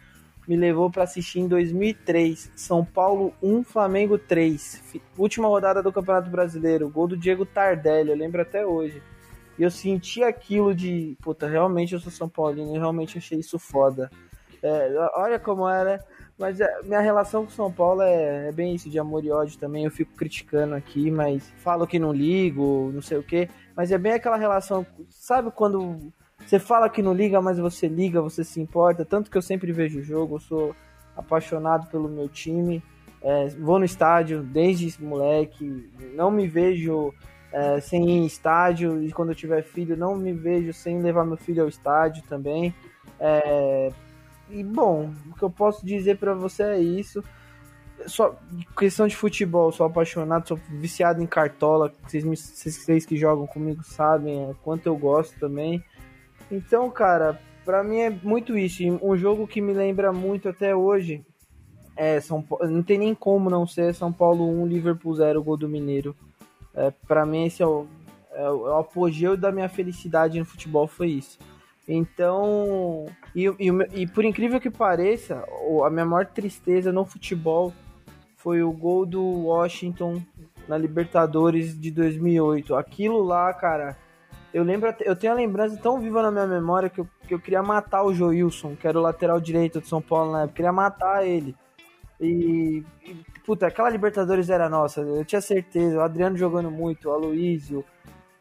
me 0.47 0.55
levou 0.55 0.89
para 0.89 1.03
assistir 1.03 1.39
em 1.39 1.47
2003. 1.47 2.51
São 2.55 2.83
Paulo 2.83 3.33
1, 3.41 3.63
Flamengo 3.63 4.17
3. 4.17 5.01
Última 5.17 5.47
rodada 5.47 5.81
do 5.81 5.91
Campeonato 5.91 6.29
Brasileiro. 6.29 6.89
Gol 6.89 7.07
do 7.07 7.17
Diego 7.17 7.45
Tardelli, 7.45 8.09
eu 8.09 8.17
lembro 8.17 8.41
até 8.41 8.65
hoje. 8.65 9.01
E 9.57 9.63
eu 9.63 9.71
senti 9.71 10.23
aquilo 10.23 10.73
de, 10.73 11.15
puta, 11.21 11.47
realmente 11.47 11.93
eu 11.93 11.99
sou 11.99 12.11
São 12.11 12.27
Paulino, 12.27 12.75
eu 12.75 12.79
realmente 12.79 13.17
achei 13.17 13.39
isso 13.39 13.59
foda. 13.59 14.09
É, 14.61 14.89
olha 15.15 15.39
como 15.39 15.67
era. 15.67 16.03
Mas 16.37 16.59
é, 16.59 16.81
minha 16.83 16.99
relação 16.99 17.45
com 17.45 17.51
São 17.51 17.71
Paulo 17.71 18.01
é, 18.01 18.49
é, 18.49 18.51
bem 18.51 18.73
isso, 18.73 18.89
de 18.89 18.97
amor 18.97 19.23
e 19.23 19.31
ódio 19.31 19.57
também. 19.57 19.85
Eu 19.85 19.91
fico 19.91 20.15
criticando 20.15 20.75
aqui, 20.75 21.11
mas 21.11 21.51
falo 21.57 21.87
que 21.87 21.99
não 21.99 22.11
ligo, 22.11 22.91
não 22.93 23.01
sei 23.01 23.17
o 23.17 23.23
que. 23.23 23.49
Mas 23.75 23.91
é 23.91 23.97
bem 23.97 24.13
aquela 24.13 24.37
relação, 24.37 24.85
sabe 25.09 25.51
quando 25.51 26.11
você 26.45 26.59
fala 26.59 26.89
que 26.89 27.01
não 27.01 27.13
liga, 27.13 27.41
mas 27.41 27.57
você 27.57 27.87
liga, 27.87 28.21
você 28.21 28.43
se 28.43 28.59
importa. 28.59 29.05
Tanto 29.05 29.29
que 29.29 29.37
eu 29.37 29.41
sempre 29.41 29.71
vejo 29.71 29.99
o 29.99 30.03
jogo, 30.03 30.35
eu 30.35 30.39
sou 30.39 30.75
apaixonado 31.15 31.87
pelo 31.87 32.09
meu 32.09 32.27
time. 32.27 32.83
É, 33.21 33.47
vou 33.49 33.79
no 33.79 33.85
estádio 33.85 34.43
desde 34.43 35.01
moleque, 35.01 35.89
não 36.13 36.29
me 36.29 36.45
vejo 36.45 37.13
é, 37.53 37.79
sem 37.79 38.09
ir 38.09 38.17
em 38.17 38.25
estádio 38.25 39.01
e 39.01 39.11
quando 39.13 39.29
eu 39.29 39.35
tiver 39.35 39.63
filho, 39.63 39.95
não 39.95 40.15
me 40.15 40.33
vejo 40.33 40.73
sem 40.73 41.01
levar 41.01 41.23
meu 41.23 41.37
filho 41.37 41.61
ao 41.61 41.69
estádio 41.69 42.23
também. 42.27 42.75
É, 43.19 43.89
e 44.49 44.63
bom, 44.63 45.11
o 45.29 45.35
que 45.35 45.43
eu 45.43 45.49
posso 45.49 45.85
dizer 45.85 46.17
para 46.17 46.33
você 46.33 46.63
é 46.63 46.79
isso. 46.79 47.23
Só 48.05 48.35
questão 48.77 49.07
de 49.07 49.15
futebol, 49.15 49.71
sou 49.71 49.85
apaixonado, 49.85 50.47
sou 50.47 50.59
viciado 50.69 51.21
em 51.21 51.27
cartola. 51.27 51.91
Vocês, 52.05 52.23
vocês 52.23 53.05
que 53.05 53.15
jogam 53.15 53.47
comigo 53.47 53.83
sabem 53.83 54.49
é, 54.49 54.55
quanto 54.63 54.87
eu 54.87 54.97
gosto 54.97 55.39
também. 55.39 55.83
Então, 56.51 56.89
cara, 56.89 57.39
para 57.63 57.83
mim 57.83 57.99
é 57.99 58.09
muito 58.09 58.57
isso. 58.57 58.83
Um 59.01 59.15
jogo 59.15 59.47
que 59.47 59.61
me 59.61 59.73
lembra 59.73 60.11
muito 60.11 60.49
até 60.49 60.75
hoje 60.75 61.25
é 61.95 62.19
São 62.19 62.41
Paulo. 62.41 62.67
Não 62.67 62.83
tem 62.83 62.97
nem 62.97 63.15
como 63.15 63.49
não 63.49 63.65
ser 63.65 63.93
São 63.93 64.11
Paulo 64.11 64.49
1, 64.63 64.67
Liverpool 64.67 65.15
0, 65.15 65.43
gol 65.43 65.57
do 65.57 65.69
Mineiro. 65.69 66.15
É, 66.73 66.91
para 67.07 67.25
mim, 67.25 67.45
esse 67.45 67.61
é 67.61 67.65
é 67.65 67.69
o, 67.69 67.87
é 68.33 68.51
o 68.51 68.77
apogeu 68.77 69.37
da 69.37 69.51
minha 69.51 69.69
felicidade 69.69 70.39
no 70.39 70.45
futebol. 70.45 70.87
Foi 70.87 71.07
isso. 71.07 71.37
Então, 71.87 73.05
e, 73.35 73.47
e, 73.47 74.01
e, 74.01 74.07
por 74.07 74.23
incrível 74.23 74.59
que 74.59 74.69
pareça, 74.69 75.43
a 75.85 75.89
minha 75.89 76.05
maior 76.05 76.25
tristeza 76.25 76.91
no 76.91 77.05
futebol 77.05 77.73
foi 78.37 78.61
o 78.61 78.71
gol 78.71 79.05
do 79.05 79.23
Washington 79.23 80.21
na 80.67 80.77
Libertadores 80.77 81.79
de 81.79 81.89
2008. 81.91 82.75
Aquilo 82.75 83.23
lá, 83.23 83.51
cara, 83.53 83.97
eu 84.53 84.63
lembro, 84.63 84.93
eu 85.01 85.15
tenho 85.15 85.33
a 85.33 85.35
lembrança 85.35 85.77
tão 85.77 85.99
viva 85.99 86.21
na 86.21 86.31
minha 86.31 86.45
memória 86.45 86.89
que 86.89 87.01
eu, 87.01 87.07
que 87.27 87.33
eu 87.33 87.39
queria 87.39 87.63
matar 87.63 88.03
o 88.03 88.13
Joilson, 88.13 88.75
que 88.75 88.87
era 88.87 88.99
o 88.99 89.01
lateral 89.01 89.39
direito 89.39 89.81
de 89.81 89.87
São 89.87 90.01
Paulo 90.01 90.31
na 90.31 90.41
época. 90.41 90.51
Eu 90.51 90.55
queria 90.55 90.71
matar 90.71 91.25
ele. 91.25 91.55
E, 92.21 92.83
e, 93.03 93.15
puta, 93.43 93.65
aquela 93.65 93.89
Libertadores 93.89 94.49
era 94.49 94.69
nossa, 94.69 95.01
eu 95.01 95.25
tinha 95.25 95.41
certeza. 95.41 95.97
O 95.97 96.01
Adriano 96.01 96.37
jogando 96.37 96.69
muito, 96.69 97.09
o 97.09 97.11
Aloysio. 97.11 97.83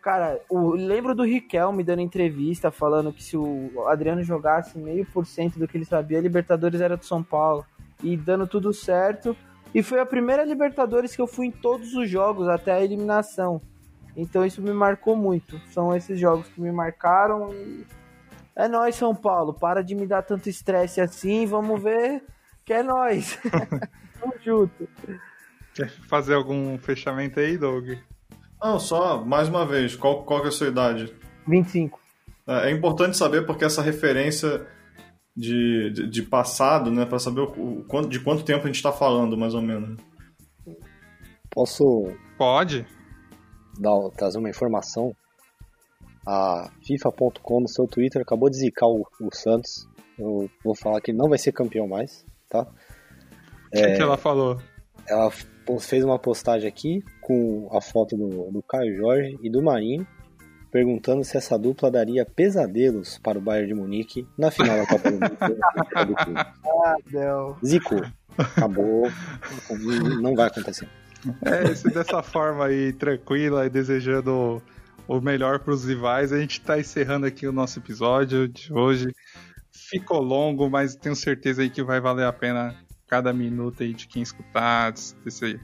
Cara, 0.02 0.40
o, 0.50 0.70
lembro 0.72 1.14
do 1.14 1.22
Riquelme 1.22 1.84
dando 1.84 2.02
entrevista 2.02 2.72
falando 2.72 3.12
que 3.12 3.22
se 3.22 3.36
o 3.36 3.86
Adriano 3.86 4.20
jogasse 4.24 4.76
meio 4.76 5.06
por 5.06 5.24
cento 5.24 5.60
do 5.60 5.68
que 5.68 5.78
ele 5.78 5.84
sabia, 5.84 6.18
a 6.18 6.20
Libertadores 6.20 6.80
era 6.80 6.96
de 6.96 7.06
São 7.06 7.22
Paulo. 7.22 7.64
E 8.02 8.16
dando 8.16 8.44
tudo 8.48 8.72
certo. 8.74 9.36
E 9.72 9.80
foi 9.80 10.00
a 10.00 10.06
primeira 10.06 10.44
Libertadores 10.44 11.14
que 11.14 11.22
eu 11.22 11.26
fui 11.28 11.46
em 11.46 11.52
todos 11.52 11.94
os 11.94 12.10
jogos, 12.10 12.48
até 12.48 12.72
a 12.72 12.82
eliminação. 12.82 13.62
Então 14.16 14.44
isso 14.44 14.60
me 14.60 14.72
marcou 14.72 15.14
muito. 15.14 15.56
São 15.70 15.94
esses 15.94 16.18
jogos 16.18 16.48
que 16.48 16.60
me 16.60 16.72
marcaram. 16.72 17.54
E... 17.54 17.86
É 18.56 18.66
nós, 18.66 18.96
São 18.96 19.14
Paulo. 19.14 19.54
Para 19.54 19.82
de 19.82 19.94
me 19.94 20.06
dar 20.06 20.22
tanto 20.22 20.48
estresse 20.48 21.00
assim. 21.00 21.46
Vamos 21.46 21.80
ver 21.80 22.24
que 22.64 22.72
é 22.72 22.82
nós. 22.82 23.38
Tamo 24.20 24.34
junto. 24.44 24.88
Quer 25.72 25.88
fazer 25.88 26.34
algum 26.34 26.76
fechamento 26.76 27.38
aí, 27.38 27.56
Doug? 27.56 27.92
Não, 28.62 28.78
só, 28.78 29.24
mais 29.24 29.48
uma 29.48 29.66
vez, 29.66 29.96
qual, 29.96 30.22
qual 30.24 30.40
que 30.40 30.46
é 30.46 30.48
a 30.48 30.52
sua 30.52 30.68
idade? 30.68 31.12
25. 31.48 31.98
É, 32.46 32.68
é 32.68 32.70
importante 32.70 33.16
saber 33.16 33.44
porque 33.44 33.64
essa 33.64 33.82
referência 33.82 34.66
de, 35.36 35.90
de, 35.90 36.08
de 36.08 36.22
passado, 36.22 36.90
né, 36.90 37.04
para 37.04 37.18
saber 37.18 37.40
o, 37.40 37.84
o 37.88 38.08
de 38.08 38.20
quanto 38.20 38.44
tempo 38.44 38.62
a 38.62 38.66
gente 38.66 38.76
está 38.76 38.92
falando, 38.92 39.36
mais 39.36 39.54
ou 39.54 39.62
menos. 39.62 39.98
Posso 41.50 42.12
Pode? 42.38 42.86
dar, 43.78 44.10
trazer 44.16 44.38
uma 44.38 44.50
informação? 44.50 45.14
A 46.26 46.70
FIFA.com 46.86 47.60
no 47.60 47.68
seu 47.68 47.86
Twitter 47.86 48.22
acabou 48.22 48.48
de 48.48 48.56
zicar 48.56 48.86
o, 48.86 49.04
o 49.20 49.34
Santos. 49.34 49.88
Eu 50.18 50.48
vou 50.62 50.74
falar 50.74 51.00
que 51.00 51.10
ele 51.10 51.18
não 51.18 51.28
vai 51.28 51.38
ser 51.38 51.52
campeão 51.52 51.88
mais, 51.88 52.24
tá? 52.48 52.62
O 52.62 53.70
que, 53.70 53.96
que 53.96 54.02
ela 54.02 54.16
falou? 54.16 54.60
Ela 55.08 55.32
fez 55.80 56.04
uma 56.04 56.18
postagem 56.18 56.68
aqui 56.68 57.04
com 57.20 57.68
a 57.72 57.80
foto 57.80 58.16
do, 58.16 58.50
do 58.50 58.62
Caio 58.62 58.96
Jorge 58.96 59.38
e 59.42 59.50
do 59.50 59.62
Marinho, 59.62 60.06
perguntando 60.70 61.22
se 61.22 61.36
essa 61.36 61.58
dupla 61.58 61.90
daria 61.90 62.24
pesadelos 62.24 63.18
para 63.22 63.38
o 63.38 63.42
Bayern 63.42 63.68
de 63.68 63.74
Munique 63.74 64.26
na 64.38 64.50
final 64.50 64.76
da 64.76 64.86
Copa 64.86 65.10
do 65.10 65.20
Mundo. 65.20 65.36
Ah, 66.64 66.96
não. 67.12 67.56
Zicou. 67.64 68.02
Acabou. 68.38 69.10
Não 70.20 70.34
vai 70.34 70.46
acontecer. 70.46 70.88
É, 71.42 71.74
se 71.74 71.88
dessa 71.90 72.22
forma 72.22 72.66
aí, 72.66 72.92
tranquila 72.92 73.66
e 73.66 73.70
desejando 73.70 74.62
o 75.06 75.20
melhor 75.20 75.60
para 75.60 75.74
os 75.74 75.84
rivais, 75.84 76.32
a 76.32 76.40
gente 76.40 76.60
tá 76.60 76.78
encerrando 76.78 77.26
aqui 77.26 77.46
o 77.46 77.52
nosso 77.52 77.78
episódio 77.78 78.48
de 78.48 78.72
hoje. 78.72 79.12
Ficou 79.70 80.20
longo, 80.20 80.68
mas 80.70 80.96
tenho 80.96 81.14
certeza 81.14 81.62
aí 81.62 81.70
que 81.70 81.82
vai 81.82 82.00
valer 82.00 82.24
a 82.24 82.32
pena 82.32 82.74
cada 83.12 83.30
minuto 83.30 83.82
aí 83.82 83.92
de 83.92 84.08
quem 84.08 84.22
escutar. 84.22 84.90
Desse 85.22 85.44
aí. 85.44 85.60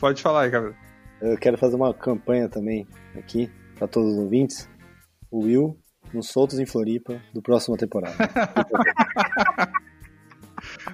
Pode 0.00 0.20
falar 0.20 0.42
aí, 0.42 0.50
Gabriel. 0.50 0.74
Eu 1.22 1.38
quero 1.38 1.56
fazer 1.56 1.76
uma 1.76 1.94
campanha 1.94 2.48
também 2.48 2.84
aqui 3.16 3.48
para 3.76 3.86
todos 3.86 4.14
os 4.14 4.18
ouvintes. 4.18 4.68
O 5.30 5.44
Will 5.44 5.78
nos 6.12 6.30
Soltos 6.30 6.58
em 6.58 6.66
Floripa 6.66 7.22
do 7.32 7.40
próxima 7.40 7.76
temporada. 7.76 8.16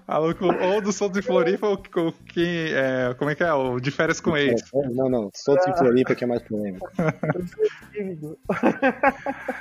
Alô, 0.07 0.35
ou 0.61 0.83
do 0.83 0.93
Solto 0.93 1.15
de 1.15 1.23
Floripa 1.23 1.67
ou 1.67 1.79
quem. 1.79 2.75
É, 2.75 3.15
como 3.15 3.31
é 3.31 3.35
que 3.35 3.43
é? 3.43 3.51
O 3.55 3.81
de 3.81 3.91
férias 3.91 4.21
com 4.21 4.37
ex. 4.37 4.61
Não, 4.93 5.09
não, 5.09 5.31
Soltos 5.35 5.67
em 5.67 5.77
Floripa 5.79 6.15
que 6.15 6.25
é 6.25 6.27
mais 6.27 6.43
polêmico. 6.43 6.93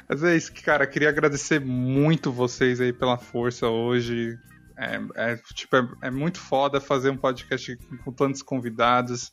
Mas 0.09 0.21
é 0.21 0.35
isso, 0.35 0.51
cara. 0.65 0.85
Queria 0.85 1.07
agradecer 1.07 1.61
muito 1.61 2.29
vocês 2.29 2.81
aí 2.81 2.91
pela 2.91 3.17
força 3.17 3.69
hoje. 3.69 4.37
É, 4.77 5.31
é, 5.31 5.37
tipo, 5.53 5.75
é, 5.75 5.87
é 6.03 6.11
muito 6.11 6.39
foda 6.39 6.81
fazer 6.81 7.09
um 7.09 7.17
podcast 7.17 7.75
com 8.03 8.11
tantos 8.11 8.41
convidados, 8.41 9.31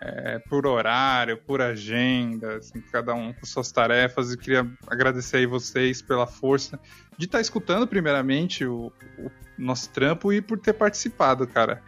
é, 0.00 0.38
por 0.38 0.66
horário, 0.66 1.36
por 1.36 1.60
agenda, 1.60 2.56
assim, 2.56 2.80
cada 2.80 3.14
um 3.14 3.32
com 3.32 3.46
suas 3.46 3.72
tarefas. 3.72 4.32
E 4.32 4.36
queria 4.36 4.70
agradecer 4.86 5.38
aí 5.38 5.46
vocês 5.46 6.00
pela 6.00 6.26
força 6.26 6.78
de 7.18 7.26
estar 7.26 7.40
escutando, 7.40 7.86
primeiramente, 7.86 8.64
o, 8.64 8.92
o 9.18 9.30
nosso 9.58 9.90
trampo 9.90 10.32
e 10.32 10.40
por 10.40 10.58
ter 10.58 10.72
participado, 10.72 11.46
cara. 11.46 11.82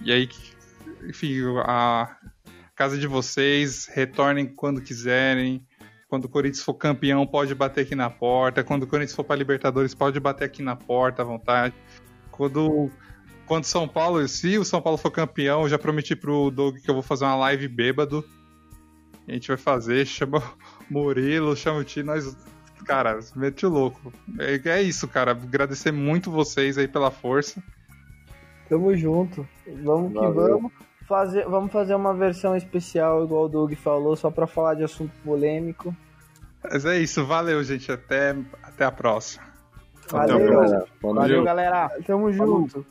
E 0.00 0.12
aí, 0.12 0.28
enfim, 1.06 1.40
a 1.64 2.16
casa 2.74 2.98
de 2.98 3.06
vocês, 3.06 3.86
retornem 3.86 4.46
quando 4.46 4.80
quiserem. 4.80 5.64
Quando 6.08 6.26
o 6.26 6.28
Corinthians 6.28 6.62
for 6.62 6.74
campeão, 6.74 7.26
pode 7.26 7.54
bater 7.54 7.80
aqui 7.82 7.94
na 7.94 8.08
porta. 8.08 8.62
Quando 8.62 8.84
o 8.84 8.86
Corinthians 8.86 9.16
for 9.16 9.24
para 9.24 9.36
Libertadores, 9.36 9.94
pode 9.94 10.20
bater 10.20 10.44
aqui 10.44 10.62
na 10.62 10.76
porta 10.76 11.22
à 11.22 11.24
vontade. 11.24 11.74
Quando 12.36 12.90
quando 13.46 13.64
São 13.64 13.86
Paulo, 13.86 14.26
se 14.26 14.58
o 14.58 14.64
São 14.64 14.80
Paulo 14.80 14.98
for 14.98 15.10
campeão, 15.10 15.62
eu 15.62 15.68
já 15.68 15.78
prometi 15.78 16.16
pro 16.16 16.50
Doug 16.50 16.78
que 16.78 16.90
eu 16.90 16.94
vou 16.94 17.02
fazer 17.02 17.24
uma 17.24 17.36
live 17.36 17.68
bêbado. 17.68 18.24
A 19.28 19.32
gente 19.32 19.48
vai 19.48 19.56
fazer, 19.56 20.04
chama 20.06 20.38
o 20.38 20.42
Murilo, 20.92 21.56
chama 21.56 21.80
o 21.80 21.84
Tio, 21.84 22.04
nós. 22.04 22.36
Cara, 22.84 23.18
mete 23.34 23.64
o 23.64 23.70
louco. 23.70 24.12
É, 24.38 24.60
é 24.68 24.82
isso, 24.82 25.08
cara. 25.08 25.30
Agradecer 25.30 25.90
muito 25.90 26.30
vocês 26.30 26.76
aí 26.76 26.86
pela 26.86 27.10
força. 27.10 27.62
Tamo 28.68 28.94
junto. 28.94 29.46
Vamos 29.82 30.12
que 30.12 30.18
Valeu. 30.18 30.58
vamos. 30.58 30.72
Fazer, 31.06 31.44
vamos 31.46 31.70
fazer 31.70 31.94
uma 31.94 32.14
versão 32.14 32.56
especial, 32.56 33.24
igual 33.24 33.44
o 33.44 33.48
Doug 33.48 33.74
falou, 33.74 34.16
só 34.16 34.30
pra 34.30 34.46
falar 34.46 34.74
de 34.74 34.84
assunto 34.84 35.12
polêmico. 35.22 35.94
Mas 36.62 36.86
é 36.86 36.98
isso, 36.98 37.26
valeu, 37.26 37.62
gente. 37.62 37.92
Até, 37.92 38.34
até 38.62 38.86
a 38.86 38.90
próxima. 38.90 39.53
Valeu. 40.10 40.38
noite. 40.38 40.90
Valeu, 41.02 41.44
galera. 41.44 41.90
Tamo 42.06 42.32
junto. 42.32 42.84